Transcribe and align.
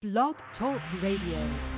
Blog 0.00 0.36
Talk 0.56 0.80
Radio. 1.02 1.77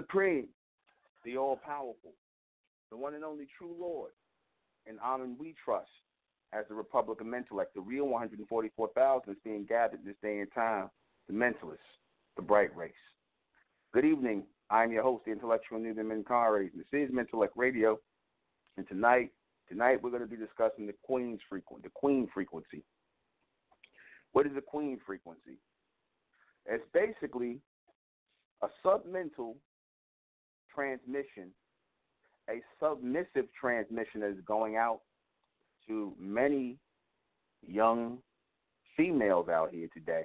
Supreme, 0.00 0.48
the 1.26 1.36
All 1.36 1.56
Powerful, 1.56 2.14
the 2.90 2.96
one 2.96 3.12
and 3.12 3.22
only 3.22 3.46
true 3.58 3.76
Lord, 3.78 4.12
and 4.86 4.96
in 4.96 5.02
Amen 5.04 5.36
we 5.38 5.54
trust, 5.62 5.90
as 6.54 6.64
the 6.70 6.74
Republic 6.74 7.20
of 7.20 7.26
Mentellect, 7.26 7.74
the 7.74 7.82
real 7.82 8.08
144,000 8.08 9.30
is 9.30 9.38
being 9.44 9.66
gathered 9.68 10.00
this 10.02 10.16
day 10.22 10.40
and 10.40 10.48
time, 10.54 10.88
the 11.28 11.34
mentalists, 11.34 11.76
the 12.36 12.42
bright 12.42 12.74
race. 12.74 12.92
Good 13.92 14.06
evening. 14.06 14.44
I'm 14.70 14.90
your 14.90 15.02
host, 15.02 15.26
the 15.26 15.32
intellectual 15.32 15.78
Nuben 15.78 16.06
Menkarayzz. 16.06 16.70
This 16.74 16.86
is 16.92 17.10
Mentellect 17.10 17.50
Radio, 17.54 17.98
and 18.78 18.88
tonight, 18.88 19.30
tonight 19.68 20.02
we're 20.02 20.10
going 20.10 20.22
to 20.22 20.28
be 20.28 20.36
discussing 20.36 20.86
the 20.86 20.94
Queen's 21.02 21.40
frequency, 21.46 21.82
the 21.82 21.92
Queen 21.94 22.26
frequency. 22.32 22.84
What 24.32 24.46
is 24.46 24.52
the 24.54 24.62
Queen 24.62 24.98
frequency? 25.04 25.58
It's 26.64 26.84
basically 26.94 27.58
a 28.62 28.68
submental 28.82 29.56
transmission, 30.74 31.50
a 32.48 32.60
submissive 32.82 33.46
transmission 33.58 34.22
is 34.22 34.36
going 34.46 34.76
out 34.76 35.00
to 35.86 36.14
many 36.18 36.76
young 37.66 38.18
females 38.96 39.48
out 39.48 39.70
here 39.72 39.88
today 39.94 40.24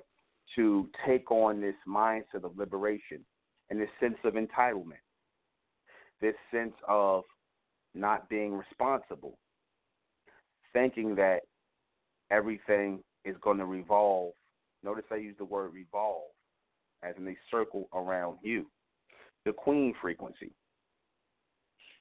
to 0.55 0.89
take 1.05 1.29
on 1.31 1.61
this 1.61 1.75
mindset 1.87 2.43
of 2.43 2.57
liberation 2.57 3.25
and 3.69 3.79
this 3.79 3.89
sense 3.99 4.17
of 4.23 4.33
entitlement, 4.33 5.01
this 6.21 6.35
sense 6.51 6.73
of 6.87 7.23
not 7.93 8.29
being 8.29 8.53
responsible, 8.53 9.37
thinking 10.73 11.15
that 11.15 11.39
everything 12.31 12.99
is 13.23 13.35
going 13.41 13.57
to 13.57 13.65
revolve. 13.65 14.33
Notice 14.83 15.05
I 15.11 15.15
use 15.15 15.35
the 15.37 15.45
word 15.45 15.73
revolve 15.73 16.29
as 17.03 17.15
in 17.17 17.27
a 17.27 17.35
circle 17.51 17.87
around 17.93 18.37
you. 18.43 18.65
The 19.45 19.53
queen 19.53 19.93
frequency. 20.01 20.51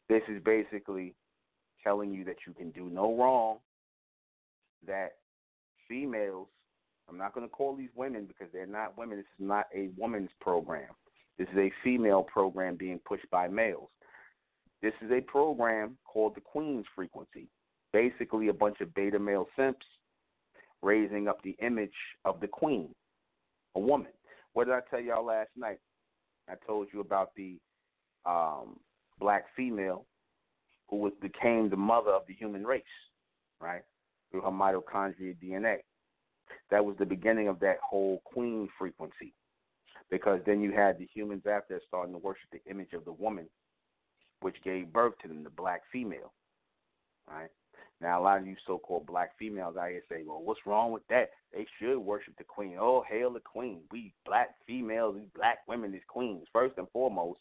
This 0.08 0.22
is 0.28 0.42
basically 0.42 1.14
telling 1.82 2.12
you 2.12 2.24
that 2.24 2.36
you 2.46 2.52
can 2.54 2.70
do 2.70 2.88
no 2.90 3.16
wrong, 3.16 3.58
that 4.86 5.12
females, 5.88 6.48
I'm 7.08 7.18
not 7.18 7.34
going 7.34 7.46
to 7.46 7.50
call 7.50 7.76
these 7.76 7.90
women 7.94 8.26
because 8.26 8.48
they're 8.52 8.66
not 8.66 8.96
women. 8.96 9.18
This 9.18 9.26
is 9.38 9.46
not 9.46 9.66
a 9.74 9.90
woman's 9.96 10.30
program. 10.40 10.88
This 11.38 11.48
is 11.52 11.58
a 11.58 11.72
female 11.82 12.22
program 12.22 12.76
being 12.76 13.00
pushed 13.06 13.28
by 13.30 13.48
males. 13.48 13.90
This 14.82 14.94
is 15.02 15.10
a 15.10 15.20
program 15.20 15.96
called 16.04 16.34
the 16.34 16.40
Queen's 16.40 16.86
Frequency. 16.94 17.48
Basically, 17.92 18.48
a 18.48 18.52
bunch 18.52 18.80
of 18.80 18.94
beta 18.94 19.18
male 19.18 19.46
simps 19.56 19.86
raising 20.82 21.28
up 21.28 21.42
the 21.42 21.56
image 21.62 21.94
of 22.24 22.40
the 22.40 22.48
queen, 22.48 22.94
a 23.74 23.80
woman. 23.80 24.12
What 24.52 24.66
did 24.66 24.74
I 24.74 24.80
tell 24.90 25.00
y'all 25.00 25.24
last 25.24 25.50
night? 25.56 25.78
I 26.48 26.54
told 26.66 26.88
you 26.92 27.00
about 27.00 27.30
the 27.36 27.58
um, 28.26 28.78
black 29.18 29.44
female 29.56 30.06
who 30.88 30.96
was 30.96 31.12
became 31.20 31.70
the 31.70 31.76
mother 31.76 32.10
of 32.10 32.22
the 32.26 32.34
human 32.34 32.64
race, 32.64 32.82
right? 33.60 33.82
Through 34.30 34.42
her 34.42 34.50
mitochondrial 34.50 35.36
DNA. 35.42 35.78
That 36.70 36.84
was 36.84 36.96
the 36.98 37.06
beginning 37.06 37.48
of 37.48 37.60
that 37.60 37.78
whole 37.82 38.20
queen 38.24 38.68
frequency. 38.78 39.34
Because 40.10 40.40
then 40.44 40.60
you 40.60 40.72
had 40.72 40.98
the 40.98 41.08
humans 41.12 41.44
after 41.50 41.80
starting 41.88 42.12
to 42.12 42.18
worship 42.18 42.50
the 42.52 42.60
image 42.70 42.92
of 42.92 43.04
the 43.04 43.12
woman, 43.12 43.48
which 44.40 44.56
gave 44.62 44.92
birth 44.92 45.14
to 45.22 45.28
them, 45.28 45.42
the 45.42 45.50
black 45.50 45.82
female. 45.90 46.32
Right? 47.28 47.48
Now, 48.00 48.20
a 48.20 48.22
lot 48.22 48.38
of 48.38 48.46
you 48.46 48.56
so-called 48.66 49.06
black 49.06 49.38
females 49.38 49.76
out 49.76 49.90
here 49.90 50.02
say, 50.08 50.24
"Well, 50.26 50.42
what's 50.42 50.66
wrong 50.66 50.92
with 50.92 51.06
that? 51.08 51.30
They 51.52 51.66
should 51.78 51.98
worship 51.98 52.36
the 52.36 52.44
queen. 52.44 52.76
Oh, 52.78 53.02
hail 53.08 53.32
the 53.32 53.40
queen! 53.40 53.82
We 53.90 54.12
black 54.26 54.50
females, 54.66 55.14
we 55.14 55.26
black 55.34 55.66
women 55.68 55.94
is 55.94 56.02
queens. 56.08 56.46
First 56.52 56.76
and 56.76 56.88
foremost, 56.90 57.40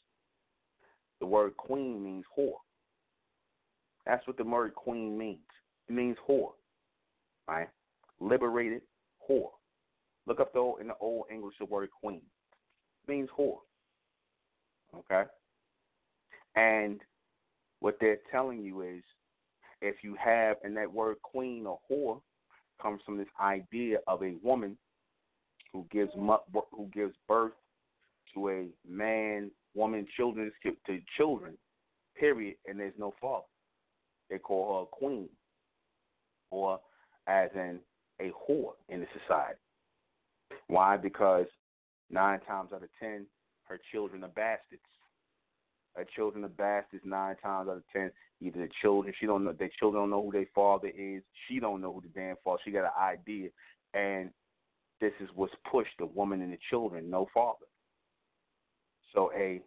the 1.19 1.25
word 1.25 1.57
queen 1.57 2.03
means 2.03 2.25
whore. 2.37 2.57
That's 4.05 4.25
what 4.27 4.37
the 4.37 4.43
word 4.43 4.75
queen 4.75 5.17
means. 5.17 5.39
It 5.87 5.93
means 5.93 6.17
whore, 6.27 6.51
right? 7.47 7.69
Liberated 8.19 8.81
whore. 9.29 9.51
Look 10.27 10.39
up 10.39 10.53
the 10.53 10.59
old, 10.59 10.81
in 10.81 10.87
the 10.87 10.95
old 10.99 11.25
English 11.31 11.55
the 11.59 11.65
word 11.65 11.89
queen. 12.01 12.21
It 13.07 13.11
means 13.11 13.29
whore. 13.37 13.59
Okay? 14.95 15.23
And 16.55 17.01
what 17.79 17.97
they're 17.99 18.19
telling 18.31 18.63
you 18.63 18.81
is 18.81 19.03
if 19.83 19.97
you 20.01 20.15
have 20.15 20.57
and 20.63 20.75
that 20.77 20.91
word 20.91 21.17
queen 21.21 21.67
or 21.67 21.77
whore 21.91 22.21
comes 22.81 23.01
from 23.05 23.17
this 23.17 23.27
idea 23.39 23.97
of 24.07 24.23
a 24.23 24.35
woman 24.41 24.77
who 25.73 25.85
gives 25.91 26.11
who 26.13 26.89
gives 26.93 27.13
birth 27.27 27.51
to 28.33 28.49
a 28.49 28.67
man, 28.87 29.51
woman, 29.75 30.07
children 30.15 30.51
to 30.63 30.99
children, 31.17 31.57
period, 32.17 32.55
and 32.65 32.79
there's 32.79 32.93
no 32.97 33.13
father. 33.21 33.43
They 34.29 34.37
call 34.37 34.77
her 34.77 34.83
a 34.83 34.85
queen, 34.85 35.29
or 36.49 36.79
as 37.27 37.49
in 37.53 37.79
a 38.21 38.31
whore 38.31 38.73
in 38.87 39.01
the 39.01 39.07
society. 39.19 39.59
Why? 40.67 40.95
Because 40.97 41.45
nine 42.09 42.39
times 42.47 42.69
out 42.73 42.83
of 42.83 42.89
ten, 42.99 43.25
her 43.65 43.79
children 43.91 44.23
are 44.23 44.29
bastards. 44.29 44.81
Her 45.95 46.05
children 46.15 46.43
are 46.43 46.49
bastards 46.49 47.03
nine 47.05 47.35
times 47.37 47.69
out 47.69 47.77
of 47.77 47.83
ten. 47.91 48.11
Either 48.41 48.59
the 48.59 48.69
children, 48.81 49.13
she 49.19 49.25
don't 49.25 49.45
know, 49.45 49.53
their 49.53 49.69
children 49.79 50.01
don't 50.01 50.09
know 50.09 50.23
who 50.23 50.31
their 50.31 50.47
father 50.53 50.87
is. 50.87 51.21
She 51.47 51.59
don't 51.59 51.81
know 51.81 51.93
who 51.93 52.01
the 52.01 52.07
damn 52.07 52.35
father. 52.43 52.59
She 52.65 52.71
got 52.71 52.85
an 52.85 52.91
idea, 52.99 53.49
and 53.93 54.31
this 54.99 55.13
is 55.19 55.29
what's 55.35 55.53
pushed: 55.69 55.91
the 55.99 56.05
woman 56.05 56.41
and 56.41 56.51
the 56.51 56.59
children, 56.69 57.09
no 57.09 57.27
father. 57.33 57.65
So 59.13 59.31
a 59.35 59.61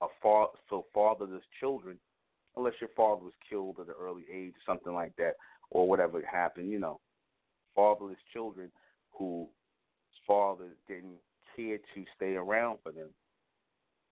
a 0.00 0.06
fa- 0.22 0.56
so 0.68 0.86
fatherless 0.92 1.42
children 1.60 1.98
unless 2.58 2.74
your 2.80 2.90
father 2.96 3.22
was 3.22 3.32
killed 3.48 3.76
at 3.80 3.86
an 3.86 3.94
early 4.00 4.24
age, 4.32 4.52
or 4.52 4.72
something 4.72 4.92
like 4.92 5.14
that, 5.16 5.34
or 5.70 5.88
whatever 5.88 6.20
happened, 6.30 6.70
you 6.70 6.78
know, 6.78 7.00
fatherless 7.74 8.18
children 8.32 8.70
whose 9.12 9.46
fathers 10.26 10.76
didn't 10.88 11.18
care 11.56 11.78
to 11.94 12.04
stay 12.16 12.34
around 12.34 12.78
for 12.82 12.92
them, 12.92 13.08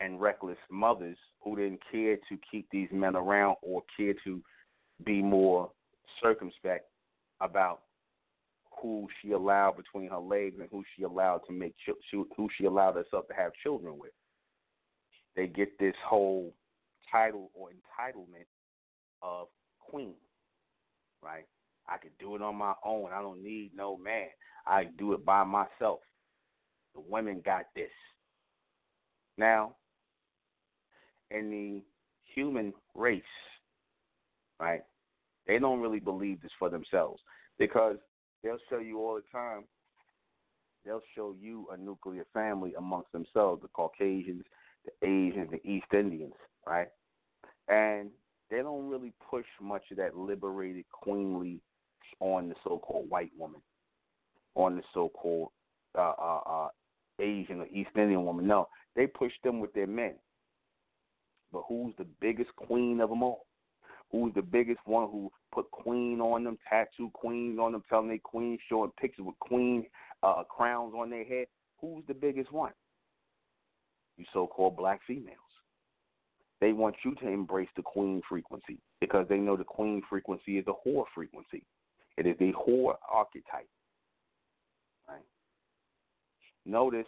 and 0.00 0.20
reckless 0.20 0.59
mothers 0.70 1.16
who 1.40 1.56
didn't 1.56 1.80
care 1.90 2.16
to 2.28 2.38
keep 2.50 2.68
these 2.70 2.88
men 2.92 3.16
around 3.16 3.56
or 3.62 3.82
care 3.96 4.14
to 4.24 4.42
be 5.04 5.22
more 5.22 5.70
circumspect 6.22 6.87
about 7.40 7.80
who 8.82 9.09
she 9.20 9.32
allowed 9.32 9.76
between 9.76 10.09
her 10.11 10.18
legs 10.18 10.56
and 10.61 10.68
who 10.70 10.82
she 10.94 11.02
allowed 11.02 11.40
to 11.46 11.52
make 11.52 11.74
who 12.12 12.48
she 12.56 12.66
allowed 12.66 12.94
herself 12.94 13.26
to 13.28 13.35
have 13.35 13.52
children 13.62 13.98
with. 13.98 14.12
They 15.35 15.46
get 15.46 15.78
this 15.78 15.94
whole 16.06 16.54
title 17.11 17.50
or 17.54 17.68
entitlement 17.70 18.46
of 19.22 19.48
queen, 19.80 20.14
right? 21.22 21.46
I 21.88 21.98
can 21.98 22.11
do 22.18 22.35
it 22.35 22.42
on 22.42 22.56
my 22.56 22.74
own. 22.85 23.11
I 23.12 23.22
don't 23.22 23.42
need 23.42 23.70
no 23.74 23.96
man. 23.96 24.28
I 24.66 24.85
do 24.98 25.12
it 25.12 25.24
by 25.24 25.44
myself. 25.44 26.00
The 26.94 27.00
women 27.09 27.42
got 27.44 27.66
this. 27.74 27.90
Now, 29.38 29.76
in 31.31 31.51
the 31.51 31.83
human 32.35 32.73
race, 32.95 33.23
right, 34.61 34.83
they 35.47 35.59
don't 35.59 35.81
really 35.81 36.01
believe 36.01 36.41
this 36.43 36.53
for 36.59 36.69
themselves 36.69 37.21
because 37.59 37.97
they'll 38.43 38.59
show 38.69 38.79
you 38.79 38.99
all 38.99 39.17
the 39.17 39.23
time, 39.33 39.65
they'll 40.85 41.03
show 41.15 41.35
you 41.41 41.67
a 41.73 41.77
nuclear 41.77 42.27
family 42.33 42.75
amongst 42.77 43.12
themselves, 43.12 43.62
the 43.62 43.69
Caucasians, 43.69 44.45
the 44.85 45.07
Asians, 45.07 45.51
the 45.51 45.69
East 45.69 45.87
Indians, 45.93 46.35
right? 46.67 46.89
And 47.69 48.11
they 48.51 48.59
don't 48.59 48.89
really 48.89 49.12
push 49.29 49.47
much 49.61 49.83
of 49.91 49.97
that 49.97 50.17
liberated 50.17 50.85
queenly 50.93 51.61
on 52.21 52.49
the 52.49 52.55
so-called 52.62 53.11
white 53.11 53.33
woman, 53.37 53.61
on 54.55 54.77
the 54.77 54.83
so-called 54.95 55.49
uh, 55.99 56.12
uh, 56.19 56.41
uh, 56.47 56.69
Asian 57.19 57.61
or 57.61 57.67
East 57.67 57.91
Indian 57.97 58.25
woman. 58.25 58.47
No, 58.47 58.69
they 58.95 59.07
push 59.07 59.33
them 59.43 59.61
with 59.61 59.73
their 59.73 59.87
men. 59.87 60.15
But 61.57 61.64
who's 61.71 61.95
the 61.97 62.05
biggest 62.21 62.55
queen 62.57 63.01
of 63.01 63.09
them 63.09 63.23
all? 63.23 63.47
Who's 64.12 64.35
the 64.35 64.42
biggest 64.42 64.81
one 64.85 65.09
who 65.09 65.33
put 65.55 65.71
queen 65.71 66.21
on 66.21 66.45
them, 66.45 66.59
tattoo 66.69 67.11
queens 67.14 67.59
on 67.59 67.73
them, 67.73 67.83
telling 67.88 68.09
they 68.09 68.19
queen, 68.19 68.59
showing 68.69 68.92
pictures 69.01 69.25
with 69.25 69.38
queen 69.38 69.87
uh, 70.23 70.42
crowns 70.51 70.92
on 70.95 71.09
their 71.09 71.25
head? 71.25 71.47
Who's 71.81 72.05
the 72.09 72.12
biggest 72.12 72.53
one? 72.53 72.73
You 74.19 74.27
so-called 74.35 74.77
black 74.77 75.01
females. 75.07 75.38
They 76.61 76.75
want 76.75 76.97
you 77.07 77.14
to 77.14 77.27
embrace 77.27 77.71
the 77.75 77.83
queen 77.83 78.21
frequency 78.29 78.79
because 79.01 79.25
they 79.31 79.38
know 79.38 79.57
the 79.57 79.64
queen 79.64 80.03
frequency 80.11 80.59
is 80.59 80.66
a 80.69 80.87
whore 80.87 81.05
frequency. 81.14 81.62
It 82.19 82.27
is 82.27 82.37
a 82.38 82.53
whore 82.53 82.97
archetype. 83.11 83.69
Right? 85.09 85.25
Notice 86.66 87.07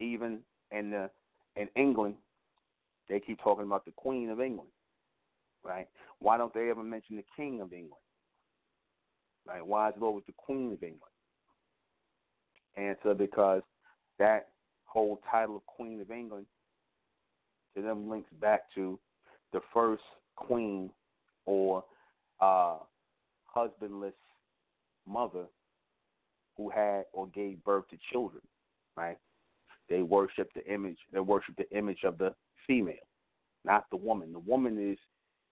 even 0.00 0.38
in 0.70 0.92
the 0.92 1.10
in 1.56 1.68
England, 1.76 2.14
they 3.08 3.20
keep 3.20 3.40
talking 3.40 3.64
about 3.64 3.84
the 3.84 3.92
Queen 3.92 4.30
of 4.30 4.40
England. 4.40 4.70
Right? 5.64 5.88
Why 6.20 6.38
don't 6.38 6.54
they 6.54 6.70
ever 6.70 6.82
mention 6.82 7.16
the 7.16 7.24
King 7.36 7.60
of 7.60 7.72
England? 7.72 8.02
Right? 9.46 9.66
Why 9.66 9.88
is 9.88 9.94
it 9.96 10.02
always 10.02 10.24
the 10.26 10.34
Queen 10.36 10.72
of 10.72 10.82
England? 10.82 11.00
Answer 12.76 13.14
because 13.14 13.62
that 14.18 14.48
whole 14.84 15.20
title 15.30 15.56
of 15.56 15.66
Queen 15.66 16.00
of 16.00 16.10
England 16.10 16.46
to 17.74 17.82
them 17.82 18.08
links 18.08 18.30
back 18.40 18.62
to 18.74 18.98
the 19.52 19.60
first 19.72 20.02
queen 20.36 20.90
or 21.46 21.84
uh, 22.40 22.76
husbandless 23.46 24.14
mother 25.06 25.44
who 26.56 26.68
had 26.70 27.04
or 27.12 27.28
gave 27.28 27.62
birth 27.64 27.88
to 27.88 27.96
children, 28.12 28.42
right? 28.96 29.16
They 29.88 30.02
worship 30.02 30.50
the 30.54 30.66
image. 30.72 30.98
They 31.12 31.20
worship 31.20 31.54
the 31.56 31.70
image 31.76 32.00
of 32.04 32.18
the 32.18 32.34
female, 32.68 32.94
not 33.64 33.86
the 33.90 33.96
woman. 33.96 34.32
The 34.32 34.38
woman 34.38 34.78
is 34.78 34.98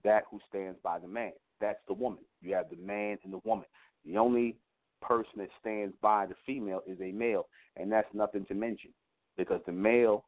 that 0.05 0.23
who 0.31 0.39
stands 0.49 0.79
by 0.85 1.01
the 1.01 1.09
man. 1.09 1.33
That's 1.61 1.81
the 1.89 1.95
woman. 1.95 2.21
You 2.43 2.55
have 2.55 2.71
the 2.71 2.77
man 2.77 3.19
and 3.25 3.33
the 3.33 3.41
woman. 3.45 3.67
The 4.05 4.17
only 4.19 4.57
person 5.03 5.39
that 5.39 5.49
stands 5.61 5.95
by 6.01 6.27
the 6.27 6.35
female 6.47 6.83
is 6.87 7.01
a 7.01 7.11
male, 7.11 7.49
and 7.77 7.91
that's 7.91 8.13
nothing 8.15 8.47
to 8.47 8.55
mention 8.55 8.91
because 9.37 9.61
the 9.67 9.73
male 9.73 10.25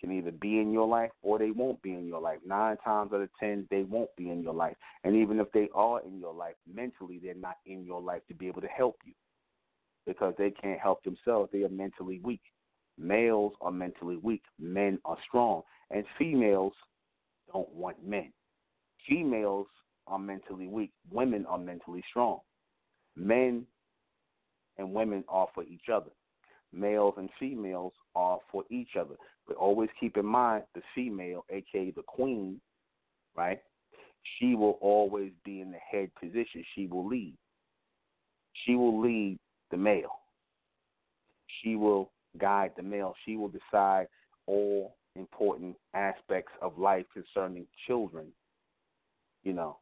can 0.00 0.12
either 0.12 0.30
be 0.30 0.60
in 0.60 0.70
your 0.72 0.86
life 0.86 1.10
or 1.22 1.38
they 1.38 1.50
won't 1.50 1.80
be 1.82 1.92
in 1.92 2.06
your 2.06 2.20
life. 2.20 2.38
Nine 2.46 2.76
times 2.84 3.12
out 3.12 3.20
of 3.20 3.28
ten, 3.38 3.66
they 3.70 3.82
won't 3.82 4.14
be 4.16 4.30
in 4.30 4.42
your 4.42 4.54
life. 4.54 4.76
And 5.04 5.16
even 5.16 5.40
if 5.40 5.50
they 5.52 5.68
are 5.74 6.00
in 6.02 6.18
your 6.18 6.32
life, 6.32 6.54
mentally, 6.72 7.20
they're 7.22 7.34
not 7.34 7.56
in 7.66 7.84
your 7.84 8.00
life 8.00 8.22
to 8.28 8.34
be 8.34 8.46
able 8.46 8.60
to 8.60 8.68
help 8.68 8.96
you 9.04 9.12
because 10.06 10.34
they 10.38 10.50
can't 10.50 10.80
help 10.80 11.02
themselves. 11.02 11.50
They 11.52 11.64
are 11.64 11.68
mentally 11.68 12.20
weak. 12.22 12.40
Males 12.96 13.52
are 13.60 13.72
mentally 13.72 14.16
weak. 14.16 14.42
Men 14.58 14.98
are 15.04 15.18
strong. 15.26 15.62
And 15.90 16.04
females 16.18 16.72
don't 17.52 17.72
want 17.74 17.96
men. 18.06 18.32
Females 19.08 19.66
are 20.06 20.18
mentally 20.18 20.66
weak. 20.66 20.92
Women 21.10 21.46
are 21.46 21.58
mentally 21.58 22.02
strong. 22.10 22.40
Men 23.16 23.66
and 24.76 24.92
women 24.92 25.24
are 25.28 25.48
for 25.54 25.64
each 25.64 25.88
other. 25.92 26.10
Males 26.72 27.14
and 27.16 27.30
females 27.40 27.92
are 28.14 28.38
for 28.52 28.64
each 28.70 28.90
other. 28.98 29.14
But 29.46 29.56
always 29.56 29.88
keep 29.98 30.16
in 30.16 30.26
mind 30.26 30.64
the 30.74 30.82
female, 30.94 31.44
aka 31.50 31.90
the 31.90 32.02
queen, 32.02 32.60
right? 33.36 33.60
She 34.38 34.54
will 34.54 34.78
always 34.82 35.32
be 35.44 35.60
in 35.60 35.70
the 35.70 35.78
head 35.78 36.10
position. 36.20 36.62
She 36.74 36.86
will 36.86 37.06
lead. 37.06 37.34
She 38.64 38.74
will 38.74 39.00
lead 39.00 39.38
the 39.70 39.76
male. 39.78 40.20
She 41.62 41.76
will 41.76 42.10
guide 42.38 42.72
the 42.76 42.82
male. 42.82 43.14
She 43.24 43.36
will 43.36 43.48
decide 43.48 44.08
all 44.46 44.96
important 45.18 45.76
aspects 45.94 46.52
of 46.62 46.78
life 46.78 47.04
concerning 47.12 47.66
children. 47.86 48.26
You 49.42 49.52
know, 49.52 49.78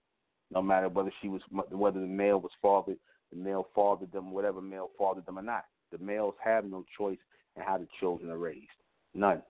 no 0.51 0.63
matter 0.63 0.89
whether 0.89 1.13
she 1.21 1.29
was 1.29 1.43
whether 1.71 2.01
the 2.01 2.07
male 2.07 2.41
was 2.41 2.53
fathered, 2.63 2.99
the 3.33 3.39
male 3.39 3.69
fathered 3.75 4.13
them, 4.13 4.31
whatever 4.31 4.61
male 4.61 4.91
fathered 4.99 5.27
them 5.27 5.39
or 5.39 5.43
not. 5.43 5.65
The 5.93 5.99
males 5.99 6.35
have 6.43 6.65
no 6.65 6.85
choice 6.97 7.19
in 7.57 7.63
how 7.63 7.79
the 7.79 7.89
children 8.01 8.31
are 8.31 8.39
raised. 8.39 8.67
None. 9.15 9.43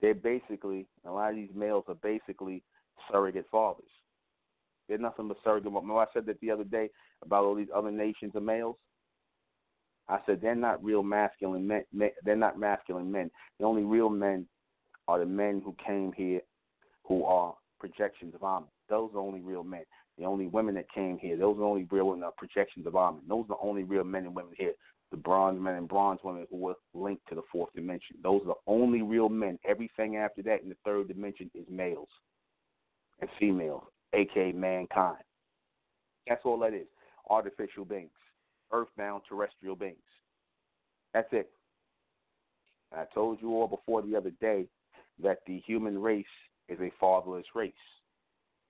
They're 0.00 0.14
basically 0.14 0.86
a 1.06 1.10
lot 1.10 1.30
of 1.30 1.36
these 1.36 1.50
males 1.54 1.84
are 1.88 1.94
basically 1.94 2.62
surrogate 3.10 3.46
fathers. 3.50 3.84
They're 4.88 4.98
nothing 4.98 5.28
but 5.28 5.36
surrogate. 5.44 5.72
Remember 5.72 5.96
I 5.96 6.06
said 6.12 6.26
that 6.26 6.40
the 6.40 6.50
other 6.50 6.64
day 6.64 6.90
about 7.22 7.44
all 7.44 7.54
these 7.54 7.68
other 7.74 7.90
nations 7.90 8.32
of 8.34 8.42
males. 8.42 8.76
I 10.08 10.18
said 10.26 10.40
they're 10.40 10.56
not 10.56 10.82
real 10.82 11.04
masculine 11.04 11.66
men. 11.66 11.84
They're 12.24 12.34
not 12.34 12.58
masculine 12.58 13.12
men. 13.12 13.30
The 13.58 13.64
only 13.64 13.84
real 13.84 14.08
men 14.08 14.46
are 15.10 15.18
the 15.18 15.26
men 15.26 15.62
who 15.64 15.74
came 15.84 16.12
here, 16.12 16.40
who 17.04 17.24
are 17.24 17.54
projections 17.78 18.34
of 18.34 18.42
Amen. 18.42 18.68
Those 18.88 19.10
are 19.14 19.20
only 19.20 19.40
real 19.40 19.64
men. 19.64 19.84
The 20.18 20.24
only 20.24 20.46
women 20.46 20.74
that 20.74 20.90
came 20.92 21.18
here, 21.18 21.36
those 21.36 21.56
are 21.58 21.64
only 21.64 21.86
real 21.90 22.18
uh, 22.24 22.30
projections 22.36 22.86
of 22.86 22.96
Amen. 22.96 23.22
Those 23.28 23.44
are 23.44 23.56
the 23.56 23.68
only 23.68 23.84
real 23.84 24.04
men 24.04 24.26
and 24.26 24.34
women 24.34 24.52
here. 24.56 24.72
The 25.10 25.16
bronze 25.16 25.60
men 25.60 25.74
and 25.74 25.88
bronze 25.88 26.20
women 26.22 26.46
who 26.50 26.56
were 26.56 26.74
linked 26.94 27.28
to 27.28 27.34
the 27.34 27.42
fourth 27.50 27.72
dimension. 27.74 28.16
Those 28.22 28.42
are 28.42 28.54
the 28.54 28.54
only 28.66 29.02
real 29.02 29.28
men. 29.28 29.58
Everything 29.68 30.16
after 30.16 30.42
that 30.42 30.62
in 30.62 30.68
the 30.68 30.76
third 30.84 31.08
dimension 31.08 31.50
is 31.54 31.64
males 31.68 32.08
and 33.20 33.28
females, 33.38 33.82
aka 34.12 34.52
mankind. 34.52 35.24
That's 36.28 36.42
all 36.44 36.58
that 36.60 36.74
is. 36.74 36.86
Artificial 37.28 37.84
beings 37.84 38.10
earthbound 38.72 39.22
terrestrial 39.28 39.76
beings. 39.76 39.96
That's 41.12 41.28
it. 41.32 41.50
I 42.92 43.04
told 43.14 43.38
you 43.40 43.54
all 43.54 43.68
before 43.68 44.02
the 44.02 44.16
other 44.16 44.32
day 44.40 44.66
that 45.22 45.38
the 45.46 45.58
human 45.66 46.00
race 46.00 46.24
is 46.68 46.78
a 46.80 46.92
fatherless 47.00 47.46
race. 47.54 47.72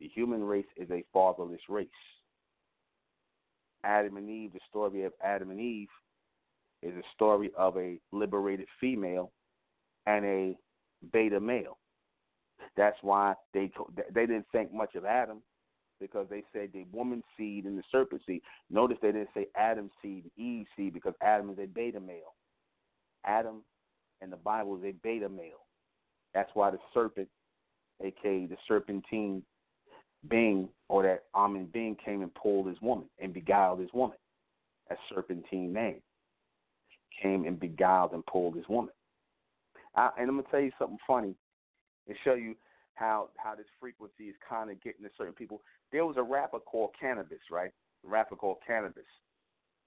The 0.01 0.09
human 0.09 0.43
race 0.43 0.67
is 0.77 0.91
a 0.91 1.05
fatherless 1.13 1.61
race. 1.69 1.89
Adam 3.85 4.17
and 4.17 4.29
Eve, 4.29 4.53
the 4.53 4.61
story 4.69 5.05
of 5.05 5.13
Adam 5.23 5.51
and 5.51 5.61
Eve, 5.61 5.89
is 6.83 6.95
a 6.95 7.03
story 7.15 7.51
of 7.57 7.77
a 7.77 7.99
liberated 8.13 8.67
female 8.81 9.33
and 10.07 10.25
a 10.25 10.57
beta 11.13 11.41
male. 11.41 11.79
That's 12.77 12.97
why 13.03 13.35
they 13.55 13.71
they 14.15 14.27
didn't 14.27 14.47
think 14.53 14.73
much 14.73 14.95
of 14.95 15.05
Adam 15.05 15.43
because 16.01 16.27
they 16.31 16.43
said 16.53 16.71
the 16.73 16.87
woman's 16.93 17.25
seed 17.37 17.65
and 17.65 17.79
the 17.79 17.83
serpent 17.93 18.23
seed. 18.27 18.43
Notice 18.71 18.99
they 19.03 19.13
didn't 19.13 19.29
say 19.35 19.47
Adam's 19.55 19.93
seed, 20.03 20.31
Eve's 20.37 20.69
seed, 20.77 20.95
because 20.95 21.15
Adam 21.23 21.51
is 21.51 21.59
a 21.59 21.67
beta 21.67 22.01
male. 22.01 22.35
Adam 23.27 23.63
and 24.23 24.33
the 24.33 24.37
Bible 24.37 24.77
is 24.79 24.85
a 24.85 24.93
beta 25.03 25.29
male. 25.29 25.67
That's 26.35 26.51
why 26.55 26.71
the 26.71 26.79
serpent, 26.95 27.29
aka 28.03 28.47
the 28.47 28.57
serpentine 28.69 29.43
being 30.29 30.69
or 30.89 31.03
that 31.03 31.25
Amen 31.35 31.69
being 31.73 31.97
came 32.05 32.23
and 32.23 32.35
pulled 32.35 32.67
his 32.67 32.81
woman 32.81 33.07
and 33.19 33.33
beguiled 33.33 33.81
his 33.81 33.93
woman. 33.93 34.17
That 34.89 34.99
serpentine 35.13 35.73
name 35.73 36.03
came 37.23 37.45
and 37.45 37.59
beguiled 37.59 38.13
and 38.13 38.25
pulled 38.27 38.57
his 38.57 38.69
woman. 38.69 38.93
I, 39.97 40.11
and 40.19 40.29
I'm 40.29 40.37
gonna 40.37 40.49
tell 40.51 40.61
you 40.61 40.73
something 40.79 40.99
funny 41.07 41.35
and 42.07 42.17
show 42.25 42.35
you 42.35 42.55
how 42.95 43.31
how 43.37 43.55
this 43.55 43.67
frequency 43.81 44.25
is 44.25 44.37
kind 44.49 44.71
of 44.71 44.81
getting 44.83 45.03
to 45.05 45.11
certain 45.17 45.35
people. 45.35 45.63
There 45.91 46.05
was 46.05 46.17
a 46.17 46.23
rapper 46.23 46.59
called 46.59 46.91
Canibus, 47.03 47.51
right? 47.51 47.73
A 48.07 48.09
rapper 48.09 48.37
called 48.37 48.59
Canibus. 48.69 49.09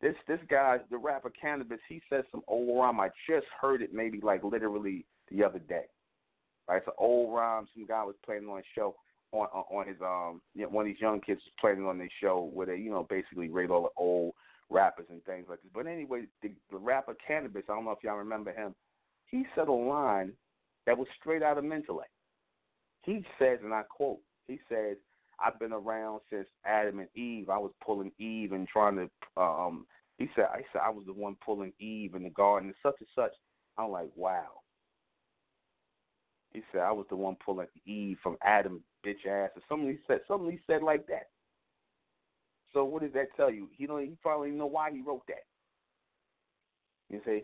This 0.01 0.15
this 0.27 0.39
guy, 0.49 0.79
the 0.89 0.97
rapper 0.97 1.32
Canibus, 1.32 1.79
he 1.88 2.01
says 2.10 2.23
some 2.32 2.41
old 2.47 2.77
rhyme. 2.77 2.99
I 2.99 3.10
just 3.29 3.47
heard 3.62 3.82
it 3.82 3.93
maybe 3.93 4.19
like 4.21 4.43
literally 4.43 5.06
the 5.32 5.43
other 5.43 5.60
day. 5.60 5.86
Right, 6.67 6.78
it's 6.78 6.88
an 6.88 6.93
old 6.97 7.36
rhyme. 7.36 7.67
Some 7.73 7.86
guy 7.86 8.04
was 8.04 8.15
playing 8.26 8.45
on 8.45 8.60
a 8.60 8.63
show 8.76 8.95
on 9.32 9.47
on 9.47 9.88
his 9.88 9.97
um 10.02 10.41
you 10.56 10.63
know, 10.63 10.69
one 10.69 10.86
of 10.86 10.88
these 10.88 11.02
young 11.02 11.19
kids 11.19 11.41
was 11.43 11.54
playing 11.60 11.86
on 11.86 11.97
their 11.97 12.10
show 12.21 12.49
where 12.54 12.67
they 12.67 12.78
you 12.78 12.91
know 12.91 13.06
basically 13.10 13.49
rate 13.49 13.69
all 13.69 13.84
the 13.84 14.02
old 14.02 14.34
rappers 14.69 15.06
and 15.10 15.23
things 15.26 15.45
like 15.49 15.62
this. 15.62 15.71
But 15.73 15.88
anyway, 15.88 16.23
the, 16.41 16.52
the 16.71 16.78
rapper 16.78 17.15
Canibus, 17.30 17.63
I 17.69 17.76
don't 17.76 17.86
know 17.86 17.91
if 17.91 18.04
y'all 18.04 18.17
remember 18.17 18.52
him. 18.52 18.73
He 19.28 19.45
said 19.56 19.67
a 19.67 19.71
line 19.73 20.34
that 20.86 20.97
was 20.97 21.08
straight 21.19 21.43
out 21.43 21.58
of 21.58 21.63
Mentellect. 21.63 22.12
He 23.04 23.23
says, 23.38 23.60
and 23.63 23.73
I 23.73 23.84
quote, 23.84 24.19
he 24.47 24.60
says, 24.69 24.97
I've 25.43 25.60
been 25.60 25.73
around 25.73 26.21
since 26.30 26.47
Adam 26.65 26.99
and 26.99 27.10
Eve. 27.15 27.49
I 27.49 27.58
was 27.58 27.71
pulling 27.86 28.12
Eve 28.19 28.54
and 28.54 28.67
trying 28.67 28.95
to 28.95 29.41
um 29.41 29.86
he 30.17 30.30
said 30.36 30.45
I 30.54 30.62
said 30.71 30.82
I 30.86 30.89
was 30.89 31.06
the 31.06 31.13
one 31.13 31.36
pulling 31.43 31.73
Eve 31.80 32.15
in 32.15 32.23
the 32.23 32.30
garden 32.30 32.69
and 32.69 32.76
such 32.84 32.95
and 32.99 33.10
such. 33.15 33.34
I'm 33.78 33.89
like, 33.89 34.10
wow. 34.15 34.62
He 36.53 36.61
said 36.71 36.81
I 36.81 36.91
was 36.91 37.05
the 37.09 37.15
one 37.15 37.35
pulling 37.43 37.67
Eve 37.85 38.17
from 38.21 38.37
Adam 38.43 38.83
bitch 39.05 39.25
ass 39.27 39.49
or 39.55 39.61
something 39.67 39.89
he 39.89 39.97
said 40.07 40.21
something 40.27 40.51
he 40.51 40.59
said 40.67 40.83
like 40.83 41.07
that. 41.07 41.29
So 42.73 42.83
what 42.85 43.01
does 43.01 43.13
that 43.13 43.35
tell 43.35 43.51
you? 43.51 43.69
He 43.75 43.85
don't 43.85 44.01
he 44.01 44.17
probably 44.21 44.51
know 44.51 44.67
why 44.67 44.91
he 44.91 45.01
wrote 45.01 45.23
that. 45.27 45.43
You 47.09 47.21
see? 47.25 47.43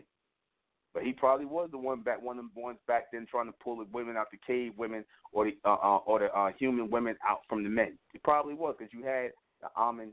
But 0.92 1.04
he 1.04 1.12
probably 1.12 1.46
was 1.46 1.68
the 1.70 1.78
one 1.78 2.02
back, 2.02 2.20
one 2.20 2.38
of 2.38 2.44
them 2.44 2.50
ones 2.56 2.78
back 2.88 3.12
then 3.12 3.26
trying 3.30 3.46
to 3.46 3.54
pull 3.62 3.76
the 3.76 3.86
women 3.92 4.16
out 4.16 4.30
the 4.32 4.38
cave 4.44 4.72
women 4.76 5.04
or 5.32 5.44
the 5.44 5.56
uh, 5.64 5.74
uh, 5.74 5.98
or 5.98 6.18
the 6.18 6.36
uh, 6.36 6.50
human 6.58 6.90
women 6.90 7.16
out 7.28 7.40
from 7.48 7.62
the 7.62 7.70
men. 7.70 7.96
He 8.12 8.18
probably 8.18 8.54
was 8.54 8.74
because 8.78 8.92
you 8.92 9.04
had 9.04 9.30
the 9.60 9.68
Amen 9.76 10.10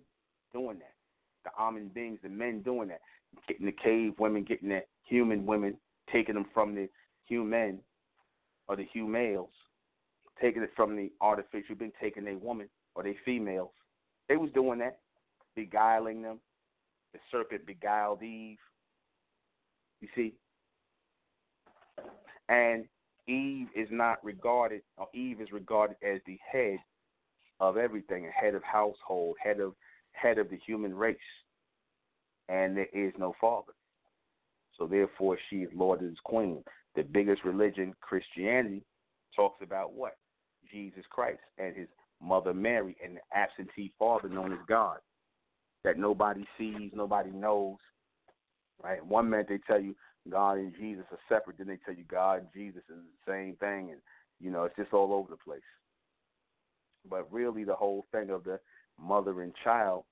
doing 0.54 0.80
that, 0.80 0.94
the 1.46 1.50
Amen 1.60 1.90
beings, 1.94 2.20
the 2.22 2.30
men 2.30 2.62
doing 2.62 2.90
that, 2.90 3.02
getting 3.48 3.66
the 3.66 3.72
cave 3.72 4.14
women, 4.20 4.44
getting 4.44 4.70
the 4.70 4.84
human 5.04 5.46
women, 5.46 5.76
taking 6.12 6.36
them 6.36 6.46
from 6.54 6.76
the 6.76 6.88
human 7.26 7.80
or 8.68 8.76
the 8.76 8.88
humales, 8.96 9.50
taking 10.42 10.64
it 10.64 10.72
from 10.76 10.96
the 10.96 11.12
artificial, 11.22 11.76
been 11.76 11.94
taking 12.02 12.28
a 12.28 12.36
woman 12.36 12.70
or 12.96 13.04
they 13.04 13.16
females. 13.26 13.72
They 14.28 14.38
was 14.38 14.52
doing 14.54 14.80
that, 14.80 15.00
beguiling 15.56 16.22
them. 16.22 16.40
The 17.14 17.20
serpent 17.32 17.66
beguiled 17.66 18.22
Eve. 18.22 18.58
You 20.02 20.08
see, 20.16 20.34
and 22.50 22.86
Eve 23.28 23.68
is 23.76 23.88
not 23.92 24.24
regarded, 24.24 24.82
or 24.98 25.08
Eve 25.14 25.42
is 25.42 25.52
regarded 25.52 25.98
as 26.04 26.20
the 26.26 26.38
head 26.52 26.78
of 27.60 27.78
everything, 27.78 28.26
a 28.28 28.32
head 28.32 28.56
of 28.56 28.64
household, 28.64 29.36
head 29.44 29.60
of 29.60 29.74
head 30.12 30.38
of 30.38 30.50
the 30.50 30.58
human 30.66 30.94
race, 30.94 31.18
and 32.50 32.76
there 32.76 32.88
is 32.94 33.14
no 33.18 33.36
father. 33.40 33.74
So 34.78 34.88
therefore, 34.88 35.38
she 35.50 35.58
is 35.58 35.70
Lord 35.74 36.02
and 36.02 36.18
Queen. 36.24 36.64
The 36.98 37.04
biggest 37.04 37.46
religion, 37.46 37.94
Christianity, 38.02 38.84
talks 39.36 39.62
about 39.62 39.94
what? 39.94 40.18
Jesus 40.70 41.04
Christ 41.10 41.40
and 41.58 41.74
his 41.76 41.88
mother 42.22 42.54
Mary 42.54 42.98
and 43.02 43.16
the 43.18 43.38
absentee 43.38 43.94
father 43.98 44.28
known 44.28 44.52
as 44.52 44.60
God 44.68 44.98
that 45.84 45.98
nobody 45.98 46.46
sees, 46.58 46.92
nobody 46.94 47.30
knows. 47.30 47.78
Right? 48.84 49.06
One 49.06 49.30
minute 49.30 49.46
they 49.48 49.60
tell 49.60 49.80
you 49.80 49.96
God 50.30 50.58
and 50.58 50.74
Jesus 50.76 51.06
are 51.12 51.20
separate. 51.30 51.60
Then 51.60 51.68
they 51.68 51.80
tell 51.86 51.94
you 51.94 52.04
God 52.10 52.40
and 52.40 52.48
Jesus 52.54 52.82
is 52.90 52.96
the 52.98 53.32
same 53.32 53.56
thing, 53.58 53.92
and 53.92 54.02
You 54.40 54.52
know, 54.52 54.66
it's 54.66 54.76
just 54.76 54.92
all 54.92 55.14
over 55.14 55.30
the 55.30 55.38
place. 55.38 55.62
But 57.10 57.32
really, 57.32 57.64
the 57.64 57.76
whole 57.76 58.06
thing 58.12 58.32
of 58.32 58.44
the 58.44 58.60
mother 59.00 59.44
and 59.44 59.54
child 59.64 60.04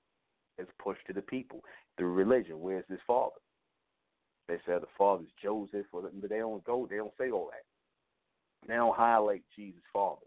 is 0.58 0.68
pushed 0.82 1.06
to 1.08 1.12
the 1.12 1.20
people 1.20 1.60
through 1.98 2.12
religion. 2.12 2.60
Where's 2.60 2.84
this 2.88 3.00
father? 3.06 3.36
They 4.48 4.56
say 4.66 4.78
the 4.78 4.86
father's 4.96 5.26
Joseph, 5.42 5.86
or 5.92 6.02
but 6.02 6.30
they 6.30 6.38
don't 6.38 6.64
go. 6.64 6.86
They 6.88 6.96
don't 6.96 7.12
say 7.18 7.30
all 7.30 7.50
that. 7.50 8.68
They 8.68 8.74
don't 8.74 8.96
highlight 8.96 9.42
Jesus' 9.54 9.80
father. 9.92 10.26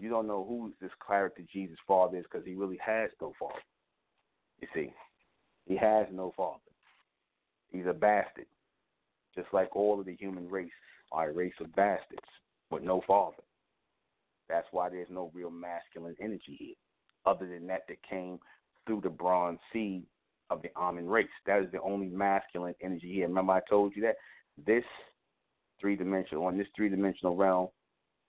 You 0.00 0.08
don't 0.08 0.26
know 0.26 0.44
who 0.48 0.72
this 0.80 0.90
character 1.06 1.42
Jesus' 1.52 1.78
father 1.86 2.18
is 2.18 2.24
because 2.24 2.46
he 2.46 2.54
really 2.54 2.78
has 2.84 3.10
no 3.20 3.32
father. 3.38 3.60
You 4.60 4.68
see, 4.74 4.92
he 5.66 5.76
has 5.76 6.06
no 6.12 6.32
father. 6.36 6.58
He's 7.70 7.86
a 7.86 7.92
bastard, 7.92 8.46
just 9.34 9.48
like 9.52 9.74
all 9.76 10.00
of 10.00 10.06
the 10.06 10.16
human 10.16 10.48
race 10.48 10.70
are 11.12 11.30
a 11.30 11.32
race 11.32 11.54
of 11.60 11.74
bastards 11.76 12.26
with 12.70 12.82
no 12.82 13.02
father. 13.06 13.42
That's 14.48 14.66
why 14.72 14.88
there's 14.88 15.10
no 15.10 15.30
real 15.32 15.50
masculine 15.50 16.16
energy 16.20 16.56
here, 16.58 16.74
other 17.24 17.46
than 17.46 17.66
that 17.68 17.86
that 17.88 18.02
came 18.08 18.40
through 18.86 19.02
the 19.02 19.10
bronze 19.10 19.60
seed 19.72 20.02
of 20.50 20.62
the 20.62 20.70
Amen 20.76 21.06
race. 21.06 21.28
That 21.46 21.62
is 21.62 21.70
the 21.72 21.80
only 21.80 22.08
masculine 22.08 22.74
energy 22.82 23.12
here. 23.12 23.28
Remember, 23.28 23.52
I 23.52 23.60
told 23.68 23.94
you 23.94 24.02
that 24.02 24.16
this 24.66 24.84
three 25.80 25.96
dimensional 25.96 26.44
on 26.44 26.58
this 26.58 26.66
three 26.76 26.88
dimensional 26.88 27.36
realm, 27.36 27.68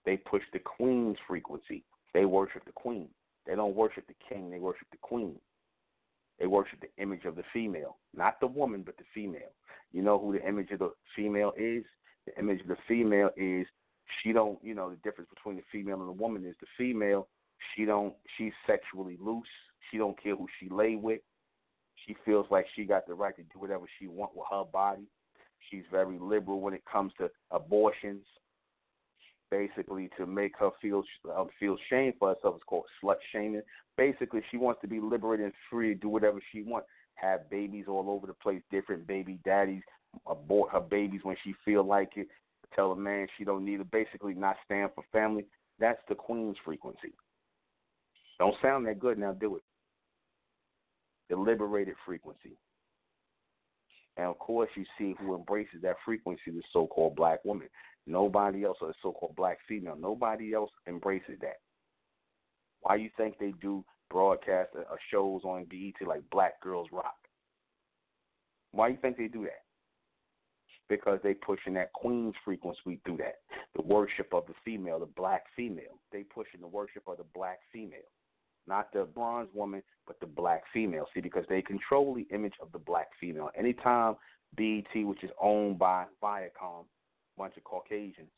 they 0.05 0.17
push 0.17 0.43
the 0.53 0.59
queen's 0.59 1.17
frequency. 1.27 1.83
They 2.13 2.25
worship 2.25 2.65
the 2.65 2.71
queen. 2.71 3.09
They 3.45 3.55
don't 3.55 3.75
worship 3.75 4.07
the 4.07 4.15
king. 4.27 4.49
They 4.49 4.59
worship 4.59 4.87
the 4.91 4.97
queen. 4.97 5.35
They 6.39 6.47
worship 6.47 6.79
the 6.81 7.01
image 7.01 7.25
of 7.25 7.35
the 7.35 7.43
female, 7.53 7.97
not 8.15 8.39
the 8.39 8.47
woman, 8.47 8.81
but 8.83 8.97
the 8.97 9.03
female. 9.13 9.53
You 9.91 10.01
know 10.01 10.17
who 10.17 10.33
the 10.33 10.47
image 10.47 10.71
of 10.71 10.79
the 10.79 10.91
female 11.15 11.53
is? 11.55 11.83
The 12.25 12.37
image 12.39 12.61
of 12.61 12.67
the 12.67 12.77
female 12.87 13.29
is 13.37 13.67
she 14.21 14.33
don't. 14.33 14.57
You 14.63 14.73
know 14.73 14.89
the 14.89 14.95
difference 14.97 15.29
between 15.29 15.57
the 15.57 15.63
female 15.71 15.99
and 15.99 16.07
the 16.07 16.13
woman 16.13 16.45
is 16.45 16.55
the 16.59 16.67
female. 16.77 17.27
She 17.75 17.85
don't. 17.85 18.13
She's 18.37 18.53
sexually 18.65 19.17
loose. 19.19 19.45
She 19.89 19.97
don't 19.97 20.21
care 20.21 20.35
who 20.35 20.47
she 20.59 20.69
lay 20.69 20.95
with. 20.95 21.21
She 22.05 22.15
feels 22.25 22.47
like 22.49 22.65
she 22.75 22.85
got 22.85 23.07
the 23.07 23.13
right 23.13 23.35
to 23.35 23.43
do 23.43 23.59
whatever 23.59 23.85
she 23.99 24.07
want 24.07 24.35
with 24.35 24.47
her 24.51 24.63
body. 24.63 25.03
She's 25.69 25.83
very 25.91 26.17
liberal 26.19 26.59
when 26.61 26.73
it 26.73 26.83
comes 26.91 27.11
to 27.19 27.29
abortions. 27.51 28.25
Basically, 29.49 30.09
to 30.17 30.25
make 30.25 30.57
her 30.57 30.69
feel 30.81 31.03
uh, 31.29 31.43
feel 31.59 31.77
shame 31.89 32.13
for 32.17 32.33
herself, 32.33 32.55
it's 32.55 32.63
called 32.63 32.85
slut 33.03 33.17
shaming. 33.33 33.61
Basically, 33.97 34.41
she 34.49 34.57
wants 34.57 34.79
to 34.81 34.87
be 34.87 35.01
liberated 35.01 35.45
and 35.45 35.53
free 35.69 35.93
to 35.93 35.99
do 35.99 36.07
whatever 36.07 36.39
she 36.51 36.63
wants. 36.63 36.87
Have 37.15 37.49
babies 37.49 37.85
all 37.87 38.09
over 38.09 38.27
the 38.27 38.33
place, 38.33 38.61
different 38.71 39.05
baby 39.05 39.39
daddies, 39.43 39.83
abort 40.25 40.71
her 40.71 40.79
babies 40.79 41.19
when 41.23 41.35
she 41.43 41.53
feel 41.65 41.83
like 41.83 42.13
it. 42.15 42.27
Tell 42.73 42.93
a 42.93 42.95
man 42.95 43.27
she 43.37 43.43
don't 43.43 43.65
need 43.65 43.81
it. 43.81 43.91
Basically, 43.91 44.33
not 44.33 44.55
stand 44.63 44.91
for 44.95 45.03
family. 45.11 45.45
That's 45.79 45.99
the 46.07 46.15
queen's 46.15 46.55
frequency. 46.63 47.13
Don't 48.39 48.55
sound 48.61 48.87
that 48.87 48.99
good 48.99 49.19
now. 49.19 49.33
Do 49.33 49.57
it 49.57 49.60
the 51.31 51.37
liberated 51.37 51.95
frequency. 52.05 52.57
And 54.17 54.27
of 54.27 54.37
course, 54.37 54.69
you 54.75 54.83
see 54.97 55.15
who 55.17 55.33
embraces 55.33 55.81
that 55.81 55.95
frequency, 56.03 56.41
the 56.47 56.61
so 56.73 56.85
called 56.85 57.15
black 57.15 57.43
woman. 57.45 57.69
Nobody 58.05 58.65
else, 58.65 58.77
or 58.81 58.89
the 58.89 58.93
so 59.01 59.13
called 59.13 59.37
black 59.37 59.57
female, 59.67 59.95
nobody 59.97 60.53
else 60.53 60.69
embraces 60.87 61.39
that. 61.39 61.59
Why 62.81 62.95
you 62.95 63.09
think 63.15 63.39
they 63.39 63.53
do 63.61 63.85
broadcast 64.09 64.71
uh, 64.77 64.83
shows 65.09 65.41
on 65.45 65.65
BET 65.65 66.05
like 66.05 66.29
Black 66.29 66.59
Girls 66.61 66.89
Rock? 66.91 67.15
Why 68.73 68.89
you 68.89 68.97
think 69.01 69.17
they 69.17 69.27
do 69.27 69.43
that? 69.43 69.63
Because 70.89 71.19
they 71.23 71.33
pushing 71.33 71.73
that 71.75 71.93
queen's 71.93 72.35
frequency 72.43 72.99
through 73.05 73.17
that. 73.17 73.35
The 73.75 73.83
worship 73.83 74.33
of 74.33 74.45
the 74.47 74.53
female, 74.65 74.99
the 74.99 75.05
black 75.05 75.43
female. 75.55 75.99
They 76.11 76.23
pushing 76.23 76.59
the 76.59 76.67
worship 76.67 77.03
of 77.07 77.17
the 77.17 77.25
black 77.33 77.59
female 77.71 78.09
not 78.67 78.91
the 78.93 79.03
bronze 79.03 79.49
woman, 79.53 79.81
but 80.07 80.19
the 80.19 80.25
black 80.25 80.63
female. 80.73 81.07
See, 81.13 81.21
because 81.21 81.45
they 81.49 81.61
control 81.61 82.13
the 82.13 82.27
image 82.33 82.55
of 82.61 82.71
the 82.71 82.79
black 82.79 83.07
female. 83.19 83.49
Anytime 83.57 84.15
BET, 84.55 85.05
which 85.05 85.23
is 85.23 85.31
owned 85.41 85.79
by 85.79 86.05
Viacom, 86.21 86.83
a 86.83 87.39
bunch 87.39 87.55
of 87.57 87.63
Caucasians, 87.63 88.29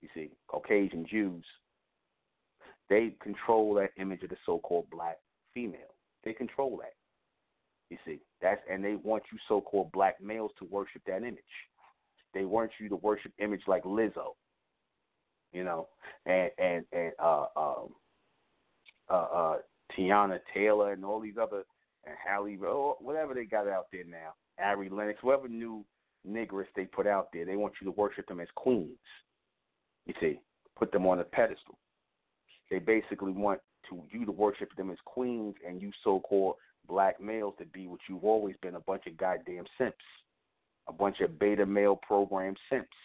you 0.00 0.08
see, 0.14 0.30
Caucasian 0.48 1.06
Jews, 1.06 1.44
they 2.88 3.14
control 3.20 3.74
that 3.74 3.90
image 4.00 4.22
of 4.22 4.30
the 4.30 4.36
so-called 4.46 4.86
black 4.90 5.18
female. 5.52 5.94
They 6.24 6.32
control 6.32 6.78
that. 6.78 6.94
You 7.90 7.98
see, 8.04 8.20
that's 8.42 8.60
and 8.70 8.84
they 8.84 8.96
want 8.96 9.22
you 9.32 9.38
so-called 9.48 9.92
black 9.92 10.20
males 10.22 10.50
to 10.58 10.66
worship 10.70 11.02
that 11.06 11.18
image. 11.18 11.38
They 12.34 12.44
want 12.44 12.70
you 12.78 12.88
to 12.90 12.96
worship 12.96 13.32
image 13.38 13.62
like 13.66 13.84
Lizzo, 13.84 14.34
you 15.52 15.64
know, 15.64 15.88
and 16.26 16.50
and 16.58 16.84
and 16.92 17.12
uh, 17.18 17.46
um, 17.56 17.88
uh, 19.08 19.14
uh, 19.14 19.56
Teyana 19.96 20.40
Taylor 20.52 20.92
and 20.92 21.04
all 21.04 21.20
these 21.20 21.38
other 21.40 21.64
and 22.06 22.16
Halle, 22.24 22.96
whatever 23.00 23.34
they 23.34 23.44
got 23.44 23.68
out 23.68 23.86
there 23.92 24.04
now, 24.04 24.34
Ari 24.62 24.88
Lennox, 24.88 25.22
whatever 25.22 25.48
new 25.48 25.84
niggers 26.28 26.66
they 26.74 26.84
put 26.84 27.06
out 27.06 27.28
there, 27.32 27.44
they 27.44 27.56
want 27.56 27.74
you 27.80 27.84
to 27.86 27.90
worship 27.92 28.26
them 28.26 28.40
as 28.40 28.48
queens. 28.54 28.98
You 30.06 30.14
see, 30.20 30.40
put 30.76 30.92
them 30.92 31.06
on 31.06 31.20
a 31.20 31.24
pedestal. 31.24 31.78
They 32.70 32.78
basically 32.78 33.32
want 33.32 33.60
to 33.88 34.02
you 34.10 34.24
to 34.26 34.32
worship 34.32 34.74
them 34.76 34.90
as 34.90 34.98
queens, 35.04 35.54
and 35.66 35.80
you 35.80 35.90
so-called 36.04 36.56
black 36.86 37.20
males 37.20 37.54
to 37.58 37.66
be 37.66 37.86
what 37.86 38.00
you've 38.08 38.24
always 38.24 38.56
been 38.62 38.74
a 38.74 38.80
bunch 38.80 39.06
of 39.06 39.16
goddamn 39.16 39.64
simps, 39.76 39.96
a 40.88 40.92
bunch 40.92 41.20
of 41.20 41.38
beta 41.38 41.66
male 41.66 41.96
program 41.96 42.54
simps. 42.70 42.96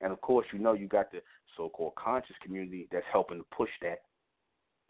And 0.00 0.12
of 0.12 0.20
course, 0.20 0.46
you 0.52 0.58
know 0.58 0.72
you 0.72 0.88
got 0.88 1.10
the 1.12 1.20
so-called 1.56 1.94
conscious 1.94 2.36
community 2.42 2.88
that's 2.90 3.04
helping 3.12 3.38
to 3.38 3.44
push 3.56 3.70
that 3.82 4.00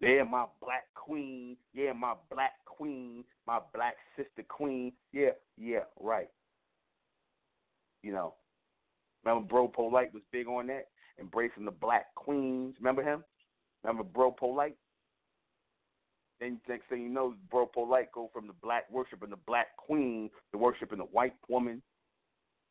yeah, 0.02 0.24
my 0.24 0.46
black 0.60 0.84
queen. 0.94 1.56
Yeah, 1.72 1.92
my 1.92 2.14
black 2.30 2.52
queen. 2.66 3.24
My 3.46 3.60
black 3.74 3.94
sister 4.16 4.44
queen. 4.48 4.92
Yeah, 5.12 5.30
yeah, 5.56 5.84
right. 6.00 6.28
You 8.02 8.12
know, 8.12 8.34
remember 9.24 9.46
Bro 9.46 9.72
Polight 9.78 10.12
was 10.12 10.22
big 10.32 10.48
on 10.48 10.66
that, 10.66 10.88
embracing 11.20 11.64
the 11.64 11.70
black 11.70 12.14
queens. 12.16 12.74
Remember 12.78 13.02
him? 13.02 13.22
Remember 13.84 14.02
Bro 14.02 14.36
Polight? 14.40 14.74
Then 16.40 16.60
next 16.68 16.88
thing 16.88 17.02
you 17.02 17.08
know, 17.08 17.34
Bro 17.50 17.70
Polight 17.76 18.06
go 18.12 18.28
from 18.32 18.48
the 18.48 18.54
black 18.60 18.90
worship 18.90 19.22
and 19.22 19.30
the 19.30 19.38
black 19.46 19.76
queen 19.76 20.28
to 20.50 20.58
worshiping 20.58 20.98
the 20.98 21.04
white 21.04 21.34
woman 21.48 21.80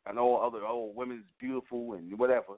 and 0.06 0.20
all 0.20 0.42
other 0.42 0.66
old 0.66 0.96
women's 0.96 1.26
beautiful 1.40 1.94
and 1.94 2.18
whatever. 2.20 2.56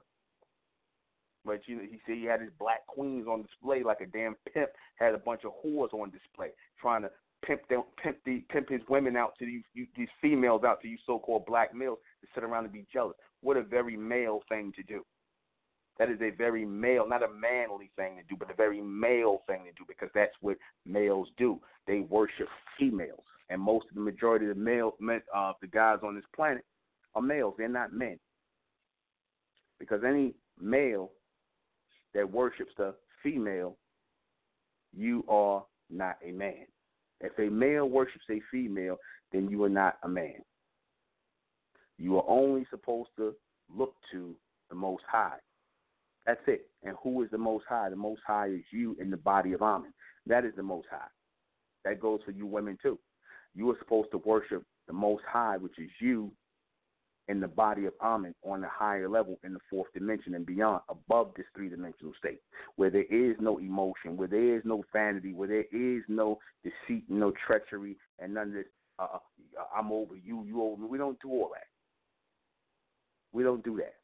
But 1.44 1.60
you 1.66 1.76
know, 1.76 1.82
he 1.82 2.00
said 2.06 2.16
he 2.16 2.24
had 2.24 2.40
his 2.40 2.50
black 2.58 2.86
queens 2.86 3.26
on 3.26 3.42
display 3.42 3.82
like 3.82 4.00
a 4.00 4.06
damn 4.06 4.36
pimp 4.52 4.70
had 4.96 5.14
a 5.14 5.18
bunch 5.18 5.42
of 5.44 5.52
whores 5.64 5.92
on 5.92 6.10
display, 6.10 6.50
trying 6.80 7.02
to 7.02 7.10
pimp 7.44 7.68
them, 7.68 7.82
pimp 8.02 8.16
the, 8.24 8.42
pimp 8.50 8.70
his 8.70 8.80
women 8.88 9.16
out 9.16 9.34
to 9.38 9.46
these 9.46 9.62
you, 9.74 9.86
these 9.96 10.08
females 10.20 10.62
out 10.64 10.80
to 10.80 10.88
you 10.88 10.96
so-called 11.06 11.44
black 11.46 11.74
males 11.74 11.98
to 12.20 12.28
sit 12.34 12.44
around 12.44 12.64
and 12.64 12.72
be 12.72 12.86
jealous. 12.92 13.16
What 13.42 13.56
a 13.56 13.62
very 13.62 13.96
male 13.96 14.40
thing 14.48 14.72
to 14.76 14.82
do. 14.82 15.04
That 15.98 16.10
is 16.10 16.20
a 16.22 16.30
very 16.30 16.64
male, 16.64 17.08
not 17.08 17.22
a 17.22 17.28
manly 17.28 17.90
thing 17.94 18.16
to 18.16 18.22
do, 18.28 18.36
but 18.36 18.50
a 18.50 18.54
very 18.54 18.80
male 18.80 19.42
thing 19.46 19.64
to 19.64 19.72
do 19.72 19.84
because 19.86 20.08
that's 20.14 20.34
what 20.40 20.56
males 20.84 21.28
do. 21.36 21.60
They 21.86 22.00
worship 22.00 22.48
females, 22.78 23.22
and 23.48 23.60
most 23.60 23.86
of 23.90 23.94
the 23.94 24.00
majority 24.00 24.48
of 24.48 24.56
the 24.56 24.62
male, 24.62 24.94
men, 24.98 25.20
uh, 25.34 25.52
the 25.60 25.68
guys 25.68 25.98
on 26.02 26.16
this 26.16 26.24
planet 26.34 26.64
are 27.14 27.22
males. 27.22 27.54
They're 27.58 27.68
not 27.68 27.92
men. 27.92 28.18
Because 29.78 30.02
any 30.04 30.34
male 30.60 31.10
that 32.14 32.30
worships 32.30 32.72
the 32.76 32.94
female, 33.22 33.76
you 34.96 35.24
are 35.28 35.64
not 35.90 36.16
a 36.26 36.32
man. 36.32 36.66
If 37.20 37.38
a 37.38 37.52
male 37.52 37.88
worships 37.88 38.24
a 38.30 38.40
female, 38.50 38.96
then 39.32 39.48
you 39.48 39.62
are 39.64 39.68
not 39.68 39.98
a 40.02 40.08
man. 40.08 40.42
You 41.98 42.18
are 42.18 42.24
only 42.28 42.66
supposed 42.70 43.10
to 43.16 43.34
look 43.74 43.94
to 44.12 44.34
the 44.68 44.74
Most 44.74 45.04
High. 45.10 45.38
That's 46.26 46.40
it. 46.46 46.68
And 46.82 46.96
who 47.02 47.22
is 47.22 47.30
the 47.30 47.38
Most 47.38 47.64
High? 47.68 47.90
The 47.90 47.96
Most 47.96 48.20
High 48.26 48.48
is 48.48 48.62
you 48.70 48.96
in 49.00 49.10
the 49.10 49.16
body 49.16 49.52
of 49.52 49.62
Amen. 49.62 49.92
That 50.26 50.44
is 50.44 50.52
the 50.56 50.62
Most 50.62 50.86
High. 50.90 51.08
That 51.84 52.00
goes 52.00 52.20
for 52.24 52.30
you 52.30 52.46
women 52.46 52.78
too. 52.82 52.98
You 53.54 53.70
are 53.70 53.78
supposed 53.78 54.10
to 54.12 54.18
worship 54.18 54.64
the 54.86 54.92
Most 54.92 55.22
High, 55.30 55.56
which 55.56 55.78
is 55.78 55.90
you 56.00 56.32
in 57.28 57.40
the 57.40 57.48
body 57.48 57.86
of 57.86 57.94
Amen 58.02 58.34
on 58.42 58.62
a 58.64 58.68
higher 58.68 59.08
level 59.08 59.38
in 59.44 59.54
the 59.54 59.60
fourth 59.70 59.92
dimension 59.94 60.34
and 60.34 60.44
beyond, 60.44 60.82
above 60.88 61.32
this 61.36 61.46
three 61.54 61.68
dimensional 61.68 62.12
state, 62.18 62.40
where 62.76 62.90
there 62.90 63.04
is 63.04 63.36
no 63.40 63.58
emotion, 63.58 64.16
where 64.16 64.28
there 64.28 64.56
is 64.56 64.62
no 64.64 64.84
vanity, 64.92 65.32
where 65.32 65.48
there 65.48 65.64
is 65.72 66.02
no 66.08 66.38
deceit, 66.62 67.04
no 67.08 67.32
treachery, 67.46 67.96
and 68.18 68.34
none 68.34 68.48
of 68.48 68.54
this. 68.54 68.66
Uh, 68.98 69.06
uh 69.14 69.18
I'm 69.76 69.90
over 69.90 70.14
you, 70.16 70.44
you 70.44 70.62
over 70.62 70.80
me. 70.80 70.88
We 70.88 70.98
don't 70.98 71.20
do 71.20 71.30
all 71.30 71.50
that. 71.54 71.66
We 73.32 73.42
don't 73.42 73.64
do 73.64 73.76
that. 73.76 73.94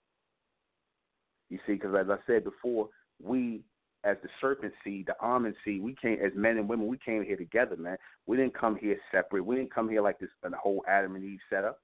You 1.49 1.59
see, 1.67 1.75
because 1.75 1.95
as 1.95 2.11
I 2.11 2.17
said 2.27 2.45
before, 2.45 2.89
we 3.23 3.63
as 4.03 4.17
the 4.23 4.29
serpent 4.41 4.73
seed, 4.83 5.07
the 5.07 5.15
almond 5.21 5.55
seed, 5.65 5.83
we 5.83 5.95
came 6.01 6.19
as 6.25 6.33
men 6.35 6.57
and 6.57 6.69
women. 6.69 6.87
We 6.87 6.99
came 6.99 7.23
here 7.23 7.37
together, 7.37 7.77
man. 7.77 7.99
We 8.27 8.37
didn't 8.37 8.59
come 8.59 8.77
here 8.77 8.97
separate. 9.13 9.45
We 9.45 9.57
didn't 9.57 9.75
come 9.75 9.91
here 9.91 10.01
like 10.01 10.19
this. 10.19 10.31
The 10.43 10.51
whole 10.57 10.83
Adam 10.89 11.17
and 11.17 11.25
Eve 11.25 11.41
setup. 11.51 11.81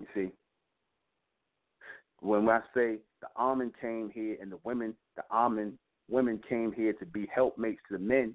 You 0.00 0.06
see, 0.14 0.30
When 2.20 2.48
I 2.48 2.60
say 2.74 2.98
the 3.20 3.28
Amen 3.36 3.72
came 3.80 4.10
here 4.12 4.36
and 4.40 4.50
the 4.50 4.58
women, 4.64 4.94
the 5.16 5.24
Amen 5.32 5.78
women 6.08 6.40
came 6.48 6.72
here 6.72 6.92
to 6.94 7.06
be 7.06 7.28
helpmates 7.34 7.80
to 7.88 7.98
the 7.98 8.02
men, 8.02 8.34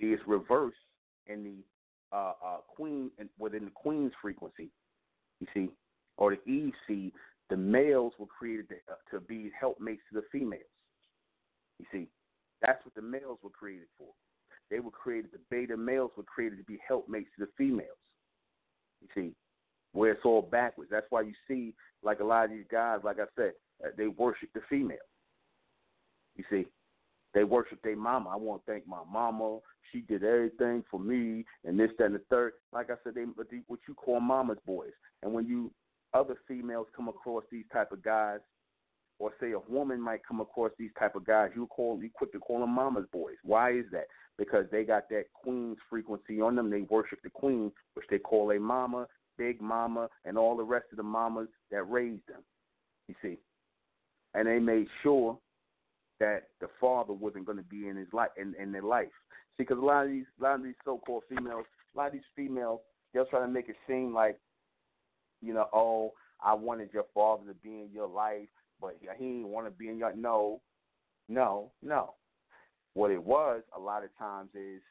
see, 0.00 0.06
it's 0.06 0.22
reversed 0.26 0.76
in 1.26 1.44
the 1.44 2.16
uh, 2.16 2.32
uh, 2.44 2.56
queen 2.68 3.10
within 3.38 3.64
the 3.66 3.70
queen's 3.70 4.12
frequency. 4.20 4.70
You 5.40 5.46
see, 5.52 5.68
or 6.16 6.36
the 6.36 6.50
Eve 6.50 7.12
the 7.50 7.56
males 7.56 8.14
were 8.18 8.26
created 8.26 8.68
to, 8.68 8.74
uh, 8.90 8.96
to 9.10 9.20
be 9.20 9.50
helpmates 9.58 10.02
to 10.10 10.20
the 10.20 10.26
females. 10.32 10.62
You 11.78 11.86
see, 11.92 12.08
that's 12.62 12.84
what 12.84 12.94
the 12.94 13.02
males 13.02 13.38
were 13.42 13.50
created 13.50 13.88
for. 13.98 14.08
They 14.70 14.80
were 14.80 14.90
created, 14.90 15.30
the 15.32 15.40
beta 15.50 15.76
males 15.76 16.12
were 16.16 16.22
created 16.22 16.56
to 16.58 16.64
be 16.64 16.78
helpmates 16.86 17.28
to 17.38 17.44
the 17.44 17.50
females. 17.58 17.88
You 19.02 19.08
see, 19.14 19.34
where 19.94 20.12
it's 20.12 20.24
all 20.24 20.42
backwards. 20.42 20.90
That's 20.92 21.06
why 21.08 21.22
you 21.22 21.32
see, 21.48 21.72
like 22.02 22.20
a 22.20 22.24
lot 22.24 22.44
of 22.44 22.50
these 22.50 22.66
guys, 22.70 23.00
like 23.02 23.18
I 23.18 23.24
said, 23.36 23.52
uh, 23.82 23.88
they 23.96 24.08
worship 24.08 24.50
the 24.52 24.60
female. 24.68 24.98
You 26.36 26.44
see, 26.50 26.66
they 27.32 27.44
worship 27.44 27.80
their 27.82 27.96
mama. 27.96 28.30
I 28.30 28.36
want 28.36 28.66
to 28.66 28.72
thank 28.72 28.86
my 28.86 29.02
mama. 29.10 29.60
She 29.92 30.00
did 30.00 30.24
everything 30.24 30.84
for 30.90 30.98
me, 30.98 31.44
and 31.64 31.78
this, 31.78 31.90
that, 31.98 32.06
and 32.06 32.14
the 32.14 32.22
third. 32.28 32.52
Like 32.72 32.90
I 32.90 32.94
said, 33.04 33.14
they 33.14 33.22
what 33.66 33.78
you 33.88 33.94
call 33.94 34.20
mama's 34.20 34.58
boys. 34.66 34.92
And 35.22 35.32
when 35.32 35.46
you 35.46 35.70
other 36.12 36.36
females 36.46 36.88
come 36.94 37.08
across 37.08 37.44
these 37.50 37.64
type 37.72 37.92
of 37.92 38.02
guys, 38.02 38.40
or 39.20 39.32
say 39.40 39.52
a 39.52 39.72
woman 39.72 40.00
might 40.00 40.26
come 40.26 40.40
across 40.40 40.72
these 40.76 40.90
type 40.98 41.14
of 41.14 41.24
guys, 41.24 41.50
you 41.54 41.68
call 41.68 42.00
you 42.02 42.10
quick 42.12 42.32
to 42.32 42.40
call 42.40 42.60
them 42.60 42.70
mama's 42.70 43.06
boys. 43.12 43.36
Why 43.44 43.72
is 43.72 43.84
that? 43.92 44.06
Because 44.38 44.64
they 44.72 44.82
got 44.82 45.08
that 45.10 45.26
queen's 45.32 45.78
frequency 45.88 46.40
on 46.40 46.56
them. 46.56 46.68
They 46.68 46.80
worship 46.82 47.20
the 47.22 47.30
queen, 47.30 47.70
which 47.94 48.06
they 48.10 48.18
call 48.18 48.50
a 48.50 48.58
mama, 48.58 49.06
big 49.38 49.60
mama, 49.60 50.08
and 50.24 50.38
all 50.38 50.56
the 50.56 50.62
rest 50.62 50.86
of 50.90 50.96
the 50.96 51.02
mamas 51.02 51.48
that 51.70 51.82
raised 51.84 52.26
them. 52.28 52.42
You 53.08 53.14
see, 53.22 53.38
and 54.34 54.46
they 54.46 54.58
made 54.58 54.86
sure 55.02 55.38
that 56.20 56.44
the 56.60 56.68
father 56.80 57.12
wasn't 57.12 57.44
going 57.44 57.58
to 57.58 57.64
be 57.64 57.88
in 57.88 57.96
his 57.96 58.08
life 58.12 58.30
in, 58.36 58.54
in 58.60 58.72
their 58.72 58.82
life. 58.82 59.08
See, 59.56 59.64
because 59.64 59.78
a 59.78 59.84
lot 59.84 60.06
of 60.06 60.10
these 60.10 60.24
a 60.40 60.42
lot 60.42 60.54
of 60.56 60.64
these 60.64 60.74
so-called 60.84 61.24
females, 61.28 61.66
a 61.94 61.98
lot 61.98 62.06
of 62.08 62.12
these 62.14 62.22
females, 62.34 62.80
they'll 63.12 63.26
try 63.26 63.40
to 63.40 63.48
make 63.48 63.68
it 63.68 63.76
seem 63.86 64.14
like, 64.14 64.38
you 65.42 65.52
know, 65.52 65.68
oh, 65.72 66.12
I 66.42 66.54
wanted 66.54 66.90
your 66.92 67.06
father 67.14 67.42
to 67.48 67.54
be 67.54 67.70
in 67.70 67.90
your 67.92 68.08
life 68.08 68.48
but 68.80 68.96
he 69.00 69.24
didn't 69.24 69.48
want 69.48 69.66
to 69.66 69.70
be 69.70 69.88
in 69.88 69.98
your 69.98 70.14
no, 70.14 70.60
no, 71.28 71.70
no. 71.82 72.14
What 72.94 73.10
it 73.10 73.22
was 73.22 73.62
a 73.76 73.80
lot 73.80 74.04
of 74.04 74.10
times 74.18 74.50
is 74.54 74.82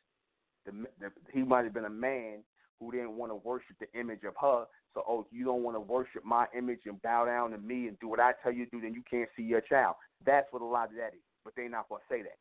the, 0.66 0.72
the 1.00 1.12
he 1.32 1.44
might 1.44 1.64
have 1.64 1.74
been 1.74 1.86
a 1.86 1.90
man 1.90 2.40
who 2.84 2.92
didn't 2.92 3.16
want 3.16 3.32
to 3.32 3.36
worship 3.36 3.76
the 3.80 4.00
image 4.00 4.24
of 4.28 4.34
her. 4.42 4.66
So, 4.94 5.04
oh, 5.08 5.26
you 5.32 5.46
don't 5.46 5.64
want 5.64 5.76
to 5.76 5.82
worship 5.82 6.24
my 6.24 6.46
image 6.56 6.82
and 6.86 7.02
bow 7.02 7.26
down 7.26 7.52
to 7.52 7.58
me 7.58 7.88
and 7.88 8.00
do 8.00 8.08
what 8.08 8.20
I 8.20 8.34
tell 8.44 8.52
you 8.52 8.66
to 8.66 8.72
do, 8.72 8.82
then 8.82 8.94
you 8.94 9.04
can't 9.10 9.30
see 9.36 9.44
your 9.44 9.62
child. 9.62 9.96
That's 10.26 10.48
what 10.52 10.62
a 10.62 10.66
lot 10.66 10.90
of 10.90 10.96
that 10.96 11.14
is. 11.14 11.24
But 11.44 11.54
they're 11.56 11.70
not 11.70 11.90
gonna 11.90 12.02
say 12.10 12.22
that. 12.22 12.38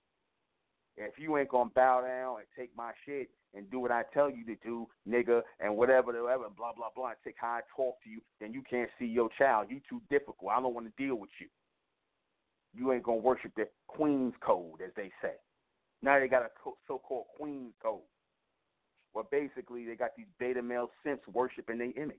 If 0.96 1.18
you 1.18 1.36
ain't 1.38 1.48
gonna 1.48 1.70
bow 1.74 2.02
down 2.02 2.36
and 2.36 2.46
take 2.56 2.76
my 2.76 2.92
shit 3.06 3.30
and 3.54 3.70
do 3.70 3.78
what 3.78 3.90
I 3.90 4.04
tell 4.12 4.30
you 4.30 4.44
to 4.44 4.56
do, 4.62 4.86
nigga, 5.08 5.42
and 5.60 5.76
whatever, 5.76 6.12
whatever, 6.22 6.44
blah 6.56 6.72
blah 6.72 6.88
blah, 6.94 7.08
and 7.08 7.16
take 7.24 7.36
how 7.38 7.48
I 7.48 7.60
talk 7.74 7.96
to 8.04 8.10
you, 8.10 8.20
then 8.40 8.52
you 8.52 8.62
can't 8.68 8.90
see 8.98 9.06
your 9.06 9.30
child. 9.38 9.68
You 9.70 9.80
too 9.88 10.02
difficult. 10.10 10.52
I 10.52 10.60
don't 10.60 10.74
want 10.74 10.86
to 10.86 11.02
deal 11.02 11.16
with 11.16 11.30
you. 11.40 11.48
You 12.74 12.92
ain't 12.92 13.02
gonna 13.02 13.18
worship 13.18 13.52
the 13.56 13.68
Queen's 13.86 14.34
code, 14.40 14.80
as 14.84 14.92
they 14.96 15.10
say. 15.22 15.34
Now 16.02 16.18
they 16.18 16.28
got 16.28 16.42
a 16.42 16.50
so-called 16.86 17.26
Queen's 17.38 17.74
code. 17.82 18.00
Well, 19.14 19.28
basically, 19.30 19.86
they 19.86 19.94
got 19.94 20.16
these 20.16 20.26
beta 20.38 20.62
male 20.62 20.90
simps 21.04 21.26
worshiping 21.32 21.78
their 21.78 21.92
image. 22.02 22.16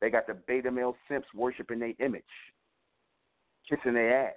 They 0.00 0.10
got 0.10 0.26
the 0.26 0.34
beta 0.34 0.70
male 0.70 0.96
simps 1.08 1.28
worshiping 1.34 1.78
their 1.78 1.94
image, 2.00 2.24
kissing 3.68 3.94
their 3.94 4.28
ass 4.28 4.34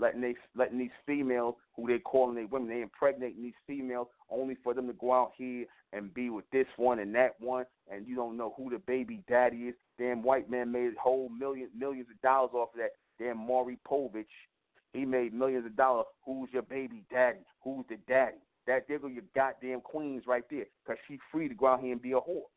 letting 0.00 0.20
they 0.20 0.34
letting 0.56 0.78
these 0.78 0.90
females 1.06 1.54
who 1.76 1.86
they 1.86 1.98
calling 1.98 2.34
they 2.34 2.44
women, 2.44 2.68
they 2.68 2.82
impregnating 2.82 3.42
these 3.42 3.52
females 3.66 4.08
only 4.30 4.56
for 4.64 4.74
them 4.74 4.86
to 4.86 4.92
go 4.94 5.12
out 5.12 5.32
here 5.36 5.66
and 5.92 6.12
be 6.14 6.30
with 6.30 6.44
this 6.52 6.66
one 6.76 7.00
and 7.00 7.14
that 7.14 7.34
one, 7.40 7.64
and 7.92 8.06
you 8.06 8.16
don't 8.16 8.36
know 8.36 8.54
who 8.56 8.70
the 8.70 8.78
baby 8.78 9.22
daddy 9.28 9.68
is. 9.68 9.74
Damn 9.98 10.22
white 10.22 10.50
man 10.50 10.72
made 10.72 10.92
whole 11.00 11.28
millions 11.28 11.70
millions 11.76 12.08
of 12.10 12.20
dollars 12.22 12.50
off 12.54 12.70
of 12.74 12.78
that. 12.78 12.90
Damn 13.18 13.36
Maury 13.36 13.78
Povich, 13.86 14.24
he 14.92 15.04
made 15.04 15.34
millions 15.34 15.66
of 15.66 15.76
dollars. 15.76 16.06
Who's 16.24 16.48
your 16.52 16.62
baby 16.62 17.04
daddy? 17.10 17.40
Who's 17.62 17.84
the 17.88 17.98
daddy? 18.08 18.38
That 18.66 18.86
diggle 18.88 19.10
your 19.10 19.24
goddamn 19.34 19.80
queens 19.80 20.24
right 20.26 20.44
there, 20.50 20.66
cause 20.86 20.96
she's 21.08 21.18
free 21.32 21.48
to 21.48 21.54
go 21.54 21.66
out 21.66 21.80
here 21.80 21.92
and 21.92 22.02
be 22.02 22.12
a 22.12 22.16
whore. 22.16 22.48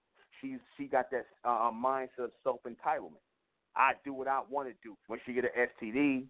She's 0.42 0.60
she 0.78 0.86
got 0.86 1.10
that 1.12 1.26
uh, 1.46 1.72
mindset 1.72 2.26
of 2.26 2.32
self 2.44 2.60
entitlement. 2.64 3.22
I 3.76 3.94
do 4.04 4.14
what 4.14 4.28
I 4.28 4.42
want 4.50 4.68
to 4.68 4.76
do. 4.84 4.96
When 5.08 5.20
she 5.26 5.34
get 5.34 5.46
an 5.46 5.68
STD, 5.82 6.26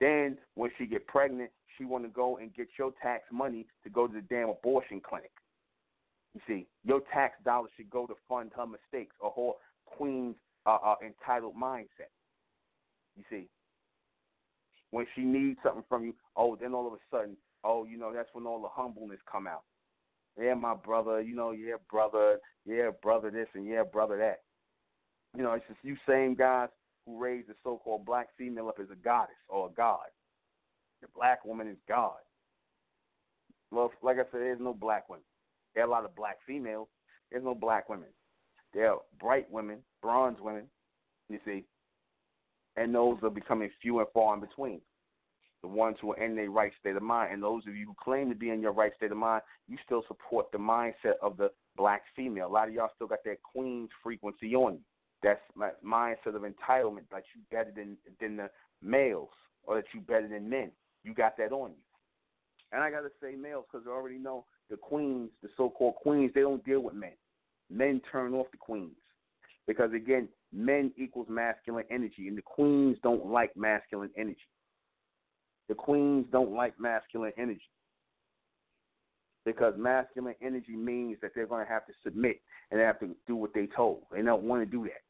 then 0.00 0.38
when 0.54 0.70
she 0.78 0.86
get 0.86 1.06
pregnant, 1.06 1.50
she 1.76 1.84
want 1.84 2.04
to 2.04 2.10
go 2.10 2.36
and 2.36 2.54
get 2.54 2.68
your 2.78 2.92
tax 3.02 3.24
money 3.32 3.66
to 3.82 3.90
go 3.90 4.06
to 4.06 4.12
the 4.12 4.20
damn 4.20 4.50
abortion 4.50 5.00
clinic. 5.00 5.32
You 6.34 6.40
see, 6.46 6.66
your 6.84 7.00
tax 7.12 7.34
dollars 7.44 7.70
should 7.76 7.90
go 7.90 8.06
to 8.06 8.14
fund 8.28 8.52
her 8.56 8.66
mistakes 8.66 9.14
or 9.20 9.32
her 9.36 9.52
queen's 9.96 10.36
uh, 10.66 10.78
uh, 10.84 10.94
entitled 11.04 11.54
mindset. 11.56 12.10
You 13.16 13.24
see, 13.30 13.48
when 14.90 15.06
she 15.14 15.22
needs 15.22 15.58
something 15.62 15.84
from 15.88 16.04
you, 16.04 16.14
oh, 16.36 16.56
then 16.60 16.74
all 16.74 16.86
of 16.86 16.92
a 16.92 16.96
sudden, 17.10 17.36
oh, 17.64 17.84
you 17.84 17.98
know, 17.98 18.12
that's 18.12 18.28
when 18.32 18.46
all 18.46 18.62
the 18.62 18.68
humbleness 18.68 19.20
come 19.30 19.46
out. 19.46 19.62
Yeah, 20.40 20.54
my 20.54 20.74
brother, 20.74 21.20
you 21.20 21.34
know, 21.34 21.52
yeah, 21.52 21.74
brother, 21.90 22.38
yeah, 22.66 22.90
brother 23.02 23.30
this 23.30 23.48
and 23.54 23.66
yeah, 23.66 23.82
brother 23.82 24.16
that. 24.18 24.40
You 25.36 25.42
know, 25.42 25.52
it's 25.52 25.66
just 25.66 25.80
you 25.82 25.96
same 26.08 26.34
guys 26.34 26.68
who 27.06 27.20
raised 27.20 27.48
the 27.48 27.54
so-called 27.62 28.04
black 28.04 28.28
female 28.36 28.68
up 28.68 28.78
as 28.80 28.90
a 28.90 28.96
goddess 28.96 29.34
or 29.48 29.68
a 29.68 29.72
god. 29.72 30.06
The 31.02 31.08
black 31.14 31.44
woman 31.44 31.68
is 31.68 31.76
God. 31.88 32.18
Well, 33.70 33.92
like 34.02 34.16
I 34.16 34.22
said, 34.30 34.40
there's 34.40 34.60
no 34.60 34.72
black 34.72 35.08
women. 35.08 35.24
There 35.74 35.84
are 35.84 35.88
a 35.88 35.90
lot 35.90 36.04
of 36.04 36.14
black 36.14 36.38
females. 36.46 36.88
There's 37.30 37.44
no 37.44 37.54
black 37.54 37.88
women. 37.88 38.08
There 38.72 38.90
are 38.90 39.00
bright 39.20 39.50
women, 39.50 39.78
bronze 40.02 40.38
women, 40.40 40.64
you 41.28 41.38
see, 41.44 41.64
and 42.76 42.94
those 42.94 43.18
are 43.22 43.30
becoming 43.30 43.70
few 43.80 44.00
and 44.00 44.08
far 44.12 44.34
in 44.34 44.40
between. 44.40 44.80
The 45.64 45.68
ones 45.68 45.96
who 45.98 46.12
are 46.12 46.22
in 46.22 46.36
their 46.36 46.50
right 46.50 46.72
state 46.78 46.94
of 46.94 47.02
mind, 47.02 47.32
and 47.32 47.42
those 47.42 47.66
of 47.66 47.74
you 47.74 47.86
who 47.86 47.94
claim 47.98 48.28
to 48.28 48.34
be 48.34 48.50
in 48.50 48.60
your 48.60 48.74
right 48.74 48.92
state 48.98 49.10
of 49.10 49.16
mind, 49.16 49.40
you 49.66 49.78
still 49.82 50.04
support 50.06 50.52
the 50.52 50.58
mindset 50.58 51.14
of 51.22 51.38
the 51.38 51.50
black 51.74 52.02
female. 52.14 52.48
A 52.48 52.52
lot 52.52 52.68
of 52.68 52.74
y'all 52.74 52.90
still 52.94 53.06
got 53.06 53.24
that 53.24 53.42
queen's 53.42 53.88
frequency 54.02 54.54
on 54.54 54.74
you. 54.74 54.80
That's 55.22 55.40
my 55.54 55.70
mindset 55.82 56.36
of 56.36 56.42
entitlement, 56.42 57.04
like 57.10 57.24
you 57.34 57.40
better 57.50 57.72
than 57.74 57.96
than 58.20 58.36
the 58.36 58.50
males, 58.82 59.30
or 59.62 59.76
that 59.76 59.86
you 59.94 60.02
better 60.02 60.28
than 60.28 60.50
men. 60.50 60.70
You 61.02 61.14
got 61.14 61.38
that 61.38 61.50
on 61.50 61.70
you. 61.70 61.76
And 62.72 62.82
I 62.82 62.90
gotta 62.90 63.08
say 63.22 63.34
males 63.34 63.64
because 63.72 63.86
I 63.88 63.90
already 63.90 64.18
know 64.18 64.44
the 64.68 64.76
queens, 64.76 65.30
the 65.42 65.48
so-called 65.56 65.94
queens, 65.94 66.30
they 66.34 66.42
don't 66.42 66.62
deal 66.66 66.80
with 66.80 66.92
men. 66.92 67.16
Men 67.70 68.02
turn 68.12 68.34
off 68.34 68.50
the 68.50 68.58
queens 68.58 68.98
because 69.66 69.94
again, 69.94 70.28
men 70.52 70.92
equals 70.98 71.28
masculine 71.30 71.86
energy, 71.90 72.28
and 72.28 72.36
the 72.36 72.42
queens 72.42 72.98
don't 73.02 73.24
like 73.24 73.56
masculine 73.56 74.10
energy. 74.18 74.36
The 75.68 75.74
queens 75.74 76.26
don't 76.30 76.52
like 76.52 76.78
masculine 76.78 77.32
energy 77.38 77.70
because 79.44 79.74
masculine 79.76 80.34
energy 80.42 80.76
means 80.76 81.18
that 81.22 81.32
they're 81.34 81.46
going 81.46 81.64
to 81.64 81.72
have 81.72 81.86
to 81.86 81.92
submit 82.02 82.40
and 82.70 82.80
they 82.80 82.84
have 82.84 83.00
to 83.00 83.10
do 83.26 83.36
what 83.36 83.52
they 83.54 83.66
told. 83.66 84.02
They 84.12 84.22
don't 84.22 84.44
want 84.44 84.62
to 84.62 84.66
do 84.66 84.84
that. 84.84 85.02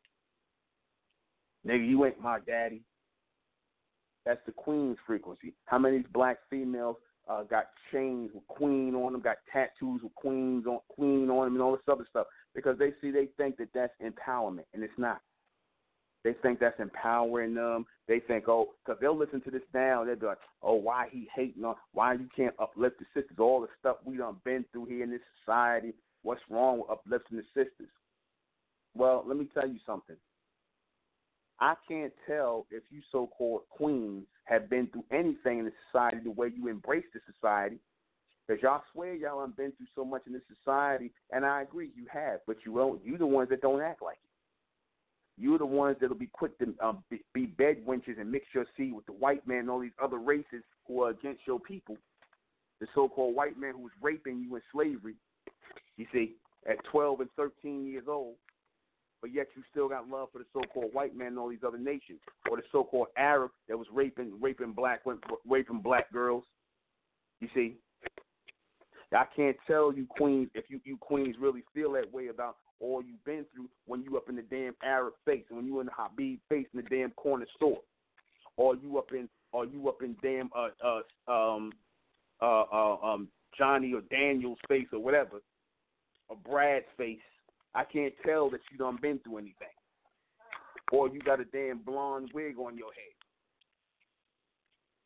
Nigga, 1.71 1.89
you 1.89 2.05
ain't 2.05 2.21
my 2.21 2.41
daddy. 2.41 2.83
That's 4.27 4.41
the 4.47 4.53
queen's 4.53 4.97
frequency. 5.07 5.55
How 5.67 5.79
many 5.79 6.05
black 6.13 6.39
females 6.51 6.97
uh, 7.29 7.43
got 7.45 7.67
chains 7.93 8.31
with 8.35 8.47
queen 8.49 8.95
on 8.95 9.13
them, 9.13 9.23
got 9.23 9.37
tattoos 9.53 10.03
with 10.03 10.15
queens 10.15 10.67
on 10.67 10.81
queen 10.89 11.31
on 11.31 11.47
them, 11.47 11.55
and 11.55 11.63
all 11.63 11.73
this 11.73 11.81
other 11.91 12.07
stuff? 12.09 12.27
Because 12.55 12.79
they 12.79 12.93
see, 13.01 13.11
they 13.11 13.29
think 13.37 13.57
that 13.59 13.69
that's 13.75 13.93
empowerment, 14.03 14.65
and 14.73 14.83
it's 14.83 14.93
not. 14.99 15.21
They 16.23 16.35
think 16.43 16.59
that's 16.59 16.81
empowering 16.81 17.55
them. 17.55 17.87
They 18.07 18.21
think, 18.21 18.49
oh, 18.49 18.71
because 18.85 19.01
they'll 19.01 19.17
listen 19.17 19.41
to 19.43 19.51
this 19.51 19.63
now, 19.73 20.05
they'll 20.05 20.17
be 20.17 20.27
like, 20.27 20.39
oh, 20.63 20.75
why 20.75 21.09
he 21.11 21.27
hating 21.35 21.65
on, 21.65 21.75
why 21.93 22.13
you 22.15 22.29
can't 22.37 22.55
uplift 22.59 22.99
the 22.99 23.07
sisters, 23.15 23.39
all 23.39 23.63
the 23.63 23.69
stuff 23.81 23.97
we 24.05 24.19
done 24.19 24.37
been 24.45 24.65
through 24.73 24.87
here 24.87 25.05
in 25.05 25.11
this 25.11 25.23
society. 25.41 25.95
What's 26.23 26.43
wrong 26.51 26.79
with 26.79 26.91
uplifting 26.91 27.39
the 27.39 27.45
sisters? 27.55 27.89
Well, 28.95 29.25
let 29.27 29.39
me 29.39 29.49
tell 29.55 29.67
you 29.67 29.79
something. 29.87 30.17
I 31.61 31.75
can't 31.89 32.13
tell 32.27 32.67
if 32.71 32.83
you 32.91 33.01
so 33.11 33.29
called 33.39 33.63
queens 33.71 34.27
have 34.45 34.69
been 34.69 34.87
through 34.89 35.05
anything 35.11 35.61
in 35.61 35.65
the 35.65 35.73
society 35.91 36.19
the 36.23 36.31
way 36.31 36.51
you 36.55 36.69
embrace 36.69 37.05
the 37.15 37.21
society. 37.33 37.79
Because 38.47 38.63
y'all 38.63 38.83
swear 38.93 39.15
y'all 39.15 39.41
have 39.41 39.57
been 39.57 39.73
through 39.73 39.87
so 39.95 40.05
much 40.05 40.23
in 40.27 40.35
this 40.35 40.43
society, 40.63 41.11
and 41.33 41.47
I 41.47 41.63
agree 41.63 41.91
you 41.97 42.05
have, 42.13 42.41
but 42.47 42.57
you 42.67 42.73
won't. 42.73 43.03
You 43.03 43.17
the 43.17 43.27
ones 43.27 43.49
that 43.49 43.63
don't 43.63 43.81
act 43.81 44.03
like 44.03 44.19
it. 44.23 44.34
You're 45.37 45.59
the 45.59 45.67
ones 45.67 45.97
that'll 46.01 46.17
be 46.17 46.29
quick 46.33 46.57
to 46.59 46.75
um, 46.81 47.03
be, 47.11 47.21
be 47.33 47.47
bed 47.47 47.79
wenches 47.87 48.21
and 48.21 48.31
mix 48.31 48.47
your 48.55 48.67
seed 48.77 48.95
with 48.95 49.07
the 49.07 49.13
white 49.13 49.47
man 49.47 49.61
and 49.61 49.71
all 49.71 49.81
these 49.81 49.91
other 50.03 50.19
races 50.19 50.63
who 50.87 51.03
are 51.03 51.11
against 51.11 51.41
your 51.47 51.59
people. 51.59 51.97
The 52.81 52.87
so-called 52.95 53.35
white 53.35 53.59
man 53.59 53.73
who 53.75 53.83
was 53.83 53.93
raping 54.01 54.41
you 54.41 54.55
in 54.57 54.63
slavery. 54.73 55.15
You 55.97 56.07
see, 56.13 56.35
at 56.69 56.77
12 56.91 57.21
and 57.21 57.31
13 57.37 57.87
years 57.87 58.05
old, 58.09 58.35
but 59.21 59.33
yet 59.33 59.49
you 59.57 59.63
still 59.71 59.89
got 59.89 60.09
love 60.09 60.29
for 60.33 60.39
the 60.39 60.45
so-called 60.53 60.93
white 60.93 61.17
man 61.17 61.29
and 61.29 61.39
all 61.39 61.49
these 61.49 61.65
other 61.67 61.79
nations, 61.79 62.21
or 62.51 62.57
the 62.57 62.63
so-called 62.71 63.09
Arab 63.17 63.51
that 63.69 63.79
was 63.79 63.87
raping 63.93 64.33
raping 64.41 64.73
black 64.73 65.01
raping 65.49 65.81
black 65.81 66.13
girls. 66.13 66.45
You 67.41 67.49
see, 67.55 67.77
I 69.13 69.25
can't 69.35 69.57
tell 69.67 69.93
you 69.93 70.07
queens 70.07 70.51
if 70.55 70.67
you 70.69 70.81
you 70.85 70.97
queens 70.99 71.37
really 71.41 71.63
feel 71.73 71.93
that 71.93 72.13
way 72.13 72.29
about 72.29 72.57
all 72.81 73.03
you've 73.03 73.25
been 73.25 73.45
through 73.55 73.69
when 73.87 74.03
you 74.03 74.17
up 74.17 74.29
in 74.29 74.37
the 74.37 74.43
damn 74.43 74.75
Arab 74.83 75.15
face 75.25 75.45
and 75.49 75.59
when 75.59 75.67
you 75.67 75.81
in 75.81 75.87
the 75.87 75.93
Habib 75.97 76.39
face 76.49 76.67
in 76.75 76.83
the 76.83 76.89
damn 76.89 77.11
corner 77.13 77.47
store, 77.57 77.81
or 78.57 78.77
you 78.77 78.99
up 78.99 79.13
in 79.13 79.29
or 79.53 79.65
you 79.65 79.89
up 79.89 80.03
in 80.03 80.17
damn 80.23 80.51
uh 80.57 80.69
uh 80.85 81.33
um 81.33 81.73
uh, 82.43 82.65
uh 82.73 82.97
um 83.03 83.29
Johnny 83.57 83.93
or 83.95 84.01
Daniel's 84.11 84.59
face 84.69 84.89
or 84.93 84.99
whatever, 84.99 85.41
or 86.29 86.37
Brad's 86.49 86.87
face. 86.97 87.19
I 87.75 87.85
can't 87.85 88.15
tell 88.25 88.51
that 88.51 88.61
you 88.71 88.79
done 88.79 88.99
been 89.01 89.19
through 89.21 89.39
anything, 89.39 89.69
or 90.93 91.09
you 91.09 91.21
got 91.21 91.41
a 91.41 91.45
damn 91.45 91.79
blonde 91.79 92.31
wig 92.35 92.57
on 92.59 92.77
your 92.77 92.93
head, 92.93 93.15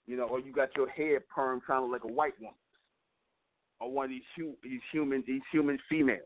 you 0.07 0.17
know, 0.17 0.25
or 0.25 0.41
you 0.41 0.53
got 0.53 0.69
your 0.77 0.89
hair 0.89 1.21
perm 1.35 1.61
kind 1.67 1.85
of 1.85 1.91
like 1.91 2.05
a 2.05 2.13
white 2.13 2.39
woman, 2.41 2.55
or 3.81 3.91
one 3.91 4.05
of 4.07 4.11
these 4.11 4.23
hu- 4.37 4.57
these 4.63 4.81
human 4.93 5.25
these 5.27 5.43
human 5.51 5.79
females. 5.89 6.21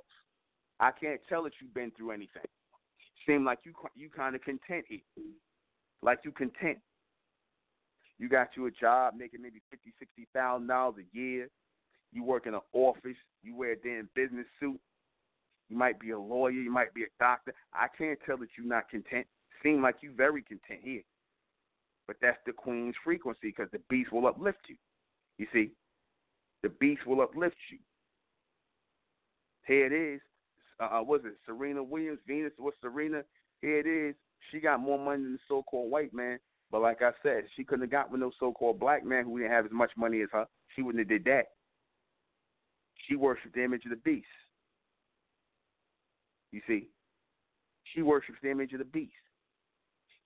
I 0.83 0.91
can't 0.91 1.21
tell 1.29 1.45
that 1.45 1.53
you've 1.61 1.73
been 1.73 1.93
through 1.97 2.11
anything. 2.11 2.43
Seem 3.25 3.45
like 3.45 3.61
you 3.63 3.73
you 3.95 4.11
kind 4.11 4.35
of 4.35 4.43
content 4.43 4.85
here, 4.89 4.99
like 6.03 6.19
you 6.25 6.33
content. 6.33 6.79
You 8.19 8.29
got 8.29 8.49
you 8.57 8.67
a 8.67 8.71
job 8.71 9.15
making 9.17 9.43
maybe 9.43 9.63
fifty, 9.71 9.95
sixty 10.01 10.27
thousand 10.35 10.67
dollars 10.67 10.97
a 10.99 11.17
year. 11.17 11.49
You 12.13 12.25
work 12.25 12.47
in 12.47 12.55
an 12.55 12.61
office. 12.73 13.17
You 13.45 13.57
wear 13.57 13.73
a 13.73 13.77
damn 13.77 14.09
business 14.17 14.47
suit. 14.59 14.81
You 15.69 15.77
might 15.77 16.01
be 16.01 16.11
a 16.11 16.19
lawyer. 16.19 16.51
You 16.51 16.71
might 16.73 16.93
be 16.95 17.05
a 17.05 17.13
doctor. 17.21 17.55
I 17.73 17.87
can't 17.97 18.19
tell 18.27 18.37
that 18.39 18.49
you're 18.59 18.67
not 18.67 18.91
content. 18.91 19.27
Seem 19.63 19.83
like 19.83 19.97
you 20.01 20.13
very 20.17 20.43
content 20.43 20.81
here. 20.83 21.03
But 22.09 22.17
that's 22.21 22.39
the 22.45 22.53
queen's 22.53 22.97
frequency 23.05 23.39
because 23.43 23.69
the 23.71 23.81
beast 23.89 24.13
will 24.13 24.27
uplift 24.27 24.59
you. 24.69 24.77
You 25.39 25.47
see, 25.53 25.71
the 26.65 26.71
beast 26.71 27.07
will 27.07 27.21
uplift 27.21 27.57
you. 27.71 27.79
Here 29.65 29.87
it 29.87 29.93
is. 29.93 30.21
Uh, 30.83 30.99
uh 30.99 31.03
was 31.03 31.21
it 31.25 31.35
Serena 31.47 31.83
Williams, 31.83 32.19
Venus? 32.27 32.53
What's 32.59 32.77
Serena? 32.81 33.23
Here 33.61 33.79
it 33.79 33.87
is. 33.87 34.17
She 34.51 34.59
got 34.59 34.81
more 34.81 34.99
money 34.99 35.23
than 35.23 35.33
the 35.35 35.39
so-called 35.49 35.91
white 35.91 36.13
man. 36.13 36.39
But 36.71 36.83
like 36.83 37.03
I 37.03 37.11
said, 37.23 37.45
she 37.55 37.65
couldn't 37.65 37.83
have 37.83 37.91
got 37.91 38.11
with 38.11 38.21
no 38.21 38.33
so-called 38.41 38.81
black 38.81 39.05
man 39.05 39.25
who 39.25 39.39
didn't 39.39 39.53
have 39.53 39.67
as 39.67 39.73
much 39.73 39.91
money 39.97 40.23
as 40.23 40.29
her. 40.33 40.47
She 40.75 40.83
wouldn't 40.83 41.01
have 41.01 41.09
did 41.09 41.25
that. 41.25 41.49
She 43.07 43.15
worshipped 43.15 43.55
the 43.55 43.63
image 43.63 43.85
of 43.85 43.91
the 43.91 43.97
beast. 43.97 44.27
You 46.51 46.61
see, 46.67 46.89
she 47.95 48.03
worships 48.03 48.39
the 48.43 48.51
image 48.51 48.73
of 48.73 48.79
the 48.79 48.85
beast. 48.85 49.13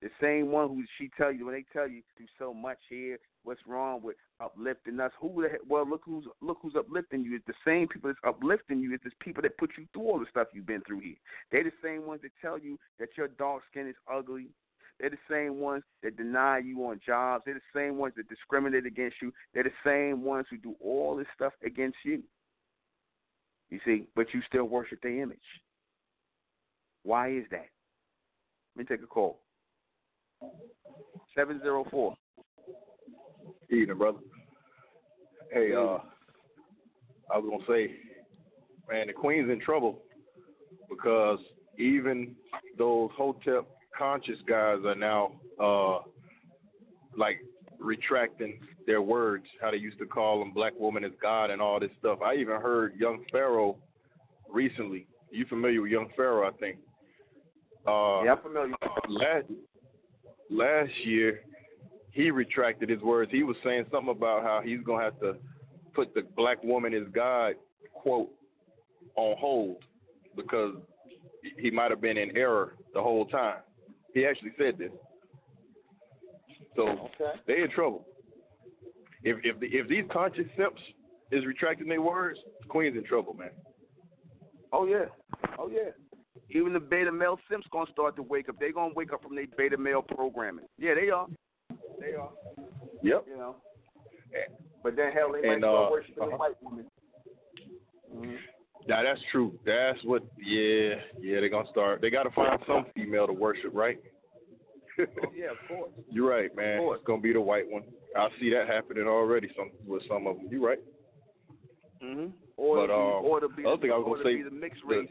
The 0.06 0.24
same 0.24 0.52
one 0.52 0.68
who 0.68 0.84
she 0.96 1.10
tell 1.18 1.32
you 1.32 1.46
when 1.46 1.54
they 1.56 1.64
tell 1.72 1.88
you 1.88 2.00
do 2.16 2.26
so 2.38 2.54
much 2.54 2.78
here. 2.88 3.18
What's 3.42 3.60
wrong 3.66 4.02
with 4.04 4.14
uplifting 4.38 5.00
us? 5.00 5.10
Who 5.20 5.42
the 5.42 5.58
well 5.68 5.84
look 5.84 6.02
who's 6.04 6.26
look 6.40 6.58
who's 6.62 6.76
uplifting 6.78 7.24
you. 7.24 7.34
It's 7.34 7.46
the 7.48 7.54
same 7.64 7.88
people 7.88 8.10
that's 8.10 8.20
uplifting 8.24 8.78
you. 8.78 8.94
It's 8.94 9.02
the 9.02 9.10
people 9.18 9.42
that 9.42 9.58
put 9.58 9.70
you 9.76 9.84
through 9.92 10.02
all 10.02 10.20
the 10.20 10.26
stuff 10.30 10.46
you've 10.52 10.64
been 10.64 10.82
through 10.86 11.00
here. 11.00 11.16
They're 11.50 11.64
the 11.64 11.72
same 11.82 12.06
ones 12.06 12.20
that 12.22 12.30
tell 12.40 12.56
you 12.56 12.78
that 13.00 13.08
your 13.16 13.26
dark 13.26 13.64
skin 13.68 13.88
is 13.88 13.96
ugly. 14.08 14.46
They're 15.00 15.10
the 15.10 15.16
same 15.28 15.58
ones 15.58 15.82
that 16.04 16.16
deny 16.16 16.58
you 16.58 16.86
on 16.86 17.00
jobs. 17.04 17.42
They're 17.44 17.54
the 17.54 17.74
same 17.74 17.96
ones 17.96 18.14
that 18.16 18.28
discriminate 18.28 18.86
against 18.86 19.16
you. 19.20 19.32
They're 19.54 19.64
the 19.64 19.70
same 19.84 20.22
ones 20.22 20.46
who 20.48 20.56
do 20.56 20.76
all 20.80 21.16
this 21.16 21.26
stuff 21.34 21.52
against 21.64 21.98
you. 22.04 22.22
You 23.70 23.80
see, 23.84 24.06
but 24.14 24.32
you 24.32 24.40
still 24.46 24.66
worship 24.66 25.00
their 25.02 25.20
image. 25.20 25.38
Why 27.02 27.32
is 27.32 27.44
that? 27.50 27.66
Let 28.76 28.88
me 28.88 28.96
take 28.96 29.02
a 29.02 29.08
call. 29.08 29.40
704. 31.34 32.14
Evening, 33.70 33.98
brother. 33.98 34.18
Hey, 35.52 35.72
uh, 35.74 35.98
I 37.32 37.38
was 37.38 37.48
gonna 37.50 37.64
say, 37.68 37.94
man, 38.90 39.08
the 39.08 39.12
Queen's 39.12 39.50
in 39.50 39.60
trouble 39.60 40.02
because 40.88 41.38
even 41.78 42.34
those 42.78 43.10
Hotep 43.16 43.66
conscious 43.96 44.38
guys 44.48 44.78
are 44.84 44.94
now 44.94 45.32
uh 45.60 45.98
like 47.16 47.38
retracting 47.78 48.58
their 48.86 49.02
words, 49.02 49.44
how 49.60 49.70
they 49.70 49.76
used 49.76 49.98
to 49.98 50.06
call 50.06 50.38
them 50.38 50.52
black 50.52 50.72
woman 50.78 51.04
is 51.04 51.12
God 51.20 51.50
and 51.50 51.60
all 51.60 51.80
this 51.80 51.90
stuff. 51.98 52.20
I 52.22 52.34
even 52.34 52.60
heard 52.60 52.94
Young 52.96 53.24
Pharaoh 53.32 53.76
recently. 54.50 55.06
You 55.30 55.44
familiar 55.46 55.82
with 55.82 55.90
Young 55.90 56.08
Pharaoh, 56.16 56.48
I 56.48 56.52
think. 56.58 56.78
Uh, 57.86 58.22
yeah, 58.22 58.32
I'm 58.32 58.42
familiar. 58.42 58.74
Last 59.08 59.46
last 60.50 60.92
year, 61.04 61.40
he 62.10 62.30
retracted 62.30 62.88
his 62.88 63.00
words. 63.02 63.30
He 63.30 63.42
was 63.42 63.56
saying 63.62 63.86
something 63.90 64.10
about 64.10 64.42
how 64.42 64.60
he's 64.64 64.80
gonna 64.84 65.04
have 65.04 65.18
to 65.20 65.36
put 65.94 66.14
the 66.14 66.22
black 66.36 66.62
woman 66.62 66.94
as 66.94 67.04
God 67.14 67.54
quote 67.92 68.30
on 69.16 69.36
hold 69.38 69.78
because 70.34 70.74
he 71.58 71.70
might 71.70 71.90
have 71.90 72.00
been 72.00 72.18
in 72.18 72.36
error 72.36 72.74
the 72.94 73.02
whole 73.02 73.26
time. 73.26 73.58
He 74.14 74.24
actually 74.24 74.52
said 74.58 74.78
this. 74.78 74.90
So 76.74 76.88
okay. 76.88 77.38
they 77.46 77.62
in 77.62 77.70
trouble. 77.70 78.06
If 79.22 79.38
if 79.44 79.58
the, 79.60 79.66
if 79.66 79.88
these 79.88 80.04
conscious 80.12 80.46
simps 80.56 80.80
is 81.32 81.44
retracting 81.44 81.88
their 81.88 82.02
words, 82.02 82.38
Queen's 82.68 82.96
in 82.96 83.04
trouble, 83.04 83.34
man. 83.34 83.50
Oh 84.72 84.86
yeah, 84.86 85.06
oh 85.58 85.68
yeah. 85.68 85.90
Even 86.50 86.72
the 86.72 86.80
beta 86.80 87.10
male 87.10 87.38
simps 87.50 87.66
gonna 87.72 87.90
start 87.90 88.16
to 88.16 88.22
wake 88.22 88.48
up. 88.48 88.58
They 88.58 88.70
gonna 88.72 88.94
wake 88.94 89.12
up 89.12 89.22
from 89.22 89.34
their 89.34 89.46
beta 89.56 89.76
male 89.76 90.02
programming. 90.02 90.66
Yeah, 90.78 90.94
they 90.94 91.10
are. 91.10 91.26
They 92.00 92.14
are. 92.14 92.30
Yep. 93.02 93.24
You 93.28 93.36
know. 93.36 93.56
But 94.82 94.96
then 94.96 95.12
hell, 95.12 95.32
they 95.32 95.48
and, 95.48 95.60
might 95.60 95.68
start 95.68 95.88
uh, 95.88 95.90
worshiping 95.90 96.22
uh-huh. 96.22 96.30
the 96.30 96.36
white 96.36 96.62
woman. 96.62 96.86
Mm-hmm. 98.14 98.34
Yeah, 98.88 99.02
that's 99.02 99.20
true. 99.32 99.58
That's 99.66 99.98
what. 100.04 100.22
Yeah, 100.38 100.94
yeah. 101.20 101.40
They're 101.40 101.48
gonna 101.48 101.68
start. 101.70 102.00
They 102.00 102.10
gotta 102.10 102.30
find 102.30 102.60
some 102.66 102.86
female 102.94 103.26
to 103.26 103.32
worship, 103.32 103.72
right? 103.74 103.98
oh 105.00 105.04
yeah, 105.36 105.50
of 105.50 105.56
course. 105.68 105.90
You're 106.10 106.30
right, 106.30 106.54
man. 106.54 106.78
It's 106.80 107.04
gonna 107.04 107.20
be 107.20 107.32
the 107.32 107.40
white 107.40 107.68
one. 107.68 107.82
I 108.16 108.28
see 108.40 108.50
that 108.50 108.68
happening 108.68 109.06
already. 109.06 109.50
Some 109.56 109.70
with 109.84 110.02
some 110.08 110.26
of 110.26 110.36
them. 110.36 110.46
You're 110.50 110.60
right. 110.60 110.78
Mhm. 112.02 112.32
Or 112.56 112.76
But, 112.76 112.86
to 112.86 112.88
be, 112.88 112.92
um, 112.94 113.24
or 113.24 113.40
to 113.40 113.48
be, 113.48 113.64
other 113.66 113.82
thing 113.82 113.90
I 113.92 113.96
was 113.98 114.06
or 114.06 114.16
gonna 114.16 114.24
say, 114.24 114.36
be 114.36 114.42
the 114.42 114.50
mixed 114.50 114.82
the- 114.88 115.00
race, 115.00 115.10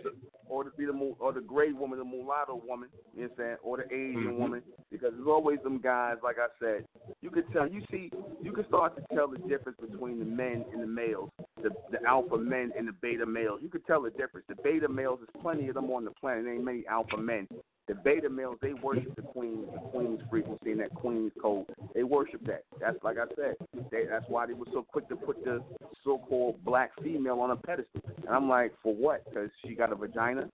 or 0.50 0.64
to 0.64 0.72
be 0.78 0.86
the 0.86 0.93
or 1.20 1.34
the 1.34 1.41
gray 1.41 1.72
woman, 1.72 2.00
the 2.00 2.06
mulatto 2.06 2.62
woman. 2.68 2.89
You 3.16 3.24
know 3.24 3.30
what 3.36 3.43
I'm 3.43 3.46
saying? 3.46 3.58
Or 3.64 3.78
the 3.78 3.86
Asian 3.93 4.34
Mhm. 4.34 4.38
woman, 4.38 4.64
because 4.91 5.14
there's 5.16 5.28
always 5.28 5.60
them 5.62 5.80
guys. 5.80 6.18
Like 6.24 6.38
I 6.39 6.48
said, 6.60 6.86
you 7.22 7.30
could 7.30 7.50
tell. 7.52 7.68
You 7.68 7.82
see, 7.91 8.12
you 8.41 8.52
can 8.52 8.66
start 8.68 8.96
to 8.98 9.16
tell 9.16 9.28
the 9.28 9.38
difference 9.48 9.80
between 9.80 10.20
the 10.20 10.26
men 10.26 10.66
and 10.72 10.82
the 10.82 10.88
males, 10.88 11.30
the 11.62 11.72
the 11.91 12.04
alpha 12.06 12.38
men 12.38 12.72
and 12.78 12.88
the 12.88 12.93
beta 12.93 13.26
males. 13.26 13.62
You 13.62 13.70
could 13.70 13.86
tell 13.86 14.02
the 14.02 14.12
difference. 14.12 14.46
The 14.48 14.56
beta 14.56 14.88
males, 14.88 15.20
there's 15.20 15.41
plenty 15.41 15.68
of 15.70 15.76
them 15.76 15.89
on 15.91 16.06
the 16.06 16.12
planet. 16.12 16.43
There 16.46 16.54
ain't 16.54 16.64
many 16.64 16.86
alpha 16.88 17.18
men. 17.18 17.48
The 17.88 17.93
beta 17.93 18.29
males, 18.29 18.57
they 18.61 18.73
worship 18.73 19.15
the 19.15 19.21
queen, 19.21 19.65
the 19.71 19.79
queen's 19.79 20.19
frequency 20.29 20.71
and 20.71 20.79
that 20.79 20.93
queen's 20.95 21.31
code. 21.39 21.67
They 21.93 22.03
worship 22.03 22.43
that. 22.47 22.63
That's 22.79 22.97
like 23.03 23.17
I 23.17 23.25
said. 23.36 23.55
They, 23.91 24.05
that's 24.09 24.25
why 24.27 24.47
they 24.47 24.53
were 24.53 24.65
so 24.73 24.83
quick 24.91 25.07
to 25.09 25.15
put 25.15 25.43
the 25.43 25.61
so-called 26.03 26.63
black 26.65 26.91
female 27.03 27.39
on 27.41 27.51
a 27.51 27.55
pedestal. 27.55 28.01
And 28.25 28.29
I'm 28.29 28.49
like, 28.49 28.73
for 28.81 28.95
what? 28.95 29.23
Because 29.25 29.49
she 29.63 29.75
got 29.75 29.91
a 29.91 29.95
vagina. 29.95 30.49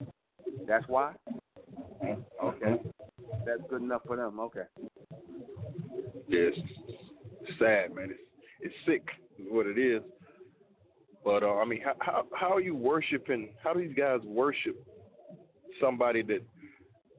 That's 0.67 0.85
why. 0.87 1.13
Okay, 2.43 2.81
that's 3.45 3.61
good 3.69 3.81
enough 3.81 4.01
for 4.05 4.17
them. 4.17 4.39
Okay. 4.39 4.63
It's 6.27 6.57
sad, 7.59 7.95
man. 7.95 8.09
It's 8.09 8.19
it's 8.61 8.75
sick, 8.85 9.03
is 9.39 9.47
what 9.49 9.65
it 9.65 9.77
is. 9.77 10.01
But 11.23 11.43
uh, 11.43 11.55
I 11.55 11.65
mean, 11.65 11.81
how, 11.83 11.93
how 11.99 12.25
how 12.33 12.53
are 12.53 12.61
you 12.61 12.75
worshiping? 12.75 13.49
How 13.63 13.73
do 13.73 13.87
these 13.87 13.95
guys 13.95 14.19
worship 14.23 14.75
somebody 15.79 16.21
that 16.23 16.41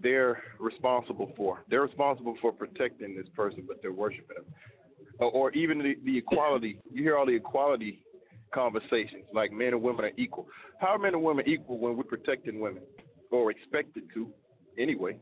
they're 0.03 0.42
responsible 0.59 1.32
for? 1.36 1.64
They're 1.68 1.82
responsible 1.82 2.36
for 2.40 2.53
protecting 2.53 3.16
this 3.16 3.28
person, 3.34 3.64
but 3.66 3.80
they're 3.82 3.92
worshiping 3.92 4.36
them. 4.36 4.46
Or, 5.18 5.30
or 5.30 5.50
even 5.53 5.78
the, 5.78 5.96
the 6.05 6.18
equality. 6.18 6.80
You 6.92 7.03
hear 7.03 7.16
all 7.16 7.26
the 7.26 7.36
equality 7.36 8.03
conversations, 8.53 9.24
like 9.32 9.53
men 9.53 9.68
and 9.68 9.82
women 9.82 10.05
are 10.05 10.12
equal. 10.16 10.46
How 10.80 10.88
are 10.88 10.98
men 10.98 11.14
and 11.14 11.22
women 11.22 11.48
equal 11.48 11.78
when 11.78 11.96
we're 11.96 12.05
protecting 12.05 12.61
women, 12.61 12.82
or 13.30 13.50
expected 13.50 14.05
to, 14.14 14.28
anyway? 14.78 15.16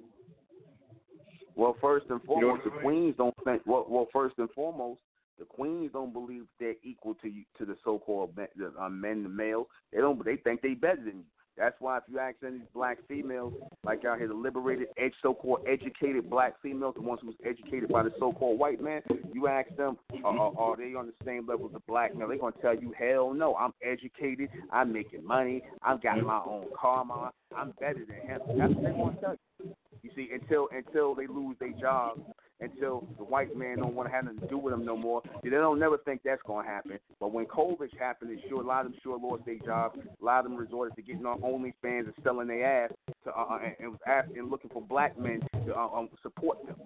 Well, 1.55 1.77
first 1.81 2.07
and 2.11 2.21
You 2.29 2.41
know 2.41 2.41
foremost, 2.41 2.65
the 2.65 2.71
queens 2.83 3.15
don't 3.19 3.35
think. 3.45 3.63
Well, 3.67 3.87
well, 3.89 4.09
first 4.13 4.37
and 4.39 4.49
foremost, 4.51 5.01
the 5.39 5.45
queens 5.45 5.91
don't 5.93 6.13
believe 6.13 6.45
they're 6.59 6.75
equal 6.83 7.15
to 7.17 7.29
you 7.29 7.45
to 7.59 7.65
the 7.65 7.77
so-called 7.85 8.37
men, 8.37 8.49
the, 8.57 8.73
uh, 8.81 8.89
men, 8.89 9.23
the 9.23 9.29
males. 9.29 9.67
They 9.93 9.99
don't. 9.99 10.25
They 10.25 10.37
think 10.37 10.63
they 10.63 10.75
better 10.75 11.03
than 11.05 11.19
you. 11.19 11.25
That's 11.61 11.77
why 11.79 11.99
if 11.99 12.05
you 12.11 12.19
ask 12.19 12.37
any 12.45 12.63
black 12.73 12.97
females, 13.07 13.53
like 13.85 14.07
out 14.07 14.17
here, 14.17 14.29
the 14.29 14.35
liberated, 14.35 14.89
ed- 14.97 15.11
so-called 15.21 15.61
educated 15.69 16.31
black 16.31 16.55
females, 16.63 16.95
the 16.97 17.03
ones 17.03 17.21
who's 17.23 17.35
educated 17.45 17.91
by 17.91 18.03
the 18.03 18.13
so-called 18.19 18.59
white 18.59 18.81
man, 18.81 19.03
you 19.35 19.47
ask 19.47 19.69
them, 19.77 19.99
are, 20.25 20.39
are, 20.39 20.59
are 20.59 20.77
they 20.79 20.95
on 20.95 21.09
the 21.09 21.13
same 21.23 21.47
level 21.47 21.67
as 21.67 21.73
the 21.73 21.81
black 21.87 22.17
male? 22.17 22.29
They're 22.29 22.39
gonna 22.39 22.55
tell 22.63 22.75
you, 22.75 22.95
hell 22.99 23.35
no. 23.35 23.55
I'm 23.57 23.75
educated. 23.85 24.49
I'm 24.73 24.91
making 24.91 25.23
money. 25.23 25.63
I've 25.83 26.03
got 26.03 26.23
my 26.23 26.41
own 26.47 26.65
car. 26.75 27.05
My, 27.05 27.29
I'm 27.55 27.75
better 27.79 28.07
than 28.07 28.27
him. 28.27 28.41
That's 28.59 28.73
what 28.73 28.83
they're 28.83 28.93
gonna 28.93 29.17
tell 29.21 29.37
you. 29.63 29.75
You 30.03 30.11
see, 30.17 30.31
until 30.33 30.69
until 30.75 31.15
they 31.15 31.27
lose 31.27 31.57
their 31.61 31.73
job, 31.79 32.21
until 32.61 33.07
the 33.19 33.25
white 33.25 33.57
man 33.57 33.79
don't 33.79 33.95
want 33.95 34.09
to 34.09 34.15
have 34.15 34.25
nothing 34.25 34.41
to 34.41 34.47
do 34.49 34.59
with 34.59 34.73
them 34.73 34.85
no 34.85 34.97
more. 34.97 35.23
They 35.43 35.51
don't 35.51 35.79
never 35.79 35.99
think 35.99 36.23
that's 36.25 36.43
going 36.47 36.67
to 36.67 36.71
happen. 36.71 36.99
But 37.19 37.33
when 37.33 37.47
COVID 37.47 37.97
happened, 37.99 38.31
it 38.31 38.41
sure 38.49 38.63
a 38.63 38.67
lot 38.67 38.85
of 38.85 38.93
them 38.93 39.01
sure 39.03 39.19
lost 39.19 39.45
their 39.47 39.59
jobs. 39.59 39.99
A 40.21 40.25
lot 40.25 40.45
of 40.45 40.51
them 40.51 40.57
resorted 40.57 40.97
to 40.97 41.03
getting 41.03 41.27
on 41.27 41.41
OnlyFans 41.41 42.05
and 42.05 42.15
selling 42.23 42.49
their 42.49 42.85
ass 42.85 42.91
to 43.25 43.31
uh, 43.31 43.59
and, 43.65 43.75
and 43.81 43.91
was 43.91 44.01
asking, 44.07 44.43
looking 44.51 44.71
for 44.71 44.83
black 44.83 45.19
men 45.19 45.41
to 45.67 45.75
uh, 45.75 45.89
um, 45.89 46.09
support 46.23 46.59
them. 46.67 46.77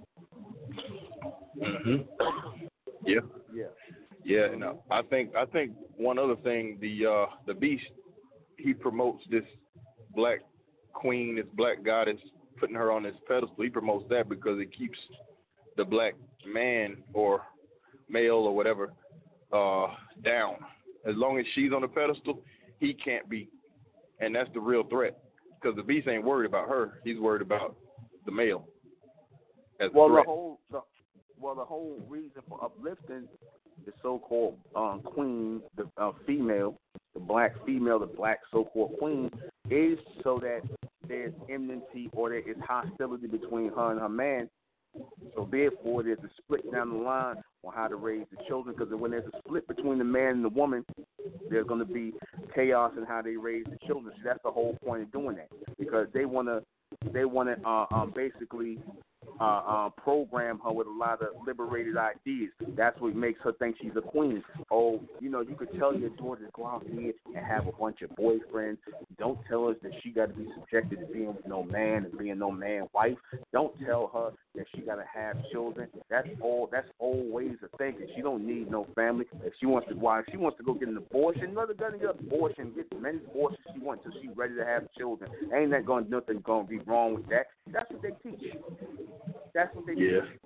Mhm. 1.60 2.06
Yeah. 3.04 3.20
Yeah. 3.52 3.66
Yeah, 4.24 4.46
and 4.46 4.64
uh, 4.64 4.72
I 4.90 5.02
think 5.02 5.36
I 5.36 5.44
think 5.44 5.72
one 5.96 6.18
other 6.18 6.36
thing, 6.36 6.78
the 6.80 7.06
uh 7.06 7.26
the 7.46 7.52
beast, 7.52 7.84
he 8.56 8.72
promotes 8.72 9.22
this 9.30 9.44
black 10.14 10.40
queen, 10.94 11.36
this 11.36 11.44
black 11.54 11.84
goddess, 11.84 12.18
putting 12.58 12.74
her 12.74 12.90
on 12.90 13.02
this 13.02 13.14
pedestal. 13.28 13.62
He 13.62 13.68
promotes 13.68 14.08
that 14.08 14.28
because 14.30 14.58
it 14.60 14.74
keeps 14.76 14.98
the 15.76 15.84
black 15.84 16.14
man 16.46 16.96
or 17.12 17.42
male 18.08 18.34
or 18.34 18.54
whatever 18.54 18.92
uh 19.52 19.86
down. 20.22 20.56
As 21.06 21.14
long 21.16 21.38
as 21.38 21.44
she's 21.54 21.72
on 21.72 21.82
the 21.82 21.88
pedestal, 21.88 22.40
he 22.80 22.94
can't 22.94 23.28
be, 23.28 23.48
and 24.20 24.34
that's 24.34 24.48
the 24.54 24.60
real 24.60 24.84
threat. 24.84 25.18
Because 25.60 25.76
the 25.76 25.82
beast 25.82 26.08
ain't 26.08 26.24
worried 26.24 26.46
about 26.46 26.68
her; 26.68 27.00
he's 27.04 27.18
worried 27.18 27.42
about 27.42 27.76
the 28.26 28.32
male. 28.32 28.66
As 29.80 29.90
Well, 29.92 30.08
the 30.08 30.22
whole 30.22 30.60
the, 30.70 30.80
well 31.38 31.54
the 31.54 31.64
whole 31.64 31.98
reason 32.08 32.42
for 32.48 32.62
uplifting 32.64 33.28
the 33.84 33.92
so-called 34.02 34.56
um, 34.74 35.02
queen, 35.04 35.60
the 35.76 35.86
uh, 35.98 36.12
female, 36.26 36.78
the 37.12 37.20
black 37.20 37.52
female, 37.66 37.98
the 37.98 38.06
black 38.06 38.40
so-called 38.50 38.96
queen, 38.98 39.30
is 39.70 39.98
so 40.22 40.40
that 40.40 40.60
there's 41.08 41.34
enmity 41.50 42.08
or 42.12 42.30
there 42.30 42.38
is 42.38 42.56
hostility 42.66 43.26
between 43.26 43.70
her 43.72 43.90
and 43.90 44.00
her 44.00 44.08
man. 44.08 44.48
So 45.34 45.48
therefore, 45.50 46.02
there's 46.02 46.18
a 46.18 46.30
split 46.42 46.70
down 46.72 46.90
the 46.90 46.96
line 46.96 47.36
on 47.64 47.74
how 47.74 47.88
to 47.88 47.96
raise 47.96 48.26
the 48.30 48.42
children. 48.46 48.74
Because 48.78 48.92
when 48.94 49.10
there's 49.10 49.26
a 49.32 49.38
split 49.38 49.66
between 49.66 49.98
the 49.98 50.04
man 50.04 50.32
and 50.32 50.44
the 50.44 50.48
woman, 50.48 50.84
there's 51.50 51.66
going 51.66 51.80
to 51.80 51.92
be 51.92 52.12
chaos 52.54 52.92
in 52.96 53.04
how 53.04 53.22
they 53.22 53.36
raise 53.36 53.64
the 53.64 53.78
children. 53.86 54.14
So 54.16 54.22
that's 54.24 54.42
the 54.44 54.50
whole 54.50 54.76
point 54.84 55.02
of 55.02 55.12
doing 55.12 55.36
that. 55.36 55.48
Because 55.78 56.06
they 56.14 56.24
want 56.24 56.48
to, 56.48 56.62
they 57.12 57.24
want 57.24 57.48
to 57.48 57.68
uh, 57.68 57.86
um, 57.90 58.12
basically 58.14 58.78
uh, 59.40 59.44
uh, 59.44 59.88
program 59.90 60.60
her 60.64 60.72
with 60.72 60.86
a 60.86 60.90
lot 60.90 61.22
of 61.22 61.28
liberated 61.46 61.96
ideas. 61.96 62.50
That's 62.76 62.98
what 63.00 63.14
makes 63.14 63.40
her 63.42 63.52
think 63.52 63.76
she's 63.80 63.92
a 63.96 64.00
queen. 64.00 64.42
Oh, 64.70 65.00
you 65.20 65.30
know, 65.30 65.40
you 65.40 65.54
could 65.56 65.76
tell 65.78 65.94
your 65.94 66.10
daughter 66.10 66.46
to 66.46 66.50
go 66.52 66.66
out 66.66 66.84
here 66.90 67.12
and 67.34 67.44
have 67.44 67.66
a 67.66 67.72
bunch 67.72 68.02
of 68.02 68.10
boyfriends. 68.10 68.78
Don't 69.18 69.38
tell 69.48 69.68
her 69.68 69.74
that 69.82 69.92
she 70.02 70.10
got 70.10 70.28
to 70.28 70.34
be 70.34 70.46
subjected 70.54 71.00
to 71.00 71.06
being 71.12 71.28
with 71.28 71.46
no 71.46 71.64
man 71.64 72.04
and 72.04 72.18
being 72.18 72.38
no 72.38 72.50
man 72.50 72.88
wife. 72.94 73.16
Don't 73.52 73.74
tell 73.84 74.10
her 74.12 74.30
that 74.54 74.66
she 74.74 74.82
got 74.82 74.96
to 74.96 75.04
have 75.12 75.36
children. 75.52 75.88
That's 76.08 76.28
all. 76.40 76.68
That's 76.70 76.88
old 77.00 77.32
ways 77.32 77.56
of 77.62 77.70
thinking. 77.78 78.06
She 78.14 78.22
don't 78.22 78.46
need 78.46 78.70
no 78.70 78.86
family. 78.94 79.26
If 79.42 79.52
she 79.60 79.66
wants 79.66 79.88
to, 79.88 79.94
why? 79.94 80.20
If 80.20 80.26
she 80.30 80.36
wants 80.36 80.58
to 80.58 80.64
go 80.64 80.74
get 80.74 80.88
an 80.88 80.96
abortion, 80.96 81.54
let 81.54 81.68
her 81.68 81.74
go 81.74 81.90
get 81.90 82.02
an 82.02 82.08
abortion. 82.08 82.72
Get 82.74 82.86
as 82.94 83.02
many 83.02 83.18
abortions 83.18 83.60
she 83.72 83.80
wants 83.80 84.04
until 84.04 84.20
she's 84.20 84.36
ready 84.36 84.54
to 84.54 84.64
have 84.64 84.84
children. 84.96 85.30
Ain't 85.54 85.70
that 85.72 85.86
going 85.86 86.08
nothing 86.08 86.40
going 86.44 86.66
to 86.66 86.70
be 86.70 86.78
wrong 86.78 87.14
with 87.14 87.28
that? 87.28 87.46
That's 87.72 87.90
what 87.90 88.02
they 88.02 88.10
teach. 88.22 88.54
That's 89.54 89.74
what 89.74 89.86
they 89.86 89.94
Yeah. 89.94 90.20
teach. 90.22 90.40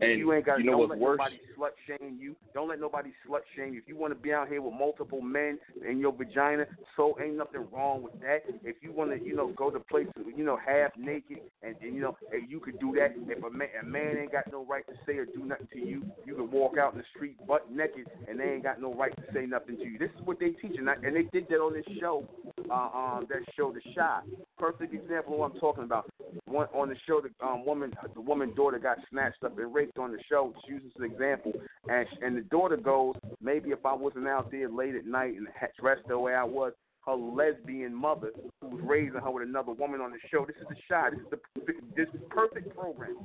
And 0.00 0.18
you 0.18 0.32
ain't 0.32 0.46
got 0.46 0.58
you 0.60 0.66
know 0.66 0.72
don't 0.72 0.80
what's 0.80 0.90
let 0.90 0.98
worse? 0.98 1.18
nobody 1.18 1.40
slut 1.58 1.70
shame 1.86 2.18
you. 2.20 2.34
Don't 2.54 2.68
let 2.68 2.80
nobody 2.80 3.10
slut 3.28 3.40
shame 3.56 3.74
you. 3.74 3.80
If 3.80 3.88
you 3.88 3.96
want 3.96 4.12
to 4.14 4.18
be 4.18 4.32
out 4.32 4.48
here 4.48 4.62
with 4.62 4.74
multiple 4.74 5.20
men 5.20 5.58
in 5.88 5.98
your 5.98 6.12
vagina, 6.12 6.66
so 6.96 7.16
ain't 7.22 7.36
nothing 7.36 7.66
wrong 7.72 8.02
with 8.02 8.18
that. 8.20 8.40
If 8.64 8.76
you 8.82 8.92
want 8.92 9.10
to, 9.10 9.24
you 9.24 9.36
know, 9.36 9.48
go 9.48 9.70
to 9.70 9.78
places, 9.78 10.12
you 10.36 10.44
know, 10.44 10.56
half 10.56 10.90
naked, 10.96 11.38
and, 11.62 11.76
and 11.82 11.94
you 11.94 12.00
know, 12.00 12.16
and 12.32 12.50
you 12.50 12.60
could 12.60 12.78
do 12.80 12.92
that. 12.98 13.14
If 13.28 13.44
a 13.44 13.50
man, 13.50 13.68
a 13.80 13.84
man 13.84 14.16
ain't 14.18 14.32
got 14.32 14.50
no 14.50 14.64
right 14.64 14.86
to 14.86 14.94
say 15.06 15.18
or 15.18 15.26
do 15.26 15.44
nothing 15.44 15.68
to 15.72 15.78
you, 15.78 16.02
you 16.24 16.34
can 16.34 16.50
walk 16.50 16.78
out 16.78 16.92
in 16.92 16.98
the 16.98 17.04
street 17.14 17.36
butt 17.46 17.70
naked, 17.70 18.06
and 18.28 18.40
they 18.40 18.44
ain't 18.44 18.62
got 18.62 18.80
no 18.80 18.94
right 18.94 19.14
to 19.16 19.22
say 19.34 19.46
nothing 19.46 19.76
to 19.76 19.84
you. 19.84 19.98
This 19.98 20.10
is 20.18 20.26
what 20.26 20.40
they 20.40 20.50
teach, 20.50 20.76
and, 20.78 20.88
I, 20.88 20.94
and 21.02 21.14
they 21.14 21.24
did 21.24 21.46
that 21.48 21.56
on 21.56 21.74
this 21.74 21.84
show, 22.00 22.26
uh, 22.70 22.74
um, 22.74 23.26
that 23.28 23.40
show, 23.56 23.72
The 23.72 23.80
Chi. 23.94 24.20
Perfect 24.58 24.94
example 24.94 25.34
of 25.34 25.38
what 25.40 25.52
I'm 25.52 25.60
talking 25.60 25.84
about. 25.84 26.10
One 26.46 26.66
on 26.74 26.88
the 26.88 26.96
show, 27.06 27.20
the 27.20 27.46
um, 27.46 27.64
woman, 27.64 27.92
the 28.14 28.20
woman 28.20 28.54
daughter 28.54 28.78
got 28.78 28.98
snatched 29.10 29.42
up 29.44 29.58
and 29.58 29.72
raped 29.72 29.89
on 29.98 30.12
the 30.12 30.18
show. 30.28 30.52
She 30.66 30.74
uses 30.74 30.92
an 30.98 31.04
example, 31.04 31.52
and 31.88 32.06
and 32.22 32.36
the 32.36 32.42
daughter 32.42 32.76
goes, 32.76 33.14
maybe 33.40 33.70
if 33.70 33.84
I 33.84 33.94
wasn't 33.94 34.28
out 34.28 34.50
there 34.50 34.68
late 34.68 34.94
at 34.94 35.06
night 35.06 35.34
and 35.34 35.48
dressed 35.78 36.06
the 36.08 36.18
way 36.18 36.34
I 36.34 36.44
was, 36.44 36.72
her 37.06 37.14
lesbian 37.14 37.94
mother 37.94 38.30
who 38.60 38.68
was 38.68 38.80
raising 38.84 39.20
her 39.20 39.30
with 39.30 39.48
another 39.48 39.72
woman 39.72 40.00
on 40.00 40.10
the 40.10 40.18
show. 40.30 40.44
This 40.44 40.56
is 40.60 40.68
the 40.68 40.76
shot. 40.88 41.12
This 41.12 41.20
is 41.20 41.30
the 41.30 41.72
this 41.96 42.08
is 42.14 42.20
perfect 42.28 42.74
program. 42.76 43.16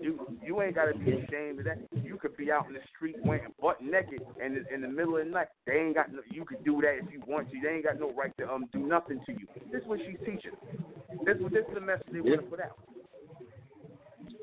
You 0.00 0.36
you 0.44 0.60
ain't 0.62 0.74
gotta 0.74 0.96
be 0.96 1.12
ashamed 1.12 1.60
of 1.60 1.64
that. 1.64 1.78
You 2.02 2.18
could 2.18 2.36
be 2.36 2.52
out 2.52 2.66
in 2.66 2.74
the 2.74 2.80
street 2.94 3.16
wearing 3.24 3.52
butt 3.60 3.82
naked 3.82 4.20
and 4.42 4.56
in, 4.56 4.66
in 4.74 4.80
the 4.82 4.88
middle 4.88 5.16
of 5.16 5.24
the 5.24 5.30
night. 5.30 5.48
They 5.66 5.74
ain't 5.74 5.94
got 5.94 6.12
no. 6.12 6.20
You 6.30 6.44
could 6.44 6.64
do 6.64 6.80
that 6.82 6.98
if 7.02 7.12
you 7.12 7.22
want 7.26 7.50
to. 7.50 7.60
They 7.62 7.68
ain't 7.68 7.84
got 7.84 7.98
no 7.98 8.12
right 8.12 8.36
to 8.38 8.50
um 8.50 8.68
do 8.72 8.80
nothing 8.80 9.20
to 9.26 9.32
you. 9.32 9.46
This 9.72 9.82
is 9.82 9.88
what 9.88 10.00
she's 10.00 10.18
teaching. 10.20 10.52
This 11.24 11.36
is 11.36 11.44
this 11.52 11.64
is 11.68 11.74
the 11.74 11.80
message 11.80 12.06
they 12.12 12.20
want 12.20 12.42
to 12.42 12.46
put 12.46 12.60
out. 12.60 12.78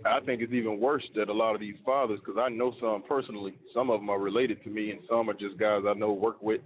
I 0.08 0.20
think 0.26 0.42
it's 0.42 0.54
even 0.54 0.80
worse 0.80 1.04
that 1.16 1.30
a 1.30 1.34
lot 1.34 1.56
of 1.56 1.62
these 1.62 1.76
fathers, 1.86 2.20
because 2.20 2.40
I 2.40 2.50
know 2.50 2.74
some 2.80 3.04
personally, 3.08 3.58
some 3.74 3.90
of 3.90 4.00
them 4.00 4.10
are 4.10 4.20
related 4.20 4.64
to 4.64 4.70
me, 4.70 4.92
and 4.92 5.00
some 5.10 5.30
are 5.30 5.34
just 5.34 5.58
guys 5.58 5.84
I 5.88 5.94
know 5.94 6.14
work 6.14 6.42
with 6.42 6.62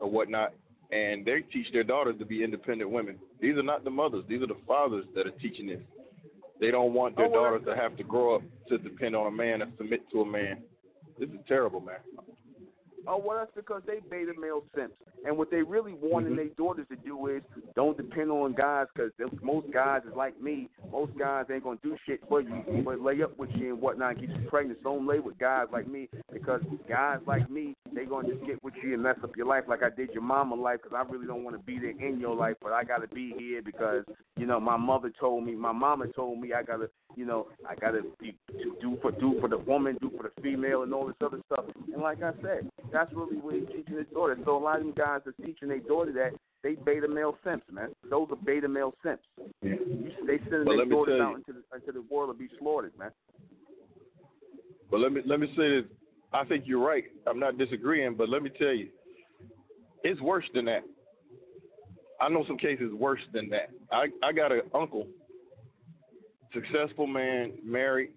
or 0.00 0.10
whatnot, 0.10 0.52
and 0.92 1.24
they 1.24 1.40
teach 1.52 1.72
their 1.72 1.84
daughters 1.84 2.18
to 2.18 2.24
be 2.24 2.44
independent 2.44 2.90
women. 2.90 3.18
These 3.40 3.56
are 3.56 3.62
not 3.62 3.84
the 3.84 3.90
mothers; 3.90 4.24
these 4.28 4.42
are 4.42 4.46
the 4.46 4.58
fathers 4.66 5.04
that 5.14 5.26
are 5.26 5.38
teaching 5.42 5.66
this. 5.66 5.80
They 6.60 6.70
don't 6.70 6.94
want 6.94 7.16
their 7.16 7.26
Oh, 7.26 7.32
daughters 7.32 7.62
to 7.66 7.76
have 7.76 7.96
to 7.98 8.04
grow 8.04 8.36
up 8.36 8.42
to 8.68 8.78
depend 8.78 9.14
on 9.14 9.26
a 9.26 9.30
man 9.30 9.62
and 9.62 9.72
submit 9.76 10.08
to 10.12 10.22
a 10.22 10.26
man. 10.26 10.62
This 11.18 11.28
is 11.30 11.38
terrible, 11.46 11.80
man. 11.80 11.98
Oh, 13.06 13.18
well, 13.18 13.38
that's 13.38 13.52
because 13.54 13.82
they 13.86 14.00
beta 14.10 14.32
male 14.38 14.64
simps. 14.74 14.96
And 15.26 15.36
what 15.36 15.50
they 15.50 15.62
really 15.62 15.94
wanting 15.94 16.32
Mhm. 16.32 16.36
their 16.36 16.48
daughters 16.50 16.86
to 16.88 16.96
do 16.96 17.26
is 17.26 17.42
don't 17.74 17.96
depend 17.96 18.30
on 18.30 18.52
guys 18.52 18.86
because 18.94 19.12
most 19.42 19.70
guys 19.72 20.04
is 20.04 20.14
like 20.14 20.40
me. 20.40 20.68
Most 20.92 21.16
guys 21.18 21.46
ain't 21.50 21.64
going 21.64 21.78
to 21.78 21.90
do 21.90 21.96
shit 22.06 22.20
for 22.28 22.40
you, 22.40 22.62
but 22.84 23.00
lay 23.00 23.20
up 23.22 23.36
with 23.36 23.50
you 23.56 23.74
and 23.74 23.82
whatnot, 23.82 24.18
get 24.18 24.30
you 24.30 24.48
pregnant. 24.48 24.78
So 24.82 24.94
don't 24.94 25.06
lay 25.06 25.18
with 25.18 25.36
guys 25.38 25.66
like 25.72 25.86
me 25.86 26.08
because 26.32 26.62
guys 26.88 27.20
like 27.26 27.50
me, 27.50 27.74
they 27.92 28.04
going 28.04 28.26
to 28.26 28.32
just 28.32 28.46
get 28.46 28.62
with 28.62 28.74
you 28.82 28.94
and 28.94 29.02
mess 29.02 29.16
up 29.22 29.36
your 29.36 29.46
life 29.46 29.64
like 29.66 29.82
I 29.82 29.90
did 29.90 30.12
your 30.12 30.22
mama 30.22 30.54
life 30.54 30.80
because 30.82 30.96
I 30.96 31.10
really 31.10 31.26
don't 31.26 31.42
want 31.42 31.56
to 31.56 31.62
be 31.64 31.78
there 31.78 31.90
in 31.98 32.20
your 32.20 32.36
life, 32.36 32.56
but 32.62 32.72
I 32.72 32.84
got 32.84 32.98
to 32.98 33.08
be 33.08 33.34
here 33.36 33.62
because, 33.62 34.04
you 34.36 34.46
know, 34.46 34.60
my 34.60 34.76
mother 34.76 35.10
told 35.18 35.44
me, 35.44 35.54
my 35.54 35.72
mama 35.72 36.06
told 36.14 36.40
me 36.40 36.52
I 36.52 36.62
got 36.62 36.76
to, 36.76 36.88
you 37.16 37.24
know, 37.24 37.48
I 37.68 37.74
got 37.74 37.92
to 37.92 38.02
do 38.80 38.98
for 39.02 39.10
do 39.12 39.38
for 39.40 39.48
the 39.48 39.58
woman, 39.58 39.98
do 40.00 40.10
for 40.16 40.22
the 40.22 40.42
female 40.42 40.82
and 40.82 40.94
all 40.94 41.06
this 41.06 41.16
other 41.20 41.40
stuff. 41.46 41.64
And 41.92 42.02
like 42.02 42.22
I 42.22 42.32
said, 42.42 42.70
that's 42.92 43.12
really 43.12 43.36
what 43.36 43.54
he's 43.54 43.66
teaching 43.68 43.96
his 43.96 44.06
daughter. 44.12 44.38
So 44.44 44.56
a 44.56 44.58
lot 44.58 44.76
of 44.78 44.84
them 44.84 44.94
guys 44.96 45.15
are 45.26 45.44
teaching 45.44 45.68
their 45.68 45.80
daughter 45.80 46.12
that 46.12 46.32
they 46.62 46.74
beta 46.74 47.08
male 47.08 47.36
simps, 47.44 47.66
man. 47.70 47.90
Those 48.10 48.28
are 48.30 48.36
beta 48.36 48.68
male 48.68 48.92
simps. 49.02 49.24
Yeah. 49.62 49.74
They 50.26 50.38
sending 50.38 50.64
Well, 50.64 50.78
their 50.78 50.86
daughters 50.86 51.20
out 51.20 51.36
into 51.36 51.52
the, 51.52 51.76
into 51.76 51.92
the 51.92 52.02
world 52.10 52.34
to 52.34 52.38
be 52.38 52.48
slaughtered, 52.58 52.92
man. 52.98 53.10
But 54.90 55.00
let 55.00 55.12
me 55.12 55.22
let 55.26 55.40
me 55.40 55.48
say 55.56 55.80
this. 55.80 55.84
I 56.32 56.44
think 56.44 56.64
you're 56.66 56.84
right. 56.84 57.04
I'm 57.26 57.38
not 57.38 57.56
disagreeing, 57.58 58.14
but 58.14 58.28
let 58.28 58.42
me 58.42 58.50
tell 58.50 58.72
you, 58.72 58.88
it's 60.02 60.20
worse 60.20 60.44
than 60.54 60.64
that. 60.66 60.82
I 62.20 62.28
know 62.28 62.44
some 62.46 62.58
cases 62.58 62.92
worse 62.92 63.20
than 63.32 63.48
that. 63.50 63.70
I 63.92 64.06
I 64.22 64.32
got 64.32 64.52
an 64.52 64.62
uncle, 64.74 65.06
successful 66.52 67.06
man, 67.06 67.52
married, 67.64 68.10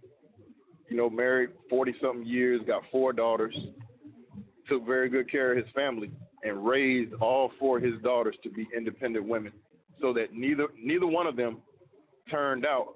you 0.89 0.97
know, 0.97 1.09
married 1.09 1.51
forty 1.69 1.93
something 2.01 2.25
years, 2.25 2.61
got 2.65 2.83
four 2.91 3.13
daughters, 3.13 3.55
took 4.67 4.85
very 4.85 5.09
good 5.09 5.29
care 5.29 5.51
of 5.51 5.57
his 5.57 5.73
family, 5.75 6.11
and 6.43 6.65
raised 6.65 7.13
all 7.15 7.51
four 7.59 7.77
of 7.77 7.83
his 7.83 7.99
daughters 8.01 8.35
to 8.43 8.49
be 8.49 8.67
independent 8.75 9.27
women, 9.27 9.51
so 10.01 10.13
that 10.13 10.33
neither 10.33 10.67
neither 10.81 11.07
one 11.07 11.27
of 11.27 11.35
them 11.35 11.57
turned 12.29 12.65
out 12.65 12.93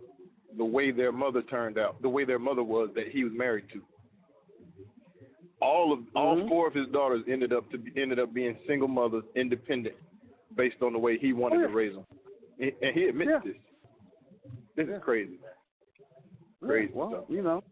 the 0.57 0.63
way 0.65 0.91
their 0.91 1.11
mother 1.11 1.41
turned 1.41 1.77
out, 1.77 2.01
the 2.01 2.09
way 2.09 2.23
their 2.25 2.39
mother 2.39 2.63
was 2.63 2.89
that 2.95 3.07
he 3.09 3.23
was 3.23 3.33
married 3.33 3.65
to. 3.73 3.81
All 5.61 5.93
of 5.93 5.99
all 6.15 6.35
Mhm. 6.37 6.47
four 6.49 6.67
of 6.67 6.73
his 6.73 6.87
daughters 6.89 7.23
ended 7.27 7.53
up 7.53 7.69
to 7.71 7.77
be, 7.77 7.91
ended 7.99 8.19
up 8.19 8.33
being 8.33 8.57
single 8.67 8.87
mothers, 8.87 9.23
independent, 9.35 9.95
based 10.55 10.81
on 10.81 10.93
the 10.93 10.99
way 10.99 11.17
he 11.17 11.33
wanted 11.33 11.57
Oh, 11.57 11.61
yeah. 11.61 11.67
to 11.67 11.73
raise 11.73 11.93
them, 11.95 12.05
and 12.59 12.73
and 12.81 12.95
he 12.95 13.05
admits 13.07 13.29
Yeah. 13.31 13.39
this. 13.39 13.57
This 14.75 14.87
Yeah. 14.89 14.95
is 14.97 15.03
crazy. 15.03 15.39
Crazy 16.61 16.91
well, 16.93 17.09
stuff. 17.09 17.25
you 17.29 17.41
know, 17.41 17.63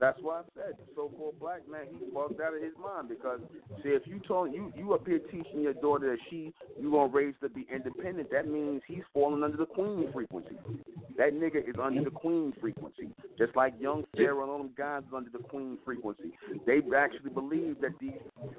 that's 0.00 0.18
why 0.22 0.40
I 0.40 0.42
said 0.54 0.74
so-called 0.96 1.38
black 1.38 1.68
man, 1.70 1.82
he's 1.92 2.08
bugged 2.12 2.40
out 2.40 2.54
of 2.54 2.62
his 2.62 2.72
mind 2.82 3.08
because 3.08 3.40
see, 3.82 3.90
if 3.90 4.02
you 4.06 4.18
told 4.26 4.52
you 4.52 4.72
you 4.74 4.94
up 4.94 5.06
here 5.06 5.20
teaching 5.30 5.60
your 5.60 5.74
daughter 5.74 6.10
that 6.10 6.18
she 6.30 6.52
you 6.80 6.90
gonna 6.90 7.12
raise 7.12 7.34
to 7.42 7.50
be 7.50 7.66
independent. 7.72 8.30
That 8.30 8.48
means 8.48 8.80
he's 8.86 9.02
falling 9.12 9.42
under 9.42 9.58
the 9.58 9.66
queen 9.66 10.08
frequency. 10.12 10.56
That 11.18 11.34
nigga 11.34 11.68
is 11.68 11.74
under 11.80 12.02
the 12.02 12.10
queen 12.10 12.54
frequency. 12.60 13.10
Just 13.36 13.54
like 13.54 13.74
young 13.78 14.04
Pharaoh 14.16 14.42
and 14.42 14.50
all 14.50 14.58
them 14.58 14.70
guys 14.76 15.02
is 15.06 15.12
under 15.14 15.30
the 15.30 15.44
queen 15.44 15.76
frequency. 15.84 16.32
They 16.66 16.80
actually 16.96 17.30
believe 17.30 17.76
that 17.82 17.92
these 18.00 18.12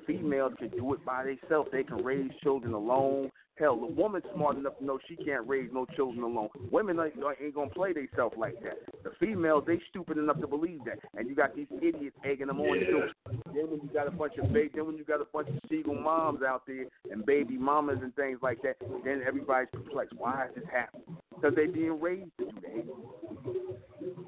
females 0.06 0.54
can 0.60 0.70
do 0.70 0.94
it 0.94 1.04
by 1.04 1.24
themselves. 1.24 1.70
They 1.72 1.84
can 1.84 2.04
raise 2.04 2.30
children 2.44 2.74
alone. 2.74 3.32
Hell, 3.58 3.76
the 3.80 3.86
woman's 3.86 4.26
smart 4.34 4.58
enough 4.58 4.78
to 4.80 4.86
know 4.86 5.00
she 5.08 5.16
can't 5.16 5.48
raise 5.48 5.70
no 5.72 5.86
children 5.96 6.24
alone. 6.24 6.50
Women 6.72 7.00
ain't, 7.00 7.14
ain't 7.42 7.54
gonna 7.54 7.70
play 7.70 7.94
themselves 7.94 8.36
like 8.38 8.56
that. 8.64 8.78
The 9.04 9.12
females, 9.20 9.64
they 9.68 9.80
stupid 9.90 10.18
enough 10.18 10.40
to 10.42 10.48
believe 10.48 10.80
that, 10.86 11.00
and 11.16 11.28
you 11.28 11.36
got 11.36 11.56
these 11.56 11.68
idiots 11.82 12.16
egging 12.24 12.48
them 12.48 12.60
on 12.60 12.80
Yeah. 12.80 12.90
too. 12.90 13.04
Then 13.54 13.70
when 13.70 13.82
you 13.84 13.90
got 13.94 14.08
a 14.08 14.12
bunch 14.12 14.38
of 14.38 14.52
baby, 14.52 14.72
then 14.74 14.88
when 14.88 14.98
you 14.98 15.04
got 15.04 15.22
a 15.22 15.26
bunch 15.26 15.50
of 15.50 15.60
single 15.70 15.96
moms 15.96 16.42
out 16.42 16.66
there 16.66 16.86
and 17.12 17.26
baby 17.26 17.58
mamas 17.58 18.00
and 18.02 18.16
things 18.16 18.40
like 18.42 18.62
that, 18.62 18.78
then 19.04 19.22
everybody's 19.28 19.70
perplexed. 19.72 20.16
Why 20.18 20.46
is 20.46 20.56
this 20.56 20.64
happening? 20.72 21.18
Because 21.36 21.56
they 21.56 21.68
being 21.68 22.00
raised 22.00 22.32
to 22.40 22.46
do 22.46 22.62
that. 22.62 23.82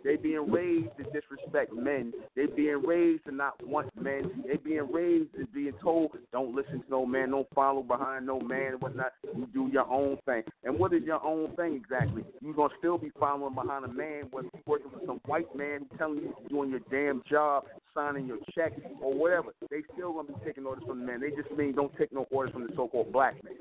They 0.04 0.16
being 0.16 0.52
raised 0.52 0.90
to 0.98 1.04
disrespect 1.04 1.74
men. 1.74 2.14
They 2.36 2.46
being 2.46 2.84
raised 2.86 3.26
to 3.26 3.32
not 3.32 3.66
want 3.66 3.90
men. 4.00 4.44
They 4.48 4.58
being 4.58 4.92
raised 4.92 5.34
to 5.34 5.46
being 5.54 5.74
told, 5.82 6.12
don't 6.32 6.56
listen 6.56 6.82
to 6.84 6.90
no 6.90 7.06
man, 7.06 7.32
don't 7.32 7.48
follow 7.56 7.82
behind 7.84 8.26
no 8.26 8.40
man 8.40 8.74
whatnot. 8.80 9.14
You 9.36 9.48
do 9.54 9.70
your 9.72 9.90
own 9.90 10.18
thing. 10.26 10.44
And 10.64 10.78
what 10.78 10.94
is 10.94 11.04
your 11.04 11.24
own 11.24 11.56
thing 11.56 11.76
exactly? 11.76 12.24
You're 12.42 12.54
gonna 12.54 12.74
still 12.80 12.98
be 12.98 13.12
following 13.20 13.56
behind 13.56 13.86
a 13.86 13.88
man, 13.88 14.26
whether 14.32 14.50
you 14.54 14.62
working 14.66 14.92
for 14.92 15.06
some 15.06 15.22
white 15.26 15.54
man 15.56 15.86
telling 15.98 16.18
you 16.18 16.36
doing 16.50 16.70
your 16.70 16.82
damn 16.92 17.24
job, 17.30 17.66
signing 17.94 18.28
your 18.28 18.40
check 18.56 18.74
or 19.02 19.14
whatever. 19.14 19.54
They 19.70 19.84
still 19.94 20.14
gonna 20.14 20.28
be 20.28 20.36
taking 20.46 20.66
orders 20.66 20.84
from 20.88 21.00
the 21.00 21.06
man. 21.06 21.22
They 21.22 21.30
just 21.32 21.52
mean 21.58 21.74
don't 21.74 21.96
take 21.98 22.12
no 22.12 22.28
orders 22.32 22.54
from 22.54 22.68
the 22.68 22.74
so-called 22.76 23.12
black 23.12 23.36
man. 23.44 23.54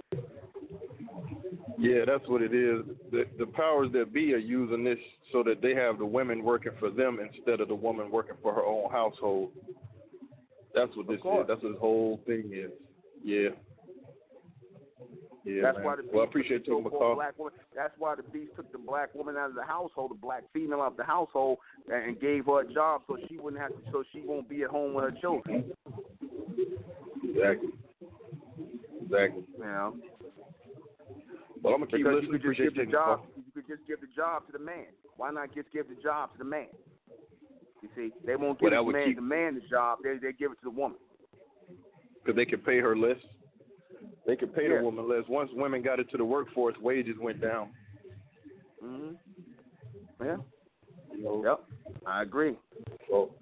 Yeah, 1.82 2.04
that's 2.06 2.28
what 2.28 2.42
it 2.42 2.54
is. 2.54 2.84
The 3.10 3.24
the 3.40 3.46
powers 3.46 3.90
that 3.92 4.12
be 4.12 4.32
are 4.34 4.38
using 4.38 4.84
this 4.84 4.98
so 5.32 5.42
that 5.42 5.60
they 5.60 5.74
have 5.74 5.98
the 5.98 6.06
women 6.06 6.44
working 6.44 6.70
for 6.78 6.90
them 6.90 7.18
instead 7.18 7.60
of 7.60 7.66
the 7.66 7.74
woman 7.74 8.08
working 8.08 8.36
for 8.40 8.54
her 8.54 8.62
own 8.62 8.88
household. 8.88 9.50
That's 10.76 10.96
what 10.96 11.08
this 11.08 11.16
is. 11.16 11.22
That's 11.48 11.60
what 11.60 11.72
this 11.72 11.80
whole 11.80 12.20
thing 12.24 12.52
is. 12.54 12.70
Yeah. 13.24 13.48
Yeah, 15.44 15.62
That's 15.62 15.78
man. 15.78 15.86
why 15.86 15.96
the 15.96 16.02
well, 16.12 16.22
I 16.22 16.26
appreciate 16.26 16.64
took 16.66 16.78
you, 16.78 16.84
the 16.84 17.14
black 17.16 17.36
woman. 17.36 17.54
That's 17.74 17.94
why 17.98 18.14
the 18.14 18.22
beast 18.22 18.52
took 18.54 18.70
the 18.70 18.78
black 18.78 19.12
woman 19.12 19.36
out 19.36 19.48
of 19.48 19.56
the 19.56 19.64
household, 19.64 20.12
the 20.12 20.14
black 20.14 20.44
female 20.52 20.82
out 20.82 20.92
of 20.92 20.96
the 20.96 21.02
household, 21.02 21.58
and 21.92 22.20
gave 22.20 22.46
her 22.46 22.60
a 22.60 22.72
job 22.72 23.02
so 23.08 23.16
she 23.28 23.38
wouldn't 23.38 23.60
have 23.60 23.72
to, 23.72 23.78
so 23.90 24.04
she 24.12 24.22
won't 24.24 24.48
be 24.48 24.62
at 24.62 24.70
home 24.70 24.94
with 24.94 25.02
her 25.02 25.20
children. 25.20 25.64
Exactly. 27.24 27.70
Exactly. 29.02 29.42
You 29.58 29.64
know, 29.64 29.96
Well, 31.62 31.74
I'm 31.74 31.80
gonna 31.80 31.90
keep 31.90 32.04
because 32.04 32.22
you 32.24 32.30
could 32.30 32.42
just 32.42 32.58
give 32.58 32.74
the 32.74 32.80
you 32.80 32.86
taking 32.86 32.86
the 32.86 32.92
job. 32.92 33.20
You 33.36 33.52
could 33.54 33.68
just 33.68 33.86
give 33.86 34.00
the 34.00 34.08
job 34.14 34.46
to 34.46 34.52
the 34.52 34.58
man. 34.58 34.86
Why 35.16 35.30
not 35.30 35.54
just 35.54 35.70
give 35.72 35.88
the 35.88 35.94
job 36.02 36.32
to 36.32 36.38
the 36.38 36.44
man? 36.44 36.66
You 37.82 37.88
see, 37.96 38.10
they 38.26 38.36
won't 38.36 38.58
give 38.60 38.70
that 38.70 38.84
the 38.84 38.92
man 38.92 39.06
keep- 39.06 39.16
the 39.16 39.22
man 39.22 39.54
the 39.54 39.60
job. 39.68 39.98
They 40.02 40.16
they 40.18 40.32
give 40.32 40.50
it 40.52 40.56
to 40.58 40.64
the 40.64 40.70
woman. 40.70 40.98
because 42.24 42.36
they 42.36 42.44
could 42.46 42.64
pay 42.64 42.78
her 42.78 42.96
less. 42.96 43.18
They 44.26 44.36
could 44.36 44.54
pay 44.54 44.68
Yeah. 44.68 44.78
the 44.78 44.84
woman 44.84 45.08
less. 45.08 45.26
Once 45.28 45.50
women 45.52 45.82
got 45.82 45.98
into 45.98 46.16
the 46.16 46.24
workforce, 46.24 46.76
wages 46.78 47.16
went 47.18 47.40
down. 47.40 47.70
hmm 48.80 49.10
Yeah. 50.20 50.36
You 51.12 51.22
know, 51.24 51.44
Yep. 51.44 51.60
I 52.06 52.22
agree. 52.22 52.56
so, 53.08 53.34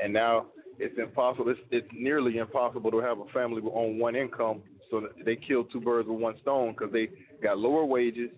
and 0.00 0.12
now 0.12 0.46
it's 0.78 0.98
impossible. 0.98 1.48
It's, 1.50 1.60
it's 1.70 1.86
nearly 1.92 2.38
impossible 2.38 2.90
to 2.90 2.98
have 2.98 3.20
a 3.20 3.26
family 3.26 3.62
on 3.62 3.98
one 3.98 4.16
income. 4.16 4.62
So 4.92 5.08
they 5.24 5.36
kill 5.36 5.64
two 5.64 5.80
birds 5.80 6.06
with 6.06 6.20
one 6.20 6.34
stone 6.42 6.74
because 6.76 6.92
they 6.92 7.08
got 7.42 7.56
lower 7.56 7.82
wages. 7.86 8.28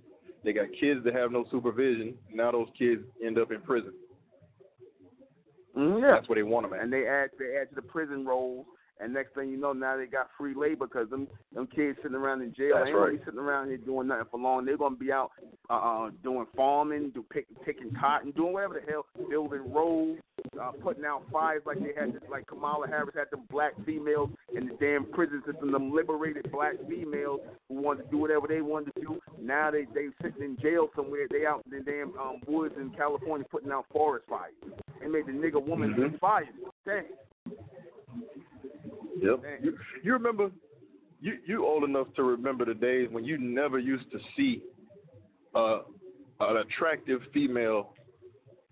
They 0.44 0.52
got 0.52 0.66
kids 0.78 1.00
that 1.04 1.12
have 1.12 1.32
no 1.32 1.44
supervision. 1.50 2.14
Now 2.32 2.52
those 2.52 2.68
kids 2.78 3.02
end 3.26 3.38
up 3.38 3.50
in 3.50 3.60
prison. 3.60 3.92
hmm 5.74 5.98
Yeah. 5.98 6.12
That's 6.12 6.28
where 6.28 6.36
they 6.36 6.44
want 6.44 6.70
them 6.70 6.78
at. 6.78 6.84
and 6.84 6.92
they 6.92 7.08
add 7.08 7.30
they 7.40 7.56
add 7.60 7.70
to 7.70 7.74
the 7.74 7.82
prison 7.82 8.24
rolls. 8.24 8.66
And 9.00 9.12
next 9.12 9.34
thing 9.34 9.50
you 9.50 9.56
know, 9.56 9.72
now 9.72 9.96
they 9.96 10.06
got 10.06 10.30
free 10.38 10.54
labor 10.54 10.86
because 10.86 11.10
them 11.10 11.26
them 11.52 11.66
kids 11.66 11.98
sitting 12.00 12.16
around 12.16 12.42
in 12.42 12.54
jail. 12.54 12.76
That's 12.76 12.88
ain't 12.88 12.96
right. 12.96 13.18
be 13.18 13.24
sitting 13.24 13.40
around 13.40 13.68
here 13.68 13.76
doing 13.78 14.06
nothing 14.06 14.26
for 14.30 14.38
long. 14.38 14.64
They're 14.64 14.76
gonna 14.76 14.94
be 14.94 15.10
out 15.10 15.30
uh, 15.68 15.74
uh 15.74 16.10
doing 16.22 16.46
farming, 16.56 17.10
do 17.12 17.24
pick, 17.28 17.46
picking 17.64 17.90
cotton, 18.00 18.30
doing 18.32 18.52
whatever 18.52 18.74
the 18.74 18.90
hell, 18.90 19.04
building 19.28 19.72
roads, 19.72 20.20
uh, 20.60 20.70
putting 20.80 21.04
out 21.04 21.22
fires 21.32 21.62
like 21.66 21.80
they 21.80 21.92
had, 21.98 22.14
like 22.30 22.46
Kamala 22.46 22.86
Harris 22.86 23.14
had 23.16 23.30
them 23.32 23.42
black 23.50 23.72
females 23.84 24.30
in 24.56 24.68
the 24.68 24.74
damn 24.80 25.06
prison 25.06 25.42
system, 25.44 25.72
them 25.72 25.92
liberated 25.92 26.50
black 26.52 26.74
females 26.88 27.40
who 27.68 27.82
wanted 27.82 28.04
to 28.04 28.10
do 28.10 28.18
whatever 28.18 28.46
they 28.46 28.60
wanted 28.60 28.94
to 28.94 29.00
do. 29.00 29.20
Now 29.40 29.72
they 29.72 29.86
they 29.92 30.06
sitting 30.22 30.42
in 30.42 30.56
jail 30.62 30.88
somewhere. 30.94 31.26
They 31.30 31.46
out 31.46 31.62
in 31.66 31.78
the 31.78 31.84
damn 31.84 32.16
um, 32.18 32.40
woods 32.46 32.74
in 32.80 32.90
California 32.90 33.44
putting 33.50 33.72
out 33.72 33.86
forest 33.92 34.26
fires. 34.28 34.54
They 35.00 35.08
made 35.08 35.26
the 35.26 35.32
nigga 35.32 35.64
woman 35.64 35.94
Mhm. 35.94 36.18
fire. 36.20 36.48
Dang. 36.86 37.04
Yep. 39.20 39.42
You, 39.62 39.78
you 40.02 40.12
remember? 40.12 40.50
You 41.20 41.38
you 41.46 41.64
old 41.64 41.84
enough 41.84 42.08
to 42.16 42.22
remember 42.22 42.64
the 42.64 42.74
days 42.74 43.08
when 43.10 43.24
you 43.24 43.38
never 43.38 43.78
used 43.78 44.10
to 44.12 44.18
see 44.36 44.62
uh, 45.54 45.80
an 46.40 46.56
attractive 46.58 47.20
female 47.32 47.94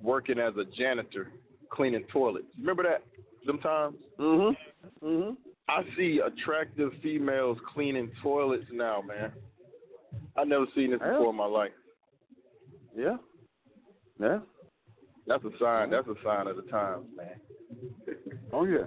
working 0.01 0.39
as 0.39 0.55
a 0.57 0.65
janitor 0.77 1.29
cleaning 1.71 2.05
toilets. 2.13 2.47
Remember 2.59 2.83
that? 2.83 3.03
Sometimes 3.47 3.97
Mhm. 4.19 4.57
Mhm. 5.03 5.37
I 5.69 5.85
see 5.97 6.19
attractive 6.21 6.93
females 7.03 7.59
cleaning 7.73 8.11
toilets 8.23 8.67
now, 8.73 9.01
man. 9.01 9.33
I 10.37 10.45
never 10.45 10.67
seen 10.75 10.91
this 10.91 11.01
before 11.01 11.31
in 11.31 11.37
my 11.37 11.47
life. 11.47 11.73
Yeah. 12.95 13.17
Yeah. 14.19 14.41
That's 15.27 15.45
a 15.45 15.51
sign. 15.59 15.91
That's 15.91 16.09
a 16.09 16.17
sign 16.23 16.47
of 16.49 16.57
the 16.57 16.63
times, 16.63 17.07
man. 17.17 17.41
Oh 18.53 18.65
yeah. 18.65 18.85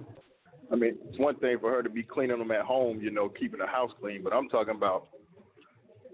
I 0.71 0.75
mean, 0.75 0.97
it's 1.07 1.19
one 1.19 1.35
thing 1.37 1.57
for 1.59 1.71
her 1.71 1.83
to 1.83 1.89
be 1.89 2.03
cleaning 2.03 2.39
them 2.39 2.51
at 2.51 2.61
home, 2.61 2.99
you 2.99 3.11
know, 3.11 3.29
keeping 3.29 3.59
the 3.59 3.67
house 3.67 3.91
clean, 3.99 4.23
but 4.23 4.33
I'm 4.33 4.49
talking 4.49 4.75
about 4.75 5.07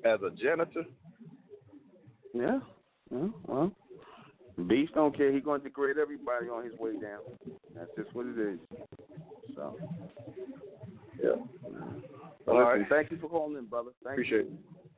as 0.04 0.20
a 0.22 0.30
janitor. 0.32 0.84
Yeah. 2.34 2.60
Yeah. 3.12 3.28
Well, 3.46 3.72
Beast 4.68 4.94
don't 4.94 5.16
care. 5.16 5.32
He's 5.32 5.44
going 5.44 5.62
to 5.62 5.68
degrade 5.68 5.98
everybody 5.98 6.48
on 6.48 6.66
his 6.66 6.78
way 6.80 6.94
down. 6.94 7.20
That's 7.76 7.90
just 7.98 8.14
what 8.16 8.26
it 8.26 8.38
is. 8.38 8.60
So. 9.56 9.78
Yeah. 11.22 11.30
Well, 12.46 12.58
All 12.58 12.58
listen, 12.58 12.82
right. 12.82 12.90
Thank 12.90 13.12
you 13.12 13.18
for 13.18 13.30
calling 13.30 13.58
in, 13.58 13.66
brother. 13.66 13.92
Thank 14.04 14.14
Appreciate 14.14 14.42
it. 14.42 14.52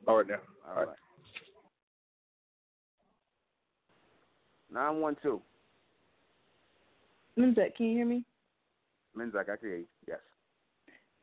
All 0.08 0.18
right 0.18 0.28
now. 0.28 0.36
you. 0.36 0.70
All 0.70 0.86
right. 0.86 0.96
Nine 4.72 5.02
one 5.02 5.16
two. 5.22 5.42
Minzek, 7.38 7.76
can 7.76 7.88
you 7.88 7.98
hear 7.98 8.06
me? 8.06 8.26
Menzak, 9.18 9.50
I 9.50 9.58
can 9.58 9.70
hear 9.70 9.78
you. 9.78 9.88
Yes. 10.08 10.20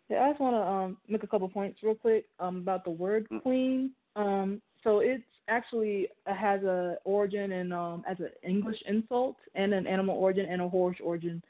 Yeah, 0.09 0.24
I 0.24 0.30
just 0.30 0.41
want 0.41 0.57
to 0.57 0.61
um, 0.61 0.97
make 1.09 1.22
a 1.22 1.26
couple 1.26 1.49
points 1.49 1.80
real 1.82 1.95
quick 1.95 2.26
um, 2.41 2.57
about 2.57 2.84
the 2.84 2.91
word 2.91 3.28
Mm. 3.30 3.43
queen. 3.43 3.91
Um, 4.16 4.61
so 4.82 4.99
it's 5.01 5.22
actually 5.49 6.09
it 6.26 6.34
has 6.36 6.62
a 6.64 6.97
origin 7.05 7.53
and 7.53 7.72
um, 7.72 8.05
as 8.09 8.18
an 8.18 8.30
English 8.43 8.80
insult 8.86 9.36
and 9.55 9.72
an 9.72 9.86
animal 9.86 10.16
origin 10.16 10.47
and 10.47 10.61
a 10.62 10.68
horse 10.68 10.97
origin. 11.03 11.43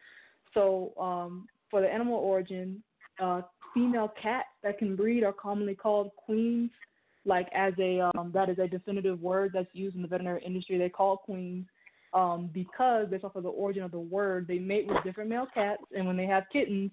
So 0.53 0.93
um, 0.99 1.49
for 1.71 1.81
the 1.81 1.89
animal 1.89 2.17
origin, 2.17 2.83
uh, 3.19 3.43
female 3.73 4.13
cats 4.21 4.49
that 4.63 4.79
can 4.79 4.97
breed 4.97 5.23
are 5.23 5.33
commonly 5.33 5.75
called 5.75 6.11
queens. 6.17 6.71
Like 7.25 7.49
as 7.55 7.73
a 7.79 8.11
um, 8.17 8.31
that 8.33 8.49
is 8.49 8.59
a 8.59 8.67
definitive 8.67 9.21
word 9.21 9.53
that's 9.55 9.69
used 9.73 9.97
in 9.97 10.03
the 10.03 10.09
veterinary 10.09 10.43
industry. 10.45 10.77
They 10.77 10.89
call 10.89 11.19
queens 11.19 11.67
um, 12.13 12.51
because 12.53 13.09
based 13.09 13.25
off 13.25 13.37
of 13.37 13.43
the 13.43 13.49
origin 13.49 13.83
of 13.83 13.91
the 13.91 13.99
word, 13.99 14.47
they 14.49 14.59
mate 14.59 14.87
with 14.87 15.03
different 15.05 15.31
male 15.31 15.47
cats, 15.53 15.83
and 15.95 16.07
when 16.07 16.17
they 16.17 16.27
have 16.27 16.45
kittens, 16.53 16.91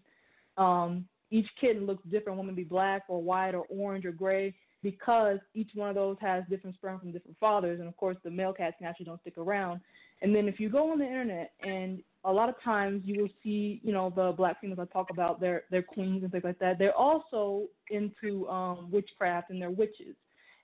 um, 0.58 1.06
each 1.32 1.48
kitten 1.60 1.86
looks 1.86 2.04
different. 2.10 2.38
One 2.38 2.48
may 2.48 2.54
be 2.54 2.64
black 2.64 3.04
or 3.08 3.22
white 3.22 3.54
or 3.54 3.66
orange 3.70 4.06
or 4.06 4.12
gray 4.12 4.54
because 4.84 5.40
each 5.54 5.72
one 5.74 5.90
of 5.90 5.96
those 5.96 6.18
has 6.22 6.44
different 6.50 6.76
sperm 6.76 7.00
from 7.00 7.12
different 7.12 7.38
fathers, 7.40 7.80
and 7.80 7.90
of 7.90 7.98
course 7.98 8.18
the 8.24 8.30
male 8.30 8.54
cats 8.54 8.78
naturally 8.80 9.06
don't 9.06 9.22
stick 9.22 9.38
around. 9.38 9.82
And 10.22 10.36
then 10.36 10.48
if 10.48 10.60
you 10.60 10.70
go 10.70 10.92
on 10.92 11.00
the 11.00 11.06
internet, 11.06 11.52
and 11.62 12.02
a 12.24 12.32
lot 12.32 12.50
of 12.50 12.56
times 12.64 13.04
you 13.06 13.22
will 13.22 13.30
see, 13.44 13.80
you 13.84 13.94
know, 13.94 14.12
the 14.16 14.34
black 14.36 14.60
females 14.62 14.80
I 14.80 14.86
talk 14.92 15.10
about, 15.10 15.40
their 15.40 15.64
their 15.72 15.84
queens 15.84 16.24
and 16.24 16.32
things 16.32 16.44
like 16.44 16.60
that. 16.60 16.80
They're 16.80 16.96
also 16.96 17.64
into 17.90 18.48
um, 18.50 18.90
witchcraft 18.92 19.50
and 19.50 19.62
they're 19.62 19.72
witches. 19.72 20.16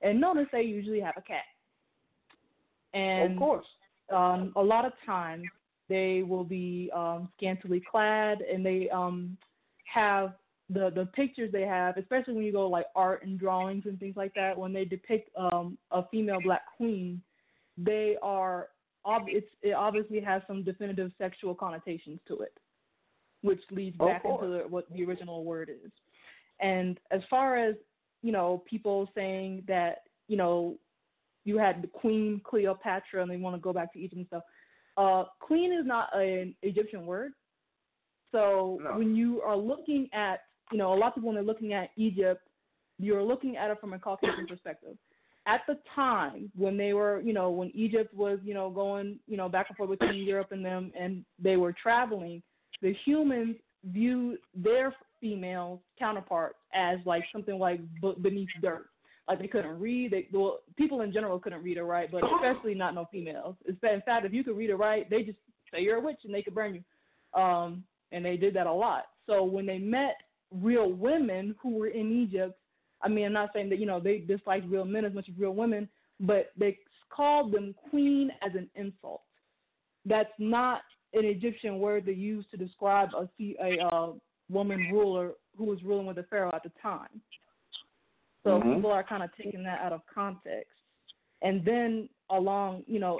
And 0.01 0.19
notice 0.19 0.47
they 0.51 0.63
usually 0.63 0.99
have 0.99 1.15
a 1.17 1.21
cat. 1.21 1.43
And 2.93 3.33
of 3.33 3.39
course. 3.39 3.65
Um, 4.11 4.53
a 4.55 4.61
lot 4.61 4.85
of 4.85 4.93
times 5.05 5.45
they 5.89 6.23
will 6.23 6.43
be 6.43 6.89
um, 6.95 7.29
scantily 7.37 7.81
clad 7.89 8.39
and 8.41 8.65
they 8.65 8.89
um, 8.89 9.37
have 9.85 10.33
the 10.69 10.91
the 10.95 11.05
pictures 11.07 11.51
they 11.51 11.63
have, 11.63 11.97
especially 11.97 12.33
when 12.33 12.43
you 12.43 12.51
go 12.51 12.67
like 12.67 12.85
art 12.95 13.23
and 13.23 13.39
drawings 13.39 13.83
and 13.85 13.99
things 13.99 14.15
like 14.15 14.33
that. 14.35 14.57
When 14.57 14.73
they 14.73 14.85
depict 14.85 15.29
um, 15.37 15.77
a 15.91 16.03
female 16.09 16.39
black 16.41 16.61
queen, 16.77 17.21
they 17.77 18.15
are 18.21 18.69
ob- 19.05 19.27
it's, 19.27 19.47
it 19.61 19.73
obviously 19.73 20.19
has 20.21 20.41
some 20.47 20.63
definitive 20.63 21.11
sexual 21.17 21.53
connotations 21.53 22.19
to 22.27 22.39
it, 22.41 22.57
which 23.41 23.61
leads 23.71 23.97
back 23.97 24.23
into 24.25 24.47
the, 24.47 24.59
what 24.69 24.85
the 24.93 25.03
original 25.03 25.43
word 25.43 25.69
is. 25.69 25.91
And 26.59 26.99
as 27.11 27.21
far 27.29 27.57
as 27.57 27.75
you 28.21 28.31
know 28.31 28.63
people 28.65 29.09
saying 29.13 29.63
that 29.67 30.03
you 30.27 30.37
know 30.37 30.77
you 31.45 31.57
had 31.57 31.81
the 31.81 31.87
Queen 31.87 32.41
Cleopatra 32.43 33.21
and 33.21 33.29
they 33.31 33.37
want 33.37 33.55
to 33.55 33.61
go 33.61 33.73
back 33.73 33.93
to 33.93 33.99
Egypt 33.99 34.17
and 34.17 34.27
stuff. 34.27 34.43
Uh, 34.95 35.23
queen 35.39 35.73
is 35.73 35.85
not 35.85 36.15
an 36.15 36.55
Egyptian 36.61 37.05
word. 37.05 37.31
So 38.31 38.79
No. 38.81 38.97
when 38.97 39.15
you 39.15 39.41
are 39.41 39.57
looking 39.57 40.09
at, 40.13 40.41
you 40.71 40.77
know, 40.77 40.93
a 40.93 40.95
lot 40.95 41.09
of 41.09 41.15
people 41.15 41.29
when 41.29 41.35
they're 41.35 41.43
looking 41.43 41.73
at 41.73 41.89
Egypt, 41.95 42.41
you're 42.99 43.23
looking 43.23 43.57
at 43.57 43.69
it 43.71 43.79
from 43.79 43.93
a 43.93 43.99
Caucasian 43.99 44.47
perspective. 44.47 44.97
At 45.45 45.61
the 45.67 45.77
time 45.93 46.51
when 46.55 46.77
they 46.77 46.93
were, 46.93 47.19
you 47.21 47.33
know, 47.33 47.49
when 47.51 47.69
Egypt 47.75 48.13
was, 48.13 48.39
you 48.43 48.53
know, 48.53 48.69
going, 48.69 49.19
you 49.27 49.35
know, 49.35 49.49
back 49.49 49.67
and 49.69 49.77
forth 49.77 49.89
between 49.89 50.23
Europe 50.27 50.51
and 50.51 50.63
them, 50.63 50.91
and 50.97 51.25
they 51.37 51.57
were 51.57 51.73
traveling, 51.73 52.41
the 52.81 52.93
humans 53.05 53.57
viewed 53.85 54.37
their 54.55 54.95
female 55.19 55.81
counterparts 55.99 56.57
as 56.73 56.99
like 57.05 57.23
something 57.31 57.57
like 57.59 57.81
beneath 58.21 58.49
dirt. 58.61 58.89
Like 59.27 59.39
they 59.39 59.47
couldn't 59.47 59.79
read. 59.79 60.11
They 60.11 60.27
well, 60.31 60.59
people 60.75 61.01
in 61.01 61.13
general 61.13 61.39
couldn't 61.39 61.63
read 61.63 61.77
or 61.77 61.85
write, 61.85 62.11
but 62.11 62.23
especially 62.35 62.75
not 62.75 62.93
no 62.93 63.07
females. 63.11 63.55
In 63.67 63.77
fact, 63.77 64.25
if 64.25 64.33
you 64.33 64.43
could 64.43 64.57
read 64.57 64.69
or 64.69 64.77
write, 64.77 65.09
they 65.09 65.23
just 65.23 65.37
say 65.73 65.81
you're 65.81 65.97
a 65.97 66.01
witch 66.01 66.19
and 66.25 66.33
they 66.33 66.41
could 66.41 66.55
burn 66.55 66.75
you. 66.75 67.41
Um, 67.41 67.83
and 68.11 68.23
they 68.23 68.37
did 68.37 68.53
that 68.55 68.67
a 68.67 68.73
lot. 68.73 69.05
So 69.25 69.43
when 69.43 69.65
they 69.65 69.77
met 69.77 70.17
real 70.51 70.91
women 70.91 71.55
who 71.61 71.77
were 71.77 71.87
in 71.87 72.11
Egypt, 72.11 72.57
I 73.01 73.07
mean, 73.07 73.25
I'm 73.25 73.33
not 73.33 73.49
saying 73.53 73.69
that 73.69 73.79
you 73.79 73.85
know 73.85 73.99
they 73.99 74.19
disliked 74.19 74.67
real 74.67 74.85
men 74.85 75.05
as 75.05 75.13
much 75.13 75.29
as 75.29 75.37
real 75.37 75.53
women, 75.53 75.87
but 76.19 76.51
they 76.57 76.77
called 77.09 77.51
them 77.51 77.75
queen 77.89 78.31
as 78.45 78.55
an 78.55 78.69
insult. 78.75 79.21
That's 80.05 80.33
not 80.37 80.81
an 81.13 81.25
Egyptian 81.25 81.79
word 81.79 82.05
they 82.05 82.13
used 82.13 82.51
to 82.51 82.57
describe 82.57 83.09
a 83.15 83.27
a 83.61 83.79
uh, 83.85 84.11
woman 84.49 84.89
ruler 84.91 85.31
who 85.57 85.65
was 85.65 85.81
ruling 85.83 86.05
with 86.05 86.17
the 86.17 86.23
pharaoh 86.23 86.51
at 86.53 86.63
the 86.63 86.71
time. 86.81 87.21
So 88.43 88.59
Mhm. 88.59 88.75
people 88.75 88.91
are 88.91 89.03
kind 89.03 89.23
of 89.23 89.33
taking 89.35 89.63
that 89.63 89.81
out 89.81 89.93
of 89.93 90.05
context. 90.07 90.71
And 91.41 91.63
then 91.63 92.09
along, 92.29 92.83
you 92.87 92.99
know, 92.99 93.19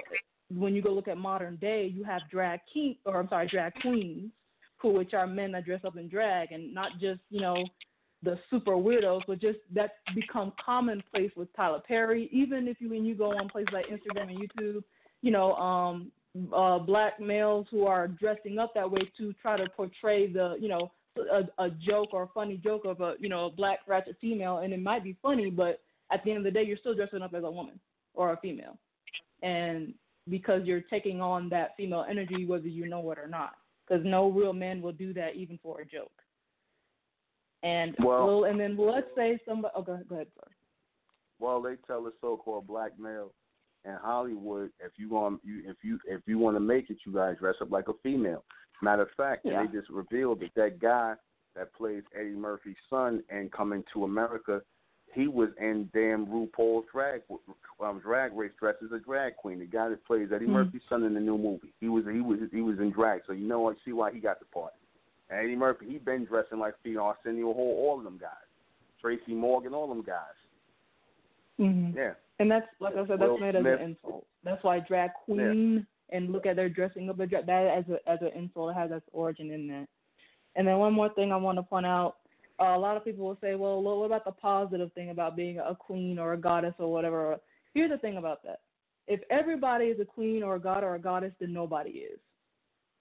when 0.50 0.74
you 0.74 0.82
go 0.82 0.92
look 0.92 1.08
at 1.08 1.16
modern 1.18 1.56
day, 1.56 1.86
you 1.86 2.04
have 2.04 2.28
drag 2.30 2.60
king 2.66 2.96
or 3.04 3.18
I'm 3.18 3.28
sorry, 3.28 3.48
drag 3.48 3.74
queens, 3.80 4.30
who 4.76 4.90
which 4.90 5.14
are 5.14 5.26
men 5.26 5.52
that 5.52 5.64
dress 5.64 5.84
up 5.84 5.96
in 5.96 6.08
drag 6.08 6.52
and 6.52 6.72
not 6.74 6.98
just, 7.00 7.20
you 7.30 7.40
know, 7.40 7.70
the 8.22 8.38
super 8.50 8.72
weirdos, 8.72 9.22
but 9.26 9.38
just 9.38 9.58
that's 9.74 9.92
become 10.14 10.52
commonplace 10.64 11.30
with 11.36 11.54
Tyler 11.54 11.80
Perry. 11.86 12.28
Even 12.32 12.68
if 12.68 12.80
you 12.80 12.88
when 12.90 13.04
you 13.04 13.14
go 13.14 13.36
on 13.36 13.48
places 13.48 13.72
like 13.72 13.86
Instagram 13.88 14.30
and 14.30 14.38
YouTube, 14.38 14.82
you 15.22 15.30
know, 15.30 15.54
um 15.54 16.10
uh 16.52 16.78
black 16.78 17.20
males 17.20 17.66
who 17.70 17.86
are 17.86 18.08
dressing 18.08 18.58
up 18.58 18.74
that 18.74 18.90
way 18.90 19.00
to 19.16 19.32
try 19.34 19.56
to 19.56 19.68
portray 19.68 20.30
the, 20.30 20.56
you 20.60 20.68
know, 20.68 20.90
a, 21.18 21.64
a 21.64 21.70
joke 21.70 22.12
or 22.12 22.24
a 22.24 22.28
funny 22.28 22.56
joke 22.56 22.84
of 22.84 23.00
a 23.00 23.14
you 23.18 23.28
know 23.28 23.46
a 23.46 23.50
black 23.50 23.80
ratchet 23.86 24.16
female, 24.20 24.58
and 24.58 24.72
it 24.72 24.80
might 24.80 25.04
be 25.04 25.16
funny, 25.22 25.50
but 25.50 25.80
at 26.12 26.22
the 26.24 26.30
end 26.30 26.38
of 26.38 26.44
the 26.44 26.50
day, 26.50 26.62
you're 26.64 26.76
still 26.76 26.94
dressing 26.94 27.22
up 27.22 27.34
as 27.34 27.44
a 27.44 27.50
woman 27.50 27.78
or 28.14 28.32
a 28.32 28.36
female, 28.38 28.78
and 29.42 29.94
because 30.28 30.62
you're 30.64 30.80
taking 30.80 31.20
on 31.20 31.48
that 31.50 31.76
female 31.76 32.06
energy, 32.08 32.46
whether 32.46 32.68
you 32.68 32.88
know 32.88 33.10
it 33.10 33.18
or 33.18 33.28
not, 33.28 33.54
because 33.86 34.04
no 34.04 34.30
real 34.30 34.52
man 34.52 34.80
will 34.80 34.92
do 34.92 35.12
that 35.12 35.34
even 35.34 35.58
for 35.62 35.80
a 35.80 35.86
joke. 35.86 36.10
And 37.62 37.94
Well- 37.98 38.44
and 38.44 38.58
then 38.58 38.76
let's 38.76 39.06
say 39.14 39.38
somebody. 39.46 39.72
Oh, 39.76 39.82
go 39.82 39.92
ahead, 39.92 40.08
go 40.08 40.16
ahead, 40.16 40.28
sorry. 40.38 40.54
Well, 41.40 41.60
they 41.60 41.76
tell 41.86 42.06
a 42.06 42.12
so-called 42.20 42.66
black 42.66 42.98
male 42.98 43.32
in 43.84 43.96
Hollywood, 44.02 44.70
if 44.80 44.92
you 44.96 45.10
want, 45.10 45.40
you 45.44 45.62
if 45.66 45.76
you 45.82 45.98
if 46.06 46.22
you 46.26 46.38
want 46.38 46.56
to 46.56 46.60
make 46.60 46.90
it, 46.90 46.98
you 47.04 47.12
guys 47.12 47.36
dress 47.38 47.56
up 47.60 47.70
like 47.70 47.88
a 47.88 47.92
female. 48.02 48.44
Matter 48.82 49.02
of 49.02 49.10
fact, 49.16 49.44
Yeah. 49.44 49.64
they 49.64 49.72
just 49.72 49.88
revealed 49.90 50.40
that 50.40 50.54
that 50.54 50.78
guy 50.78 51.14
that 51.54 51.72
plays 51.74 52.02
Eddie 52.14 52.30
Murphy's 52.30 52.76
son 52.90 53.22
in 53.30 53.48
Coming 53.50 53.84
to 53.92 54.04
America, 54.04 54.62
he 55.12 55.28
was 55.28 55.50
in 55.58 55.88
damn 55.94 56.26
RuPaul's 56.26 56.86
drag 56.90 57.22
um, 57.80 58.00
drag 58.00 58.36
race 58.36 58.52
dressed 58.58 58.82
as 58.82 58.90
a 58.92 58.98
drag 58.98 59.36
queen. 59.36 59.58
The 59.60 59.66
guy 59.66 59.88
that 59.88 60.04
plays 60.04 60.30
Eddie 60.32 60.46
Hmm. 60.46 60.52
Murphy's 60.52 60.82
son 60.88 61.04
in 61.04 61.14
the 61.14 61.20
new 61.20 61.38
movie, 61.38 61.72
he 61.80 61.88
was 61.88 62.04
he 62.06 62.20
was 62.20 62.40
he 62.52 62.60
was 62.60 62.78
in 62.80 62.90
drag. 62.90 63.22
So 63.26 63.32
you 63.32 63.46
know, 63.46 63.70
I 63.70 63.74
see 63.84 63.92
why 63.92 64.12
he 64.12 64.18
got 64.18 64.38
the 64.40 64.46
part. 64.46 64.72
And 65.30 65.38
Eddie 65.38 65.56
Murphy, 65.56 65.86
he 65.88 65.98
been 65.98 66.24
dressing 66.24 66.58
like 66.58 66.74
female 66.82 67.04
Arsenio 67.04 67.52
Hall, 67.52 67.88
all 67.88 67.98
of 67.98 68.04
them 68.04 68.18
guys, 68.18 68.30
Tracy 69.00 69.34
Morgan, 69.34 69.72
all 69.72 69.88
them 69.88 70.02
guys. 70.02 70.34
Mm-hmm. 71.60 71.96
Yeah. 71.96 72.14
And 72.40 72.50
that's 72.50 72.66
like 72.80 72.94
I 72.94 73.06
said, 73.06 73.20
that's 73.20 73.30
Will 73.30 73.38
made 73.38 73.54
as 73.54 73.64
an 73.64 73.80
insult. 73.80 74.26
That's 74.42 74.62
why 74.64 74.80
drag 74.80 75.10
queen 75.24 75.86
and 76.10 76.30
look 76.30 76.46
at 76.46 76.56
their 76.56 76.68
dressing 76.68 77.08
up. 77.10 77.18
That 77.18 77.50
as 77.50 77.84
a 77.88 78.10
as 78.10 78.20
an 78.20 78.30
insult 78.36 78.70
it 78.70 78.78
has 78.78 78.90
its 78.92 79.06
origin 79.12 79.50
in 79.50 79.66
that. 79.68 79.86
And 80.56 80.66
then 80.66 80.78
one 80.78 80.92
more 80.92 81.12
thing 81.14 81.32
I 81.32 81.36
want 81.36 81.58
to 81.58 81.62
point 81.62 81.86
out. 81.86 82.16
Uh, 82.60 82.76
a 82.76 82.78
lot 82.78 82.96
of 82.96 83.04
people 83.04 83.26
will 83.26 83.38
say, 83.40 83.56
well, 83.56 83.82
what 83.82 84.04
about 84.06 84.24
the 84.24 84.30
positive 84.30 84.92
thing 84.92 85.10
about 85.10 85.34
being 85.34 85.58
a 85.58 85.74
queen 85.74 86.18
or 86.20 86.34
a 86.34 86.36
goddess 86.36 86.74
or 86.78 86.92
whatever? 86.92 87.36
Here's 87.72 87.90
the 87.90 87.98
thing 87.98 88.16
about 88.16 88.44
that. 88.44 88.60
If 89.08 89.20
everybody 89.30 89.86
is 89.86 89.98
a 89.98 90.04
queen 90.04 90.44
or 90.44 90.54
a 90.54 90.60
god 90.60 90.84
or 90.84 90.94
a 90.94 90.98
goddess, 91.00 91.32
then 91.40 91.52
nobody 91.52 91.90
is. 91.90 92.20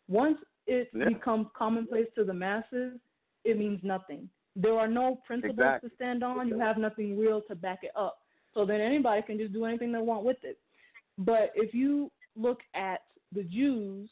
Once 0.08 0.40
it 0.66 0.90
Yeah. 0.94 1.10
becomes 1.10 1.48
commonplace 1.54 2.08
to 2.16 2.24
the 2.24 2.34
masses, 2.34 3.00
it 3.44 3.58
means 3.60 3.84
nothing. 3.84 4.28
There 4.56 4.78
are 4.80 4.88
no 4.88 5.18
principles 5.28 5.60
Exactly. 5.60 5.90
to 5.90 5.96
stand 5.96 6.24
on. 6.24 6.48
You 6.48 6.58
have 6.60 6.78
nothing 6.78 7.18
real 7.18 7.42
to 7.44 7.56
back 7.56 7.84
it 7.84 7.92
up. 7.96 8.20
So 8.54 8.66
then 8.66 8.82
anybody 8.82 9.22
can 9.22 9.38
just 9.38 9.54
do 9.54 9.66
anything 9.66 9.92
they 9.92 10.02
want 10.02 10.26
with 10.26 10.44
it. 10.44 10.60
But 11.20 11.52
if 11.56 11.74
you 11.74 12.12
look 12.36 12.60
at 12.76 13.02
the 13.34 13.44
Jews, 13.44 14.10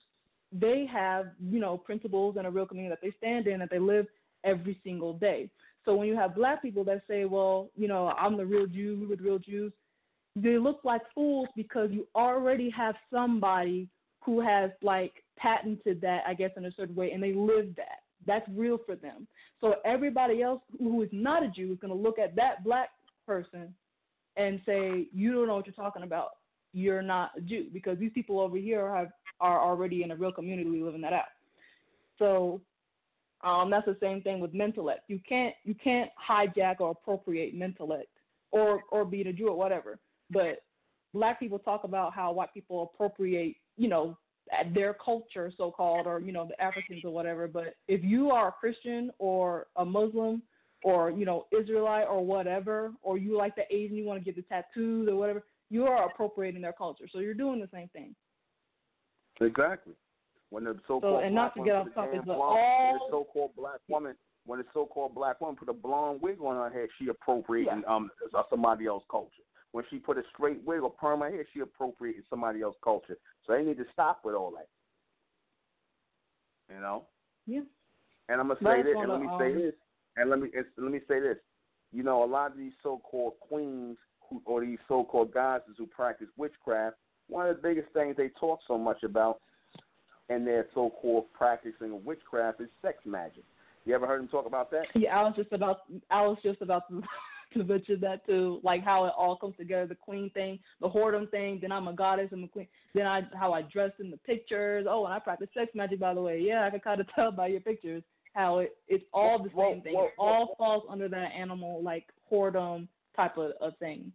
they 0.51 0.85
have, 0.91 1.27
you 1.49 1.59
know, 1.59 1.77
principles 1.77 2.35
and 2.37 2.45
a 2.45 2.49
real 2.49 2.65
community 2.65 2.93
that 2.93 3.01
they 3.01 3.15
stand 3.17 3.47
in 3.47 3.59
that 3.59 3.69
they 3.69 3.79
live 3.79 4.07
every 4.43 4.79
single 4.83 5.13
day. 5.13 5.49
So 5.85 5.95
when 5.95 6.07
you 6.07 6.15
have 6.15 6.35
black 6.35 6.61
people 6.61 6.83
that 6.85 7.01
say, 7.07 7.25
well, 7.25 7.69
you 7.75 7.87
know, 7.87 8.09
I'm 8.09 8.37
the 8.37 8.45
real 8.45 8.67
Jew, 8.67 8.97
we 8.99 9.07
were 9.07 9.15
the 9.15 9.23
real 9.23 9.39
Jews, 9.39 9.71
they 10.35 10.57
look 10.57 10.81
like 10.83 11.01
fools 11.13 11.47
because 11.55 11.89
you 11.91 12.07
already 12.15 12.69
have 12.69 12.95
somebody 13.11 13.87
who 14.23 14.39
has 14.39 14.71
like 14.81 15.13
patented 15.37 15.99
that, 16.01 16.21
I 16.27 16.33
guess, 16.33 16.51
in 16.55 16.65
a 16.65 16.71
certain 16.71 16.95
way, 16.95 17.11
and 17.11 17.21
they 17.21 17.33
live 17.33 17.75
that. 17.77 17.99
That's 18.27 18.47
real 18.55 18.77
for 18.85 18.95
them. 18.95 19.27
So 19.59 19.75
everybody 19.83 20.43
else 20.43 20.61
who 20.77 21.01
is 21.01 21.09
not 21.11 21.43
a 21.43 21.47
Jew 21.47 21.73
is 21.73 21.79
going 21.79 21.93
to 21.95 21.99
look 21.99 22.19
at 22.19 22.35
that 22.35 22.63
black 22.63 22.89
person 23.25 23.73
and 24.37 24.61
say, 24.65 25.07
"You 25.11 25.33
don't 25.33 25.47
know 25.47 25.55
what 25.55 25.65
you're 25.65 25.73
talking 25.73 26.03
about. 26.03 26.31
You're 26.73 27.01
not 27.01 27.31
a 27.37 27.41
Jew," 27.41 27.67
because 27.73 27.97
these 27.99 28.11
people 28.13 28.39
over 28.39 28.57
here 28.57 28.93
have 28.93 29.09
are 29.39 29.59
already 29.59 30.03
in 30.03 30.11
a 30.11 30.15
real 30.15 30.31
community 30.31 30.81
living 30.81 31.01
that 31.01 31.13
out. 31.13 31.25
So 32.19 32.61
um, 33.43 33.71
that's 33.71 33.85
the 33.85 33.97
same 33.99 34.21
thing 34.21 34.39
with 34.39 34.53
mentellect. 34.53 35.01
You 35.07 35.19
can't 35.27 35.55
you 35.63 35.75
can't 35.75 36.11
hijack 36.29 36.75
or 36.79 36.91
appropriate 36.91 37.57
mentellect 37.57 38.07
or 38.51 38.81
or 38.91 39.05
be 39.05 39.21
a 39.21 39.33
Jew 39.33 39.49
or 39.49 39.57
whatever. 39.57 39.99
But 40.29 40.63
black 41.13 41.39
people 41.39 41.59
talk 41.59 41.83
about 41.83 42.13
how 42.13 42.31
white 42.31 42.53
people 42.53 42.91
appropriate, 42.93 43.55
you 43.77 43.89
know, 43.89 44.17
their 44.73 44.93
culture, 44.93 45.51
so 45.57 45.71
called, 45.71 46.07
or 46.07 46.19
you 46.19 46.31
know, 46.31 46.45
the 46.47 46.61
Africans 46.61 47.01
or 47.03 47.11
whatever. 47.11 47.47
But 47.47 47.75
if 47.87 48.03
you 48.03 48.31
are 48.31 48.49
a 48.49 48.51
Christian 48.51 49.11
or 49.17 49.67
a 49.75 49.85
Muslim 49.85 50.41
or 50.83 51.09
you 51.11 51.25
know 51.25 51.45
Israelite 51.57 52.07
or 52.07 52.25
whatever, 52.25 52.91
or 53.01 53.17
you 53.17 53.37
like 53.37 53.55
the 53.55 53.63
Asian, 53.73 53.95
you 53.95 54.05
want 54.05 54.19
to 54.19 54.25
get 54.25 54.35
the 54.35 54.43
tattoos 54.43 55.07
or 55.09 55.15
whatever, 55.15 55.43
you 55.71 55.85
are 55.87 56.05
appropriating 56.05 56.61
their 56.61 56.73
culture. 56.73 57.05
So 57.11 57.19
you're 57.19 57.33
doing 57.33 57.59
the 57.59 57.69
same 57.73 57.87
thing. 57.89 58.13
Exactly. 59.39 59.93
When 60.49 60.65
the 60.65 60.77
so-called 60.85 61.23
and 61.23 61.33
not 61.33 61.55
black 61.55 61.65
to 61.65 61.69
get 61.69 61.77
woman 61.77 61.87
off 61.87 61.95
topic, 61.95 62.21
but 62.25 62.35
blonde- 62.35 62.59
all- 62.59 63.07
so-called 63.09 63.55
black 63.55 63.79
woman, 63.87 64.15
when 64.45 64.59
the 64.59 64.65
so-called 64.73 65.15
black 65.15 65.39
woman 65.39 65.55
put 65.55 65.69
a 65.69 65.73
blonde 65.73 66.21
wig 66.21 66.41
on 66.41 66.55
her 66.57 66.69
head, 66.77 66.89
she 66.99 67.07
appropriating 67.07 67.83
um 67.87 68.11
somebody 68.49 68.85
else's 68.85 69.07
culture. 69.09 69.43
When 69.71 69.85
she 69.89 69.97
put 69.97 70.17
a 70.17 70.23
straight 70.33 70.61
wig 70.65 70.81
or 70.81 70.91
perm 70.91 71.21
on 71.21 71.31
her 71.31 71.37
head, 71.37 71.45
she 71.53 71.61
appropriating 71.61 72.23
somebody 72.29 72.61
else's 72.61 72.81
culture. 72.83 73.17
So 73.47 73.53
they 73.53 73.63
need 73.63 73.77
to 73.77 73.85
stop 73.93 74.25
with 74.25 74.35
all 74.35 74.51
that. 74.51 74.67
You 76.69 76.81
know. 76.81 77.05
Yeah. 77.47 77.61
And 78.27 78.41
I'm 78.41 78.49
gonna 78.49 78.59
say 78.61 78.83
just 78.83 78.87
this, 78.87 78.95
and 78.97 79.09
let 79.09 79.21
me 79.21 79.27
say 79.39 79.51
um, 79.53 79.59
this, 79.59 79.73
and 80.17 80.29
let 80.29 80.39
me 80.39 80.49
let 80.77 80.91
me 80.91 80.99
say 81.07 81.21
this. 81.21 81.37
You 81.93 82.03
know, 82.03 82.23
a 82.23 82.25
lot 82.25 82.51
of 82.51 82.57
these 82.57 82.73
so-called 82.83 83.39
queens 83.39 83.97
or 84.45 84.61
these 84.61 84.79
so-called 84.87 85.33
goddesses 85.33 85.75
who 85.77 85.85
practice 85.87 86.27
witchcraft, 86.37 86.97
one 87.27 87.47
of 87.47 87.55
the 87.55 87.61
biggest 87.61 87.91
things 87.93 88.15
they 88.17 88.29
talk 88.39 88.59
so 88.67 88.77
much 88.77 89.03
about 89.03 89.39
in 90.29 90.45
their 90.45 90.67
so-called 90.73 91.25
practicing 91.33 91.93
of 91.93 92.05
witchcraft 92.05 92.61
is 92.61 92.69
sex 92.81 92.97
magic. 93.05 93.43
You 93.85 93.95
ever 93.95 94.05
heard 94.07 94.21
them 94.21 94.27
talk 94.27 94.45
about 94.45 94.69
that? 94.71 94.83
Yeah, 94.95 95.17
I 95.17 95.23
was 95.23 95.33
just 95.35 95.51
about 95.51 95.79
I 96.09 96.21
was 96.21 96.37
just 96.43 96.61
about 96.61 96.87
to, 96.89 97.01
to 97.57 97.63
mention 97.63 97.99
that 98.01 98.25
too, 98.25 98.59
like 98.63 98.83
how 98.83 99.05
it 99.05 99.13
all 99.17 99.35
comes 99.35 99.55
together, 99.57 99.87
the 99.87 99.95
queen 99.95 100.29
thing, 100.33 100.59
the 100.79 100.89
whoredom 100.89 101.29
thing, 101.31 101.59
then 101.61 101.71
I'm 101.71 101.87
a 101.87 101.93
goddess, 101.93 102.29
I'm 102.31 102.43
a 102.43 102.47
queen, 102.47 102.67
then 102.93 103.07
I 103.07 103.21
how 103.33 103.53
I 103.53 103.63
dress 103.63 103.91
in 103.99 104.11
the 104.11 104.17
pictures. 104.17 104.85
Oh, 104.87 105.05
and 105.05 105.13
I 105.13 105.19
practice 105.19 105.49
sex 105.57 105.71
magic 105.73 105.99
by 105.99 106.13
the 106.13 106.21
way. 106.21 106.39
Yeah, 106.39 106.65
I 106.65 106.69
can 106.69 106.79
kind 106.79 107.01
of 107.01 107.07
tell 107.15 107.31
by 107.31 107.47
your 107.47 107.61
pictures 107.61 108.03
how 108.33 108.59
it 108.59 108.77
it's 108.87 109.03
all 109.13 109.41
the 109.41 109.49
Well, 109.53 109.71
same 109.73 109.81
thing. 109.81 109.95
well, 109.95 110.05
it 110.05 110.13
all 110.17 110.55
falls 110.57 110.83
under 110.89 111.09
that 111.09 111.31
animal 111.35 111.81
like 111.83 112.05
whoredom 112.31 112.87
type 113.15 113.37
of, 113.37 113.51
of 113.59 113.75
thing. 113.79 114.11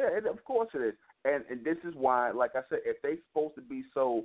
Yeah, 0.00 0.16
it, 0.16 0.26
of 0.26 0.42
course 0.44 0.68
it 0.74 0.78
is. 0.78 0.94
And 1.24 1.44
and 1.50 1.64
this 1.64 1.76
is 1.84 1.94
why, 1.94 2.30
like 2.30 2.52
I 2.56 2.62
said, 2.70 2.80
if 2.84 3.00
they 3.02 3.16
supposed 3.32 3.54
to 3.56 3.60
be 3.62 3.84
so 3.92 4.24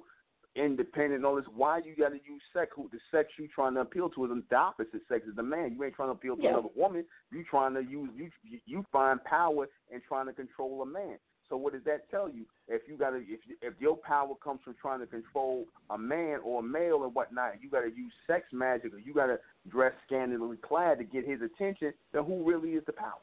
independent 0.55 1.15
and 1.15 1.25
all 1.25 1.35
this. 1.35 1.45
Why 1.53 1.79
you 1.79 1.95
got 1.95 2.09
to 2.09 2.15
use 2.15 2.41
sex? 2.53 2.71
Who 2.75 2.89
the 2.91 2.99
sex 3.11 3.29
you 3.37 3.47
trying 3.53 3.73
to 3.75 3.81
appeal 3.81 4.09
to 4.11 4.25
is 4.25 4.43
the 4.49 4.55
opposite 4.55 5.01
sex 5.09 5.25
is 5.27 5.35
the 5.35 5.43
man. 5.43 5.73
You 5.75 5.83
ain't 5.83 5.95
trying 5.95 6.07
to 6.09 6.13
appeal 6.13 6.37
to 6.37 6.41
Yeah. 6.43 6.51
another 6.51 6.69
woman. 6.75 7.05
You 7.31 7.43
trying 7.43 7.73
to 7.73 7.81
use 7.81 8.09
you 8.15 8.59
you 8.65 8.85
find 8.91 9.23
power 9.23 9.67
in 9.91 10.01
trying 10.07 10.27
to 10.27 10.33
control 10.33 10.81
a 10.81 10.85
man. 10.85 11.17
So 11.49 11.57
what 11.57 11.73
does 11.73 11.83
that 11.83 12.09
tell 12.09 12.27
you? 12.27 12.45
If 12.67 12.87
you 12.87 12.97
got 12.97 13.11
to 13.11 13.17
if 13.17 13.39
if 13.61 13.73
your 13.79 13.97
power 13.97 14.33
comes 14.35 14.61
from 14.63 14.75
trying 14.81 15.01
to 15.01 15.07
control 15.07 15.65
a 15.89 15.97
man 15.97 16.39
or 16.43 16.61
a 16.61 16.63
male 16.63 16.99
or 17.03 17.09
whatnot, 17.09 17.61
you 17.61 17.69
got 17.69 17.81
to 17.81 17.89
use 17.89 18.13
sex 18.25 18.45
magic 18.51 18.93
or 18.93 18.99
you 18.99 19.13
got 19.13 19.27
to 19.27 19.39
dress 19.69 19.93
scantily 20.07 20.57
clad 20.57 20.99
to 20.99 21.03
get 21.03 21.27
his 21.27 21.41
attention. 21.41 21.93
Then 22.13 22.23
who 22.23 22.43
really 22.49 22.71
is 22.71 22.85
the 22.85 22.93
power? 22.93 23.19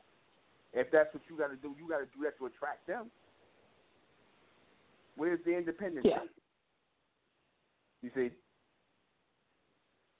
If 0.72 0.90
that's 0.90 1.12
what 1.12 1.22
you 1.28 1.36
got 1.36 1.48
to 1.48 1.56
do, 1.56 1.74
you 1.78 1.88
got 1.88 1.98
to 1.98 2.06
do 2.16 2.24
that 2.24 2.38
to 2.38 2.46
attract 2.46 2.86
them. 2.86 3.10
Where's 5.16 5.40
the 5.44 5.56
independence? 5.56 6.06
Yeah. 6.08 6.24
You 8.02 8.10
see, 8.14 8.30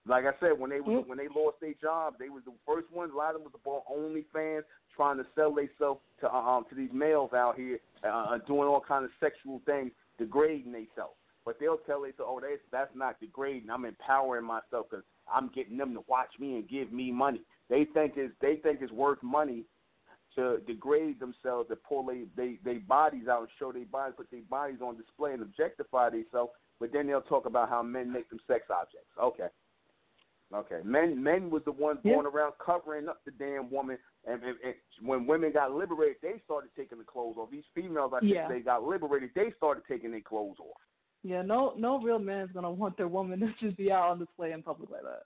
like 0.06 0.24
I 0.24 0.32
said, 0.40 0.58
when 0.58 0.70
they 0.70 0.80
was, 0.80 1.04
Mm. 1.04 1.08
when 1.08 1.18
they 1.18 1.28
lost 1.28 1.60
their 1.60 1.74
job, 1.74 2.18
they 2.18 2.28
was 2.28 2.44
the 2.44 2.52
first 2.66 2.90
ones. 2.92 3.12
A 3.12 3.16
lot 3.16 3.34
of 3.34 3.42
them 3.42 3.50
was 3.50 3.60
about 3.60 3.86
OnlyFans, 3.86 4.64
trying 4.94 5.16
to 5.18 5.26
sell 5.34 5.52
themselves 5.54 6.00
to 6.20 6.32
uh, 6.32 6.38
um 6.38 6.64
to 6.68 6.74
these 6.74 6.92
males 6.92 7.32
out 7.32 7.56
here, 7.56 7.78
uh, 8.04 8.38
doing 8.46 8.68
all 8.68 8.80
kind 8.80 9.04
of 9.04 9.10
sexual 9.20 9.60
things, 9.64 9.92
degrading 10.18 10.72
themselves. 10.72 11.16
But 11.44 11.58
they'll 11.58 11.78
tell 11.78 12.02
themselves, 12.02 12.28
oh, 12.28 12.40
that's 12.40 12.60
that's 12.70 12.94
not 12.94 13.18
degrading. 13.20 13.70
I'm 13.70 13.84
empowering 13.84 14.44
myself 14.44 14.86
because 14.90 15.04
I'm 15.32 15.48
getting 15.48 15.76
them 15.76 15.94
to 15.94 16.04
watch 16.06 16.30
me 16.38 16.56
and 16.56 16.68
give 16.68 16.92
me 16.92 17.10
money. 17.10 17.42
They 17.68 17.84
think 17.94 18.14
it's 18.16 18.34
they 18.40 18.56
think 18.56 18.80
it's 18.82 18.92
worth 18.92 19.22
money 19.22 19.64
to 20.36 20.58
degrade 20.66 21.20
themselves, 21.20 21.68
to 21.68 21.76
pull 21.76 22.04
their 22.06 22.24
they 22.36 22.58
they 22.64 22.78
bodies 22.78 23.28
out 23.28 23.40
and 23.40 23.48
show 23.58 23.72
their 23.72 23.84
bodies, 23.86 24.14
put 24.16 24.30
their 24.30 24.40
bodies 24.48 24.78
on 24.82 24.96
display 24.96 25.32
and 25.32 25.42
objectify 25.42 26.10
themselves. 26.10 26.52
But 26.80 26.92
then 26.92 27.06
they'll 27.06 27.20
talk 27.22 27.46
about 27.46 27.68
how 27.68 27.82
men 27.82 28.12
make 28.12 28.28
them 28.30 28.40
sex 28.46 28.64
objects. 28.70 29.10
Okay. 29.22 29.48
Okay, 30.54 30.80
men 30.84 31.22
men 31.22 31.48
was 31.50 31.62
the 31.64 31.72
ones 31.72 32.00
Yeah. 32.04 32.14
going 32.14 32.26
around 32.26 32.52
covering 32.58 33.08
up 33.08 33.24
the 33.24 33.30
damn 33.30 33.70
woman, 33.70 33.96
and, 34.26 34.42
and, 34.42 34.56
and 34.62 34.74
when 35.00 35.26
women 35.26 35.50
got 35.50 35.72
liberated, 35.72 36.16
they 36.20 36.40
started 36.44 36.70
taking 36.76 36.98
the 36.98 37.04
clothes 37.04 37.36
off. 37.38 37.50
These 37.50 37.64
females, 37.74 38.12
I 38.14 38.20
think, 38.20 38.34
Yeah. 38.34 38.48
they 38.48 38.60
got 38.60 38.82
liberated, 38.82 39.30
they 39.34 39.52
started 39.56 39.84
taking 39.88 40.10
their 40.10 40.20
clothes 40.20 40.58
off. 40.60 40.76
Yeah, 41.22 41.40
no 41.40 41.72
no 41.78 42.00
real 42.02 42.18
man 42.18 42.44
is 42.46 42.52
gonna 42.52 42.70
want 42.70 42.96
their 42.98 43.08
woman 43.08 43.40
to 43.40 43.46
just 43.60 43.76
be 43.78 43.90
out 43.90 44.10
on 44.10 44.18
display 44.18 44.52
in 44.52 44.62
public 44.62 44.90
like 44.90 45.02
that. 45.02 45.22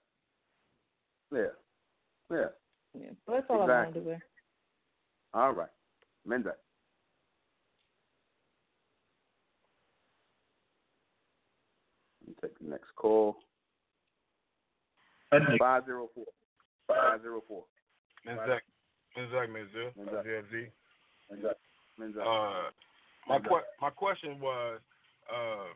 Yeah, 1.33 2.37
yeah. 2.37 2.47
Yeah. 2.95 3.11
But 3.27 3.33
that's 3.33 3.47
all 3.51 3.63
I 3.63 3.65
Exactly. 3.65 4.01
wanted 4.03 4.05
to 4.05 4.17
say. 4.19 4.23
All 5.35 5.53
right, 5.53 5.69
Menza. 6.27 6.55
Let 12.27 12.29
me 12.29 12.35
take 12.43 12.59
the 12.59 12.71
next 12.71 12.95
call. 12.97 13.37
Five 15.59 15.85
zero 15.85 16.09
four. 16.15 16.25
Five 16.89 17.23
zero 17.23 17.43
four. 17.47 17.65
Menzak, 18.27 18.61
Menzak, 19.17 19.49
Menzak, 19.49 19.93
Menzak. 19.99 20.25
ZFZ. 20.25 20.67
Menza. 21.31 21.55
Menza. 21.99 22.21
Uh, 22.21 22.71
my 23.29 23.39
Menzak. 23.39 23.49
que- 23.49 23.71
my 23.81 23.91
question 23.91 24.41
was, 24.41 24.81
uh, 25.33 25.67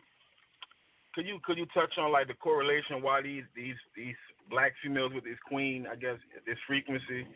could 1.14 1.26
you 1.26 1.38
could 1.44 1.58
you 1.58 1.66
touch 1.74 1.92
on 1.98 2.12
like 2.12 2.28
the 2.28 2.34
correlation 2.34 3.02
why 3.02 3.20
these 3.20 3.44
these 3.54 3.76
these 3.96 4.16
black 4.48 4.72
females 4.82 5.12
with 5.14 5.24
this 5.24 5.38
queen, 5.46 5.86
I 5.90 5.96
guess 5.96 6.18
this 6.46 6.58
frequency, 6.66 7.26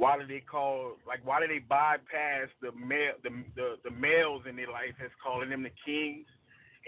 why 0.00 0.16
do 0.16 0.26
they 0.26 0.40
call 0.40 0.96
like 1.06 1.20
why 1.26 1.40
do 1.40 1.46
they 1.46 1.58
bypass 1.58 2.48
the 2.62 2.72
male 2.72 3.12
the 3.22 3.28
the, 3.54 3.76
the 3.84 3.90
males 3.90 4.42
in 4.48 4.56
their 4.56 4.72
life 4.72 4.96
as 5.04 5.10
calling 5.22 5.50
them 5.50 5.62
the 5.62 5.76
kings, 5.84 6.26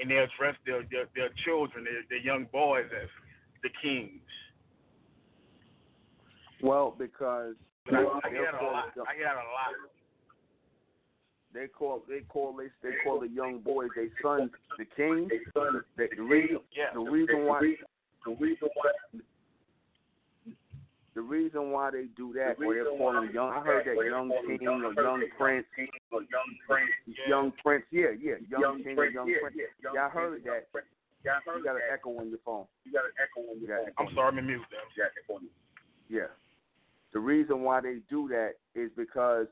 and 0.01 0.11
they 0.11 0.17
address 0.17 0.57
their 0.65 0.83
their, 0.91 1.05
their 1.15 1.29
children, 1.45 1.85
their, 1.85 2.01
their 2.09 2.25
young 2.25 2.47
boys 2.51 2.87
as 2.91 3.09
the 3.63 3.69
kings. 3.83 4.25
Well, 6.63 6.97
because 6.99 7.55
I, 7.93 7.97
I 7.97 8.01
they'll 8.01 8.21
hear 8.31 8.49
that 8.51 8.63
a 8.63 8.65
lot. 8.65 8.89
I 8.97 9.15
hear 9.15 9.29
that 9.29 9.37
a 9.37 9.45
lot. 9.53 9.77
they 11.53 11.67
call 11.67 12.03
they 12.09 12.21
call 12.21 12.57
they, 12.57 12.69
they 12.83 12.97
call 13.05 13.21
the 13.21 13.29
young 13.29 13.59
boys 13.59 13.91
they 13.95 14.09
sons 14.23 14.51
the 14.79 14.87
kings. 14.97 15.31
The, 15.55 16.09
the 16.17 16.23
reason 16.23 16.61
Yeah. 16.75 16.95
the 16.95 17.01
reason 17.01 17.45
why 17.45 17.61
the 18.25 18.37
reason 18.41 18.69
why 18.73 19.21
the 21.15 21.21
reason 21.21 21.71
why 21.71 21.91
they 21.91 22.07
do 22.17 22.33
that 22.33 22.57
or 22.65 22.75
they're 22.75 22.85
calling 22.97 23.31
young 23.33 23.51
I 23.51 23.61
heard 23.61 23.87
that 23.87 24.05
young 24.07 24.31
king 24.47 24.67
or 24.69 24.93
young 24.93 25.23
prince. 25.39 25.67
young 27.29 27.53
prince 27.63 27.85
yeah. 27.91 28.07
Yeah 28.21 28.35
young 28.49 28.83
king 28.83 28.99
or 28.99 29.07
young 29.07 29.27
prince. 29.41 29.57
yeah 29.57 29.91
yeah 29.95 30.07
i 30.07 30.09
heard 30.09 30.43
that. 30.45 30.67
you 31.25 31.65
got 31.65 31.77
an 31.77 31.83
echo 31.93 32.11
on 32.19 32.31
your 32.31 32.39
phone. 32.45 32.65
You 32.85 32.93
got 32.93 33.05
an 33.05 33.13
echo 33.21 33.49
on 33.51 33.61
your 33.61 33.79
phone. 33.79 33.95
I'm 33.99 34.15
sorry, 34.15 34.29
I'm 34.29 34.39
in 34.39 34.47
mute. 34.47 34.61
Though. 35.29 35.39
yeah. 36.09 36.33
The 37.13 37.21
reason 37.21 37.63
why 37.63 37.81
they 37.81 37.99
do 38.09 38.29
that 38.29 38.53
is 38.75 38.91
because 38.97 39.47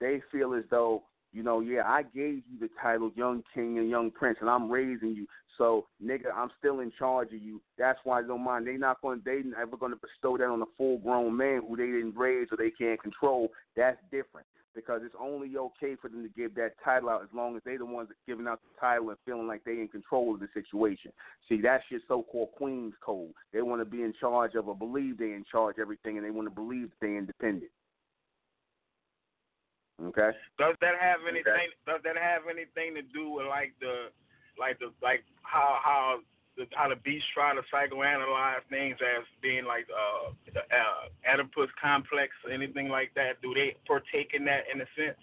they 0.00 0.20
feel 0.32 0.54
as 0.54 0.64
though, 0.70 1.02
you 1.34 1.42
know, 1.42 1.60
yeah, 1.60 1.82
I 1.84 2.02
gave 2.02 2.42
you 2.48 2.58
the 2.60 2.70
title 2.80 3.10
Young 3.16 3.42
King 3.52 3.78
and 3.78 3.90
Young 3.90 4.12
Prince 4.12 4.38
and 4.40 4.48
I'm 4.48 4.70
raising 4.70 5.14
you. 5.14 5.26
So, 5.58 5.86
nigga, 6.02 6.32
I'm 6.34 6.50
still 6.58 6.80
in 6.80 6.92
charge 6.96 7.28
of 7.28 7.42
you. 7.42 7.60
That's 7.76 7.98
why 8.04 8.22
don't 8.22 8.44
mind. 8.44 8.66
They 8.66 8.76
not 8.76 9.02
gonna, 9.02 9.20
they 9.24 9.42
never 9.42 9.76
gonna 9.76 9.96
bestow 9.96 10.36
that 10.38 10.46
on 10.46 10.62
a 10.62 10.66
full 10.78 10.98
grown 10.98 11.36
man 11.36 11.62
who 11.68 11.76
they 11.76 11.86
didn't 11.86 12.16
raise 12.16 12.48
or 12.50 12.56
they 12.56 12.70
can't 12.70 13.02
control. 13.02 13.50
That's 13.76 13.98
different. 14.10 14.46
Because 14.74 15.02
it's 15.04 15.14
only 15.20 15.56
okay 15.56 15.94
for 16.00 16.08
them 16.08 16.24
to 16.24 16.28
give 16.28 16.56
that 16.56 16.72
title 16.84 17.08
out 17.08 17.22
as 17.22 17.28
long 17.32 17.54
as 17.54 17.62
they 17.64 17.76
the 17.76 17.84
ones 17.84 18.08
giving 18.26 18.48
out 18.48 18.60
the 18.62 18.80
title 18.80 19.10
and 19.10 19.18
feeling 19.24 19.46
like 19.46 19.62
they 19.64 19.72
in 19.72 19.86
control 19.86 20.34
of 20.34 20.40
the 20.40 20.48
situation. 20.52 21.12
See, 21.48 21.60
that's 21.60 21.84
your 21.90 22.00
so-called 22.08 22.48
queen's 22.56 22.94
code. 23.00 23.30
They 23.52 23.62
want 23.62 23.80
to 23.80 23.84
be 23.84 24.02
in 24.02 24.12
charge 24.20 24.56
of 24.56 24.66
or 24.66 24.76
believe 24.76 25.18
they 25.18 25.26
in 25.26 25.44
charge 25.50 25.76
of 25.76 25.82
everything, 25.82 26.16
and 26.16 26.26
they 26.26 26.32
want 26.32 26.48
to 26.48 26.54
believe 26.54 26.90
they 27.00 27.16
independent. 27.16 27.70
Okay. 30.02 30.30
Does 30.58 30.74
that 30.80 30.94
have 31.00 31.20
anything? 31.28 31.70
Does 31.86 32.00
that 32.04 32.16
have 32.16 32.42
anything 32.50 32.94
to 32.94 33.02
do 33.14 33.30
with 33.30 33.46
like 33.46 33.72
the, 33.80 34.10
like 34.58 34.78
the, 34.78 34.90
like 35.02 35.22
how 35.42 35.78
how 35.82 36.18
the 36.56 36.66
how 36.74 36.88
the 36.88 36.96
beasts 36.96 37.28
try 37.32 37.54
to 37.54 37.62
psychoanalyze 37.72 38.62
things 38.70 38.96
as 39.00 39.24
being 39.40 39.64
like 39.64 39.86
uh 39.90 40.32
the 40.52 40.60
uh, 40.60 41.32
Oedipus 41.32 41.70
complex 41.80 42.32
or 42.44 42.52
anything 42.52 42.88
like 42.88 43.14
that? 43.14 43.40
Do 43.42 43.54
they 43.54 43.76
partake 43.86 44.32
in 44.34 44.44
that 44.46 44.64
in 44.72 44.80
a 44.80 44.86
sense? 44.96 45.18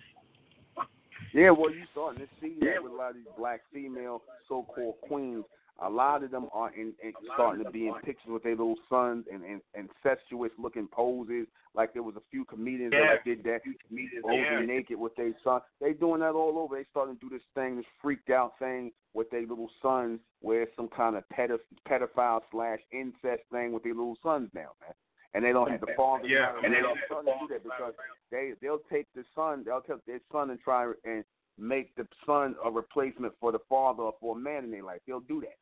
Yeah, 1.34 1.52
well, 1.52 1.72
you 1.72 1.84
starting 1.92 2.28
to 2.28 2.30
see 2.42 2.56
that 2.60 2.84
with 2.84 2.92
a 2.92 2.96
lot 2.96 3.12
of 3.12 3.16
these 3.16 3.26
black 3.38 3.62
female 3.74 4.22
so-called 4.50 4.96
queens. 5.02 5.46
A 5.84 5.90
lot 5.90 6.24
of 6.24 6.30
them 6.32 6.48
are 6.54 6.72
in, 6.74 6.94
in 7.04 7.12
starting 7.34 7.64
to 7.64 7.72
be 7.72 7.88
in 7.88 7.94
pictures 8.04 8.28
with 8.30 8.44
their 8.44 8.56
little 8.56 8.76
sons 8.88 9.26
and, 9.32 9.44
and 9.44 9.62
incestuous 9.74 10.52
looking 10.60 10.88
poses. 10.88 11.48
Like 11.74 11.94
there 11.94 12.04
was 12.04 12.16
a 12.16 12.22
few 12.30 12.46
comedians 12.46 12.94
Yeah. 12.96 13.16
that 13.16 13.24
did 13.26 13.44
that, 13.46 13.62
posing 13.64 14.40
Yeah. 14.40 14.60
naked 14.62 15.00
with 15.00 15.16
their 15.16 15.34
son. 15.44 15.62
They 15.80 15.94
doing 15.94 16.20
that 16.20 16.34
all 16.34 16.60
over. 16.60 16.76
They 16.76 16.86
starting 16.92 17.16
to 17.16 17.20
do 17.20 17.30
this 17.30 17.46
thing, 17.56 17.78
this 17.78 17.86
freaked 18.02 18.30
out 18.30 18.60
thing 18.60 18.92
with 19.14 19.30
their 19.32 19.42
little 19.42 19.70
sons, 19.82 20.20
where 20.42 20.62
it's 20.64 20.76
some 20.76 20.88
kind 20.90 21.16
of 21.16 21.24
pedo- 21.30 21.60
pedophile 21.90 22.42
slash 22.52 22.80
incest 22.92 23.44
thing 23.52 23.72
with 23.72 23.84
their 23.84 23.94
little 23.96 24.18
sons 24.22 24.50
now, 24.54 24.72
man. 24.82 24.94
And 25.34 25.44
they 25.44 25.52
don't 25.54 25.72
have 25.72 25.80
the 25.82 25.94
father. 25.98 26.28
Yeah. 26.28 26.54
and 26.64 26.74
they 26.74 26.82
don't 26.82 27.00
starting 27.08 27.34
to 27.34 27.40
do 27.48 27.54
that 27.54 27.64
because 27.64 27.94
they 28.32 28.52
they'll 28.62 28.84
take 28.92 29.08
the 29.16 29.24
son, 29.34 29.64
they'll 29.66 29.82
take 29.82 30.06
their 30.06 30.20
son 30.32 30.50
and 30.52 30.60
try 30.60 30.92
and 31.06 31.24
make 31.58 31.96
the 31.96 32.06
son 32.26 32.56
a 32.66 32.70
replacement 32.70 33.34
for 33.40 33.52
the 33.52 33.60
father 33.70 34.04
or 34.04 34.14
for 34.20 34.36
a 34.38 34.40
man 34.40 34.64
in 34.66 34.72
their 34.72 34.84
life. 34.84 35.00
They'll 35.08 35.20
do 35.22 35.42
that. 35.42 35.56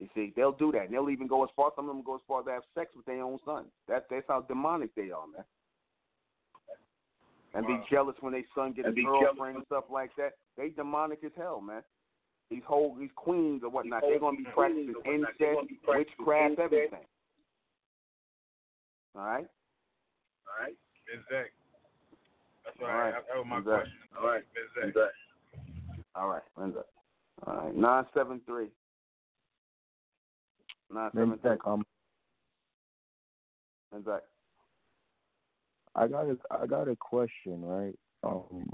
You 0.00 0.08
see, 0.14 0.32
they'll 0.34 0.52
do 0.52 0.72
that. 0.72 0.84
And 0.84 0.94
they'll 0.94 1.10
even 1.10 1.26
go 1.26 1.44
as 1.44 1.50
far. 1.54 1.70
Some 1.76 1.88
of 1.88 1.94
them 1.94 2.04
go 2.04 2.14
as 2.16 2.22
far 2.26 2.40
as 2.40 2.46
to 2.46 2.52
have 2.52 2.62
sex 2.74 2.90
with 2.96 3.04
their 3.04 3.22
own 3.22 3.38
son. 3.44 3.66
That's 3.86 4.04
that's 4.10 4.24
how 4.26 4.40
demonic 4.40 4.94
they 4.94 5.10
are, 5.10 5.26
man. 5.26 5.44
And 7.52 7.66
be 7.66 7.76
jealous 7.90 8.16
when 8.20 8.32
their 8.32 8.44
son 8.54 8.72
gets 8.72 8.88
a 8.88 8.92
girlfriend 8.92 9.56
and 9.56 9.66
stuff 9.66 9.84
like 9.90 10.10
that. 10.16 10.34
They 10.56 10.70
demonic 10.70 11.18
as 11.24 11.32
hell, 11.36 11.60
man. 11.60 11.82
These 12.50 12.62
whole 12.66 12.96
these 12.98 13.10
queens 13.14 13.62
or 13.62 13.70
whatnot, 13.70 14.02
they're 14.08 14.18
gonna 14.18 14.36
be 14.36 14.44
practicing 14.54 14.94
incest, 15.04 15.68
witchcraft, 15.86 16.58
everything. 16.58 17.04
All 19.16 19.22
right. 19.22 19.46
All 20.46 20.64
right. 20.64 20.74
Exactly. 21.12 21.50
That's 22.64 22.76
all 22.80 22.88
All 22.88 22.94
right. 22.94 23.12
right. 23.12 23.22
That 23.28 23.36
was 23.36 23.46
my 23.48 23.58
Exactly. 23.58 23.74
question. 23.74 23.98
All 24.16 24.26
right. 24.26 24.42
All 26.14 26.28
right. 26.28 26.74
That? 26.74 26.86
All 27.46 27.64
right. 27.64 27.74
Nine 27.74 28.06
seven 28.14 28.40
three. 28.46 28.68
Nine 30.92 31.10
seven. 31.14 31.38
Menzak, 31.38 31.58
um? 31.66 31.84
I 35.94 36.06
got 36.06 36.26
a 36.26 36.36
I 36.50 36.66
got 36.66 36.88
a 36.88 36.96
question, 36.96 37.64
right? 37.64 37.98
Um, 38.22 38.68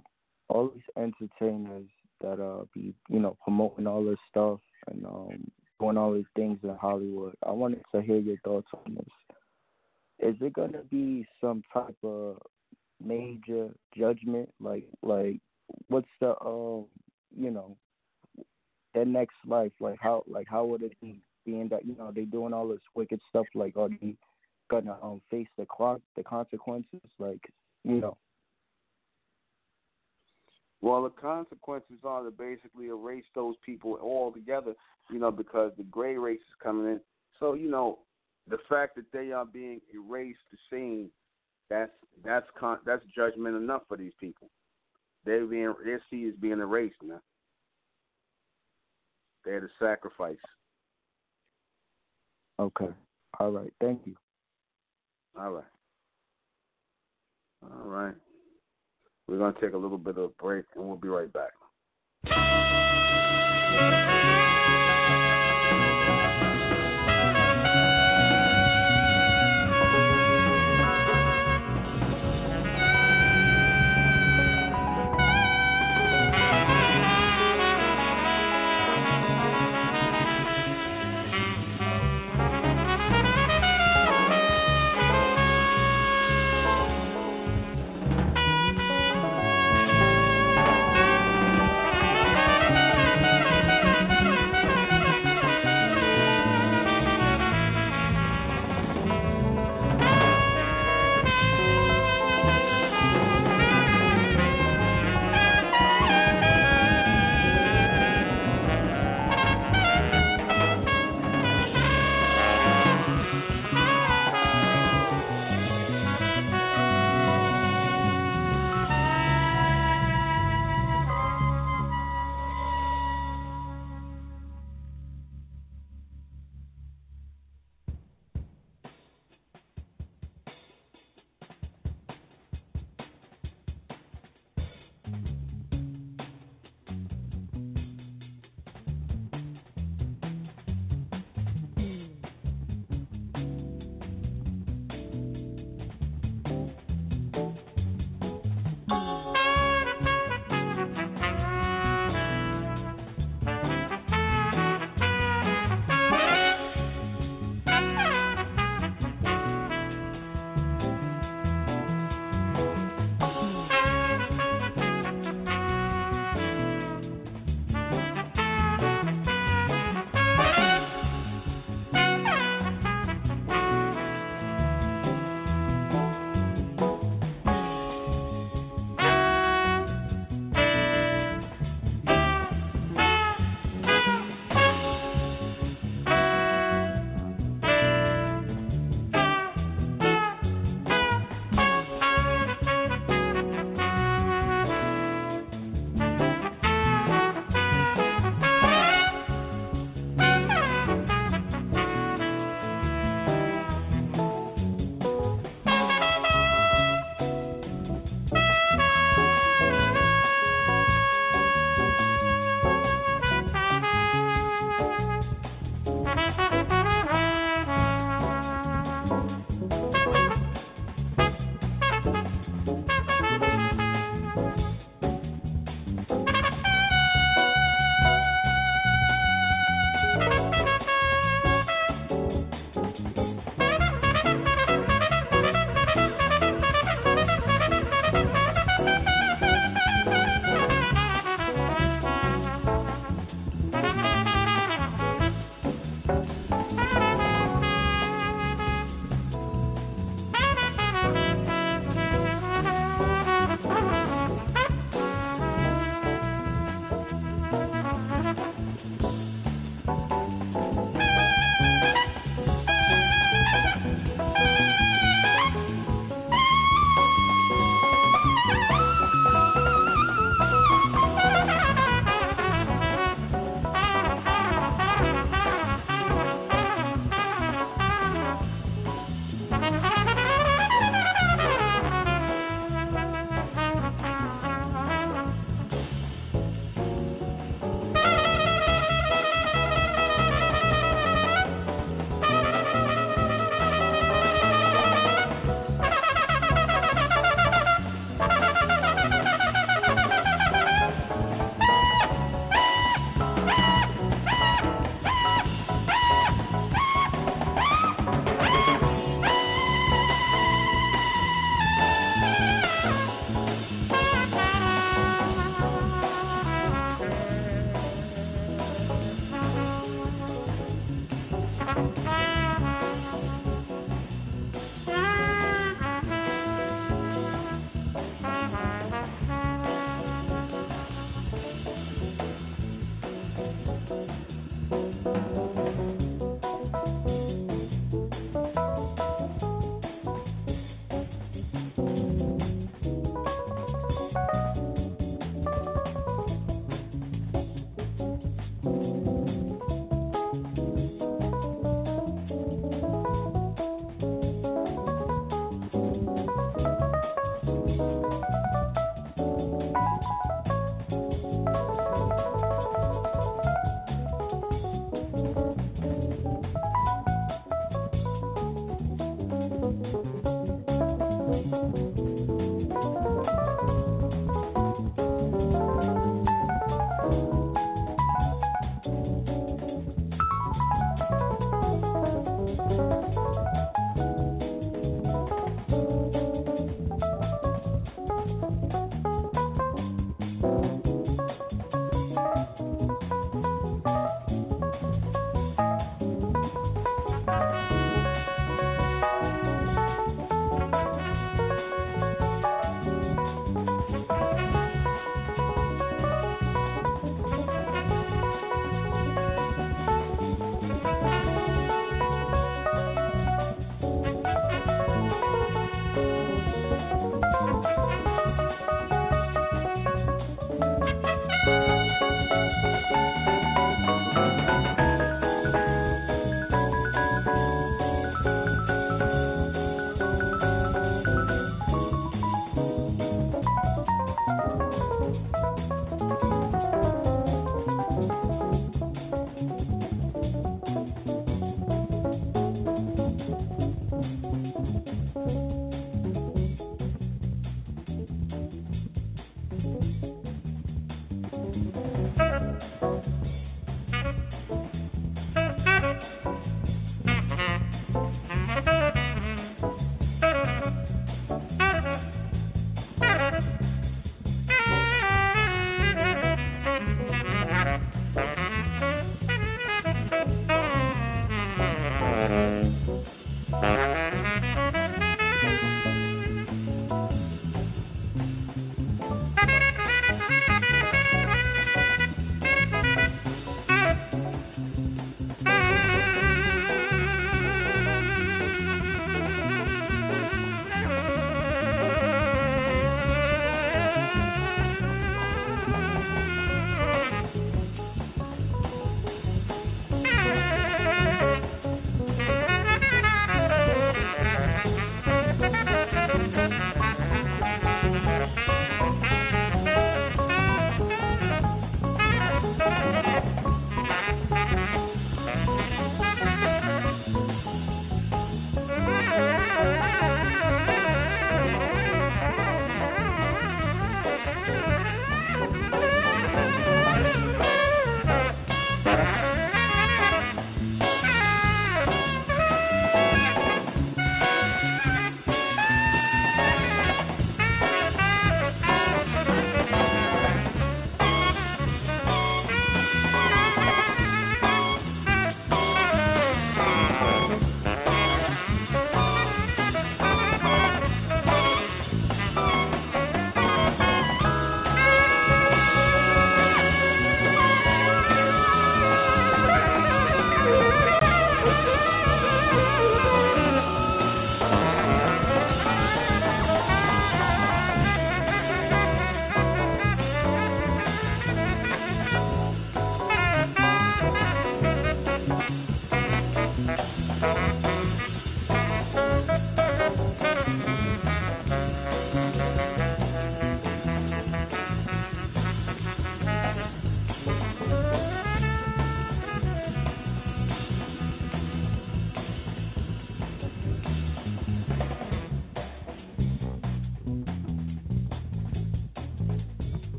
all 0.49 0.71
these 0.75 0.83
entertainers 0.97 1.89
that 2.21 2.41
uh 2.41 2.65
be 2.75 2.95
you 3.09 3.21
know 3.21 3.37
promoting 3.43 3.87
all 3.87 4.05
this 4.05 4.19
stuff 4.31 4.61
and 4.89 5.05
um 5.07 5.51
doing 5.81 5.97
all 5.99 6.15
these 6.15 6.25
things 6.35 6.59
in 6.63 6.75
Hollywood. 6.77 7.35
I 7.47 7.53
wanted 7.53 7.83
to 7.95 8.03
hear 8.03 8.19
your 8.19 8.39
thoughts 8.45 8.69
on 8.75 8.95
this. 8.95 10.29
Is 10.31 10.37
it 10.41 10.53
gonna 10.53 10.83
be 10.91 11.27
some 11.41 11.63
type 11.73 11.97
of 12.03 12.39
major 13.03 13.71
judgment? 13.97 14.49
Like 14.61 14.87
like 15.03 15.41
what's 15.89 16.09
the 16.21 16.31
um 16.45 16.87
you 17.37 17.51
know 17.51 17.77
their 18.95 19.05
next 19.05 19.37
life, 19.47 19.73
like 19.81 19.99
how 20.01 20.25
like 20.27 20.47
how 20.49 20.65
would 20.65 20.83
it 20.83 20.99
be 21.01 21.21
being 21.47 21.69
that 21.69 21.87
you 21.87 21.97
know 21.97 22.13
they're 22.15 22.25
doing 22.25 22.53
all 22.53 22.69
this 22.69 22.81
wicked 22.95 23.21
stuff? 23.31 23.47
Like 23.55 23.77
are 23.77 23.89
they 23.89 24.15
gonna 24.69 24.99
um 25.03 25.23
face 25.31 25.49
the 25.57 25.65
clock 25.65 26.01
the 26.17 26.23
consequences? 26.23 27.01
Like 27.19 27.41
you 27.85 28.01
know. 28.01 28.17
Well, 30.83 31.05
the 31.05 31.11
consequences 31.11 31.99
are 32.05 32.23
to 32.23 32.31
basically 32.31 32.89
erase 32.89 33.25
those 33.35 33.55
people 33.65 33.99
altogether, 34.01 34.75
you 35.11 35.19
know, 35.19 35.31
because 35.31 35.73
the 35.79 35.85
gray 35.85 36.19
race 36.19 36.39
is 36.39 36.63
coming 36.63 36.87
in. 36.87 37.01
So, 37.41 37.55
you 37.55 37.71
know, 37.71 38.01
the 38.49 38.59
fact 38.69 38.95
that 38.97 39.11
they 39.13 39.33
are 39.33 39.47
being 39.47 39.81
erased 39.93 40.39
the 40.53 40.59
scene, 40.71 41.11
that's 41.69 41.93
that's 42.25 42.47
con- 42.59 42.79
that's 42.85 43.03
judgment 43.15 43.57
enough 43.57 43.83
for 43.89 43.97
these 43.97 44.13
people. 44.21 44.49
They're 45.25 45.47
being 45.47 45.75
their 45.85 46.01
seed 46.11 46.29
is 46.29 46.35
being 46.41 46.61
erased 46.61 47.03
now. 47.03 47.21
They're 49.45 49.61
the 49.61 49.69
sacrifice. 49.79 50.37
Okay. 52.59 52.89
All 53.39 53.51
right. 53.51 53.73
Thank 53.81 54.07
you. 54.07 54.15
All 55.39 55.51
right. 55.51 55.65
All 57.63 57.89
right. 57.89 58.15
We're 59.29 59.39
going 59.39 59.55
to 59.55 59.61
take 59.61 59.75
a 59.75 59.79
little 59.79 59.99
bit 59.99 60.17
of 60.17 60.25
a 60.25 60.29
break 60.43 60.65
and 60.75 60.87
we'll 60.87 60.97
be 60.97 61.09
right 61.09 61.33
back. 61.33 61.53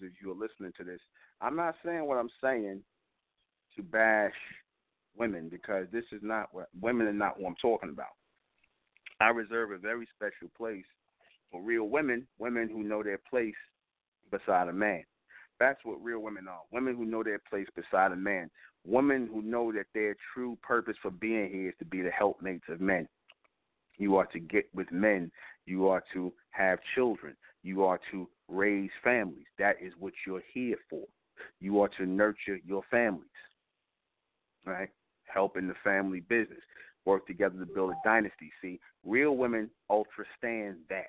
Of 0.00 0.08
you 0.22 0.30
are 0.30 0.34
listening 0.34 0.72
to 0.78 0.84
this, 0.84 1.00
I'm 1.40 1.56
not 1.56 1.74
saying 1.84 2.06
what 2.06 2.18
I'm 2.18 2.30
saying 2.42 2.82
to 3.76 3.82
bash 3.82 4.32
women 5.16 5.48
because 5.48 5.86
this 5.92 6.04
is 6.12 6.20
not 6.22 6.48
what 6.52 6.68
women 6.80 7.06
are 7.06 7.12
not 7.12 7.38
what 7.38 7.48
I'm 7.48 7.56
talking 7.60 7.90
about. 7.90 8.14
I 9.20 9.28
reserve 9.28 9.72
a 9.72 9.78
very 9.78 10.08
special 10.16 10.50
place 10.56 10.84
for 11.50 11.60
real 11.60 11.84
women, 11.84 12.26
women 12.38 12.68
who 12.68 12.82
know 12.82 13.02
their 13.02 13.20
place 13.30 13.54
beside 14.30 14.68
a 14.68 14.72
man. 14.72 15.04
That's 15.60 15.78
what 15.84 16.02
real 16.02 16.20
women 16.20 16.48
are. 16.48 16.62
Women 16.72 16.96
who 16.96 17.04
know 17.04 17.22
their 17.22 17.40
place 17.50 17.68
beside 17.76 18.12
a 18.12 18.16
man. 18.16 18.50
Women 18.84 19.28
who 19.32 19.42
know 19.42 19.70
that 19.72 19.86
their 19.94 20.16
true 20.34 20.58
purpose 20.62 20.96
for 21.00 21.10
being 21.10 21.50
here 21.50 21.68
is 21.68 21.74
to 21.78 21.84
be 21.84 22.00
the 22.00 22.10
helpmates 22.10 22.64
of 22.68 22.80
men. 22.80 23.06
You 23.98 24.16
are 24.16 24.26
to 24.26 24.40
get 24.40 24.64
with 24.74 24.90
men. 24.90 25.30
You 25.66 25.86
are 25.86 26.02
to 26.14 26.32
have 26.50 26.80
children. 26.94 27.36
You 27.62 27.84
are 27.84 28.00
to 28.10 28.28
raise 28.48 28.90
families. 29.02 29.46
That 29.58 29.76
is 29.80 29.92
what 29.98 30.12
you're 30.26 30.42
here 30.52 30.76
for. 30.90 31.04
You 31.60 31.80
are 31.80 31.88
to 31.98 32.06
nurture 32.06 32.58
your 32.66 32.82
families. 32.90 33.28
Right? 34.64 34.90
Help 35.24 35.56
in 35.56 35.68
the 35.68 35.74
family 35.82 36.20
business. 36.20 36.60
Work 37.04 37.26
together 37.26 37.58
to 37.58 37.66
build 37.66 37.90
a 37.90 37.96
dynasty. 38.04 38.52
See, 38.60 38.78
real 39.04 39.36
women 39.36 39.70
understand 39.90 40.76
that. 40.88 41.06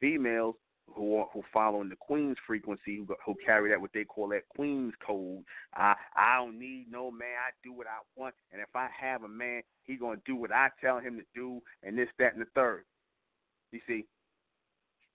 Females 0.00 0.56
who 0.94 1.16
are, 1.16 1.28
who 1.32 1.42
follow 1.52 1.80
in 1.80 1.88
the 1.88 1.96
Queen's 1.96 2.36
frequency, 2.46 2.96
who, 2.96 3.06
who 3.24 3.34
carry 3.44 3.70
that 3.70 3.80
what 3.80 3.92
they 3.94 4.04
call 4.04 4.28
that 4.28 4.48
Queen's 4.48 4.92
code. 5.04 5.44
I 5.74 5.94
I 6.16 6.38
don't 6.38 6.58
need 6.58 6.86
no 6.90 7.10
man. 7.10 7.28
I 7.28 7.50
do 7.62 7.72
what 7.72 7.86
I 7.86 8.00
want, 8.20 8.34
and 8.52 8.60
if 8.60 8.74
I 8.74 8.88
have 9.00 9.22
a 9.22 9.28
man, 9.28 9.62
he 9.84 9.96
gonna 9.96 10.20
do 10.26 10.36
what 10.36 10.52
I 10.52 10.68
tell 10.80 10.98
him 10.98 11.16
to 11.18 11.24
do, 11.34 11.62
and 11.82 11.96
this, 11.96 12.08
that, 12.18 12.34
and 12.34 12.42
the 12.42 12.48
third. 12.54 12.84
You 13.70 13.80
see, 13.86 14.04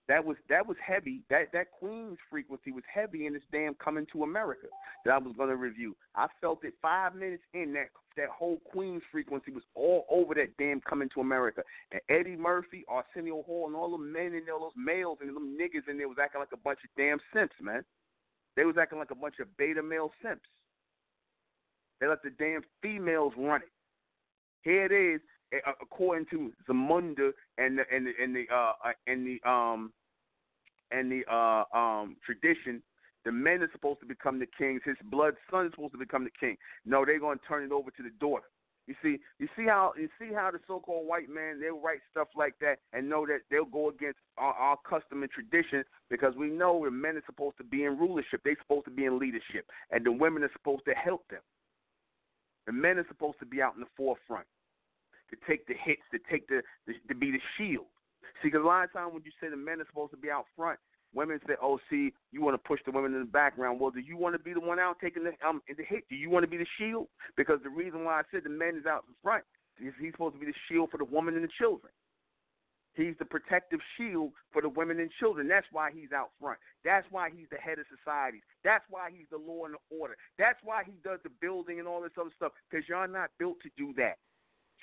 that 0.07 0.23
was 0.23 0.37
that 0.49 0.65
was 0.65 0.77
heavy. 0.85 1.21
That 1.29 1.51
that 1.53 1.71
Queen's 1.71 2.17
frequency 2.29 2.71
was 2.71 2.83
heavy 2.91 3.25
in 3.25 3.33
this 3.33 3.43
damn 3.51 3.73
coming 3.75 4.07
to 4.13 4.23
America 4.23 4.67
that 5.03 5.11
I 5.11 5.17
was 5.17 5.35
to 5.37 5.55
review. 5.55 5.95
I 6.15 6.27
felt 6.39 6.63
it 6.63 6.73
five 6.81 7.13
minutes 7.13 7.43
in 7.53 7.73
that 7.73 7.89
that 8.15 8.29
whole 8.29 8.59
Queen's 8.71 9.03
frequency 9.11 9.51
was 9.51 9.63
all 9.75 10.05
over 10.09 10.33
that 10.35 10.55
damn 10.57 10.81
coming 10.81 11.09
to 11.13 11.21
America. 11.21 11.61
And 11.91 12.01
Eddie 12.09 12.37
Murphy, 12.37 12.85
Arsenio 12.87 13.43
Hall, 13.43 13.67
and 13.67 13.75
all 13.75 13.91
the 13.91 13.97
men 13.97 14.31
there, 14.31 14.53
all 14.53 14.61
those 14.61 14.83
males 14.83 15.19
and 15.21 15.35
them 15.35 15.57
niggas 15.59 15.89
in 15.89 15.97
there 15.97 16.07
was 16.07 16.17
acting 16.21 16.39
like 16.39 16.53
a 16.53 16.57
bunch 16.57 16.79
of 16.83 16.89
damn 16.97 17.19
simps, 17.33 17.55
man. 17.61 17.83
They 18.55 18.63
was 18.63 18.77
acting 18.81 18.99
like 18.99 19.11
a 19.11 19.15
bunch 19.15 19.35
of 19.39 19.55
beta 19.57 19.83
male 19.83 20.11
simps. 20.23 20.49
They 21.99 22.07
let 22.07 22.23
the 22.23 22.31
damn 22.31 22.61
females 22.81 23.33
run 23.37 23.61
it. 23.61 23.71
Here 24.61 24.85
it 24.85 24.91
is, 24.91 25.21
according 25.81 26.25
to 26.31 26.51
Zamunda 26.67 27.31
and 27.57 27.77
the 27.77 27.83
and 27.93 28.07
the 28.07 28.11
and 28.21 28.35
the 28.35 28.45
uh 28.53 28.73
and 29.07 29.25
the 29.25 29.49
um 29.49 29.91
and 30.91 31.11
the 31.11 31.23
uh, 31.31 31.63
um, 31.77 32.15
tradition, 32.25 32.81
the 33.25 33.31
men 33.31 33.61
are 33.61 33.69
supposed 33.71 33.99
to 33.99 34.05
become 34.05 34.39
the 34.39 34.47
kings. 34.57 34.81
His 34.85 34.95
blood 35.11 35.33
son 35.51 35.65
is 35.65 35.71
supposed 35.73 35.93
to 35.93 35.97
become 35.97 36.23
the 36.23 36.31
king. 36.39 36.55
No, 36.85 37.05
they're 37.05 37.19
going 37.19 37.39
to 37.39 37.45
turn 37.45 37.63
it 37.63 37.71
over 37.71 37.91
to 37.91 38.03
the 38.03 38.11
daughter. 38.19 38.45
You 38.87 38.95
see, 39.03 39.17
you 39.37 39.49
see 39.57 39.65
how 39.65 39.91
you 39.97 40.07
see 40.17 40.33
how 40.33 40.49
the 40.49 40.59
so-called 40.65 41.05
white 41.07 41.27
man 41.29 41.59
they'll 41.59 41.81
write 41.81 41.99
stuff 42.09 42.29
like 42.37 42.53
that 42.61 42.77
and 42.93 43.09
know 43.09 43.25
that 43.25 43.39
they'll 43.51 43.65
go 43.65 43.89
against 43.89 44.19
our, 44.37 44.53
our 44.53 44.77
custom 44.89 45.23
and 45.23 45.31
tradition 45.31 45.83
because 46.09 46.35
we 46.37 46.47
know 46.47 46.85
the 46.85 46.91
men 46.91 47.17
are 47.17 47.23
supposed 47.25 47.57
to 47.57 47.65
be 47.65 47.83
in 47.83 47.97
rulership. 47.97 48.39
They're 48.45 48.55
supposed 48.61 48.85
to 48.85 48.91
be 48.91 49.03
in 49.03 49.19
leadership, 49.19 49.69
and 49.91 50.05
the 50.05 50.11
women 50.13 50.41
are 50.43 50.51
supposed 50.53 50.85
to 50.85 50.93
help 50.93 51.27
them. 51.27 51.41
The 52.65 52.71
men 52.71 52.97
are 52.97 53.07
supposed 53.09 53.39
to 53.39 53.45
be 53.45 53.61
out 53.61 53.75
in 53.75 53.81
the 53.81 53.87
forefront 53.97 54.47
to 55.29 55.37
take 55.47 55.67
the 55.67 55.73
hits, 55.73 56.01
to 56.11 56.19
take 56.29 56.47
the, 56.47 56.61
the 56.85 56.93
to 57.07 57.15
be 57.15 57.31
the 57.31 57.41
shield. 57.57 57.85
See, 58.41 58.49
because 58.49 58.61
a 58.63 58.67
lot 58.67 58.83
of 58.83 58.93
times 58.93 59.13
when 59.13 59.23
you 59.25 59.31
say 59.41 59.49
the 59.49 59.57
men 59.57 59.81
are 59.81 59.87
supposed 59.87 60.11
to 60.11 60.17
be 60.17 60.29
out 60.29 60.45
front, 60.55 60.79
women 61.13 61.39
say, 61.47 61.55
"Oh, 61.61 61.79
see, 61.89 62.13
you 62.31 62.41
want 62.41 62.53
to 62.53 62.67
push 62.67 62.79
the 62.85 62.91
women 62.91 63.13
in 63.13 63.19
the 63.21 63.25
background." 63.25 63.79
Well, 63.79 63.91
do 63.91 63.99
you 63.99 64.17
want 64.17 64.35
to 64.35 64.39
be 64.39 64.53
the 64.53 64.59
one 64.59 64.79
out 64.79 64.97
taking 65.01 65.23
the 65.23 65.33
um 65.47 65.61
the 65.67 65.83
hit? 65.83 66.03
Do 66.09 66.15
you 66.15 66.29
want 66.29 66.43
to 66.43 66.49
be 66.49 66.57
the 66.57 66.67
shield? 66.77 67.07
Because 67.35 67.59
the 67.63 67.69
reason 67.69 68.03
why 68.03 68.19
I 68.19 68.23
said 68.31 68.43
the 68.43 68.49
man 68.49 68.75
is 68.77 68.85
out 68.85 69.05
in 69.07 69.15
front 69.23 69.43
is 69.79 69.93
he's 69.99 70.13
supposed 70.13 70.35
to 70.35 70.39
be 70.39 70.47
the 70.47 70.57
shield 70.69 70.89
for 70.91 70.97
the 70.97 71.05
woman 71.05 71.35
and 71.35 71.43
the 71.43 71.53
children. 71.57 71.91
He's 72.97 73.13
the 73.19 73.25
protective 73.25 73.79
shield 73.95 74.31
for 74.51 74.59
the 74.63 74.69
women 74.69 74.99
and 74.99 75.11
children. 75.19 75.47
That's 75.47 75.67
why 75.71 75.91
he's 75.93 76.11
out 76.11 76.31
front. 76.41 76.57
That's 76.83 77.05
why 77.11 77.29
he's 77.29 77.45
the 77.51 77.57
head 77.57 77.77
of 77.77 77.85
society. 77.93 78.41
That's 78.63 78.83
why 78.89 79.11
he's 79.15 79.29
the 79.29 79.37
law 79.37 79.65
and 79.65 79.75
the 79.75 79.95
order. 79.95 80.17
That's 80.39 80.57
why 80.63 80.81
he 80.83 80.93
does 81.03 81.19
the 81.23 81.29
building 81.39 81.77
and 81.77 81.87
all 81.87 82.01
this 82.01 82.17
other 82.19 82.33
stuff. 82.35 82.53
Because 82.65 82.89
y'all 82.89 83.07
not 83.07 83.29
built 83.37 83.57
to 83.61 83.69
do 83.77 83.93
that. 83.97 84.17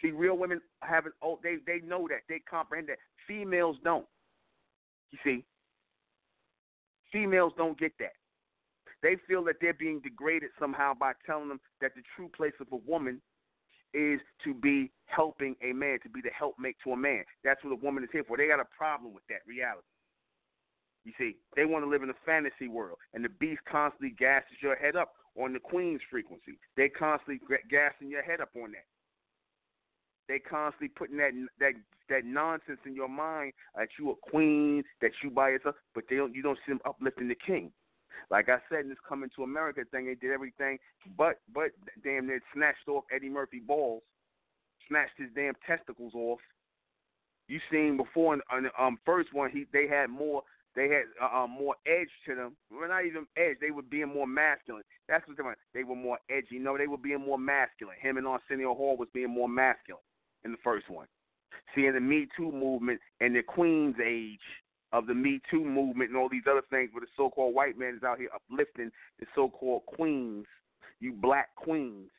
See, 0.03 0.11
real 0.11 0.37
women 0.37 0.61
have 0.83 1.07
it. 1.07 1.13
Oh, 1.23 1.39
they 1.43 1.57
they 1.67 1.85
know 1.85 2.09
that. 2.09 2.23
They 2.29 2.41
comprehend 2.41 2.89
that. 2.89 2.99
Females 3.27 3.77
don't. 3.85 4.07
You 5.13 5.19
see, 5.25 5.45
females 7.13 7.53
don't 7.57 7.79
get 7.79 7.93
that. 8.01 8.13
They 9.03 9.17
feel 9.29 9.45
that 9.45 9.57
they're 9.61 9.75
being 9.75 10.01
degraded 10.01 10.51
somehow 10.59 10.95
by 10.95 11.13
telling 11.27 11.49
them 11.49 11.61
that 11.81 11.95
the 11.95 12.03
true 12.17 12.29
place 12.35 12.55
of 12.61 12.67
a 12.73 12.77
woman 12.91 13.21
is 13.93 14.21
to 14.43 14.53
be 14.53 14.91
helping 15.07 15.55
a 15.63 15.73
man, 15.73 15.99
to 16.03 16.09
be 16.09 16.21
the 16.21 16.31
helpmate 16.37 16.77
to 16.83 16.93
a 16.93 16.97
man. 16.97 17.23
That's 17.45 17.63
what 17.63 17.73
a 17.73 17.77
woman 17.77 18.03
is 18.03 18.11
here 18.13 18.25
for. 18.25 18.37
They 18.37 18.49
got 18.49 18.61
a 18.61 18.77
problem 18.77 19.15
with 19.15 19.23
that 19.29 19.47
reality. 19.47 19.87
You 21.05 21.13
see, 21.19 21.37
they 21.55 21.67
want 21.67 21.85
to 21.85 21.91
live 21.91 22.03
in 22.03 22.11
a 22.11 22.25
fantasy 22.25 22.67
world, 22.67 22.97
and 23.13 23.25
the 23.25 23.29
beast 23.29 23.61
constantly 23.71 24.15
gasses 24.19 24.57
your 24.61 24.75
head 24.75 24.97
up 24.97 25.13
on 25.37 25.53
the 25.53 25.61
queen's 25.61 26.01
frequency. 26.11 26.59
They 26.77 26.89
constantly 26.89 27.41
gassing 27.71 28.09
your 28.09 28.23
head 28.23 28.41
up 28.41 28.51
on 28.57 28.73
that. 28.73 28.87
They 30.29 30.39
constantly 30.39 30.89
putting 30.89 31.19
that 31.19 31.33
that 31.61 31.75
that 32.09 32.25
nonsense 32.25 32.81
in 32.87 32.95
your 32.95 33.09
mind 33.09 33.53
that 33.77 33.89
you 33.99 34.11
a 34.11 34.15
queen, 34.31 34.85
that 35.01 35.13
you 35.23 35.31
by 35.31 35.51
yourself, 35.51 35.77
but 35.95 36.05
they 36.09 36.17
don't 36.17 36.35
you 36.35 36.43
don't 36.43 36.59
see 36.67 36.73
them 36.73 36.81
uplifting 36.85 37.29
the 37.29 37.35
king. 37.35 37.73
Like 38.31 38.49
I 38.49 38.59
said 38.69 38.81
in 38.81 38.89
this 38.89 38.99
coming 39.07 39.31
to 39.37 39.43
America 39.43 39.83
thing, 39.91 40.07
they 40.07 40.15
did 40.15 40.33
everything 40.33 40.79
but 41.17 41.41
but 41.53 41.71
damn 42.03 42.27
they 42.27 42.39
snatched 42.55 42.89
off 42.89 43.05
Eddie 43.15 43.29
Murphy 43.29 43.61
balls, 43.61 44.03
snatched 44.89 45.19
his 45.19 45.29
damn 45.35 45.55
testicles 45.67 46.15
off. 46.15 46.41
You 47.49 47.61
seen 47.71 47.99
before 47.99 48.35
in, 48.35 48.41
in 48.57 48.65
the 48.65 48.83
um, 48.83 48.99
first 49.05 49.35
one 49.35 49.51
he 49.51 49.67
they 49.73 49.87
had 49.87 50.09
more 50.09 50.43
they 50.75 50.89
had 50.89 51.05
uh, 51.23 51.43
um, 51.43 51.51
more 51.51 51.77
edge 51.87 52.09
to 52.27 52.35
them. 52.35 52.57
Well, 52.71 52.89
not 52.89 53.05
even 53.05 53.27
edge. 53.37 53.59
They 53.61 53.71
were 53.71 53.83
being 53.83 54.09
more 54.09 54.27
masculine. 54.27 54.83
That's 55.07 55.27
what 55.29 55.37
they 55.37 55.43
were. 55.43 55.57
They 55.73 55.85
were 55.85 55.95
more 55.95 56.19
edgy. 56.29 56.59
No, 56.59 56.77
they 56.77 56.89
were 56.89 56.97
being 56.97 57.21
more 57.21 57.39
masculine. 57.39 57.97
Him 58.01 58.17
and 58.17 58.27
Arsenio 58.27 58.75
Hall 58.75 58.97
was 58.97 59.09
being 59.13 59.31
more 59.31 59.49
masculine 59.49 60.03
in 60.45 60.53
the 60.53 60.59
first 60.63 60.89
one. 60.89 61.07
Seeing 61.75 61.95
the 61.95 62.01
Me 62.01 62.27
Too 62.37 62.53
movement 62.53 63.01
and 63.21 63.35
the 63.35 63.43
Queen's 63.43 63.97
age 64.05 64.39
of 64.93 65.07
the 65.07 65.15
Me 65.15 65.41
Too 65.51 65.65
movement 65.65 66.11
and 66.11 66.19
all 66.19 66.29
these 66.29 66.47
other 66.49 66.63
things 66.71 66.91
where 66.93 67.01
the 67.01 67.07
so 67.17 67.31
called 67.31 67.55
white 67.55 67.79
man 67.79 67.95
is 67.97 68.03
out 68.03 68.19
here 68.19 68.29
uplifting 68.35 68.91
the 69.19 69.27
so 69.35 69.49
called 69.49 69.85
queens, 69.87 70.47
you 71.01 71.13
black 71.13 71.55
queens. 71.57 72.11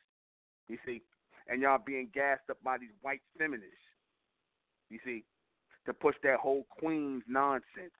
You 0.67 0.77
see? 0.85 1.01
And 1.47 1.61
y'all 1.61 1.79
being 1.83 2.09
gassed 2.13 2.49
up 2.49 2.57
by 2.63 2.77
these 2.77 2.89
white 3.01 3.21
feminists. 3.37 3.75
You 4.89 4.99
see? 5.05 5.23
To 5.85 5.93
push 5.93 6.15
that 6.23 6.39
whole 6.39 6.65
queen's 6.79 7.23
nonsense. 7.27 7.93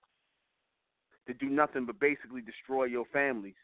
To 1.26 1.34
do 1.34 1.48
nothing 1.48 1.86
but 1.86 1.98
basically 1.98 2.40
destroy 2.40 2.84
your 2.84 3.04
families, 3.12 3.56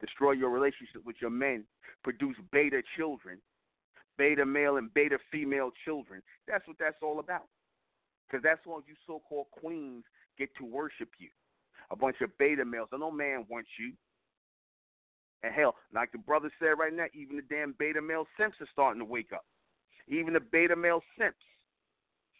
destroy 0.00 0.32
your 0.32 0.50
relationship 0.50 1.04
with 1.06 1.16
your 1.20 1.30
men, 1.30 1.64
produce 2.04 2.36
beta 2.52 2.82
children, 2.96 3.38
beta 4.18 4.44
male 4.44 4.76
and 4.76 4.92
beta 4.94 5.18
female 5.30 5.70
children. 5.84 6.22
That's 6.48 6.66
what 6.66 6.76
that's 6.78 6.96
all 7.02 7.18
about. 7.18 7.46
Because 8.26 8.42
that's 8.42 8.60
all 8.66 8.82
you 8.86 8.94
so 9.06 9.22
called 9.28 9.46
queens 9.52 10.04
get 10.38 10.48
to 10.58 10.64
worship 10.64 11.10
you. 11.18 11.28
A 11.90 11.96
bunch 11.96 12.16
of 12.20 12.36
beta 12.38 12.64
males. 12.64 12.88
And 12.92 13.00
no 13.00 13.10
man 13.10 13.46
wants 13.48 13.70
you. 13.78 13.92
And 15.42 15.54
hell, 15.54 15.74
like 15.94 16.12
the 16.12 16.18
brother 16.18 16.50
said 16.58 16.78
right 16.78 16.92
now, 16.92 17.06
even 17.14 17.36
the 17.36 17.42
damn 17.42 17.74
beta 17.78 18.02
male 18.02 18.26
simps 18.38 18.56
are 18.60 18.68
starting 18.72 19.00
to 19.00 19.04
wake 19.04 19.32
up. 19.32 19.44
Even 20.08 20.32
the 20.32 20.40
beta 20.40 20.74
male 20.74 21.02
simps 21.18 21.44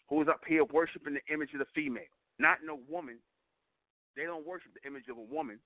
who 0.09 0.21
is 0.21 0.27
up 0.27 0.41
here 0.47 0.63
worshiping 0.65 1.13
the 1.13 1.33
image 1.33 1.53
of 1.53 1.59
the 1.59 1.65
female, 1.75 2.09
not 2.39 2.59
no 2.65 2.79
woman. 2.89 3.19
They 4.15 4.23
don't 4.23 4.47
worship 4.47 4.71
the 4.73 4.87
image 4.87 5.05
of 5.11 5.17
a 5.17 5.21
woman 5.33 5.59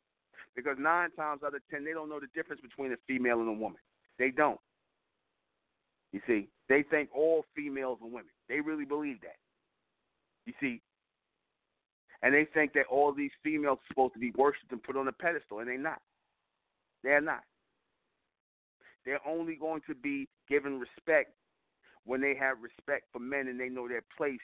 because 0.55 0.75
nine 0.79 1.11
times 1.11 1.41
out 1.45 1.55
of 1.55 1.61
ten 1.69 1.85
they 1.85 1.93
don't 1.93 2.09
know 2.09 2.19
the 2.19 2.27
difference 2.35 2.61
between 2.61 2.91
a 2.91 2.97
female 3.07 3.39
and 3.39 3.49
a 3.49 3.53
woman. 3.53 3.79
They 4.19 4.29
don't. 4.29 4.59
You 6.11 6.21
see, 6.27 6.49
they 6.67 6.83
think 6.83 7.09
all 7.15 7.45
females 7.55 7.99
are 8.01 8.07
women. 8.07 8.31
They 8.49 8.59
really 8.59 8.85
believe 8.85 9.21
that. 9.21 9.37
You 10.45 10.53
see, 10.59 10.81
and 12.23 12.33
they 12.33 12.45
think 12.53 12.73
that 12.73 12.85
all 12.89 13.13
these 13.13 13.31
females 13.43 13.79
are 13.79 13.87
supposed 13.89 14.13
to 14.13 14.19
be 14.19 14.31
worshipped 14.37 14.71
and 14.71 14.83
put 14.83 14.97
on 14.97 15.07
a 15.07 15.11
pedestal, 15.11 15.59
and 15.59 15.67
they're 15.67 15.77
not. 15.77 16.01
They're 17.03 17.21
not. 17.21 17.43
They're 19.05 19.25
only 19.27 19.55
going 19.55 19.81
to 19.87 19.95
be 19.95 20.27
given 20.47 20.79
respect 20.79 21.33
when 22.05 22.21
they 22.21 22.35
have 22.35 22.57
respect 22.61 23.05
for 23.11 23.19
men 23.19 23.47
and 23.47 23.59
they 23.59 23.69
know 23.69 23.87
their 23.87 24.03
place 24.15 24.39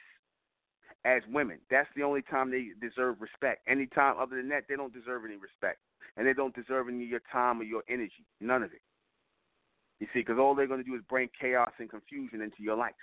as 1.05 1.21
women. 1.31 1.59
That's 1.69 1.89
the 1.95 2.03
only 2.03 2.23
time 2.23 2.49
they 2.49 2.69
deserve 2.81 3.21
respect. 3.21 3.67
Anytime 3.67 4.15
other 4.19 4.37
than 4.37 4.49
that, 4.49 4.63
they 4.67 4.75
don't 4.75 4.93
deserve 4.93 5.25
any 5.25 5.35
respect, 5.35 5.79
and 6.15 6.25
they 6.25 6.33
don't 6.33 6.55
deserve 6.55 6.89
any 6.89 7.03
of 7.03 7.09
your 7.09 7.21
time 7.31 7.61
or 7.61 7.63
your 7.63 7.83
energy. 7.87 8.25
None 8.41 8.63
of 8.63 8.73
it. 8.73 8.81
You 9.99 10.07
see, 10.13 10.19
because 10.19 10.37
all 10.39 10.53
they're 10.53 10.67
going 10.67 10.83
to 10.83 10.89
do 10.89 10.95
is 10.95 11.01
bring 11.09 11.29
chaos 11.39 11.71
and 11.79 11.89
confusion 11.89 12.41
into 12.41 12.61
your 12.61 12.75
life. 12.75 12.93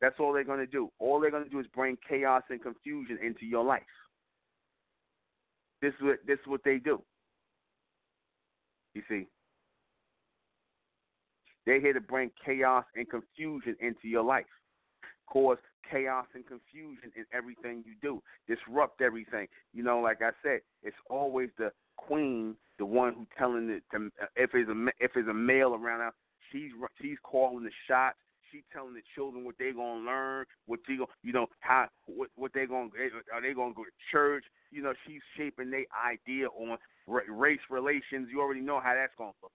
That's 0.00 0.16
all 0.20 0.32
they're 0.32 0.44
going 0.44 0.58
to 0.60 0.66
do. 0.66 0.90
All 0.98 1.20
they're 1.20 1.30
going 1.30 1.44
to 1.44 1.50
do 1.50 1.58
is 1.58 1.66
bring 1.74 1.96
chaos 2.08 2.42
and 2.50 2.62
confusion 2.62 3.18
into 3.22 3.46
your 3.46 3.64
life. 3.64 3.82
This 5.80 5.94
is 5.94 6.00
what 6.02 6.18
this 6.26 6.38
is 6.38 6.46
what 6.46 6.60
they 6.64 6.78
do. 6.78 7.02
You 8.94 9.02
see, 9.08 9.26
they're 11.64 11.80
here 11.80 11.92
to 11.92 12.00
bring 12.00 12.30
chaos 12.44 12.84
and 12.94 13.08
confusion 13.08 13.76
into 13.80 14.08
your 14.08 14.22
life, 14.22 14.46
cause 15.26 15.58
chaos 15.90 16.26
and 16.34 16.44
confusion 16.46 17.10
in 17.16 17.24
everything 17.32 17.84
you 17.86 17.94
do, 18.00 18.22
disrupt 18.48 19.00
everything. 19.00 19.48
You 19.72 19.82
know, 19.82 20.00
like 20.00 20.22
I 20.22 20.30
said, 20.42 20.60
it's 20.82 20.96
always 21.10 21.50
the 21.58 21.72
queen, 21.96 22.56
the 22.78 22.86
one 22.86 23.14
who 23.14 23.26
telling 23.38 23.70
it. 23.70 23.82
To, 23.92 24.10
uh, 24.22 24.26
if 24.36 24.50
it's 24.54 24.70
a 24.70 24.86
if 25.00 25.12
it's 25.16 25.28
a 25.28 25.34
male 25.34 25.74
around 25.74 26.00
her, 26.00 26.12
she's 26.52 26.70
she's 27.00 27.18
calling 27.22 27.64
the 27.64 27.70
shots. 27.88 28.18
She 28.52 28.62
telling 28.72 28.94
the 28.94 29.02
children 29.14 29.44
what 29.44 29.56
they're 29.58 29.74
gonna 29.74 30.06
learn, 30.06 30.46
what 30.66 30.80
they 30.86 30.96
go, 30.96 31.06
you 31.22 31.32
know, 31.32 31.46
how 31.60 31.88
what 32.06 32.28
what 32.36 32.52
they 32.54 32.66
gonna 32.66 32.90
are 33.34 33.42
they 33.42 33.54
gonna 33.54 33.74
go 33.74 33.84
to 33.84 33.90
church? 34.10 34.44
You 34.70 34.82
know, 34.82 34.94
she's 35.06 35.20
shaping 35.36 35.70
their 35.70 35.86
idea 35.94 36.48
on 36.48 36.78
race 37.06 37.60
relations. 37.70 38.28
You 38.30 38.40
already 38.40 38.60
know 38.60 38.80
how 38.80 38.94
that's 38.94 39.12
gonna 39.18 39.32
look. 39.42 39.52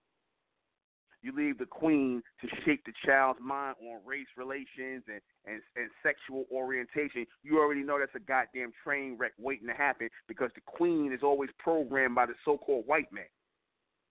You 1.21 1.31
leave 1.35 1.59
the 1.59 1.67
queen 1.67 2.23
to 2.41 2.47
shape 2.65 2.83
the 2.85 2.93
child's 3.05 3.39
mind 3.39 3.75
on 3.79 4.01
race 4.05 4.27
relations 4.37 5.03
and, 5.07 5.21
and, 5.45 5.61
and 5.75 5.89
sexual 6.01 6.45
orientation. 6.51 7.27
You 7.43 7.59
already 7.59 7.83
know 7.83 7.99
that's 7.99 8.15
a 8.15 8.19
goddamn 8.19 8.73
train 8.83 9.17
wreck 9.19 9.33
waiting 9.37 9.67
to 9.67 9.73
happen 9.73 10.09
because 10.27 10.49
the 10.55 10.61
queen 10.65 11.13
is 11.13 11.21
always 11.21 11.51
programmed 11.59 12.15
by 12.15 12.25
the 12.25 12.33
so 12.43 12.57
called 12.57 12.87
white 12.87 13.11
man. 13.13 13.29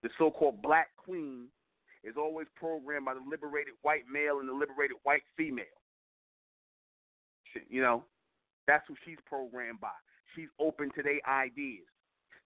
The 0.04 0.10
so 0.18 0.30
called 0.30 0.62
black 0.62 0.88
queen 0.96 1.48
is 2.04 2.14
always 2.16 2.46
programmed 2.54 3.06
by 3.06 3.14
the 3.14 3.24
liberated 3.28 3.74
white 3.82 4.04
male 4.10 4.38
and 4.38 4.48
the 4.48 4.54
liberated 4.54 4.96
white 5.02 5.22
female. 5.36 5.64
You 7.68 7.82
know, 7.82 8.04
that's 8.68 8.84
who 8.86 8.94
she's 9.04 9.18
programmed 9.26 9.80
by. 9.80 9.98
She's 10.36 10.48
open 10.60 10.90
to 10.94 11.02
their 11.02 11.18
ideas. 11.28 11.86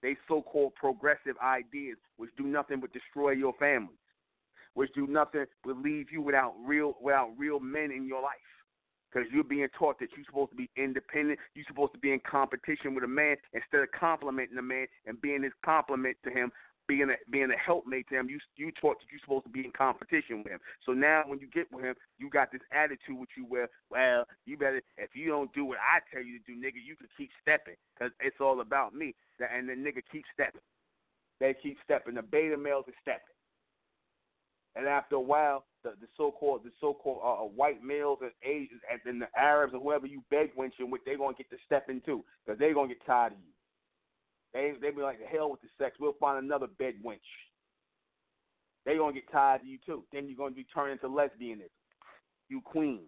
They 0.03 0.17
so 0.27 0.41
called 0.41 0.75
progressive 0.75 1.37
ideas, 1.43 1.99
which 2.17 2.31
do 2.39 2.45
nothing 2.45 2.81
but 2.81 2.93
destroy 2.95 3.33
your 3.33 3.53
family 3.61 3.95
which 4.75 4.93
do 4.95 5.07
nothing 5.07 5.47
but 5.65 5.79
leave 5.79 6.13
you 6.13 6.21
without 6.21 6.55
real 6.65 6.95
without 7.01 7.31
real 7.37 7.61
men 7.61 7.91
in 7.91 8.07
your 8.07 8.23
life. 8.23 8.35
Because 9.11 9.29
you're 9.33 9.45
being 9.45 9.69
taught 9.79 10.01
that 10.01 10.09
you're 10.17 10.27
supposed 10.27 10.51
to 10.51 10.57
be 10.57 10.69
independent, 10.77 11.39
you're 11.55 11.65
supposed 11.69 11.93
to 11.93 12.01
be 12.01 12.13
in 12.13 12.21
competition 12.29 12.95
with 12.95 13.05
a 13.05 13.09
man 13.09 13.37
instead 13.53 13.81
of 13.81 13.93
complimenting 13.93 14.59
a 14.59 14.63
man 14.63 14.87
and 15.07 15.21
being 15.23 15.45
his 15.45 15.53
compliment 15.65 16.17
to 16.25 16.31
him, 16.31 16.51
being 16.89 17.09
a 17.11 17.15
being 17.31 17.51
a 17.53 17.57
helpmate 17.57 18.09
to 18.09 18.17
him. 18.17 18.29
You 18.29 18.41
you 18.57 18.73
taught 18.73 18.99
that 18.99 19.07
you're 19.13 19.21
supposed 19.21 19.45
to 19.45 19.51
be 19.51 19.65
in 19.65 19.71
competition 19.71 20.43
with 20.43 20.53
him. 20.53 20.59
So 20.85 20.93
now 20.93 21.23
when 21.27 21.39
you 21.39 21.47
get 21.47 21.73
with 21.73 21.85
him, 21.85 21.95
you 22.19 22.29
got 22.29 22.51
this 22.51 22.63
attitude 22.73 23.19
with 23.19 23.31
you 23.37 23.45
where, 23.45 23.69
well, 23.89 24.27
you 24.47 24.57
better 24.57 24.83
if 24.99 25.11
you 25.15 25.29
don't 25.29 25.53
do 25.55 25.65
what 25.65 25.79
I 25.79 26.01
tell 26.13 26.25
you 26.25 26.39
to 26.41 26.45
do, 26.45 26.59
nigga, 26.59 26.83
you 26.85 26.97
can 26.97 27.09
keep 27.17 27.31
stepping 27.41 27.77
because 27.95 28.13
it's 28.19 28.41
all 28.41 28.61
about 28.61 28.95
me. 28.95 29.15
And 29.39 29.69
the 29.69 29.75
nigga 29.75 30.03
keep 30.11 30.25
stepping. 30.33 30.61
They 31.39 31.55
keep 31.55 31.79
stepping. 31.85 32.15
The 32.15 32.23
beta 32.23 32.57
males 32.57 32.87
are 32.89 33.01
stepping 33.01 33.34
and 34.77 34.87
after 34.87 35.17
a 35.17 35.21
while, 35.21 35.65
the, 35.83 35.91
the 36.01 36.07
so-called 36.17 36.63
the 36.65 36.71
so-called 36.81 37.21
uh, 37.23 37.45
uh 37.45 37.47
white 37.47 37.83
males 37.83 38.19
and 38.23 38.33
Asians 38.43 38.81
and 39.05 39.23
the 39.23 39.29
Arabs 39.37 39.73
and 39.73 39.83
whoever 39.83 40.07
you 40.07 40.23
beg 40.31 40.51
wenching 40.57 40.91
with, 40.91 41.03
they're 41.05 41.19
gonna 41.19 41.37
get 41.37 41.51
to 41.51 41.57
step 41.65 41.89
into 41.89 42.25
because 42.45 42.59
they're 42.59 42.75
gonna 42.75 42.89
get 42.89 43.05
tired 43.07 43.33
of 43.33 43.39
you. 43.39 43.53
They 44.53 44.73
they 44.81 44.95
be 44.95 45.03
like 45.03 45.21
the 45.21 45.27
hell 45.27 45.51
with 45.51 45.61
the 45.61 45.69
sex. 45.79 45.97
We'll 46.01 46.15
find 46.19 46.43
another 46.43 46.67
bed 46.67 46.95
wench. 47.05 47.19
They 48.85 48.97
gonna 48.97 49.13
get 49.13 49.31
tired 49.31 49.61
of 49.61 49.67
you 49.67 49.79
too. 49.85 50.05
Then 50.13 50.27
you're 50.27 50.37
gonna 50.37 50.55
be 50.55 50.67
turned 50.75 50.93
into 50.93 51.09
lesbianism. 51.09 51.71
You 52.49 52.61
queens, 52.61 53.01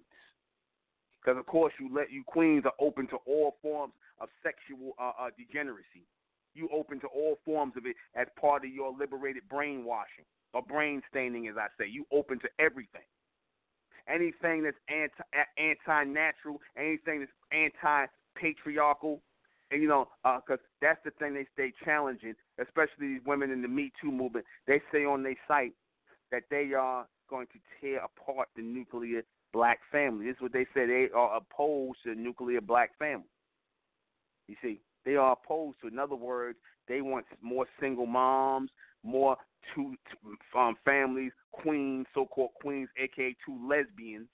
because 1.21 1.39
of 1.39 1.47
course 1.47 1.73
you 1.81 1.91
let 1.93 2.13
you 2.13 2.23
queens 2.27 2.65
are 2.65 2.75
open 2.79 3.07
to 3.09 3.17
all 3.27 3.57
forms 3.61 3.93
of 4.21 4.29
sexual 4.43 4.95
uh, 4.99 5.13
uh, 5.21 5.31
degeneracy. 5.37 6.07
You 6.55 6.69
open 6.73 7.01
to 7.01 7.07
all 7.09 7.39
forms 7.45 7.75
of 7.77 7.85
it 7.85 7.97
as 8.15 8.27
part 8.41 8.65
of 8.65 8.71
your 8.71 8.95
liberated 8.97 9.43
brainwashing 9.51 10.25
or 10.57 10.63
brain 10.63 11.03
staining, 11.11 11.49
as 11.49 11.57
I 11.59 11.67
say. 11.79 11.87
You 11.89 12.07
open 12.11 12.39
to 12.41 12.49
everything. 12.59 13.05
Anything 14.09 14.63
that's 14.63 14.77
anti 14.89 15.23
anti 15.59 16.05
natural, 16.05 16.61
anything 16.79 17.21
that's 17.21 17.33
anti 17.53 18.07
patriarchal, 18.35 19.21
and 19.71 19.83
you 19.83 19.89
know, 19.89 20.09
because 20.23 20.61
uh, 20.63 20.69
that's 20.81 21.01
the 21.05 21.11
thing 21.19 21.35
they 21.35 21.47
stay 21.53 21.73
challenging, 21.85 22.35
especially 22.59 23.09
these 23.09 23.21
women 23.27 23.51
in 23.51 23.61
the 23.61 23.69
Me 23.69 23.93
Too 24.01 24.11
movement. 24.11 24.47
They 24.67 24.81
say 24.93 25.05
on 25.05 25.23
their 25.23 25.37
site 25.47 25.75
that 26.31 26.45
they 26.51 26.73
are 26.73 27.07
going 27.29 27.49
to 27.49 27.59
tear 27.81 28.01
apart 28.05 28.49
the 28.57 28.63
nuclear 28.63 29.23
black 29.53 29.81
family. 29.93 30.27
This 30.27 30.37
is 30.37 30.43
what 30.43 30.53
they 30.53 30.67
say. 30.73 30.87
They 30.87 31.09
are 31.15 31.37
opposed 31.37 31.99
to 32.05 32.15
the 32.15 32.21
nuclear 32.21 32.61
black 32.61 32.97
family. 32.99 33.29
You 34.47 34.55
see, 34.63 34.81
they 35.05 35.17
are 35.17 35.33
opposed 35.33 35.79
to. 35.83 35.89
In 35.89 35.99
other 35.99 36.15
words, 36.15 36.59
they 36.89 37.01
want 37.01 37.27
more 37.43 37.67
single 37.81 38.07
moms, 38.07 38.71
more 39.07 39.37
two, 39.75 39.95
um, 40.57 40.77
families, 40.85 41.33
queens, 41.53 42.07
so-called 42.15 42.51
queens, 42.61 42.89
aka 42.99 43.35
two 43.45 43.59
lesbians, 43.69 44.29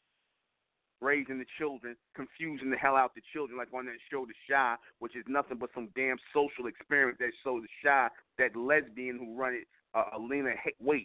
raising 1.01 1.39
the 1.39 1.44
children, 1.59 1.97
confusing 2.15 2.70
the 2.70 2.77
hell 2.77 2.97
out 2.97 3.15
the 3.15 3.20
children, 3.32 3.59
like 3.59 3.69
on 3.74 3.86
that 3.86 3.99
show 4.11 4.24
The 4.24 4.35
Chi, 4.49 4.77
which 5.01 5.16
is 5.16 5.24
nothing 5.27 5.59
but 5.59 5.70
some 5.74 5.89
damn 5.94 6.16
social 6.32 6.69
experiment 6.69 7.19
that 7.19 7.31
shows 7.44 7.62
The 7.62 7.89
Chi, 7.89 8.09
that 8.39 8.57
lesbian 8.57 9.19
who 9.19 9.36
run 9.36 9.55
it, 9.55 9.66
uh, 9.94 10.16
Alina 10.16 10.55
Waithe. 10.85 11.05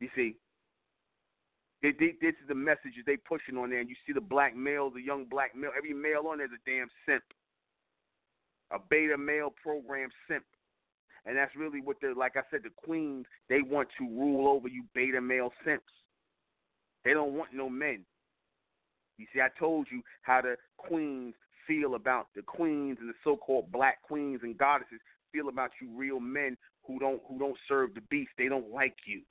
You 0.00 0.08
see, 0.16 0.36
they, 1.82 1.90
they, 1.92 2.14
this 2.20 2.34
is 2.40 2.48
the 2.48 2.54
messages 2.54 3.02
they 3.06 3.16
pushing 3.16 3.56
on 3.56 3.70
there, 3.70 3.80
and 3.80 3.88
you 3.88 3.96
see 4.06 4.12
the 4.12 4.20
black 4.20 4.56
male, 4.56 4.90
the 4.90 5.02
young 5.02 5.24
black 5.24 5.54
male, 5.54 5.70
every 5.76 5.92
male 5.92 6.28
on 6.28 6.38
there's 6.38 6.50
a 6.50 6.70
damn 6.70 6.88
simp, 7.06 7.24
a 8.70 8.78
beta 8.88 9.18
male 9.18 9.52
program 9.62 10.08
simp. 10.28 10.44
And 11.24 11.36
that's 11.36 11.54
really 11.54 11.80
what 11.80 11.96
they're 12.00 12.14
like 12.14 12.36
I 12.36 12.42
said, 12.50 12.60
the 12.64 12.70
queens, 12.84 13.26
they 13.48 13.62
want 13.62 13.88
to 13.98 14.04
rule 14.04 14.48
over 14.48 14.68
you 14.68 14.84
beta 14.94 15.20
male 15.20 15.52
simps. 15.64 15.84
They 17.04 17.12
don't 17.12 17.34
want 17.34 17.50
no 17.52 17.68
men. 17.68 18.04
You 19.18 19.26
see, 19.32 19.40
I 19.40 19.48
told 19.58 19.86
you 19.90 20.02
how 20.22 20.42
the 20.42 20.56
queens 20.78 21.34
feel 21.66 21.94
about 21.94 22.26
the 22.34 22.42
queens 22.42 22.98
and 23.00 23.08
the 23.08 23.14
so 23.22 23.36
called 23.36 23.70
black 23.70 24.02
queens 24.02 24.40
and 24.42 24.58
goddesses 24.58 25.00
feel 25.32 25.48
about 25.48 25.70
you 25.80 25.88
real 25.96 26.20
men 26.20 26.56
who 26.86 26.98
don't 26.98 27.20
who 27.28 27.38
don't 27.38 27.56
serve 27.68 27.94
the 27.94 28.00
beast. 28.10 28.30
They 28.36 28.48
don't 28.48 28.72
like 28.72 28.96
you. 29.06 29.22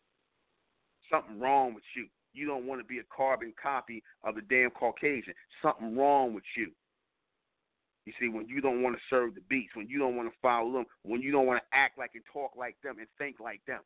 Something 1.11 1.39
wrong 1.39 1.73
with 1.73 1.83
you. 1.95 2.07
You 2.33 2.47
don't 2.47 2.65
want 2.65 2.79
to 2.79 2.85
be 2.85 2.99
a 2.99 3.15
carbon 3.15 3.53
copy 3.61 4.01
of 4.23 4.35
the 4.35 4.41
damn 4.41 4.69
Caucasian. 4.71 5.33
Something 5.61 5.97
wrong 5.97 6.33
with 6.33 6.45
you. 6.55 6.71
You 8.05 8.13
see, 8.19 8.29
when 8.29 8.47
you 8.47 8.61
don't 8.61 8.81
want 8.81 8.95
to 8.95 9.01
serve 9.09 9.35
the 9.35 9.41
beats, 9.49 9.75
when 9.75 9.87
you 9.87 9.99
don't 9.99 10.15
want 10.15 10.29
to 10.29 10.35
follow 10.41 10.71
them, 10.71 10.85
when 11.03 11.21
you 11.21 11.31
don't 11.31 11.45
want 11.45 11.61
to 11.61 11.77
act 11.77 11.97
like 11.97 12.11
and 12.15 12.23
talk 12.33 12.51
like 12.57 12.75
them 12.83 12.97
and 12.99 13.07
think 13.17 13.39
like 13.39 13.61
them. 13.67 13.81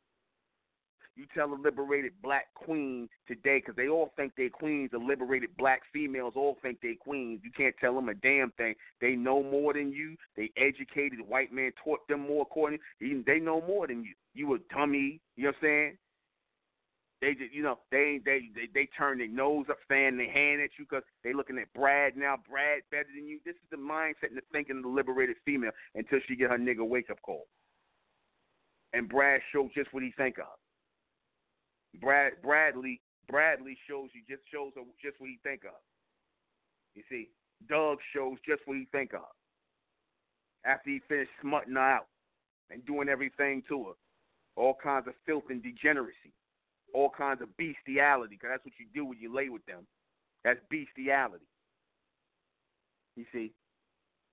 You 1.16 1.24
tell 1.34 1.50
a 1.50 1.56
liberated 1.56 2.12
black 2.22 2.52
queen 2.54 3.08
today, 3.26 3.58
because 3.58 3.74
they 3.74 3.88
all 3.88 4.12
think 4.16 4.34
they're 4.36 4.50
queens. 4.50 4.90
The 4.92 4.98
liberated 4.98 5.56
black 5.56 5.80
females 5.90 6.34
all 6.36 6.58
think 6.60 6.78
they're 6.82 6.94
queens. 6.94 7.40
You 7.42 7.50
can't 7.50 7.74
tell 7.80 7.94
them 7.94 8.10
a 8.10 8.14
damn 8.14 8.50
thing. 8.52 8.74
They 9.00 9.16
know 9.16 9.42
more 9.42 9.72
than 9.72 9.92
you. 9.92 10.16
They 10.36 10.50
educated. 10.58 11.20
The 11.20 11.24
white 11.24 11.52
man 11.52 11.72
taught 11.82 12.06
them 12.06 12.20
more. 12.20 12.42
According, 12.42 12.80
they 13.00 13.40
know 13.40 13.62
more 13.62 13.86
than 13.86 14.04
you. 14.04 14.12
You 14.34 14.54
a 14.54 14.58
dummy. 14.74 15.20
You 15.36 15.44
know 15.44 15.48
what 15.48 15.56
I'm 15.56 15.62
saying? 15.62 15.96
They 17.20 17.32
just, 17.32 17.52
you 17.52 17.62
know, 17.62 17.78
they 17.90 18.20
they 18.24 18.50
they, 18.54 18.68
they 18.74 18.88
turn 18.96 19.18
their 19.18 19.28
nose 19.28 19.66
up, 19.70 19.78
fan 19.88 20.18
their 20.18 20.30
hand 20.30 20.60
at 20.60 20.70
you 20.78 20.84
because 20.84 21.02
they 21.24 21.32
looking 21.32 21.58
at 21.58 21.72
Brad 21.72 22.16
now. 22.16 22.36
Brad 22.48 22.82
better 22.90 23.08
than 23.14 23.26
you. 23.26 23.40
This 23.44 23.54
is 23.54 23.70
the 23.70 23.78
mindset 23.78 24.28
and 24.28 24.36
the 24.36 24.42
thinking 24.52 24.76
of 24.76 24.82
the 24.82 24.88
liberated 24.88 25.36
female 25.44 25.70
until 25.94 26.18
she 26.28 26.36
get 26.36 26.50
her 26.50 26.58
nigga 26.58 26.86
wake 26.86 27.08
up 27.10 27.22
call. 27.22 27.46
And 28.92 29.08
Brad 29.08 29.40
shows 29.50 29.70
just 29.74 29.92
what 29.94 30.02
he 30.02 30.12
think 30.16 30.38
of. 30.38 30.60
Brad 32.00 32.34
Bradley 32.42 33.00
Bradley 33.28 33.78
shows 33.88 34.10
you 34.12 34.20
just 34.28 34.46
shows 34.52 34.72
her 34.76 34.82
just 35.02 35.18
what 35.18 35.30
he 35.30 35.38
think 35.42 35.64
of. 35.64 35.80
You 36.94 37.02
see, 37.08 37.30
Doug 37.66 37.98
shows 38.14 38.36
just 38.46 38.60
what 38.66 38.76
he 38.76 38.86
think 38.92 39.14
of. 39.14 39.32
After 40.66 40.90
he 40.90 41.00
finished 41.08 41.30
smutting 41.40 41.74
her 41.74 41.80
out 41.80 42.08
and 42.70 42.84
doing 42.84 43.08
everything 43.08 43.62
to 43.68 43.84
her, 43.84 43.92
all 44.56 44.76
kinds 44.82 45.06
of 45.06 45.14
filth 45.24 45.44
and 45.48 45.62
degeneracy 45.62 46.34
all 46.96 47.10
kinds 47.10 47.42
of 47.42 47.48
bestiality, 47.58 48.36
because 48.36 48.48
that's 48.54 48.64
what 48.64 48.72
you 48.80 48.86
do 48.94 49.04
when 49.04 49.18
you 49.20 49.32
lay 49.32 49.50
with 49.50 49.64
them. 49.66 49.86
That's 50.44 50.58
bestiality. 50.70 51.44
You 53.16 53.26
see, 53.32 53.52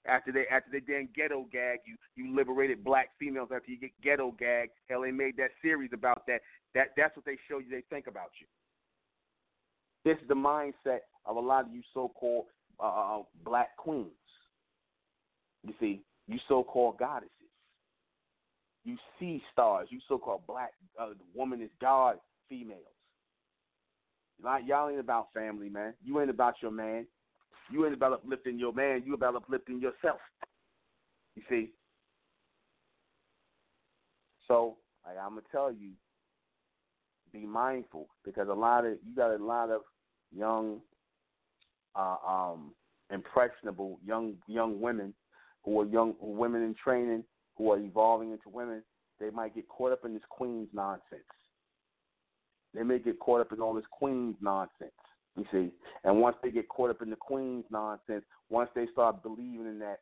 after 0.06 0.32
they 0.32 0.46
after 0.50 0.72
they 0.72 0.80
then 0.80 1.10
ghetto 1.14 1.46
gag 1.52 1.80
you, 1.86 1.98
you 2.16 2.34
liberated 2.34 2.82
black 2.82 3.10
females 3.20 3.50
after 3.54 3.70
you 3.70 3.78
get 3.78 3.92
ghetto 4.02 4.34
gag. 4.40 4.70
Hell, 4.90 5.02
they 5.02 5.12
made 5.12 5.36
that 5.38 5.52
series 5.62 5.92
about 5.94 6.26
that. 6.28 6.40
That 6.74 6.92
that's 6.96 7.14
what 7.18 7.26
they 7.26 7.38
show 7.50 7.60
you. 7.60 7.70
They 7.70 7.84
think 7.90 8.08
about 8.08 8.32
you. 8.40 8.48
This 10.06 10.22
is 10.22 10.28
the 10.30 10.34
mindset 10.34 11.00
of 11.26 11.36
a 11.36 11.40
lot 11.40 11.66
of 11.66 11.74
you 11.74 11.82
so-called 11.94 12.46
uh, 12.80 13.18
uh 13.18 13.24
black 13.44 13.76
queens. 13.76 14.08
You 15.66 15.74
see, 15.82 16.02
you 16.28 16.40
so-called 16.48 16.98
goddesses. 16.98 17.30
You 18.86 18.98
see 19.20 19.42
stars. 19.52 19.88
You 19.92 20.00
so-called 20.08 20.42
black 20.48 20.72
uh, 20.98 21.10
woman 21.34 21.62
is 21.62 21.70
God 21.82 22.18
females. 22.50 22.82
Y'all 24.66 24.90
ain't 24.90 25.00
about 25.00 25.28
family, 25.34 25.70
man. 25.70 25.94
You 26.04 26.20
ain't 26.20 26.30
about 26.30 26.56
your 26.62 26.72
man. 26.72 27.08
You 27.72 27.86
ain't 27.86 27.94
about 27.94 28.14
uplifting 28.14 28.60
your 28.60 28.74
man. 28.74 29.04
You 29.06 29.14
about 29.14 29.36
uplifting 29.36 29.80
yourself. 29.80 30.20
You 31.36 31.44
see, 31.50 31.72
So 34.48 34.78
like, 35.06 35.18
I'm 35.18 35.30
gonna 35.30 35.42
tell 35.52 35.72
you, 35.72 35.92
be 37.32 37.46
mindful 37.46 38.08
because 38.24 38.48
a 38.50 38.54
lot 38.54 38.86
of 38.86 38.94
you 39.06 39.16
got 39.16 39.34
a 39.34 39.44
lot 39.44 39.70
of 39.70 39.82
young, 40.36 40.82
uh, 41.96 42.18
um, 42.28 42.74
impressionable 43.12 44.00
young 44.06 44.36
young 44.48 44.80
women 44.80 45.14
who 45.64 45.80
are 45.82 45.86
young 45.86 46.14
women 46.20 46.62
in 46.62 46.76
training 46.76 47.24
who 47.58 47.72
are 47.72 47.80
evolving 47.80 48.32
into 48.32 48.50
women. 48.50 48.84
They 49.20 49.30
might 49.30 49.56
get 49.56 49.68
caught 49.70 49.92
up 49.92 50.06
in 50.06 50.14
this 50.14 50.24
queen's 50.30 50.70
nonsense. 50.74 51.22
They 52.74 52.84
may 52.84 53.00
get 53.00 53.20
caught 53.20 53.42
up 53.42 53.52
in 53.52 53.62
all 53.62 53.74
this 53.74 53.86
queen's 53.92 54.36
nonsense. 54.42 54.92
You 55.36 55.46
see, 55.52 55.72
and 56.04 56.22
once 56.22 56.36
they 56.44 56.52
get 56.52 56.70
caught 56.70 56.92
up 56.92 57.02
in 57.02 57.10
the 57.10 57.16
queen's 57.16 57.66
nonsense, 57.72 58.24
once 58.50 58.70
they 58.76 58.86
start 58.92 59.24
believing 59.24 59.66
in 59.66 59.80
that, 59.80 60.00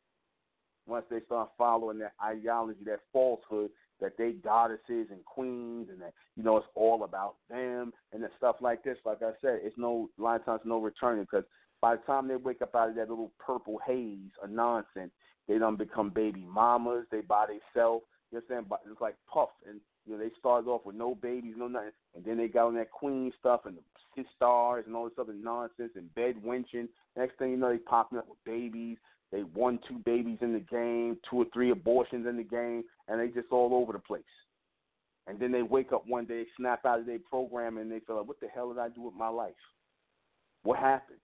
once 0.88 1.06
they 1.10 1.22
start 1.26 1.50
following 1.58 2.00
that 2.00 2.14
ideology, 2.22 2.82
that 2.86 3.00
falsehood, 3.14 3.70
that 4.02 4.18
they 4.18 4.34
goddesses 4.34 5.08
and 5.10 5.24
queens, 5.26 5.88
and 5.90 6.02
that 6.02 6.14
you 6.36 6.44
know 6.44 6.58
it's 6.58 6.68
all 6.76 7.04
about 7.04 7.36
them 7.50 7.94
and 8.12 8.24
that 8.24 8.32
stuff 8.38 8.58
like 8.60 8.84
this. 8.84 8.98
Like 9.06 9.22
I 9.22 9.32
said, 9.42 9.60
it's 9.64 9.78
no 9.78 10.10
a 10.20 10.22
lot 10.22 10.40
of 10.40 10.46
times 10.46 10.62
no 10.66 10.82
returning 10.82 11.24
because 11.24 11.46
by 11.82 11.96
the 11.96 12.02
time 12.02 12.28
they 12.28 12.36
wake 12.36 12.62
up 12.62 12.76
out 12.76 12.90
of 12.90 12.96
that 12.96 13.10
little 13.10 13.32
purple 13.40 13.80
haze 13.86 14.32
of 14.44 14.50
nonsense, 14.50 15.12
they 15.48 15.58
don't 15.58 15.78
become 15.78 16.10
baby 16.10 16.46
mamas. 16.46 17.06
They 17.12 17.22
buy 17.22 17.48
themselves. 17.48 18.06
You 18.32 18.42
saying? 18.50 18.66
But 18.70 18.82
it's 18.90 19.02
like 19.02 19.16
Puff, 19.32 19.50
and 19.68 19.80
you 20.06 20.14
know 20.14 20.20
they 20.20 20.32
started 20.40 20.70
off 20.70 20.86
with 20.86 20.96
no 20.96 21.16
babies, 21.16 21.56
no 21.58 21.68
nothing, 21.68 21.92
and 22.16 22.26
then 22.26 22.38
they 22.38 22.48
got 22.48 22.68
on 22.68 22.76
that 22.76 22.92
queen 22.92 23.32
stuff 23.40 23.62
and 23.66 23.78
the 24.16 24.24
stars 24.36 24.86
and 24.88 24.96
all 24.96 25.06
this 25.06 25.14
other 25.20 25.34
nonsense 25.34 25.92
and 25.96 26.14
bed 26.16 26.36
winching. 26.46 26.88
Next 27.16 27.38
thing 27.38 27.52
you 27.52 27.58
know, 27.58 27.70
they 27.70 27.78
popping 27.78 28.18
up 28.18 28.28
with 28.28 28.44
babies. 28.46 28.98
They 29.32 29.44
won 29.44 29.80
two 29.88 30.00
babies 30.00 30.40
in 30.42 30.54
the 30.54 30.60
game, 30.60 31.18
two 31.30 31.38
or 31.38 31.46
three 31.54 31.72
abortions 31.72 32.28
in 32.28 32.36
the 32.36 32.44
game, 32.44 32.84
and 33.08 33.20
they 33.20 33.28
just 33.30 33.52
all 33.52 33.74
over 33.74 33.94
the 33.94 34.00
place. 34.00 34.24
And 35.28 35.40
then 35.40 35.52
they 35.52 35.62
wake 35.62 35.94
up 35.94 36.06
one 36.06 36.26
day, 36.26 36.46
snap 36.58 36.86
out 36.86 37.00
of 37.00 37.06
their 37.06 37.20
program, 37.20 37.78
and 37.78 37.90
they 37.90 38.00
feel 38.00 38.18
like, 38.18 38.28
what 38.28 38.42
the 38.42 38.48
hell 38.48 38.74
did 38.74 38.80
I 38.80 38.90
do 38.90 39.02
with 39.02 39.14
my 39.14 39.30
life? 39.30 39.54
What 40.64 40.80
happened? 40.80 41.20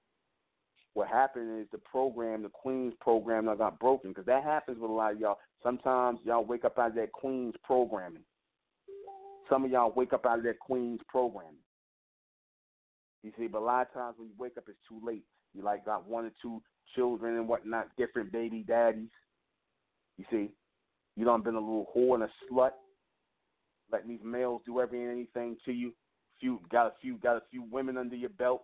What 0.94 1.10
happened 1.10 1.60
is 1.62 1.68
the 1.72 1.80
program, 1.80 2.44
the 2.44 2.50
Queen's 2.50 2.94
program, 3.02 3.46
that 3.48 3.58
got 3.58 3.80
broken 3.80 4.12
because 4.12 4.26
that 4.26 4.44
happens 4.44 4.80
with 4.80 4.90
a 4.90 4.94
lot 4.94 5.14
of 5.14 5.20
y'all. 5.20 5.38
Sometimes 5.62 6.20
y'all 6.24 6.46
wake 6.46 6.66
up 6.66 6.80
out 6.80 6.90
of 6.90 6.96
that 6.96 7.12
Queen's 7.12 7.56
programming. 7.64 8.24
Some 9.50 9.66
of 9.66 9.72
y'all 9.72 9.94
wake 9.96 10.14
up 10.14 10.26
out 10.26 10.40
of 10.40 10.44
that 10.46 10.60
Queen's 10.60 11.02
programming. 11.08 11.56
You 13.24 13.32
see, 13.38 13.48
but 13.48 13.60
a 13.62 13.66
lot 13.66 13.88
of 13.88 13.94
times 13.94 14.16
when 14.18 14.28
you 14.30 14.36
wake 14.38 14.58
up, 14.58 14.66
it's 14.68 14.78
too 14.88 15.02
late. 15.06 15.24
You 15.54 15.64
like 15.64 15.86
got 15.86 16.08
one 16.08 16.26
or 16.26 16.32
two 16.42 16.62
children 16.96 17.36
and 17.36 17.48
whatnot, 17.48 17.90
different 17.98 18.32
baby 18.32 18.64
daddies. 18.68 19.10
You 20.18 20.26
see, 20.32 20.50
you 21.16 21.26
done 21.26 21.42
been 21.42 21.56
a 21.56 21.60
little 21.60 21.88
whore 21.96 22.16
and 22.16 22.24
a 22.24 22.30
slut, 22.50 22.72
letting 23.92 24.10
these 24.10 24.24
males 24.24 24.62
do 24.66 24.80
every 24.80 25.02
and 25.04 25.12
anything 25.12 25.58
to 25.66 25.72
you. 25.72 25.94
Few 26.40 26.62
got 26.72 26.88
a 26.88 26.92
few 27.02 27.18
got 27.18 27.38
a 27.38 27.42
few 27.50 27.64
women 27.64 27.98
under 27.98 28.16
your 28.16 28.30
belt, 28.30 28.64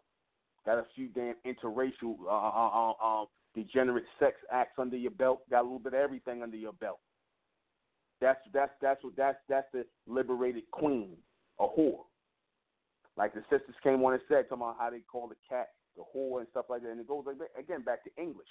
got 0.66 0.78
a 0.78 0.86
few 0.96 1.08
damn 1.08 1.36
interracial 1.46 2.16
uh, 2.26 2.30
uh, 2.30 2.92
uh, 2.92 3.22
uh, 3.24 3.26
degenerate 3.56 4.06
sex 4.20 4.36
acts 4.52 4.78
under 4.78 4.96
your 4.96 5.12
belt, 5.12 5.42
got 5.50 5.62
a 5.62 5.64
little 5.64 5.80
bit 5.80 5.94
of 5.94 6.00
everything 6.00 6.44
under 6.44 6.58
your 6.58 6.74
belt. 6.74 7.00
That's 8.24 8.40
that's 8.54 8.72
that's 8.82 9.04
what 9.04 9.18
that's 9.18 9.38
that's 9.50 9.68
the 9.74 9.86
liberated 10.08 10.64
queen, 10.72 11.18
a 11.60 11.64
whore. 11.64 12.08
Like 13.18 13.34
the 13.34 13.42
sisters 13.50 13.76
came 13.84 14.02
on 14.04 14.14
and 14.14 14.22
said, 14.30 14.48
talking 14.48 14.64
about 14.64 14.78
how 14.80 14.90
they 14.90 15.02
call 15.02 15.28
the 15.28 15.36
cat 15.48 15.68
the 15.98 16.04
whore 16.16 16.40
and 16.40 16.48
stuff 16.50 16.66
like 16.70 16.82
that, 16.84 16.92
and 16.92 17.00
it 17.02 17.08
goes 17.08 17.26
like 17.28 17.38
that, 17.38 17.50
again 17.60 17.84
back 17.84 18.04
to 18.06 18.10
English 18.18 18.48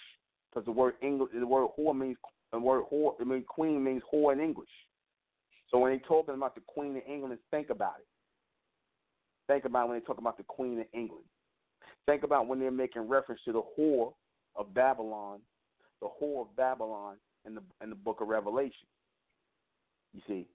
because 0.53 0.66
the 0.66 0.73
word 0.73 0.94
English, 1.01 1.31
the 1.32 1.47
word 1.47 1.69
whore 1.78 1.99
means 1.99 2.19
the 2.53 2.59
word 2.59 2.85
whore, 2.93 3.15
I 3.19 3.24
mean 3.24 3.44
queen 3.49 3.82
means 3.82 4.03
whore 4.12 4.35
in 4.35 4.40
English. 4.40 4.69
So 5.70 5.78
when 5.78 5.90
they're 5.90 6.01
talking 6.07 6.35
about 6.35 6.55
the 6.55 6.61
Queen 6.69 6.97
of 6.97 7.03
England, 7.09 7.39
think 7.51 7.70
about 7.70 7.94
it. 7.99 8.07
Think 9.51 9.65
about 9.65 9.89
when 9.89 9.99
they 9.99 10.05
talk 10.05 10.19
about 10.19 10.36
the 10.36 10.44
Queen 10.44 10.78
of 10.78 10.86
England. 10.93 11.24
Think 12.07 12.24
about 12.24 12.47
when 12.47 12.61
they're 12.61 12.70
making 12.70 13.09
reference 13.09 13.40
to 13.47 13.53
the 13.53 13.62
whore 13.78 14.12
of 14.55 14.74
Babylon, 14.74 15.40
the 16.03 16.09
whore 16.20 16.43
of 16.43 16.55
Babylon 16.57 17.16
in 17.47 17.55
the 17.55 17.62
in 17.82 17.89
the 17.89 17.97
book 17.97 18.20
of 18.20 18.28
Revelation. 18.28 18.86
You 20.12 20.20
see, 20.26 20.47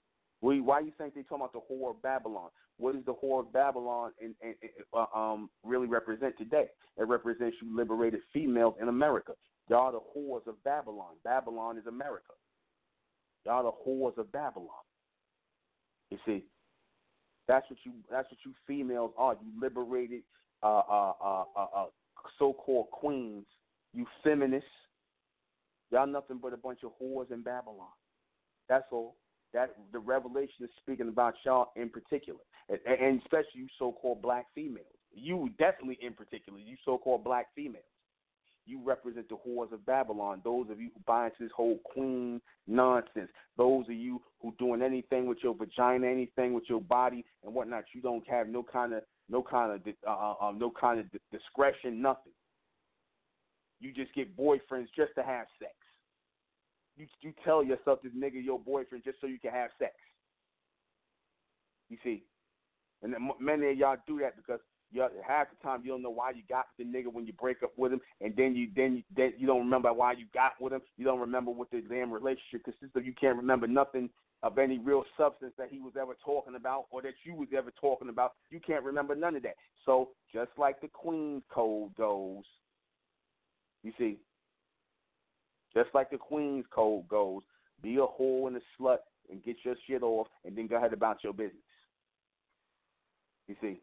we, 0.42 0.62
why 0.62 0.82
you 0.82 0.92
think 0.98 1.16
they 1.16 1.24
talking 1.24 1.38
about 1.38 1.54
the 1.54 1.62
whore 1.74 1.92
of 1.92 2.02
Babylon? 2.02 2.50
What 2.78 2.94
does 2.94 3.06
the 3.06 3.14
whore 3.14 3.40
of 3.40 3.52
Babylon 3.52 4.12
and, 4.22 4.36
and, 4.44 4.54
uh, 4.94 5.06
um, 5.18 5.50
really 5.64 5.88
represent 5.88 6.38
today? 6.38 6.66
It 6.98 7.08
represents 7.08 7.58
you 7.62 7.76
liberated 7.76 8.20
females 8.34 8.76
in 8.80 8.88
America. 8.88 9.34
Y'all 9.70 9.92
the 9.92 10.00
whores 10.00 10.46
of 10.48 10.64
Babylon. 10.64 11.16
Babylon 11.24 11.78
is 11.78 11.88
America. 11.88 12.34
Y'all 13.46 13.64
the 13.64 13.90
whores 13.90 14.18
of 14.18 14.32
Babylon. 14.32 14.70
You 16.12 16.20
see, 16.26 16.44
that's 17.48 17.70
what 17.70 17.80
you 17.84 17.94
that's 18.10 18.30
what 18.30 18.38
you 18.46 18.54
females 18.66 19.12
are. 19.18 19.34
You 19.34 19.60
liberated 19.60 20.22
uh, 20.64 20.82
uh, 20.90 21.14
uh, 21.22 21.44
uh, 21.56 21.68
uh 21.76 21.86
so-called 22.38 22.90
queens. 22.92 23.46
You 23.94 24.06
feminists. 24.24 24.70
Y'all 25.92 26.08
nothing 26.08 26.40
but 26.42 26.54
a 26.54 26.58
bunch 26.58 26.80
of 26.84 26.92
whores 27.02 27.32
in 27.32 27.42
Babylon. 27.42 27.88
That's 28.70 28.86
all. 28.92 29.16
That 29.54 29.76
the 29.92 30.00
revelation 30.00 30.66
is 30.66 30.70
speaking 30.82 31.08
about 31.08 31.36
y'all 31.46 31.72
in 31.76 31.90
particular, 31.90 32.40
and, 32.70 32.80
and 32.86 33.22
especially 33.22 33.62
you 33.62 33.68
so-called 33.80 34.22
black 34.22 34.48
females. 34.54 34.86
You 35.14 35.50
definitely, 35.58 35.98
in 36.02 36.14
particular, 36.14 36.60
you 36.60 36.76
so-called 36.86 37.24
black 37.24 37.48
females. 37.56 37.86
You 38.66 38.82
represent 38.84 39.30
the 39.30 39.38
whores 39.38 39.72
of 39.72 39.86
Babylon. 39.86 40.42
Those 40.44 40.70
of 40.70 40.82
you 40.82 40.90
who 40.94 41.00
buy 41.06 41.26
into 41.26 41.38
this 41.40 41.52
whole 41.56 41.80
queen 41.86 42.42
nonsense. 42.68 43.30
Those 43.58 43.86
of 43.86 43.96
you 43.96 44.22
who 44.42 44.54
doing 44.60 44.82
anything 44.82 45.26
with 45.26 45.38
your 45.42 45.56
vagina, 45.56 46.06
anything 46.06 46.54
with 46.54 46.66
your 46.68 46.82
body 46.82 47.24
and 47.46 47.54
whatnot. 47.54 47.86
You 47.94 48.02
don't 48.02 48.28
have 48.28 48.50
no 48.50 48.64
kind 48.64 48.94
of 48.94 49.04
no 49.30 49.42
kind 49.42 49.72
of 49.72 49.82
uh, 50.06 50.10
uh, 50.12 50.46
um, 50.46 50.60
no 50.60 50.70
kind 50.70 51.00
of 51.00 51.06
discretion, 51.32 52.02
nothing. 52.02 52.34
You 53.80 53.94
just 53.94 54.14
get 54.14 54.36
boyfriends 54.38 54.88
just 54.96 55.16
to 55.16 55.24
have 55.24 55.48
sex 55.60 55.72
you 56.98 57.06
you 57.22 57.34
tell 57.44 57.64
yourself 57.64 58.00
this 58.02 58.12
nigga 58.14 58.44
your 58.44 58.60
boyfriend 58.60 59.04
just 59.04 59.22
so 59.22 59.28
you 59.28 59.40
can 59.40 59.52
have 59.52 59.70
sex. 59.80 59.94
You 61.90 61.98
see, 62.04 62.24
and 63.02 63.16
many 63.40 63.70
of 63.70 63.78
y'all 63.78 63.98
do 64.08 64.20
that 64.20 64.36
because 64.36 64.60
you 64.92 65.06
half 65.26 65.48
the 65.50 65.56
time 65.62 65.82
you 65.84 65.92
don't 65.92 66.02
know 66.02 66.10
why 66.10 66.32
you 66.32 66.42
got 66.50 66.68
the 66.78 66.84
nigga 66.84 67.12
when 67.12 67.26
you 67.26 67.34
break 67.34 67.64
up 67.64 67.72
with 67.78 67.94
him, 67.94 68.02
and 68.22 68.36
then 68.36 68.56
you 68.56 68.70
then 68.76 68.98
you, 68.98 69.04
then 69.16 69.34
you 69.38 69.48
don't 69.48 69.60
remember 69.60 69.94
why 69.94 70.14
you 70.14 70.26
got 70.34 70.54
with 70.60 70.74
him. 70.74 70.82
You 70.98 71.06
don't 71.06 71.20
remember 71.20 71.52
what 71.52 71.72
the 71.72 71.82
damn 71.82 72.12
relationship 72.12 72.64
consists 72.64 72.96
of. 72.96 73.06
You 73.06 73.14
can't 73.20 73.38
remember 73.38 73.68
nothing 73.68 74.10
of 74.44 74.58
any 74.60 74.78
real 74.78 75.04
substance 75.18 75.54
that 75.58 75.70
he 75.72 75.80
was 75.80 75.94
ever 76.00 76.16
talking 76.24 76.56
about 76.56 76.86
or 76.92 77.02
that 77.02 77.14
you 77.24 77.34
was 77.34 77.48
ever 77.58 77.72
talking 77.82 78.10
about. 78.10 78.34
You 78.52 78.60
can't 78.60 78.84
remember 78.84 79.16
none 79.16 79.36
of 79.36 79.44
that. 79.44 79.56
So 79.86 80.10
just 80.34 80.52
like 80.58 80.80
the 80.80 80.90
Queen's 80.90 81.44
Code 81.50 81.96
goes, 81.96 82.44
you 83.84 83.92
see, 83.98 84.20
just 85.74 85.90
like 85.94 86.10
the 86.10 86.18
Queen's 86.18 86.66
Code 86.72 87.08
goes, 87.08 87.42
be 87.82 87.96
a 87.96 88.00
whore 88.00 88.48
and 88.48 88.58
a 88.58 88.62
slut 88.80 88.98
and 89.30 89.44
get 89.44 89.58
your 89.64 89.76
shit 89.88 90.04
off 90.04 90.28
and 90.46 90.58
then 90.58 90.68
go 90.68 90.78
ahead 90.78 90.94
about 90.94 91.24
your 91.24 91.34
business. 91.34 91.56
You 93.48 93.56
see? 93.62 93.80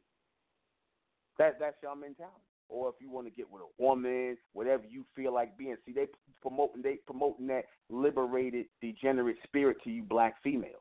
That 1.38 1.58
that's 1.58 1.76
your 1.82 1.96
mentality. 1.96 2.34
Or 2.68 2.88
if 2.88 2.94
you 3.00 3.10
want 3.10 3.26
to 3.26 3.30
get 3.30 3.50
with 3.50 3.62
a 3.62 3.82
woman, 3.82 4.36
whatever 4.52 4.84
you 4.88 5.04
feel 5.14 5.34
like 5.34 5.56
being. 5.58 5.76
See, 5.84 5.92
they 5.92 6.06
promoting 6.40 6.82
they 6.82 6.98
promoting 7.06 7.46
that 7.48 7.64
liberated, 7.90 8.66
degenerate 8.80 9.36
spirit 9.44 9.76
to 9.84 9.90
you 9.90 10.02
black 10.02 10.36
females. 10.42 10.80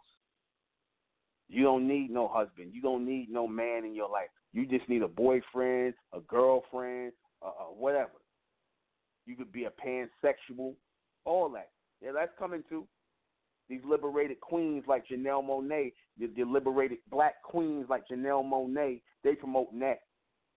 You 1.49 1.63
don't 1.63 1.87
need 1.87 2.09
no 2.09 2.27
husband. 2.27 2.71
You 2.73 2.81
don't 2.81 3.05
need 3.05 3.29
no 3.29 3.47
man 3.47 3.85
in 3.85 3.93
your 3.93 4.09
life. 4.09 4.29
You 4.53 4.65
just 4.65 4.87
need 4.87 5.01
a 5.01 5.07
boyfriend, 5.07 5.93
a 6.13 6.19
girlfriend, 6.21 7.11
uh, 7.41 7.65
whatever. 7.75 8.11
You 9.25 9.35
could 9.35 9.51
be 9.51 9.65
a 9.65 9.71
pansexual. 9.71 10.73
All 11.25 11.49
that. 11.49 11.69
Yeah, 12.01 12.11
that's 12.13 12.31
coming 12.37 12.63
too. 12.69 12.85
These 13.69 13.81
liberated 13.85 14.41
queens 14.41 14.83
like 14.87 15.07
Janelle 15.07 15.43
Monáe, 15.43 15.93
the, 16.19 16.27
the 16.35 16.43
liberated 16.43 16.97
black 17.09 17.41
queens 17.43 17.85
like 17.89 18.03
Janelle 18.11 18.43
Monáe, 18.43 19.01
they 19.23 19.35
promote 19.35 19.77
that. 19.79 20.01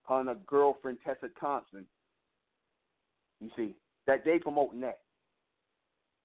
Her 0.07 0.19
and 0.19 0.29
her 0.29 0.37
girlfriend 0.45 0.99
Tessa 1.05 1.29
Thompson. 1.39 1.85
You 3.39 3.49
see, 3.55 3.75
that 4.07 4.23
they 4.25 4.39
promote 4.39 4.79
that 4.81 4.99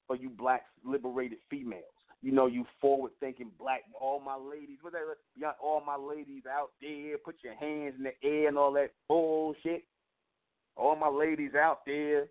for 0.07 0.17
you 0.17 0.31
black 0.31 0.63
liberated 0.85 1.39
females. 1.51 1.85
You 2.23 2.31
know, 2.31 2.47
you 2.47 2.65
forward 2.81 3.11
thinking 3.19 3.51
black, 3.59 3.83
all 4.01 4.21
my 4.21 4.37
ladies, 4.37 4.79
whatever, 4.81 5.19
all 5.61 5.83
my 5.85 5.97
ladies 5.97 6.45
out 6.49 6.71
there, 6.81 7.19
put 7.19 7.37
your 7.43 7.55
hands 7.55 7.95
in 7.99 8.05
the 8.05 8.13
air 8.23 8.49
and 8.49 8.57
all 8.57 8.73
that 8.75 8.93
bullshit. 9.09 9.85
All 10.77 10.95
my 10.95 11.09
ladies 11.09 11.55
out 11.55 11.81
there. 11.85 12.27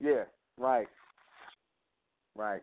Yeah, 0.00 0.24
Right. 0.58 0.86
Right. 2.36 2.62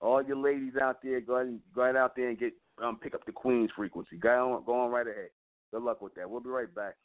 All 0.00 0.22
your 0.22 0.36
ladies 0.36 0.74
out 0.80 1.02
there, 1.02 1.20
go 1.20 1.36
ahead, 1.36 1.58
go 1.74 1.82
ahead 1.82 1.96
out 1.96 2.14
there 2.16 2.28
and 2.28 2.38
get 2.38 2.52
um, 2.82 2.98
pick 3.02 3.14
up 3.14 3.24
the 3.24 3.32
Queen's 3.32 3.70
frequency. 3.74 4.16
Go 4.18 4.54
on, 4.54 4.64
go 4.64 4.74
on 4.74 4.90
right 4.90 5.06
ahead. 5.06 5.30
Good 5.72 5.82
luck 5.82 6.02
with 6.02 6.14
that. 6.14 6.28
We'll 6.28 6.40
be 6.40 6.50
right 6.50 6.68
back. 6.74 6.96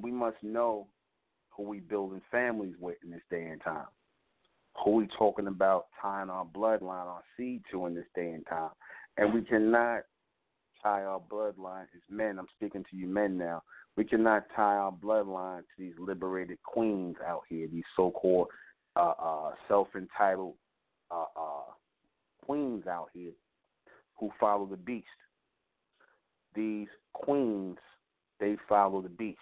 We 0.00 0.10
must 0.10 0.36
know 0.42 0.86
who 1.50 1.64
we 1.64 1.80
building 1.80 2.22
families 2.30 2.74
with 2.80 2.96
in 3.04 3.10
this 3.10 3.20
day 3.30 3.44
and 3.44 3.60
time. 3.62 3.86
who 4.84 4.92
we 4.92 5.08
talking 5.18 5.46
about 5.46 5.86
tying 6.00 6.30
our 6.30 6.46
bloodline, 6.46 7.06
our 7.06 7.22
seed 7.36 7.62
to 7.70 7.86
in 7.86 7.94
this 7.94 8.06
day 8.14 8.30
and 8.30 8.46
time. 8.46 8.70
And 9.16 9.32
we 9.34 9.42
cannot 9.42 10.02
tie 10.82 11.04
our 11.04 11.20
bloodline 11.20 11.82
as 11.82 12.02
men. 12.10 12.38
I'm 12.38 12.48
speaking 12.56 12.84
to 12.90 12.96
you 12.96 13.06
men 13.06 13.36
now. 13.36 13.62
We 13.96 14.04
cannot 14.04 14.46
tie 14.56 14.76
our 14.76 14.92
bloodline 14.92 15.60
to 15.60 15.66
these 15.78 15.92
liberated 15.98 16.58
queens 16.62 17.16
out 17.26 17.42
here, 17.48 17.68
these 17.70 17.84
so-called 17.94 18.48
uh, 18.96 19.12
uh, 19.18 19.50
self-entitled 19.68 20.54
uh, 21.10 21.24
uh, 21.36 21.72
queens 22.44 22.86
out 22.86 23.08
here 23.12 23.32
who 24.18 24.30
follow 24.40 24.66
the 24.66 24.76
beast. 24.76 25.06
These 26.54 26.88
queens, 27.12 27.76
they 28.40 28.56
follow 28.68 29.02
the 29.02 29.08
beast. 29.08 29.38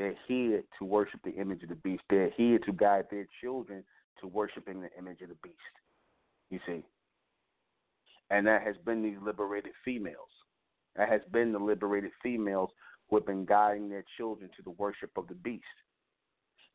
They're 0.00 0.14
here 0.26 0.62
to 0.78 0.84
worship 0.86 1.20
the 1.22 1.32
image 1.32 1.62
of 1.62 1.68
the 1.68 1.74
beast. 1.74 2.00
They're 2.08 2.30
here 2.34 2.58
to 2.60 2.72
guide 2.72 3.04
their 3.10 3.26
children 3.42 3.84
to 4.22 4.26
worshiping 4.26 4.80
the 4.80 4.88
image 4.98 5.20
of 5.20 5.28
the 5.28 5.34
beast. 5.42 5.56
You 6.48 6.58
see. 6.66 6.82
And 8.30 8.46
that 8.46 8.62
has 8.62 8.76
been 8.86 9.02
these 9.02 9.18
liberated 9.22 9.72
females. 9.84 10.16
That 10.96 11.10
has 11.10 11.20
been 11.30 11.52
the 11.52 11.58
liberated 11.58 12.12
females 12.22 12.70
who 13.10 13.16
have 13.16 13.26
been 13.26 13.44
guiding 13.44 13.90
their 13.90 14.04
children 14.16 14.48
to 14.56 14.62
the 14.62 14.70
worship 14.70 15.10
of 15.18 15.28
the 15.28 15.34
beast. 15.34 15.64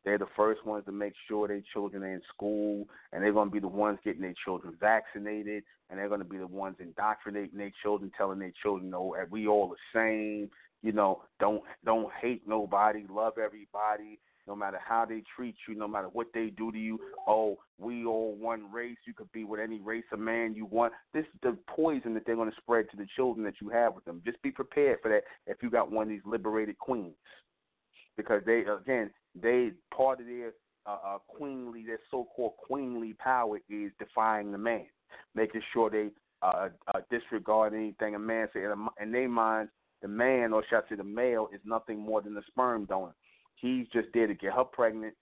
They're 0.03 0.19
the 0.19 0.27
first 0.35 0.64
ones 0.64 0.85
to 0.85 0.91
make 0.91 1.14
sure 1.27 1.47
their 1.47 1.64
children 1.73 2.03
are 2.03 2.14
in 2.14 2.22
school, 2.31 2.88
and 3.11 3.23
they're 3.23 3.34
going 3.34 3.49
to 3.49 3.53
be 3.53 3.60
the 3.60 3.68
ones 3.68 3.97
getting 4.03 4.22
their 4.22 4.35
children 4.45 4.77
vaccinated, 4.80 5.64
and 5.89 5.97
they're 5.97 6.10
going 6.10 6.19
to 6.19 6.26
be 6.26 6.38
the 6.38 6.45
ones 6.45 6.76
indoctrinating 6.80 7.57
their 7.57 7.73
children, 7.81 8.11
telling 8.15 8.38
their 8.38 8.53
children, 8.61 8.91
"No, 8.91 9.15
we 9.31 9.47
all 9.47 9.68
the 9.68 9.99
same. 9.99 10.52
You 10.84 10.91
know, 10.91 11.23
don't 11.39 11.64
don't 11.84 12.11
hate 12.22 12.43
nobody, 12.47 13.06
love 13.10 13.34
everybody, 13.43 14.19
no 14.47 14.56
matter 14.56 14.80
how 14.84 15.06
they 15.06 15.23
treat 15.35 15.56
you, 15.68 15.76
no 15.76 15.88
matter 15.88 16.07
what 16.07 16.27
they 16.34 16.47
do 16.47 16.72
to 16.72 16.77
you. 16.77 16.99
Oh, 17.27 17.57
we 17.80 18.06
all 18.06 18.35
one 18.35 18.72
race. 18.72 18.97
You 19.07 19.14
could 19.14 19.31
be 19.31 19.43
with 19.43 19.60
any 19.60 19.80
race 19.80 20.03
of 20.11 20.19
man 20.19 20.53
you 20.53 20.65
want. 20.65 20.93
This 21.14 21.26
is 21.26 21.39
the 21.41 21.57
poison 21.68 22.14
that 22.14 22.26
they're 22.26 22.35
going 22.35 22.52
to 22.52 22.57
spread 22.57 22.89
to 22.91 22.97
the 22.97 23.07
children 23.15 23.43
that 23.45 23.56
you 23.61 23.69
have 23.69 23.95
with 23.95 24.06
them. 24.06 24.22
Just 24.26 24.41
be 24.41 24.52
prepared 24.52 24.99
for 25.02 25.10
that 25.10 25.23
if 25.47 25.57
you 25.64 25.69
got 25.69 25.91
one 25.91 26.03
of 26.03 26.10
these 26.10 26.22
liberated 26.26 26.77
queens, 26.77 27.15
because 28.18 28.41
they 28.45 28.64
again 28.65 29.10
they 29.34 29.72
part 29.95 30.19
of 30.19 30.27
their 30.27 30.53
uh, 30.85 30.97
uh, 31.06 31.18
queenly, 31.27 31.84
their 31.84 31.99
so-called 32.11 32.53
queenly 32.57 33.14
power 33.14 33.57
is 33.69 33.91
defying 33.97 34.52
the 34.52 34.57
man, 34.57 34.85
making 35.34 35.61
sure 35.73 35.89
they 35.89 36.10
uh, 36.43 36.69
uh, 36.93 36.99
disregard 37.10 37.73
anything 37.73 38.14
a 38.14 38.19
man 38.19 38.47
says. 38.53 38.72
In 39.02 39.11
their 39.11 39.27
minds, 39.27 39.72
the 40.06 40.10
man, 40.10 40.53
or 40.53 40.64
should 40.69 40.77
I 40.77 40.82
say 40.88 40.95
the 40.98 41.03
male, 41.03 41.49
is 41.52 41.61
nothing 41.65 41.98
more 41.98 42.22
than 42.22 42.38
a 42.38 42.41
sperm 42.45 42.86
donor. 42.86 43.15
He's 43.56 43.88
just 43.91 44.10
there 44.14 44.27
to 44.27 44.36
get 44.36 44.53
her 44.53 44.64
pregnant, 44.64 45.15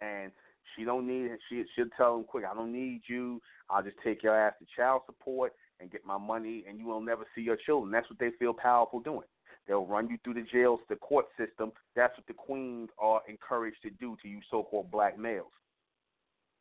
and 0.00 0.32
she 0.74 0.84
don't 0.84 1.06
need 1.06 1.26
it. 1.26 1.38
She 1.48 1.62
she'll 1.76 1.86
tell 1.96 2.16
him 2.16 2.24
quick, 2.24 2.42
I 2.44 2.52
don't 2.52 2.72
need 2.72 3.02
you. 3.08 3.40
I'll 3.70 3.84
just 3.84 3.98
take 4.02 4.24
your 4.24 4.36
ass 4.36 4.54
to 4.58 4.66
child 4.74 5.02
support 5.06 5.52
and 5.78 5.92
get 5.92 6.04
my 6.04 6.18
money, 6.18 6.64
and 6.68 6.76
you 6.76 6.86
will 6.86 7.00
never 7.00 7.22
see 7.36 7.42
your 7.42 7.54
children. 7.54 7.92
That's 7.92 8.10
what 8.10 8.18
they 8.18 8.30
feel 8.36 8.52
powerful 8.52 8.98
doing. 8.98 9.28
They'll 9.68 9.86
run 9.86 10.10
you 10.10 10.18
through 10.24 10.34
the 10.34 10.46
jails, 10.52 10.80
the 10.88 10.96
court 10.96 11.26
system. 11.38 11.70
That's 11.94 12.16
what 12.18 12.26
the 12.26 12.34
queens 12.34 12.88
are 12.98 13.20
encouraged 13.28 13.82
to 13.82 13.90
do 13.90 14.16
to 14.22 14.28
you 14.28 14.40
so-called 14.50 14.90
black 14.90 15.16
males. 15.16 15.52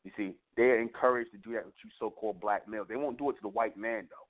You 0.03 0.11
see, 0.15 0.35
they're 0.55 0.79
encouraged 0.79 1.31
to 1.31 1.39
do 1.39 1.53
that 1.53 1.65
with 1.65 1.73
you 1.83 1.89
so-called 1.99 2.39
black 2.39 2.67
males. 2.67 2.85
They 2.87 2.95
won't 2.95 3.17
do 3.17 3.31
it 3.31 3.33
to 3.33 3.41
the 3.41 3.47
white 3.47 3.75
man 3.75 4.07
though. 4.11 4.27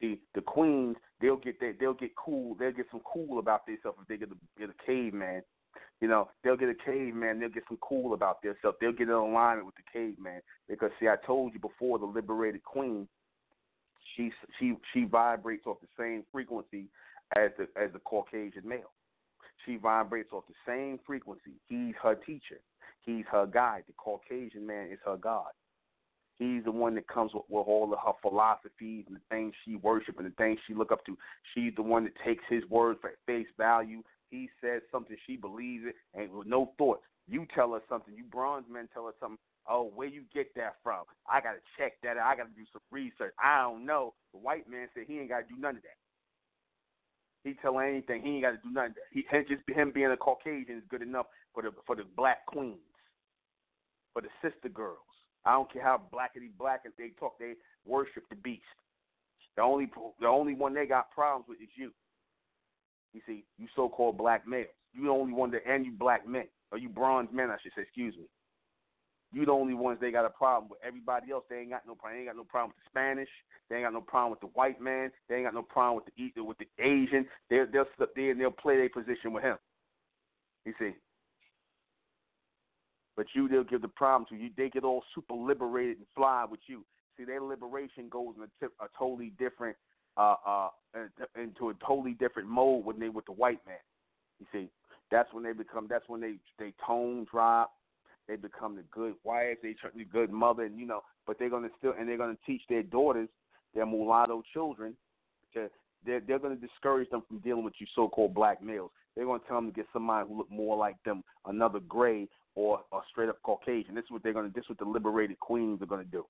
See, 0.00 0.18
the 0.34 0.40
queens, 0.40 0.96
they'll 1.22 1.36
get 1.36 1.58
they, 1.60 1.72
they'll 1.78 1.94
get 1.94 2.14
cool. 2.16 2.56
They'll 2.58 2.72
get 2.72 2.86
some 2.90 3.00
cool 3.10 3.38
about 3.38 3.64
themselves 3.64 3.98
if 4.02 4.08
they 4.08 4.18
get 4.18 4.28
a, 4.28 4.60
get 4.60 4.68
a 4.68 4.86
caveman. 4.86 5.42
You 6.00 6.08
know, 6.08 6.28
they'll 6.42 6.56
get 6.56 6.68
a 6.68 6.74
caveman. 6.74 7.38
They'll 7.38 7.48
get 7.48 7.62
some 7.68 7.78
cool 7.80 8.12
about 8.12 8.42
themselves. 8.42 8.76
They'll 8.80 8.92
get 8.92 9.08
in 9.08 9.14
alignment 9.14 9.66
with 9.66 9.76
the 9.76 9.84
caveman 9.90 10.42
because 10.68 10.90
see, 10.98 11.08
I 11.08 11.14
told 11.24 11.54
you 11.54 11.60
before, 11.60 11.98
the 11.98 12.04
liberated 12.04 12.64
queen, 12.64 13.08
she 14.16 14.32
she 14.58 14.74
she 14.92 15.04
vibrates 15.04 15.66
off 15.66 15.78
the 15.80 15.88
same 15.96 16.24
frequency 16.32 16.86
as 17.36 17.50
the 17.56 17.68
as 17.80 17.92
the 17.92 18.00
Caucasian 18.00 18.68
male. 18.68 18.92
She 19.64 19.76
vibrates 19.76 20.30
off 20.32 20.44
the 20.48 20.54
same 20.66 20.98
frequency. 21.06 21.52
He's 21.68 21.94
her 22.02 22.16
teacher. 22.16 22.60
He's 23.02 23.24
her 23.30 23.46
guide. 23.46 23.84
The 23.86 23.94
Caucasian 23.94 24.66
man 24.66 24.88
is 24.90 24.98
her 25.04 25.16
God. 25.16 25.50
He's 26.42 26.64
the 26.64 26.72
one 26.72 26.94
that 26.96 27.06
comes 27.06 27.32
with, 27.32 27.44
with 27.48 27.66
all 27.68 27.92
of 27.92 27.98
her 28.04 28.12
philosophies 28.20 29.04
and 29.06 29.16
the 29.16 29.20
things 29.30 29.54
she 29.64 29.76
worships 29.76 30.18
and 30.18 30.26
the 30.26 30.34
things 30.36 30.58
she 30.66 30.74
look 30.74 30.90
up 30.90 31.04
to. 31.06 31.16
She's 31.54 31.72
the 31.76 31.82
one 31.82 32.02
that 32.04 32.14
takes 32.24 32.42
his 32.48 32.64
word 32.68 32.96
for 33.00 33.12
face 33.26 33.46
value. 33.56 34.02
He 34.30 34.48
says 34.60 34.82
something, 34.90 35.16
she 35.26 35.36
believes 35.36 35.84
it, 35.86 35.94
and 36.14 36.32
with 36.32 36.48
no 36.48 36.72
thoughts. 36.78 37.02
You 37.28 37.46
tell 37.54 37.74
her 37.74 37.80
something. 37.88 38.14
You 38.16 38.24
bronze 38.24 38.64
men 38.68 38.88
tell 38.92 39.06
her 39.06 39.12
something. 39.20 39.38
Oh, 39.68 39.92
where 39.94 40.08
you 40.08 40.22
get 40.34 40.52
that 40.56 40.76
from? 40.82 41.04
I 41.30 41.40
gotta 41.40 41.60
check 41.78 41.92
that. 42.02 42.16
out. 42.16 42.26
I 42.26 42.36
gotta 42.36 42.50
do 42.56 42.64
some 42.72 42.82
research. 42.90 43.34
I 43.42 43.62
don't 43.62 43.86
know. 43.86 44.14
The 44.32 44.40
white 44.40 44.68
man 44.68 44.88
said 44.92 45.04
he 45.06 45.20
ain't 45.20 45.28
gotta 45.28 45.46
do 45.48 45.54
none 45.56 45.76
of 45.76 45.82
that. 45.82 45.98
He 47.44 47.54
tell 47.54 47.78
anything. 47.78 48.22
He 48.22 48.30
ain't 48.30 48.42
got 48.42 48.50
to 48.50 48.56
do 48.56 48.72
nothing. 48.72 48.94
He 49.10 49.24
just 49.48 49.62
him 49.68 49.90
being 49.92 50.10
a 50.12 50.16
Caucasian 50.16 50.78
is 50.78 50.84
good 50.88 51.02
enough 51.02 51.26
for 51.52 51.62
the 51.62 51.70
for 51.86 51.96
the 51.96 52.04
black 52.16 52.46
queens, 52.46 52.78
for 54.12 54.22
the 54.22 54.28
sister 54.40 54.68
girls. 54.68 54.98
I 55.44 55.52
don't 55.52 55.72
care 55.72 55.82
how 55.82 56.00
blackety 56.12 56.50
black 56.58 56.82
they 56.96 57.10
talk. 57.18 57.38
They 57.38 57.54
worship 57.86 58.24
the 58.30 58.36
beast. 58.36 58.62
The 59.56 59.62
only 59.62 59.90
the 60.20 60.26
only 60.26 60.54
one 60.54 60.74
they 60.74 60.86
got 60.86 61.10
problems 61.10 61.46
with 61.48 61.60
is 61.60 61.68
you. 61.74 61.92
You 63.12 63.20
see, 63.26 63.44
you 63.58 63.66
so-called 63.76 64.16
black 64.16 64.46
males. 64.46 64.68
You 64.94 65.04
the 65.04 65.10
only 65.10 65.34
one 65.34 65.50
that, 65.50 65.62
and 65.68 65.84
you 65.84 65.92
black 65.92 66.26
men, 66.26 66.44
or 66.70 66.78
you 66.78 66.88
bronze 66.88 67.28
men, 67.32 67.50
I 67.50 67.56
should 67.62 67.72
say. 67.76 67.82
Excuse 67.82 68.14
me. 68.16 68.24
You 69.32 69.46
the 69.46 69.52
only 69.52 69.74
ones 69.74 69.98
they 70.00 70.10
got 70.10 70.26
a 70.26 70.30
problem 70.30 70.70
with. 70.70 70.80
Everybody 70.86 71.32
else, 71.32 71.44
they 71.48 71.56
ain't 71.56 71.70
got 71.70 71.86
no 71.86 71.94
problem. 71.94 72.16
They 72.16 72.20
ain't 72.20 72.28
got 72.28 72.36
no 72.36 72.44
problem 72.44 72.70
with 72.70 72.84
the 72.84 72.90
Spanish. 72.90 73.28
They 73.68 73.76
ain't 73.76 73.86
got 73.86 73.94
no 73.94 74.02
problem 74.02 74.30
with 74.30 74.40
the 74.40 74.54
white 74.58 74.80
man. 74.80 75.10
They 75.28 75.36
ain't 75.36 75.46
got 75.46 75.54
no 75.54 75.62
problem 75.62 76.02
with 76.04 76.14
the 76.14 76.42
with 76.42 76.58
the 76.58 76.68
Asian. 76.78 77.26
They'll 77.48 77.66
they'll 77.70 77.86
slip 77.96 78.14
there 78.14 78.30
and 78.30 78.40
they'll 78.40 78.50
play 78.50 78.76
their 78.76 78.90
position 78.90 79.32
with 79.32 79.42
him. 79.42 79.56
You 80.64 80.74
see. 80.78 80.92
But 83.16 83.26
you, 83.34 83.48
they'll 83.48 83.64
give 83.64 83.82
the 83.82 83.88
problem 83.88 84.26
to 84.30 84.36
you. 84.36 84.50
They 84.56 84.70
get 84.70 84.84
all 84.84 85.02
super 85.14 85.34
liberated 85.34 85.98
and 85.98 86.06
fly 86.14 86.46
with 86.50 86.60
you. 86.66 86.84
See, 87.16 87.24
their 87.24 87.42
liberation 87.42 88.08
goes 88.08 88.34
in 88.36 88.42
a, 88.42 88.46
t- 88.60 88.74
a 88.80 88.86
totally 88.98 89.32
different, 89.38 89.76
uh, 90.16 90.36
uh, 90.46 90.68
into 91.40 91.70
a 91.70 91.74
totally 91.86 92.12
different 92.12 92.48
mode 92.48 92.84
when 92.84 92.98
they 92.98 93.10
with 93.10 93.26
the 93.26 93.32
white 93.32 93.60
man. 93.66 93.76
You 94.40 94.46
see, 94.50 94.70
that's 95.10 95.32
when 95.32 95.44
they 95.44 95.52
become. 95.52 95.86
That's 95.90 96.08
when 96.08 96.20
they 96.20 96.36
they 96.58 96.72
tone 96.86 97.26
drop 97.30 97.72
they 98.28 98.36
become 98.36 98.76
the 98.76 98.84
good 98.90 99.14
wife, 99.24 99.58
they 99.62 99.74
turn 99.74 99.92
the 99.96 100.04
good 100.04 100.30
mother, 100.30 100.64
and 100.64 100.78
you 100.78 100.86
know, 100.86 101.00
but 101.26 101.38
they're 101.38 101.50
gonna 101.50 101.68
still 101.78 101.94
and 101.98 102.08
they're 102.08 102.18
gonna 102.18 102.36
teach 102.46 102.62
their 102.68 102.82
daughters, 102.82 103.28
their 103.74 103.86
mulatto 103.86 104.42
children, 104.52 104.96
to 105.54 105.68
they're 106.06 106.20
they're 106.20 106.38
gonna 106.38 106.56
discourage 106.56 107.10
them 107.10 107.22
from 107.26 107.38
dealing 107.38 107.64
with 107.64 107.74
you 107.78 107.86
so-called 107.94 108.34
black 108.34 108.62
males. 108.62 108.90
They're 109.14 109.26
gonna 109.26 109.42
tell 109.46 109.56
them 109.56 109.66
to 109.66 109.72
get 109.72 109.86
somebody 109.92 110.28
who 110.28 110.38
look 110.38 110.50
more 110.50 110.76
like 110.76 110.96
them, 111.04 111.22
another 111.46 111.80
gray 111.80 112.28
or 112.54 112.80
a 112.92 112.98
straight 113.10 113.28
up 113.28 113.40
Caucasian. 113.42 113.94
This 113.94 114.04
is 114.04 114.10
what 114.10 114.22
they're 114.22 114.32
gonna. 114.32 114.50
This 114.54 114.64
is 114.64 114.70
what 114.70 114.78
the 114.78 114.84
liberated 114.84 115.38
queens 115.40 115.80
are 115.82 115.86
gonna 115.86 116.04
do. 116.04 116.24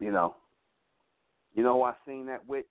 You 0.00 0.12
know. 0.12 0.36
You 1.54 1.62
know 1.62 1.74
who 1.74 1.82
I 1.84 1.94
seen 2.06 2.26
that 2.26 2.46
with? 2.46 2.66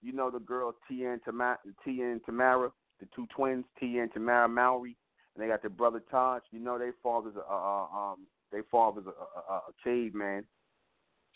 You 0.00 0.12
know 0.12 0.30
the 0.30 0.38
girl 0.38 0.74
Tia 0.86 1.12
and 1.12 1.24
Tamera, 1.24 1.56
Tia 1.84 2.18
Tamera, 2.28 2.70
the 3.00 3.06
two 3.16 3.26
twins, 3.34 3.64
Tia 3.80 4.02
and 4.02 4.12
Tamera 4.12 4.48
Mowry 4.48 4.96
and 5.38 5.44
they 5.44 5.48
got 5.48 5.62
their 5.62 5.70
brother 5.70 6.02
Taj. 6.10 6.42
You 6.50 6.58
know, 6.58 6.78
their 6.78 6.94
father's 7.02 7.36
a, 7.36 7.52
a, 7.52 7.88
um, 7.94 8.26
their 8.50 8.64
father's 8.70 9.04
a, 9.06 9.52
a, 9.52 9.56
a 9.56 9.72
caveman, 9.84 10.44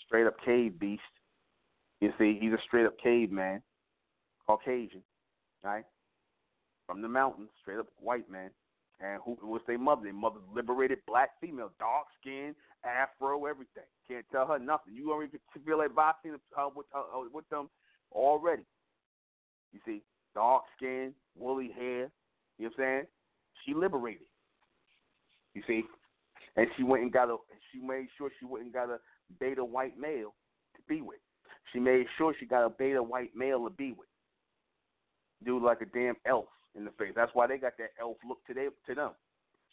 straight 0.04 0.26
up 0.26 0.34
cave 0.44 0.78
beast. 0.78 1.02
You 2.00 2.12
see, 2.18 2.36
he's 2.40 2.52
a 2.52 2.58
straight 2.66 2.86
up 2.86 2.98
caveman, 3.00 3.62
Caucasian, 4.44 5.02
right? 5.62 5.84
From 6.86 7.00
the 7.00 7.08
mountains, 7.08 7.50
straight 7.60 7.78
up 7.78 7.86
white 8.00 8.28
man. 8.28 8.50
And 9.02 9.20
who 9.24 9.36
was 9.42 9.62
their 9.66 9.78
mother? 9.78 10.02
Their 10.04 10.12
mother's 10.12 10.42
liberated 10.54 10.98
black 11.08 11.30
female, 11.40 11.72
dark 11.80 12.06
skin, 12.20 12.54
afro, 12.84 13.46
everything. 13.46 13.82
Can't 14.06 14.24
tell 14.30 14.46
her 14.46 14.60
nothing. 14.60 14.94
You 14.94 15.12
already 15.12 15.32
feel 15.66 15.78
like 15.78 15.94
boxing 15.94 16.36
uh, 16.56 16.68
with, 16.74 16.86
uh, 16.94 17.00
uh, 17.18 17.24
with 17.32 17.48
them 17.48 17.68
already. 18.12 18.62
You 19.72 19.80
see, 19.84 20.02
dark 20.34 20.62
skin, 20.76 21.14
woolly 21.36 21.72
hair. 21.76 22.10
You 22.58 22.66
know 22.66 22.70
what 22.76 22.84
I'm 22.84 22.94
saying? 22.98 23.06
She 23.64 23.74
liberated. 23.74 24.26
You 25.54 25.62
see, 25.66 25.82
and 26.56 26.68
she 26.76 26.84
went 26.84 27.02
and 27.02 27.12
got 27.12 27.28
a. 27.28 27.36
She 27.72 27.80
made 27.80 28.06
sure 28.16 28.30
she 28.38 28.46
went 28.46 28.64
and 28.64 28.72
got 28.72 28.88
a 28.88 28.98
beta 29.40 29.64
white 29.64 29.98
male 29.98 30.34
to 30.76 30.82
be 30.88 31.02
with. 31.02 31.18
She 31.72 31.80
made 31.80 32.06
sure 32.16 32.34
she 32.38 32.46
got 32.46 32.64
a 32.64 32.70
beta 32.70 33.02
white 33.02 33.34
male 33.34 33.64
to 33.64 33.70
be 33.70 33.92
with. 33.92 34.08
Dude, 35.44 35.62
like 35.62 35.80
a 35.80 35.86
damn 35.86 36.14
elf 36.24 36.46
in 36.76 36.84
the 36.84 36.90
face. 36.92 37.12
That's 37.14 37.30
why 37.34 37.46
they 37.46 37.58
got 37.58 37.76
that 37.78 37.92
elf 38.00 38.16
look 38.26 38.44
to, 38.46 38.54
they, 38.54 38.68
to 38.86 38.94
them. 38.94 39.10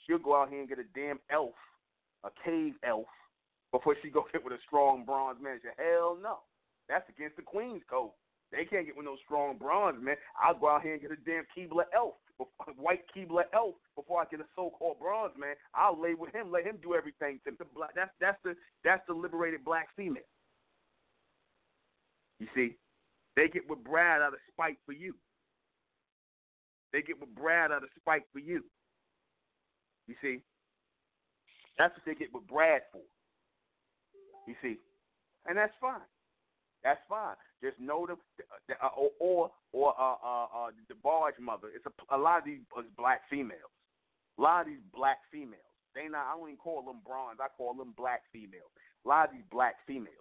She'll 0.05 0.19
go 0.19 0.41
out 0.41 0.49
here 0.49 0.59
and 0.59 0.69
get 0.69 0.79
a 0.79 0.87
damn 0.95 1.19
elf, 1.31 1.55
a 2.23 2.29
cave 2.43 2.73
elf, 2.83 3.07
before 3.71 3.95
she 4.01 4.09
go 4.13 4.25
get 4.31 4.43
with 4.43 4.53
a 4.53 4.61
strong 4.65 5.05
bronze 5.05 5.37
man. 5.41 5.59
Hell 5.77 6.17
no. 6.21 6.39
That's 6.87 7.07
against 7.09 7.35
the 7.35 7.43
Queen's 7.43 7.83
code. 7.89 8.11
They 8.51 8.65
can't 8.65 8.85
get 8.85 8.97
with 8.97 9.05
no 9.05 9.15
strong 9.23 9.57
bronze 9.57 9.97
man. 10.01 10.15
I'll 10.41 10.57
go 10.57 10.69
out 10.69 10.81
here 10.81 10.93
and 10.93 11.01
get 11.01 11.11
a 11.11 11.15
damn 11.17 11.45
Keebler 11.55 11.85
elf 11.95 12.15
white 12.77 13.03
Keebler 13.15 13.43
Elf 13.53 13.75
before 13.95 14.21
I 14.21 14.25
get 14.29 14.39
a 14.39 14.45
so-called 14.55 14.99
bronze 14.99 15.33
man. 15.37 15.55
I'll 15.73 15.99
lay 15.99 16.13
with 16.13 16.33
him, 16.33 16.51
let 16.51 16.65
him 16.65 16.77
do 16.81 16.95
everything. 16.95 17.39
To 17.45 17.65
black, 17.75 17.91
that's 17.95 18.11
that's 18.19 18.37
the 18.43 18.55
that's 18.83 19.01
the 19.07 19.13
liberated 19.13 19.63
black 19.63 19.89
female. 19.95 20.23
You 22.39 22.47
see, 22.55 22.77
they 23.35 23.47
get 23.47 23.69
with 23.69 23.83
Brad 23.83 24.21
out 24.21 24.33
of 24.33 24.39
spite 24.51 24.77
for 24.85 24.93
you. 24.93 25.13
They 26.91 27.01
get 27.01 27.19
with 27.19 27.33
Brad 27.35 27.71
out 27.71 27.83
of 27.83 27.89
spite 27.99 28.23
for 28.33 28.39
you. 28.39 28.63
You 30.07 30.15
see, 30.21 30.41
that's 31.77 31.93
what 31.95 32.05
they 32.05 32.15
get 32.15 32.33
with 32.33 32.47
Brad 32.47 32.81
for. 32.91 33.01
You 34.47 34.55
see, 34.61 34.77
and 35.45 35.57
that's 35.57 35.73
fine. 35.79 36.01
That's 36.83 36.99
fine. 37.07 37.35
Just 37.61 37.79
know 37.79 38.07
them, 38.07 38.17
or 38.97 39.11
or, 39.19 39.51
or 39.73 39.93
uh, 39.99 40.15
uh, 40.23 40.45
uh, 40.45 40.69
the 40.87 40.95
barge 40.95 41.35
mother. 41.39 41.67
It's 41.75 41.85
a, 41.85 42.15
a 42.15 42.17
lot 42.17 42.39
of 42.39 42.45
these 42.45 42.61
black 42.97 43.21
females. 43.29 43.73
A 44.37 44.41
lot 44.41 44.61
of 44.61 44.67
these 44.67 44.83
black 44.95 45.17
females. 45.31 45.61
They 45.93 46.07
not. 46.07 46.25
I 46.31 46.37
don't 46.37 46.47
even 46.49 46.57
call 46.57 46.81
them 46.81 47.01
bronze. 47.05 47.39
I 47.41 47.47
call 47.57 47.73
them 47.73 47.93
black 47.97 48.21
females. 48.31 48.71
A 49.05 49.07
lot 49.07 49.29
of 49.29 49.35
these 49.35 49.45
black 49.51 49.75
females. 49.85 50.15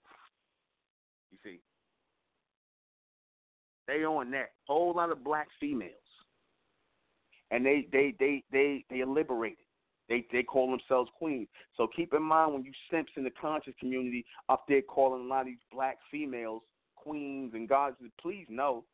You 1.31 1.39
see, 1.45 1.61
they 3.87 4.05
on 4.05 4.31
that 4.33 4.51
whole 4.67 4.95
lot 4.95 5.13
of 5.13 5.25
black 5.25 5.49
females, 5.61 5.93
and 7.51 7.65
they 7.65 7.87
they 7.93 8.15
they 8.19 8.45
they 8.53 8.85
they 8.91 9.01
are 9.01 9.07
liberated. 9.07 9.59
They 10.09 10.27
they 10.33 10.43
call 10.43 10.71
themselves 10.71 11.11
queens. 11.19 11.49
So 11.77 11.87
keep 11.95 12.15
in 12.15 12.23
mind 12.23 12.55
when 12.55 12.65
you 12.65 12.73
simps 12.91 13.13
in 13.17 13.25
the 13.25 13.31
conscious 13.31 13.75
community 13.79 14.25
up 14.49 14.65
there 14.69 14.83
calling 14.83 15.25
a 15.25 15.29
lot 15.29 15.43
of 15.43 15.47
these 15.47 15.57
black 15.73 15.99
females 16.11 16.63
queens 16.97 17.53
and 17.55 17.69
gods, 17.69 17.97
please 18.21 18.47
know. 18.49 18.85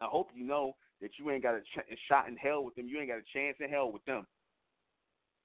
I 0.00 0.06
hope 0.06 0.28
you 0.34 0.44
know 0.44 0.74
that 1.00 1.10
you 1.18 1.30
ain't 1.30 1.42
got 1.42 1.54
a, 1.54 1.60
ch- 1.60 1.98
shot 2.08 2.28
in 2.28 2.36
hell 2.36 2.64
with 2.64 2.74
them. 2.74 2.86
You 2.88 2.98
ain't 2.98 3.08
got 3.08 3.18
a 3.18 3.32
chance 3.32 3.56
in 3.60 3.68
hell 3.68 3.92
with 3.92 4.04
them. 4.04 4.26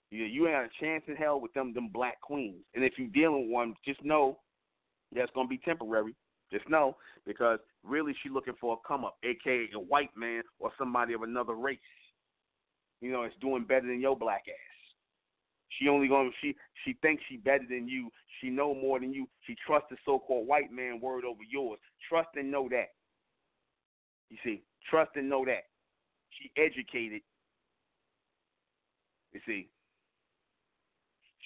You, 0.10 0.26
you 0.26 0.48
ain't 0.48 0.58
got 0.58 0.66
a 0.66 0.86
chance 0.86 1.04
in 1.08 1.16
hell 1.16 1.40
with 1.40 1.54
them, 1.54 1.74
them 1.74 1.90
black 1.90 2.20
queens. 2.22 2.64
And 2.76 2.84
if 2.84 2.94
you're 2.98 3.08
dealing 3.08 3.44
with 3.44 3.52
one, 3.52 3.76
just 3.86 4.04
know 4.04 4.40
that's 5.14 5.32
gonna 5.34 5.48
be 5.48 5.58
temporary. 5.58 6.16
Just 6.52 6.70
know 6.70 6.98
because 7.26 7.60
really 7.84 8.14
she's 8.22 8.32
looking 8.32 8.56
for 8.60 8.74
a 8.74 8.88
come 8.88 9.06
up, 9.06 9.18
aka 9.24 9.70
a 9.74 9.80
white 9.80 10.16
man 10.18 10.44
or 10.60 10.72
somebody 10.78 11.14
of 11.14 11.22
another 11.22 11.54
race. 11.54 11.80
You 13.02 13.12
know, 13.12 13.24
it's 13.24 13.36
doing 13.42 13.66
better 13.66 13.88
than 13.88 14.00
your 14.00 14.16
black 14.16 14.44
ass. 14.48 14.72
She 15.80 15.88
only 15.88 16.08
going 16.08 16.32
she 16.42 16.56
she 16.86 16.94
thinks 17.02 17.24
she 17.28 17.38
better 17.38 17.66
than 17.68 17.88
you. 17.88 18.10
She 18.40 18.50
know 18.50 18.74
more 18.74 19.00
than 19.00 19.14
you. 19.14 19.28
She 19.46 19.56
trusts 19.66 19.88
the 19.90 19.98
so-called 20.06 20.48
white 20.48 20.72
man 20.72 21.00
word 21.02 21.26
over 21.26 21.42
yours. 21.50 21.80
Trust 22.08 22.30
and 22.36 22.52
know 22.52 22.68
that. 22.70 22.90
You 24.30 24.38
see, 24.44 24.64
trust 24.90 25.12
and 25.16 25.30
know 25.30 25.46
that. 25.46 25.66
She 26.40 26.52
educated. 26.62 27.22
You 29.34 29.40
see, 29.46 29.70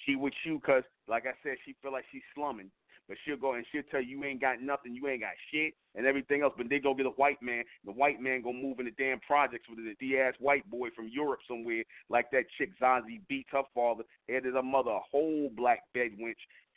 she 0.04 0.16
with 0.16 0.34
you 0.44 0.58
because, 0.58 0.82
like 1.08 1.24
I 1.26 1.34
said, 1.42 1.56
she 1.64 1.74
feel 1.82 1.92
like 1.92 2.04
she's 2.10 2.22
slumming. 2.34 2.70
But 3.08 3.18
she'll 3.24 3.36
go 3.36 3.54
and 3.54 3.64
she'll 3.70 3.86
tell 3.90 4.02
you 4.02 4.18
you 4.18 4.24
ain't 4.24 4.40
got 4.40 4.60
nothing, 4.60 4.94
you 4.94 5.06
ain't 5.08 5.20
got 5.20 5.38
shit, 5.52 5.74
and 5.94 6.06
everything 6.06 6.42
else. 6.42 6.54
But 6.56 6.68
they 6.68 6.80
go 6.80 6.94
get 6.94 7.06
a 7.06 7.10
white 7.10 7.40
man. 7.40 7.62
The 7.84 7.92
white 7.92 8.20
man 8.20 8.42
gonna 8.42 8.58
move 8.58 8.80
in 8.80 8.86
the 8.86 8.92
damn 8.98 9.20
projects 9.20 9.68
with 9.68 9.78
the 9.78 10.18
ass 10.18 10.34
white 10.40 10.68
boy 10.70 10.88
from 10.94 11.08
Europe 11.12 11.40
somewhere, 11.46 11.84
like 12.08 12.30
that 12.32 12.44
chick 12.58 12.70
Zazie 12.80 13.20
Beetz 13.30 13.46
her 13.52 13.62
father, 13.74 14.02
headed 14.28 14.54
her 14.54 14.62
mother 14.62 14.90
a 14.90 15.00
whole 15.10 15.50
black 15.56 15.80
bed 15.94 16.12
wench. 16.20 16.34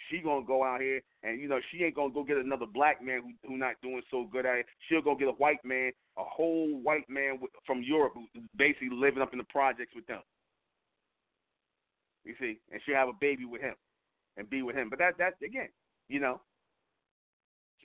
She 0.09 0.19
gonna 0.19 0.45
go 0.45 0.63
out 0.63 0.81
here 0.81 1.01
and 1.23 1.41
you 1.41 1.47
know 1.47 1.59
she 1.71 1.83
ain't 1.83 1.95
gonna 1.95 2.13
go 2.13 2.23
get 2.23 2.37
another 2.37 2.65
black 2.65 3.03
man 3.03 3.21
who 3.21 3.49
who 3.49 3.57
not 3.57 3.75
doing 3.81 4.01
so 4.11 4.27
good 4.31 4.45
at 4.45 4.59
it. 4.59 4.65
She'll 4.87 5.01
go 5.01 5.15
get 5.15 5.27
a 5.27 5.31
white 5.31 5.63
man, 5.65 5.91
a 6.17 6.23
whole 6.23 6.79
white 6.81 7.09
man 7.09 7.39
with, 7.41 7.51
from 7.65 7.81
Europe 7.81 8.13
who's 8.13 8.43
basically 8.55 8.91
living 8.91 9.21
up 9.21 9.33
in 9.33 9.39
the 9.39 9.45
projects 9.45 9.93
with 9.95 10.05
them. 10.05 10.21
You 12.23 12.35
see, 12.39 12.59
and 12.71 12.79
she'll 12.85 12.95
have 12.95 13.09
a 13.09 13.19
baby 13.19 13.45
with 13.45 13.61
him 13.61 13.75
and 14.37 14.49
be 14.49 14.61
with 14.61 14.75
him. 14.75 14.89
But 14.89 14.99
that 14.99 15.17
that 15.17 15.33
again, 15.43 15.69
you 16.09 16.19
know. 16.19 16.41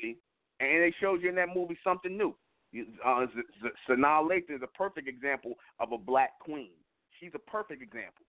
See? 0.01 0.17
And 0.61 0.83
they 0.83 0.95
showed 1.01 1.23
you 1.23 1.29
in 1.29 1.35
that 1.37 1.55
movie 1.55 1.79
something 1.85 2.17
new. 2.17 2.35
Uh, 3.05 3.27
Sanaa 3.89 4.29
Lathan 4.29 4.57
is 4.57 4.63
a 4.63 4.77
perfect 4.77 5.07
example 5.09 5.53
of 5.79 5.93
a 5.93 5.99
black 5.99 6.39
queen. 6.41 6.71
She's 7.21 7.31
a 7.35 7.39
perfect 7.39 7.83
example. 7.83 8.25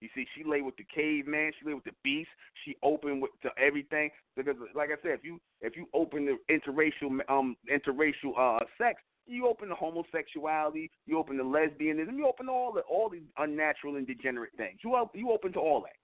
You 0.00 0.08
see, 0.14 0.26
she 0.36 0.44
lay 0.44 0.60
with 0.60 0.76
the 0.76 0.84
caveman, 0.94 1.52
she 1.58 1.66
lay 1.66 1.74
with 1.74 1.84
the 1.84 1.94
beast, 2.04 2.28
she 2.64 2.76
opened 2.82 3.22
with 3.22 3.30
to 3.42 3.50
everything. 3.58 4.10
Because, 4.36 4.56
like 4.74 4.90
I 4.90 5.00
said, 5.02 5.12
if 5.12 5.24
you 5.24 5.40
if 5.62 5.76
you 5.76 5.86
open 5.94 6.26
the 6.26 6.36
interracial 6.52 7.18
um 7.30 7.56
interracial 7.70 8.32
uh 8.38 8.64
sex, 8.78 9.00
you 9.26 9.46
open 9.48 9.68
the 9.68 9.74
homosexuality, 9.74 10.90
you 11.06 11.18
open 11.18 11.36
the 11.38 11.42
lesbianism, 11.42 12.16
you 12.16 12.26
open 12.26 12.48
all 12.48 12.72
the 12.72 12.80
all 12.82 13.08
these 13.08 13.22
unnatural 13.38 13.96
and 13.96 14.06
degenerate 14.06 14.52
things. 14.56 14.78
You 14.84 14.94
you 15.14 15.30
open 15.30 15.52
to 15.54 15.60
all 15.60 15.80
that 15.82 15.96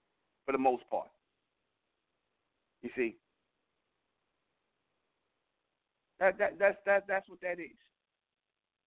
for 0.45 0.51
the 0.53 0.57
most 0.57 0.83
part. 0.89 1.07
You 2.83 2.89
see, 2.95 3.15
that 6.19 6.37
that 6.37 6.59
that's 6.59 6.77
that 6.85 7.05
that's 7.07 7.27
what 7.29 7.41
that 7.41 7.59
is. 7.59 7.71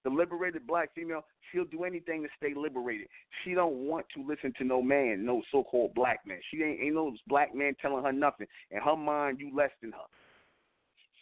The 0.05 0.11
liberated 0.11 0.67
black 0.67 0.95
female, 0.95 1.25
she'll 1.51 1.65
do 1.65 1.83
anything 1.83 2.23
to 2.23 2.29
stay 2.37 2.55
liberated. 2.55 3.09
She 3.43 3.55
don't 3.55 3.89
want 3.89 4.07
to 4.15 4.25
listen 4.25 4.53
to 4.59 4.65
no 4.65 4.81
man, 4.81 5.25
no 5.25 5.43
so-called 5.51 5.95
black 5.95 6.21
man. 6.25 6.39
She 6.51 6.63
ain't 6.63 6.81
ain't 6.81 6.95
no 6.95 7.13
black 7.27 7.55
man 7.55 7.75
telling 7.83 8.05
her 8.05 8.13
nothing. 8.13 8.47
In 8.71 8.81
her 8.81 8.97
mind, 8.97 9.41
you 9.41 9.51
less 9.57 9.73
than 9.81 9.91
her. 9.93 10.07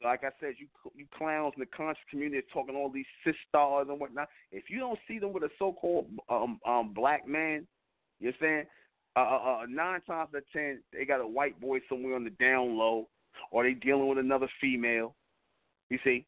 So, 0.03 0.09
like 0.09 0.25
I 0.25 0.31
said, 0.41 0.55
you 0.59 0.67
you 0.95 1.07
clowns 1.17 1.55
in 1.57 1.61
the 1.61 1.67
conscious 1.67 2.03
community 2.11 2.47
talking 2.53 2.75
all 2.75 2.91
these 2.91 3.07
sisters 3.25 3.87
and 3.89 3.99
whatnot. 4.01 4.29
If 4.53 4.65
you 4.69 4.81
don't 4.81 4.99
see 5.09 5.19
them 5.19 5.33
with 5.33 5.45
a 5.45 5.51
so-called 5.59 6.09
um 6.29 6.59
um 6.67 6.93
black 6.93 7.27
man, 7.27 7.67
you're 8.21 8.35
saying 8.41 8.65
uh, 9.17 9.21
uh, 9.21 9.67
nine 9.69 10.01
times 10.03 10.31
out 10.35 10.35
of 10.35 10.43
ten, 10.53 10.81
they 10.93 11.05
got 11.05 11.21
a 11.21 11.27
white 11.27 11.61
boy 11.61 11.79
somewhere 11.89 12.17
on 12.17 12.25
the 12.25 12.31
down 12.31 12.77
low, 12.77 13.09
or 13.51 13.63
they 13.63 13.75
dealing 13.75 14.09
with 14.09 14.19
another 14.19 14.49
female. 14.61 15.15
You 15.91 15.99
see. 16.05 16.27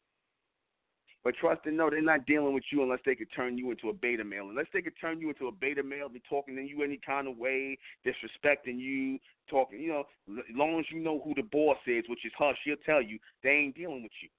But 1.23 1.35
trust 1.35 1.61
and 1.65 1.75
know 1.75 1.89
they're 1.89 2.01
not 2.01 2.25
dealing 2.25 2.53
with 2.53 2.63
you 2.71 2.83
unless 2.83 2.99
they 3.05 3.15
could 3.15 3.27
turn 3.35 3.57
you 3.57 3.69
into 3.71 3.89
a 3.89 3.93
beta 3.93 4.23
male. 4.23 4.47
Unless 4.49 4.67
they 4.73 4.81
could 4.81 4.93
turn 5.01 5.19
you 5.19 5.27
into 5.27 5.47
a 5.47 5.51
beta 5.51 5.83
male, 5.83 6.07
be 6.07 6.21
talking 6.29 6.55
to 6.55 6.61
you 6.61 6.83
any 6.83 7.01
kind 7.05 7.27
of 7.27 7.37
way, 7.37 7.77
disrespecting 8.05 8.79
you, 8.79 9.19
talking, 9.49 9.81
you 9.81 9.89
know, 9.89 10.05
as 10.29 10.55
long 10.55 10.79
as 10.79 10.85
you 10.89 11.01
know 11.01 11.19
who 11.25 11.33
the 11.35 11.41
boss 11.41 11.75
is, 11.85 12.05
which 12.07 12.23
is 12.23 12.31
her, 12.39 12.53
she'll 12.63 12.77
tell 12.85 13.01
you 13.01 13.19
they 13.43 13.49
ain't 13.49 13.75
dealing 13.75 14.03
with 14.03 14.11
you. 14.21 14.29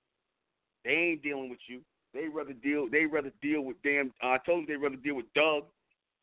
They 0.83 0.93
ain't 0.93 1.23
dealing 1.23 1.51
with 1.51 1.59
you. 1.69 1.83
They 2.15 2.27
rather 2.27 2.55
deal. 2.55 2.89
They 2.91 3.05
rather 3.05 3.33
deal 3.43 3.63
with 3.63 3.77
damn. 3.83 4.13
Uh, 4.23 4.29
I 4.29 4.39
told 4.47 4.63
you 4.63 4.67
they 4.67 4.83
rather 4.83 4.97
deal 4.97 5.17
with 5.17 5.27
Doug 5.35 5.65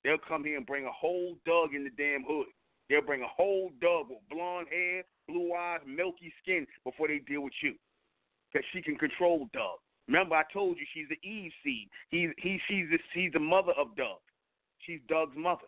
They'll 0.05 0.19
come 0.19 0.43
here 0.43 0.55
and 0.55 0.65
bring 0.67 0.85
a 0.85 0.91
whole 0.91 1.35
Doug 1.47 1.73
in 1.73 1.83
the 1.83 1.89
damn 1.89 2.23
hood. 2.23 2.45
They'll 2.87 3.01
bring 3.01 3.23
a 3.23 3.27
whole 3.27 3.71
Doug 3.81 4.09
with 4.09 4.19
blonde 4.29 4.67
hair, 4.69 5.03
blue 5.27 5.51
eyes, 5.53 5.79
milky 5.87 6.31
skin 6.43 6.67
before 6.83 7.07
they 7.07 7.17
deal 7.17 7.41
with 7.41 7.57
you. 7.63 7.73
Because 8.53 8.65
she 8.71 8.83
can 8.83 8.97
control 8.97 9.49
Doug. 9.51 9.81
Remember, 10.07 10.35
I 10.35 10.43
told 10.53 10.77
you 10.77 10.85
she's 10.93 11.09
the 11.09 11.27
Eve 11.27 11.51
seed. 11.63 11.89
He's 12.09 12.29
he 12.37 12.59
she's 12.67 12.85
the, 12.91 12.99
she's 13.15 13.33
the 13.33 13.39
mother 13.39 13.73
of 13.75 13.95
Doug. 13.97 14.21
She's 14.85 14.99
Doug's 15.09 15.35
mother. 15.35 15.65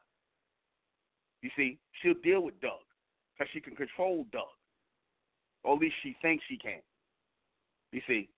You 1.41 1.49
see, 1.57 1.79
she'll 2.01 2.21
deal 2.23 2.41
with 2.41 2.61
Doug 2.61 2.85
because 3.33 3.49
she 3.51 3.59
can 3.59 3.75
control 3.75 4.27
Doug. 4.31 4.43
Or 5.63 5.73
at 5.73 5.81
least 5.81 5.95
she 6.03 6.15
thinks 6.21 6.43
she 6.47 6.57
can. 6.57 6.81
You 7.91 8.01
see, 8.07 8.29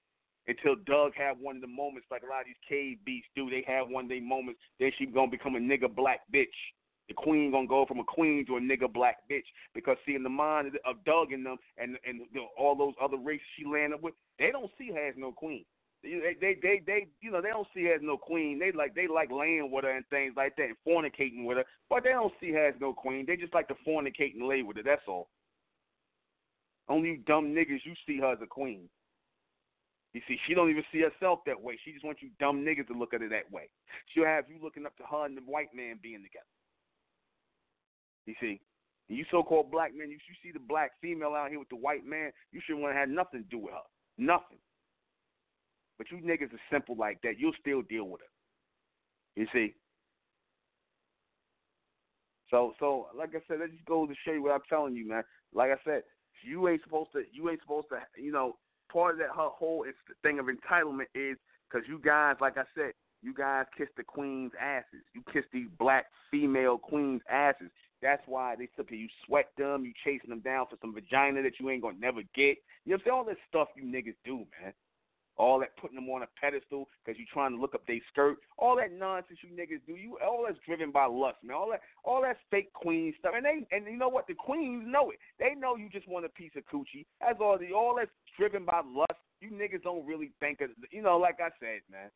until 0.50 0.76
Doug 0.86 1.14
have 1.16 1.38
one 1.40 1.56
of 1.58 1.62
the 1.62 1.68
moments 1.68 2.08
like 2.10 2.24
a 2.24 2.26
lot 2.26 2.42
of 2.42 2.48
these 2.48 2.68
cave 2.68 2.98
beasts 3.06 3.30
do. 3.36 3.50
They 3.50 3.64
have 3.68 3.88
one 3.88 4.06
of 4.06 4.10
their 4.10 4.22
moments. 4.22 4.60
Then 4.80 4.92
she 4.98 5.06
gonna 5.06 5.30
become 5.30 5.56
a 5.56 5.60
nigga 5.60 5.94
black 5.94 6.22
bitch. 6.34 6.48
The 7.08 7.14
queen 7.14 7.52
gonna 7.52 7.68
go 7.68 7.86
from 7.86 8.00
a 8.00 8.04
queen 8.04 8.46
to 8.48 8.58
a 8.58 8.60
nigga 8.60 8.92
black 8.92 9.18
bitch 9.32 9.46
because 9.76 9.98
see 10.06 10.16
in 10.16 10.24
the 10.24 10.30
mind 10.30 10.72
of 10.86 11.06
Doug 11.06 11.32
and 11.32 11.46
them 11.46 11.58
and 11.78 11.98
and 12.06 12.22
you 12.34 12.42
know, 12.42 12.48
all 12.58 12.76
those 12.76 12.96
other 13.02 13.18
races 13.18 13.46
she 13.58 13.66
landed 13.66 14.02
with, 14.02 14.16
they 14.40 14.50
don't 14.52 14.72
see 14.78 14.92
her 14.92 15.08
as 15.08 15.16
no 15.18 15.32
queen. 15.32 15.66
They, 16.02 16.36
they 16.40 16.58
they 16.62 16.82
they 16.86 17.08
you 17.22 17.30
know 17.30 17.42
they 17.42 17.50
don't 17.50 17.68
see 17.76 17.84
her 17.84 17.94
as 17.94 18.02
no 18.02 18.18
queen. 18.18 18.58
They 18.58 18.72
like 18.72 18.96
they 18.96 19.08
like 19.08 19.32
laying 19.32 19.70
with 19.72 19.84
her 19.84 19.96
and 19.96 20.06
things 20.08 20.34
like 20.36 20.56
that 20.56 20.70
and 20.70 20.78
fornicating 20.88 21.46
with 21.46 21.58
her, 21.58 21.66
but 21.90 22.04
they 22.04 22.10
don't 22.10 22.34
see 22.40 22.52
her 22.52 22.68
as 22.68 22.76
no 22.82 22.94
queen. 22.94 23.26
They 23.28 23.36
just 23.36 23.54
like 23.54 23.68
to 23.68 23.76
fornicate 23.88 24.34
and 24.34 24.48
lay 24.48 24.64
with 24.64 24.78
her. 24.78 24.84
That's 24.84 25.02
all. 25.08 25.30
Only 26.88 27.10
you 27.10 27.18
dumb 27.18 27.54
niggas 27.54 27.86
you 27.86 27.94
see 28.08 28.20
her 28.20 28.32
as 28.34 28.40
a 28.42 28.48
queen. 28.48 28.90
You 30.14 30.22
see, 30.28 30.38
she 30.48 30.54
don't 30.56 30.72
even 30.72 30.84
see 30.92 31.02
herself 31.02 31.40
that 31.46 31.62
way. 31.62 31.78
She 31.86 31.92
just 31.92 32.04
wants 32.04 32.22
you 32.22 32.30
dumb 32.40 32.66
niggas 32.66 32.88
to 32.88 32.98
look 32.98 33.14
at 33.14 33.22
her 33.22 33.30
that 33.30 33.52
way. 33.52 33.70
She'll 34.08 34.26
have 34.26 34.46
you 34.50 34.58
looking 34.62 34.86
up 34.86 34.98
to 34.98 35.04
her 35.04 35.26
and 35.26 35.38
the 35.38 35.42
white 35.42 35.70
man 35.76 36.00
being 36.02 36.24
together. 36.24 36.50
You 38.26 38.34
see, 38.42 38.60
and 39.10 39.18
you 39.18 39.26
so-called 39.30 39.72
black 39.72 39.92
men, 39.96 40.10
you, 40.10 40.18
you 40.18 40.36
see 40.44 40.52
the 40.52 40.60
black 40.60 40.92
female 41.02 41.34
out 41.34 41.50
here 41.50 41.60
with 41.60 41.70
the 41.70 41.76
white 41.76 42.06
man, 42.06 42.32
you 42.52 42.62
shouldn't 42.66 42.84
want 42.84 42.94
to 42.96 43.00
have 43.00 43.10
nothing 43.10 43.44
to 43.44 43.50
do 43.50 43.60
with 43.60 43.74
her. 43.74 43.86
Nothing. 44.18 44.58
But 45.98 46.08
you 46.12 46.18
niggas 46.18 46.54
are 46.54 46.62
simple 46.72 46.96
like 46.96 47.22
that. 47.24 47.40
You'll 47.40 47.54
still 47.60 47.82
deal 47.82 48.06
with 48.06 48.22
her. 48.22 49.42
You 49.42 49.48
see. 49.54 49.76
So, 52.50 52.74
so 52.80 53.08
like 53.16 53.30
I 53.30 53.42
said, 53.48 53.62
that 53.62 53.72
just 53.72 53.86
goes 53.86 54.10
to 54.10 54.16
show 54.26 54.32
you 54.32 54.42
what 54.42 54.54
I'm 54.54 54.62
telling 54.70 54.96
you, 54.96 55.08
man. 55.08 55.24
Like 55.54 55.72
I 55.72 55.78
said, 55.86 56.04
you 56.44 56.68
ain't 56.68 56.84
supposed 56.84 57.12
to. 57.14 57.24
You 57.32 57.50
ain't 57.50 57.62
supposed 57.62 57.88
to. 57.90 58.00
You 58.22 58.32
know, 58.32 58.58
part 58.92 59.14
of 59.14 59.20
that 59.20 59.30
her 59.30 59.50
whole 59.50 59.86
thing 60.24 60.40
of 60.40 60.46
entitlement 60.46 61.08
is 61.16 61.38
because 61.70 61.88
you 61.88 62.00
guys, 62.00 62.36
like 62.42 62.58
I 62.58 62.64
said, 62.76 62.94
You 63.22 63.34
guys 63.34 63.66
kiss 63.78 63.90
the 63.98 64.04
queen's 64.04 64.52
asses. 64.60 65.04
You 65.14 65.22
kiss 65.32 65.44
these 65.52 65.68
black 65.78 66.06
female 66.32 66.78
queens' 66.78 67.22
asses. 67.30 67.70
That's 68.02 68.24
why 68.28 68.56
they 68.56 68.70
sit 68.78 68.90
you 68.92 69.08
sweat 69.26 69.50
them, 69.58 69.84
you 69.84 69.92
chasing 70.06 70.30
them 70.30 70.40
down 70.40 70.68
for 70.70 70.78
some 70.82 70.94
vagina 70.94 71.44
that 71.44 71.60
you 71.60 71.70
ain't 71.70 71.82
gonna 71.82 71.98
never 72.00 72.22
get. 72.34 72.58
You 72.86 72.98
know, 73.06 73.14
all 73.14 73.26
this 73.26 73.36
stuff 73.48 73.68
you 73.76 73.84
niggas 73.84 74.16
do, 74.24 74.46
man. 74.62 74.74
All 75.40 75.58
that 75.60 75.76
putting 75.78 75.96
them 75.96 76.10
on 76.10 76.22
a 76.22 76.28
pedestal 76.40 76.90
because 77.00 77.18
you're 77.18 77.32
trying 77.32 77.56
to 77.56 77.62
look 77.62 77.74
up 77.74 77.88
their 77.88 78.04
skirt. 78.12 78.38
All 78.58 78.76
that 78.76 78.92
nonsense 78.92 79.40
you 79.42 79.56
niggas 79.56 79.80
do. 79.88 79.96
You 79.96 80.18
all 80.20 80.44
that's 80.46 80.60
driven 80.66 80.92
by 80.92 81.06
lust, 81.06 81.38
man. 81.42 81.56
All 81.56 81.72
that 81.72 81.80
all 82.04 82.22
that 82.24 82.38
fake 82.52 82.74
queen 82.74 83.14
stuff. 83.18 83.34
And 83.36 83.46
they 83.46 83.66
and 83.72 83.86
you 83.86 83.98
know 83.98 84.10
what? 84.10 84.28
The 84.28 84.34
queens 84.34 84.84
know 84.86 85.12
it. 85.12 85.20
They 85.40 85.56
know 85.56 85.78
you 85.78 85.90
just 85.90 86.10
want 86.10 86.26
a 86.26 86.30
piece 86.30 86.52
of 86.58 86.64
coochie. 86.68 87.06
That's 87.22 87.40
all 87.40 87.58
the 87.58 87.72
all 87.72 87.96
that's 87.98 88.12
driven 88.38 88.66
by 88.66 88.82
lust. 88.86 89.18
You 89.40 89.52
niggas 89.52 89.84
don't 89.84 90.06
really 90.06 90.32
think 90.42 90.60
of 90.60 90.72
you 90.92 91.02
know, 91.02 91.18
like 91.18 91.40
I 91.40 91.50
said, 91.60 91.82
man. 91.90 92.12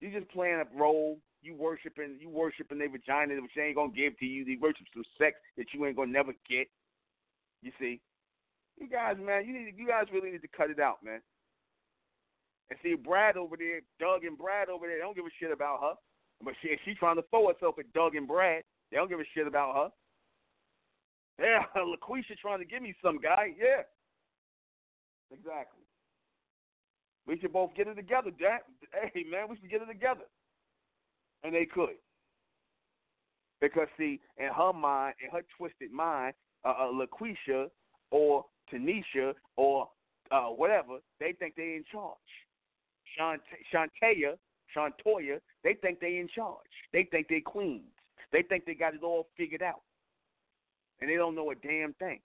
You 0.00 0.10
just 0.10 0.30
playing 0.30 0.60
a 0.60 0.78
role. 0.78 1.18
You 1.40 1.54
worshiping, 1.54 2.16
you 2.20 2.28
worshiping 2.28 2.78
their 2.78 2.90
vagina, 2.90 3.40
which 3.40 3.52
they 3.56 3.62
ain't 3.62 3.76
gonna 3.76 3.92
give 3.92 4.18
to 4.18 4.26
you. 4.26 4.44
They 4.44 4.56
worship 4.60 4.86
some 4.92 5.04
sex 5.18 5.36
that 5.56 5.66
you 5.72 5.84
ain't 5.86 5.96
gonna 5.96 6.12
never 6.12 6.32
get. 6.48 6.68
You 7.62 7.72
see, 7.78 8.00
you 8.78 8.88
guys, 8.88 9.16
man, 9.18 9.46
you 9.46 9.52
need, 9.52 9.74
you 9.76 9.86
guys 9.86 10.04
really 10.12 10.30
need 10.30 10.42
to 10.42 10.48
cut 10.48 10.70
it 10.70 10.80
out, 10.80 10.98
man. 11.02 11.20
And 12.70 12.78
see 12.82 12.94
Brad 12.94 13.36
over 13.36 13.56
there, 13.56 13.80
Doug 14.00 14.24
and 14.24 14.38
Brad 14.38 14.68
over 14.68 14.86
there, 14.86 14.96
they 14.96 15.02
don't 15.02 15.16
give 15.16 15.26
a 15.26 15.36
shit 15.38 15.52
about 15.52 15.80
her. 15.80 15.94
But 16.42 16.54
she, 16.62 16.76
she 16.84 16.94
trying 16.94 17.16
to 17.16 17.24
throw 17.30 17.48
herself 17.48 17.78
at 17.78 17.92
Doug 17.92 18.14
and 18.16 18.26
Brad. 18.26 18.64
They 18.90 18.96
don't 18.96 19.08
give 19.08 19.20
a 19.20 19.30
shit 19.34 19.46
about 19.46 19.74
her. 19.76 19.88
Yeah, 21.44 21.64
LaQuisha 21.76 22.38
trying 22.40 22.60
to 22.60 22.64
give 22.64 22.82
me 22.82 22.94
some 23.02 23.18
guy. 23.20 23.52
Yeah, 23.58 23.82
exactly. 25.32 25.82
We 27.26 27.38
should 27.38 27.52
both 27.52 27.70
get 27.74 27.88
it 27.88 27.94
together, 27.94 28.30
Jack. 28.38 28.64
Hey, 28.92 29.24
man, 29.30 29.46
we 29.48 29.56
should 29.56 29.70
get 29.70 29.82
it 29.82 29.86
together. 29.86 30.24
And 31.42 31.54
they 31.54 31.66
could. 31.66 31.96
Because, 33.60 33.88
see, 33.96 34.20
in 34.36 34.48
her 34.54 34.72
mind, 34.72 35.14
in 35.24 35.30
her 35.30 35.42
twisted 35.56 35.90
mind, 35.90 36.34
uh, 36.64 36.74
uh, 36.78 36.92
LaQuisha 36.92 37.68
or 38.10 38.44
Tanisha 38.72 39.32
or 39.56 39.88
uh, 40.30 40.46
whatever, 40.46 40.98
they 41.20 41.32
think 41.32 41.54
they 41.56 41.74
in 41.76 41.84
charge. 41.90 42.14
Shant- 43.16 43.42
Shantea, 43.72 44.36
Shantoya, 44.76 45.38
they 45.62 45.74
think 45.74 46.00
they 46.00 46.18
in 46.18 46.28
charge. 46.34 46.58
They 46.92 47.04
think 47.10 47.28
they 47.28 47.40
queens. 47.40 47.82
They 48.32 48.42
think 48.42 48.64
they 48.64 48.74
got 48.74 48.94
it 48.94 49.02
all 49.02 49.28
figured 49.36 49.62
out. 49.62 49.82
And 51.00 51.10
they 51.10 51.16
don't 51.16 51.34
know 51.34 51.50
a 51.50 51.54
damn 51.54 51.94
thing. 51.94 52.20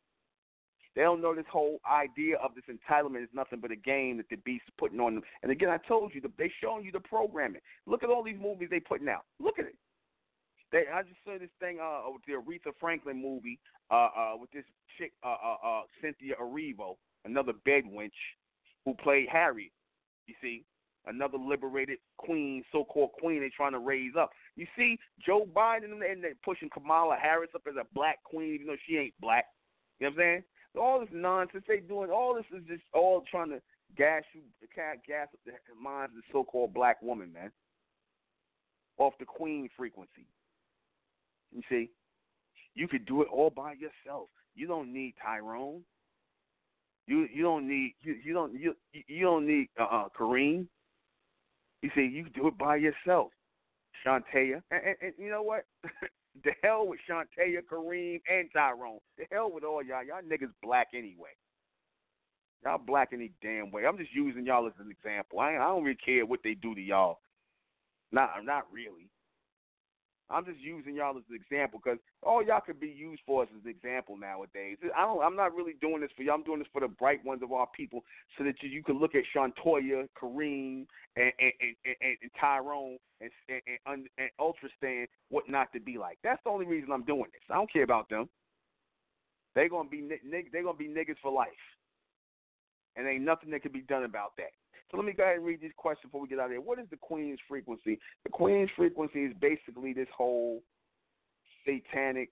They 0.96 1.04
don't 1.04 1.22
know 1.22 1.36
this 1.36 1.46
whole 1.52 1.80
idea 1.90 2.38
of 2.38 2.52
this 2.56 2.64
entitlement 2.66 3.24
is 3.24 3.30
nothing 3.34 3.60
but 3.62 3.72
a 3.72 3.76
game 3.76 4.18
that 4.18 4.28
the 4.30 4.38
beast 4.38 4.64
is 4.68 4.74
putting 4.78 5.00
on 5.00 5.16
them. 5.16 5.24
And 5.44 5.52
again, 5.52 5.70
I 5.70 5.78
told 5.78 6.14
you, 6.14 6.22
they 6.38 6.52
showing 6.62 6.84
you 6.84 6.92
the 6.92 7.00
programming. 7.00 7.62
Look 7.86 8.04
at 8.04 8.10
all 8.10 8.24
these 8.24 8.40
movies 8.42 8.70
they 8.72 8.80
putting 8.80 9.08
out. 9.08 9.24
Look 9.40 9.60
at 9.60 9.66
it. 9.66 9.76
They, 10.72 10.84
I 10.94 11.04
just 11.04 11.16
saw 11.24 11.38
this 11.40 11.50
thing 11.60 11.80
uh, 11.82 12.02
with 12.12 12.22
the 12.28 12.34
Aretha 12.34 12.74
Franklin 12.80 13.22
movie 13.22 13.60
uh, 13.90 14.10
uh, 14.16 14.34
with 14.40 14.52
this 14.52 14.66
chick, 14.98 15.14
uh, 15.24 15.36
uh, 15.44 15.68
uh, 15.68 15.82
Cynthia 16.02 16.36
Erivo, 16.42 16.96
another 17.26 17.54
bed 17.66 17.84
wench, 17.86 18.12
who 18.86 18.94
played 18.96 19.28
Harry. 19.32 19.72
You 20.28 20.36
see, 20.42 20.64
another 21.10 21.38
liberated 21.38 21.98
queen, 22.18 22.64
so-called 22.72 23.12
queen, 23.20 23.40
they're 23.40 23.50
trying 23.56 23.74
to 23.74 23.80
raise 23.80 24.14
up. 24.18 24.30
You 24.56 24.68
see, 24.78 24.98
Joe 25.26 25.48
Biden 25.54 25.92
and 25.92 26.24
they're 26.24 26.34
pushing 26.46 26.70
Kamala 26.70 27.18
Harris 27.22 27.50
up 27.56 27.64
as 27.68 27.76
a 27.76 27.86
black 27.94 28.24
queen, 28.24 28.54
even 28.54 28.68
though 28.68 28.78
she 28.88 28.98
ain't 28.98 29.14
black. 29.20 29.46
You 30.00 30.08
know 30.08 30.12
what 30.12 30.22
I'm 30.22 30.26
saying? 30.26 30.44
all 30.78 31.00
this 31.00 31.10
nonsense 31.12 31.64
they 31.68 31.80
doing, 31.80 32.10
all 32.12 32.36
this 32.36 32.46
is 32.56 32.66
just 32.68 32.84
all 32.94 33.24
trying 33.30 33.50
to 33.50 33.62
gas 33.98 34.24
you, 34.34 34.42
gas 34.76 35.28
up 35.34 35.40
the 35.46 35.52
minds 35.82 36.14
of 36.16 36.18
the 36.18 36.24
so-called 36.32 36.74
black 36.74 37.02
woman, 37.02 37.34
man, 37.34 37.52
off 38.98 39.14
the 39.20 39.26
queen 39.26 39.70
frequency. 39.76 40.28
You 41.52 41.62
see, 41.70 41.90
you 42.76 42.88
could 42.88 43.06
do 43.06 43.22
it 43.22 43.28
all 43.32 43.50
by 43.50 43.74
yourself. 43.74 44.30
You 44.56 44.68
don't 44.68 44.94
need 44.94 45.16
Tyrone. 45.24 45.82
You 47.08 47.28
you 47.34 47.42
don't 47.42 47.68
need 47.68 47.96
you, 48.02 48.16
you 48.24 48.34
don't 48.34 48.54
you 48.54 48.76
you 48.92 49.26
don't 49.26 49.48
need 49.48 49.70
uh, 49.80 49.84
uh 49.84 50.08
Kareem. 50.18 50.68
You 51.82 51.90
see, 51.96 52.02
you 52.02 52.28
do 52.30 52.48
it 52.48 52.58
by 52.58 52.76
yourself, 52.76 53.32
Shantea. 54.06 54.62
And, 54.72 54.82
and, 54.86 54.96
and 55.02 55.14
you 55.18 55.30
know 55.30 55.44
what? 55.44 55.66
The 56.44 56.52
hell 56.64 56.88
with 56.88 57.00
Shantae, 57.10 57.58
Kareem, 57.70 58.22
and 58.32 58.50
Tyrone. 58.54 59.00
The 59.18 59.26
hell 59.32 59.52
with 59.52 59.64
all 59.64 59.84
y'all. 59.84 60.04
Y'all 60.04 60.22
niggas 60.22 60.54
black 60.62 60.90
anyway. 60.94 61.32
Y'all 62.64 62.78
black 62.78 63.10
any 63.14 63.32
damn 63.42 63.72
way. 63.72 63.86
I'm 63.86 63.98
just 63.98 64.14
using 64.14 64.46
y'all 64.46 64.68
as 64.68 64.74
an 64.80 64.92
example. 64.92 65.40
I, 65.40 65.56
I 65.56 65.68
don't 65.68 65.84
really 65.84 65.98
care 65.98 66.26
what 66.26 66.42
they 66.44 66.54
do 66.54 66.76
to 66.76 66.82
y'all. 66.82 67.20
Not, 68.12 68.30
not 68.44 68.66
really. 68.72 69.10
I'm 70.32 70.46
just 70.46 70.60
using 70.60 70.96
y'all 70.96 71.18
as 71.18 71.24
an 71.30 71.36
example 71.36 71.82
because 71.84 72.00
all 72.22 72.44
y'all 72.44 72.62
could 72.62 72.80
be 72.80 72.88
used 72.88 73.22
for 73.26 73.44
as 73.44 73.50
an 73.52 73.70
example 73.70 74.16
nowadays. 74.16 74.78
I 74.96 75.02
don't. 75.02 75.24
I'm 75.24 75.36
not 75.36 75.56
really 75.56 75.74
doing 75.82 76.02
this 76.02 76.12
for 76.16 76.24
y'all. 76.24 76.36
I'm 76.36 76.44
doing 76.44 76.60
this 76.60 76.68
for 76.72 76.82
the 76.82 76.88
bright 76.88 77.24
ones 77.26 77.42
of 77.44 77.52
our 77.52 77.68
people, 77.76 78.04
so 78.38 78.44
that 78.44 78.56
you, 78.62 78.70
you 78.70 78.84
can 78.84 79.00
look 79.00 79.16
at 79.16 79.24
Shantoya, 79.36 80.08
Kareem, 80.22 80.86
and 81.16 81.32
and, 81.40 81.54
and, 81.86 81.96
and, 82.22 82.32
Tyrone, 82.40 82.98
and 83.22 83.32
and, 83.50 83.62
and, 83.86 84.08
and 84.18 84.30
Ultrastan 84.40 85.08
what 85.30 85.50
not 85.50 85.74
to 85.74 85.80
be 85.80 85.98
like. 85.98 86.20
That's 86.24 86.42
the 86.44 86.52
only 86.52 86.66
reason 86.66 86.92
I'm 86.92 87.06
doing 87.06 87.26
this. 87.32 87.42
I 87.50 87.56
don't 87.56 87.72
care 87.72 87.84
about 87.84 88.10
them. 88.10 88.30
They 89.56 89.68
gonna 89.68 89.90
be 89.90 90.08
they 90.32 90.62
gonna 90.62 90.78
be 90.78 90.88
niggas 90.88 91.18
for 91.24 91.32
life, 91.32 91.50
and 92.96 93.08
ain't 93.08 93.24
nothing 93.24 93.50
that 93.52 93.64
can 93.64 93.72
be 93.72 93.82
done 93.82 94.04
about 94.04 94.34
that. 94.38 94.52
So 94.92 94.98
let 94.98 95.06
me 95.06 95.14
go 95.14 95.24
ahead 95.24 95.38
and 95.38 95.46
read 95.46 95.62
these 95.62 95.72
questions 95.78 96.10
before 96.10 96.22
we 96.22 96.28
get 96.28 96.40
out 96.40 96.46
of 96.46 96.52
here. 96.52 96.62
What 96.62 96.80
is 96.80 96.88
the 96.90 96.98
Queen's 96.98 97.40
frequency? 97.48 98.00
The 98.24 98.30
Queen's 98.32 98.70
frequency 98.76 99.26
is 99.26 99.34
basically 99.40 99.94
this 99.94 100.08
whole 100.16 100.64
satanic 101.66 102.30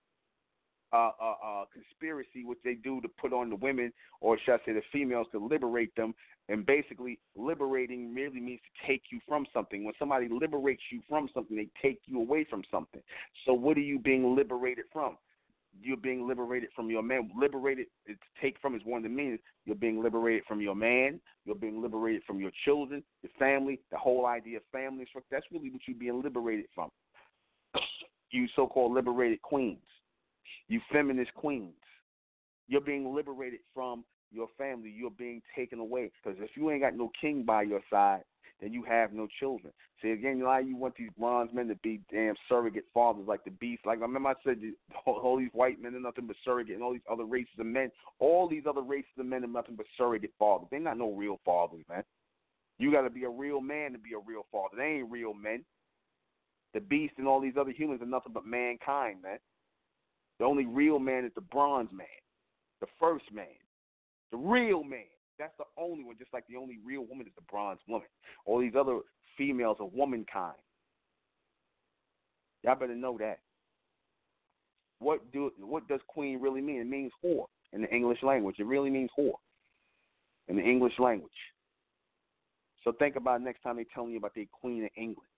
uh, 0.93 1.11
uh, 1.21 1.33
uh, 1.45 1.65
conspiracy 1.73 2.45
which 2.45 2.59
they 2.63 2.75
do 2.75 3.01
to 3.01 3.09
put 3.09 3.33
on 3.33 3.49
the 3.49 3.55
women, 3.57 3.91
or 4.21 4.37
should 4.39 4.53
I 4.53 4.57
say 4.65 4.73
the 4.73 4.81
females, 4.91 5.27
to 5.33 5.45
liberate 5.45 5.93
them. 5.95 6.15
And 6.49 6.65
basically, 6.65 7.19
liberating 7.35 8.13
merely 8.13 8.39
means 8.39 8.61
to 8.61 8.87
take 8.87 9.03
you 9.11 9.19
from 9.27 9.45
something. 9.53 9.83
When 9.83 9.93
somebody 9.99 10.29
liberates 10.29 10.83
you 10.89 11.01
from 11.09 11.27
something, 11.33 11.57
they 11.57 11.67
take 11.81 11.99
you 12.05 12.21
away 12.21 12.45
from 12.49 12.63
something. 12.71 13.01
So, 13.45 13.53
what 13.53 13.75
are 13.75 13.81
you 13.81 13.99
being 13.99 14.33
liberated 14.33 14.85
from? 14.93 15.17
You're 15.81 15.97
being 15.97 16.27
liberated 16.27 16.69
from 16.75 16.89
your 16.89 17.01
man. 17.01 17.29
Liberated 17.37 17.87
to 18.07 18.15
take 18.41 18.57
from 18.61 18.75
is 18.75 18.81
one 18.85 18.99
of 18.99 19.03
the 19.03 19.15
meanings. 19.15 19.39
You're 19.65 19.75
being 19.75 20.01
liberated 20.01 20.43
from 20.47 20.61
your 20.61 20.75
man. 20.75 21.19
You're 21.45 21.55
being 21.55 21.81
liberated 21.81 22.23
from 22.25 22.39
your 22.39 22.51
children, 22.65 23.03
your 23.23 23.31
family, 23.39 23.79
the 23.91 23.97
whole 23.97 24.25
idea 24.25 24.57
of 24.57 24.63
family 24.71 25.05
structure. 25.09 25.27
That's 25.31 25.45
really 25.51 25.69
what 25.69 25.81
you're 25.87 25.97
being 25.97 26.21
liberated 26.21 26.65
from. 26.73 26.89
you 28.31 28.47
so-called 28.55 28.93
liberated 28.93 29.41
queens, 29.41 29.79
you 30.67 30.81
feminist 30.91 31.33
queens. 31.33 31.73
You're 32.67 32.81
being 32.81 33.15
liberated 33.15 33.61
from 33.73 34.03
your 34.31 34.47
family. 34.57 34.93
You're 34.95 35.09
being 35.11 35.41
taken 35.55 35.79
away 35.79 36.11
because 36.21 36.37
if 36.41 36.51
you 36.55 36.69
ain't 36.69 36.81
got 36.81 36.95
no 36.95 37.11
king 37.19 37.43
by 37.43 37.61
your 37.61 37.81
side, 37.89 38.23
then 38.59 38.73
you 38.73 38.83
have 38.83 39.13
no 39.13 39.27
children. 39.39 39.71
See 40.01 40.11
again, 40.11 40.37
you 40.37 40.43
know 40.43 40.57
you 40.57 40.75
want 40.75 40.95
these 40.95 41.09
bronze 41.17 41.51
men 41.53 41.67
to 41.67 41.75
be 41.75 42.01
damn 42.11 42.35
surrogate 42.49 42.85
fathers 42.93 43.25
like 43.27 43.43
the 43.43 43.51
beast. 43.51 43.85
Like 43.85 43.99
I 43.99 44.01
remember 44.01 44.29
I 44.29 44.33
said, 44.43 44.59
all, 45.05 45.15
all 45.15 45.37
these 45.37 45.49
white 45.53 45.81
men 45.81 45.95
are 45.95 45.99
nothing 45.99 46.27
but 46.27 46.35
surrogate, 46.43 46.75
and 46.75 46.83
all 46.83 46.93
these 46.93 47.01
other 47.11 47.25
races 47.25 47.53
of 47.59 47.65
men, 47.65 47.91
all 48.19 48.47
these 48.47 48.63
other 48.67 48.81
races 48.81 49.11
of 49.19 49.25
men 49.25 49.43
are 49.43 49.47
nothing 49.47 49.75
but 49.75 49.85
surrogate 49.97 50.33
fathers. 50.39 50.67
They're 50.71 50.79
not 50.79 50.97
no 50.97 51.11
real 51.11 51.39
fathers, 51.45 51.83
man. 51.89 52.03
You 52.79 52.91
got 52.91 53.01
to 53.01 53.09
be 53.09 53.23
a 53.23 53.29
real 53.29 53.61
man 53.61 53.91
to 53.93 53.97
be 53.97 54.13
a 54.13 54.19
real 54.19 54.45
father. 54.51 54.77
They 54.77 54.99
ain't 54.99 55.11
real 55.11 55.33
men. 55.33 55.63
The 56.73 56.81
beast 56.81 57.15
and 57.17 57.27
all 57.27 57.41
these 57.41 57.57
other 57.59 57.71
humans 57.71 58.01
are 58.01 58.05
nothing 58.05 58.33
but 58.33 58.45
mankind, 58.45 59.21
man. 59.23 59.39
The 60.39 60.45
only 60.45 60.65
real 60.65 60.99
man 60.99 61.25
is 61.25 61.31
the 61.33 61.41
bronze 61.41 61.89
man, 61.91 62.05
the 62.81 62.87
first 62.99 63.25
man, 63.33 63.45
the 64.31 64.37
real 64.37 64.83
man. 64.83 64.99
That's 65.39 65.53
the 65.57 65.65
only 65.77 66.03
one, 66.03 66.17
just 66.17 66.33
like 66.33 66.45
the 66.47 66.55
only 66.55 66.77
real 66.85 67.05
woman 67.05 67.27
is 67.27 67.33
the 67.35 67.43
bronze 67.49 67.79
woman. 67.87 68.07
All 68.45 68.59
these 68.59 68.73
other 68.77 68.99
females 69.37 69.77
are 69.79 69.87
womankind. 69.87 70.55
Y'all 72.63 72.75
better 72.75 72.95
know 72.95 73.17
that. 73.19 73.39
What 74.99 75.31
do 75.31 75.51
what 75.59 75.87
does 75.87 75.99
queen 76.07 76.41
really 76.41 76.61
mean? 76.61 76.81
It 76.81 76.87
means 76.87 77.11
whore 77.23 77.45
in 77.71 77.81
the 77.81 77.89
English 77.89 78.23
language. 78.23 78.55
It 78.57 78.65
really 78.65 78.89
means 78.89 79.11
whore 79.17 79.35
in 80.47 80.55
the 80.55 80.63
English 80.63 80.93
language. 80.97 81.29
So 82.83 82.93
think 82.93 83.15
about 83.15 83.41
next 83.41 83.61
time 83.61 83.75
they 83.77 83.85
telling 83.93 84.11
you 84.11 84.17
about 84.17 84.33
the 84.33 84.47
Queen 84.51 84.85
of 84.85 84.89
England. 84.95 85.29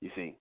You 0.00 0.10
see, 0.14 0.36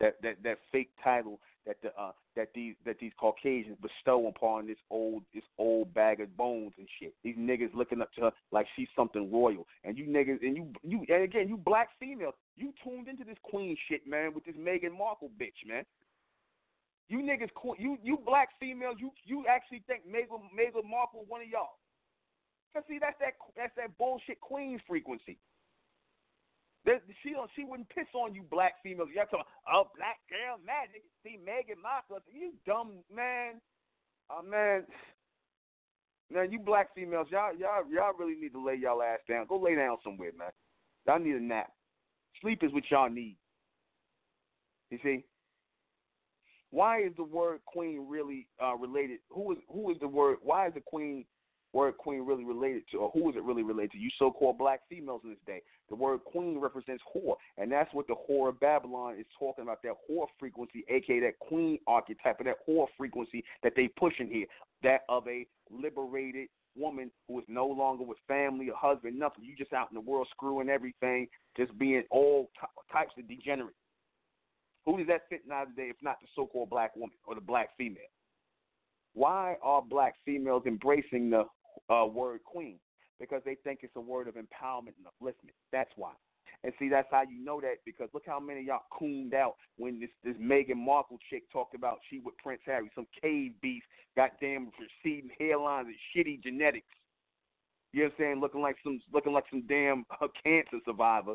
that 0.00 0.16
that 0.22 0.36
that 0.44 0.58
fake 0.70 0.90
title 1.02 1.40
that 1.66 1.76
the 1.82 1.88
uh, 1.98 2.12
that 2.38 2.50
these 2.54 2.74
that 2.86 3.00
these 3.00 3.10
Caucasians 3.18 3.76
bestow 3.82 4.28
upon 4.28 4.68
this 4.68 4.78
old 4.90 5.24
this 5.34 5.42
old 5.58 5.92
bag 5.92 6.20
of 6.20 6.34
bones 6.36 6.72
and 6.78 6.86
shit. 7.00 7.12
These 7.24 7.36
niggas 7.36 7.74
looking 7.74 8.00
up 8.00 8.12
to 8.14 8.22
her 8.22 8.32
like 8.52 8.66
she's 8.76 8.86
something 8.94 9.30
royal, 9.30 9.66
and 9.82 9.98
you 9.98 10.06
niggas 10.06 10.40
and 10.40 10.56
you 10.56 10.68
you 10.84 11.04
and 11.12 11.24
again 11.24 11.48
you 11.48 11.56
black 11.56 11.88
females, 11.98 12.34
you 12.56 12.72
tuned 12.84 13.08
into 13.08 13.24
this 13.24 13.36
queen 13.42 13.76
shit, 13.88 14.06
man, 14.06 14.32
with 14.32 14.44
this 14.44 14.54
Meghan 14.54 14.96
Markle 14.96 15.30
bitch, 15.40 15.66
man. 15.66 15.82
You 17.08 17.18
niggas, 17.18 17.50
you 17.76 17.98
you 18.04 18.18
black 18.24 18.50
females, 18.60 18.96
you 19.00 19.10
you 19.24 19.44
actually 19.48 19.82
think 19.88 20.02
Meghan 20.06 20.38
Meghan 20.54 20.88
Markle 20.88 21.24
one 21.26 21.42
of 21.42 21.48
y'all? 21.48 21.74
Cause 22.72 22.84
see, 22.88 22.98
that's 23.00 23.18
that 23.18 23.34
that's 23.56 23.74
that 23.76 23.98
bullshit 23.98 24.40
queen's 24.40 24.80
frequency. 24.86 25.38
That 26.88 27.02
she 27.22 27.34
she 27.54 27.64
wouldn't 27.64 27.90
piss 27.90 28.08
on 28.14 28.34
you 28.34 28.42
black 28.50 28.76
females. 28.82 29.10
Y'all 29.14 29.26
talking 29.26 29.44
oh 29.70 29.92
black 29.94 30.16
girl 30.30 30.56
magic. 30.64 31.04
See 31.22 31.36
Meghan 31.36 31.82
Markle. 31.82 32.24
You 32.32 32.52
dumb 32.64 33.04
man. 33.14 33.60
Oh 34.30 34.40
man. 34.42 34.84
Man, 36.32 36.50
you 36.50 36.58
black 36.58 36.94
females, 36.94 37.26
y'all 37.30 37.54
y'all 37.54 37.84
y'all 37.92 38.16
really 38.18 38.40
need 38.40 38.52
to 38.52 38.64
lay 38.64 38.76
y'all 38.76 39.02
ass 39.02 39.18
down. 39.28 39.44
Go 39.46 39.58
lay 39.58 39.74
down 39.74 39.98
somewhere, 40.02 40.30
man. 40.38 40.48
Y'all 41.06 41.18
need 41.18 41.36
a 41.36 41.40
nap. 41.40 41.70
Sleep 42.40 42.62
is 42.62 42.72
what 42.72 42.84
y'all 42.90 43.10
need. 43.10 43.36
You 44.90 44.98
see? 45.02 45.24
Why 46.70 47.02
is 47.02 47.12
the 47.18 47.24
word 47.24 47.60
queen 47.66 48.06
really 48.08 48.46
uh, 48.62 48.76
related? 48.76 49.18
Who 49.28 49.52
is 49.52 49.58
who 49.70 49.90
is 49.90 49.98
the 50.00 50.08
word? 50.08 50.38
Why 50.42 50.68
is 50.68 50.74
the 50.74 50.80
queen 50.80 51.26
word 51.78 51.96
queen 51.96 52.26
really 52.26 52.44
related 52.44 52.82
to, 52.90 52.98
or 52.98 53.10
who 53.14 53.30
is 53.30 53.36
it 53.36 53.44
really 53.44 53.62
related 53.62 53.92
to? 53.92 53.98
You 53.98 54.10
so-called 54.18 54.58
black 54.58 54.80
females 54.88 55.20
in 55.24 55.30
this 55.30 55.38
day. 55.46 55.62
The 55.88 55.94
word 55.94 56.20
queen 56.24 56.58
represents 56.58 57.02
whore, 57.14 57.36
and 57.56 57.70
that's 57.70 57.92
what 57.94 58.06
the 58.08 58.16
whore 58.28 58.48
of 58.48 58.58
Babylon 58.58 59.16
is 59.18 59.26
talking 59.38 59.62
about. 59.62 59.82
That 59.82 59.94
whore 60.10 60.26
frequency, 60.40 60.84
aka 60.88 61.20
that 61.20 61.38
queen 61.38 61.78
archetype, 61.86 62.40
of 62.40 62.46
that 62.46 62.56
whore 62.68 62.86
frequency 62.96 63.44
that 63.62 63.74
they 63.76 63.88
pushing 63.88 64.28
here. 64.28 64.46
That 64.82 65.02
of 65.08 65.26
a 65.28 65.46
liberated 65.70 66.48
woman 66.76 67.10
who 67.26 67.38
is 67.38 67.44
no 67.48 67.66
longer 67.66 68.04
with 68.04 68.18
family 68.26 68.68
or 68.70 68.76
husband, 68.76 69.18
nothing. 69.18 69.44
You 69.44 69.56
just 69.56 69.72
out 69.72 69.88
in 69.90 69.94
the 69.94 70.00
world 70.00 70.28
screwing 70.30 70.68
everything, 70.68 71.28
just 71.56 71.76
being 71.78 72.02
all 72.10 72.50
types 72.92 73.12
of 73.18 73.28
degenerate. 73.28 73.74
Who 74.84 74.98
does 74.98 75.06
that 75.08 75.28
fit 75.28 75.42
nowadays 75.46 75.94
if 75.96 76.02
not 76.02 76.16
the 76.20 76.28
so-called 76.34 76.70
black 76.70 76.96
woman 76.96 77.16
or 77.26 77.34
the 77.34 77.40
black 77.40 77.70
female? 77.76 78.12
Why 79.14 79.56
are 79.62 79.82
black 79.82 80.14
females 80.24 80.62
embracing 80.66 81.30
the 81.30 81.44
uh, 81.88 82.06
word 82.06 82.40
queen? 82.44 82.78
Because 83.20 83.42
they 83.44 83.56
think 83.64 83.80
it's 83.82 83.96
a 83.96 84.00
word 84.00 84.28
of 84.28 84.34
empowerment 84.34 84.94
and 84.96 85.06
upliftment. 85.06 85.54
That's 85.72 85.90
why. 85.96 86.12
And 86.64 86.72
see, 86.78 86.88
that's 86.88 87.08
how 87.10 87.22
you 87.22 87.44
know 87.44 87.60
that 87.60 87.76
because 87.84 88.08
look 88.12 88.24
how 88.26 88.40
many 88.40 88.62
y'all 88.62 88.82
cooned 88.96 89.34
out 89.34 89.54
when 89.76 90.00
this 90.00 90.10
this 90.24 90.34
Meghan 90.36 90.76
Markle 90.76 91.18
chick 91.30 91.44
talked 91.52 91.74
about 91.74 91.98
she 92.10 92.18
with 92.18 92.36
Prince 92.38 92.62
Harry, 92.66 92.90
some 92.94 93.06
cave 93.22 93.52
beef, 93.62 93.82
goddamn 94.16 94.70
receding 95.04 95.30
hairlines 95.40 95.86
and 95.86 95.94
shitty 96.14 96.42
genetics. 96.42 96.86
You 97.92 98.00
know 98.00 98.06
what 98.06 98.12
I'm 98.12 98.18
saying? 98.18 98.40
Looking 98.40 98.60
like 98.60 98.76
some 98.82 99.00
looking 99.12 99.32
like 99.32 99.44
some 99.50 99.62
damn 99.68 100.04
uh, 100.20 100.26
cancer 100.44 100.78
survivor. 100.84 101.34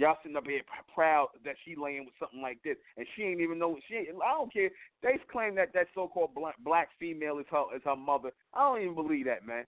Y'all 0.00 0.16
sitting 0.22 0.36
up 0.36 0.46
here 0.46 0.62
proud 0.94 1.28
that 1.44 1.56
she 1.62 1.76
laying 1.76 2.06
with 2.06 2.14
something 2.18 2.40
like 2.40 2.56
this, 2.64 2.76
and 2.96 3.06
she 3.14 3.22
ain't 3.22 3.42
even 3.42 3.58
know 3.58 3.76
she. 3.86 3.96
Ain't, 3.96 4.08
I 4.24 4.32
don't 4.32 4.50
care. 4.50 4.70
They 5.02 5.18
claim 5.30 5.54
that 5.56 5.74
that 5.74 5.88
so-called 5.94 6.34
black, 6.34 6.54
black 6.64 6.88
female 6.98 7.38
is 7.38 7.44
her 7.50 7.64
is 7.76 7.82
her 7.84 7.96
mother. 7.96 8.30
I 8.54 8.60
don't 8.60 8.80
even 8.80 8.94
believe 8.94 9.26
that, 9.26 9.46
man. 9.46 9.64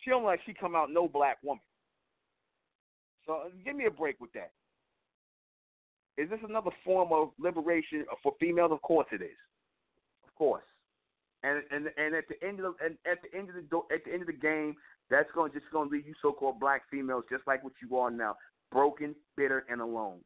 She 0.00 0.10
don't 0.10 0.24
like 0.24 0.40
she 0.44 0.52
come 0.52 0.76
out 0.76 0.90
no 0.90 1.08
black 1.08 1.38
woman. 1.42 1.62
So 3.24 3.32
uh, 3.32 3.48
give 3.64 3.74
me 3.74 3.86
a 3.86 3.90
break 3.90 4.20
with 4.20 4.30
that. 4.34 4.50
Is 6.18 6.28
this 6.28 6.40
another 6.46 6.70
form 6.84 7.08
of 7.10 7.30
liberation 7.38 8.04
for 8.22 8.34
females? 8.38 8.72
Of 8.72 8.82
course 8.82 9.06
it 9.10 9.22
is. 9.22 9.38
Of 10.28 10.34
course. 10.34 10.64
And 11.44 11.62
and 11.70 11.86
and 11.96 12.14
at 12.14 12.24
the 12.28 12.46
end 12.46 12.60
of 12.60 12.74
the, 12.78 12.84
and 12.84 12.98
at 13.10 13.20
the 13.22 13.38
end 13.38 13.48
of 13.48 13.54
the 13.54 13.94
at 13.94 14.04
the 14.04 14.12
end 14.12 14.20
of 14.20 14.26
the 14.26 14.34
game, 14.34 14.76
that's 15.08 15.30
going 15.34 15.50
just 15.52 15.64
going 15.72 15.88
to 15.88 15.94
leave 15.94 16.06
you 16.06 16.14
so-called 16.20 16.60
black 16.60 16.82
females 16.90 17.24
just 17.30 17.46
like 17.46 17.64
what 17.64 17.72
you 17.80 17.96
are 17.96 18.10
now, 18.10 18.36
broken, 18.72 19.14
bitter, 19.36 19.64
and 19.70 19.80
alone. 19.80 20.18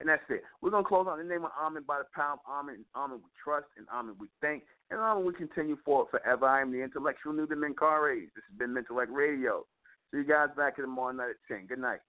And 0.00 0.08
that's 0.08 0.22
it. 0.30 0.42
We're 0.62 0.70
going 0.70 0.84
to 0.84 0.88
close 0.88 1.06
on 1.08 1.18
the 1.18 1.24
name 1.24 1.44
of 1.44 1.50
Amen 1.60 1.84
by 1.86 1.98
the 1.98 2.06
power 2.14 2.34
of 2.34 2.38
Amen. 2.48 2.76
And 2.76 2.84
Amen 2.96 3.18
we 3.22 3.30
trust, 3.42 3.66
and 3.76 3.86
Amen 3.92 4.14
we 4.18 4.28
thank, 4.40 4.62
and 4.90 4.98
Amen 4.98 5.26
we 5.26 5.34
continue 5.34 5.76
forward 5.84 6.08
forever. 6.10 6.46
I 6.46 6.62
am 6.62 6.72
the 6.72 6.82
intellectual 6.82 7.34
Nuuben 7.34 7.60
Menkarayzz. 7.60 8.32
This 8.34 8.44
has 8.48 8.58
been 8.58 8.74
Mentellect 8.74 9.10
Radio. 9.10 9.66
See 10.10 10.18
you 10.18 10.24
guys 10.24 10.48
back 10.56 10.78
in 10.78 10.84
the 10.84 10.88
morning 10.88 11.18
night 11.18 11.30
at 11.30 11.54
10. 11.54 11.66
Good 11.66 11.78
night. 11.78 12.00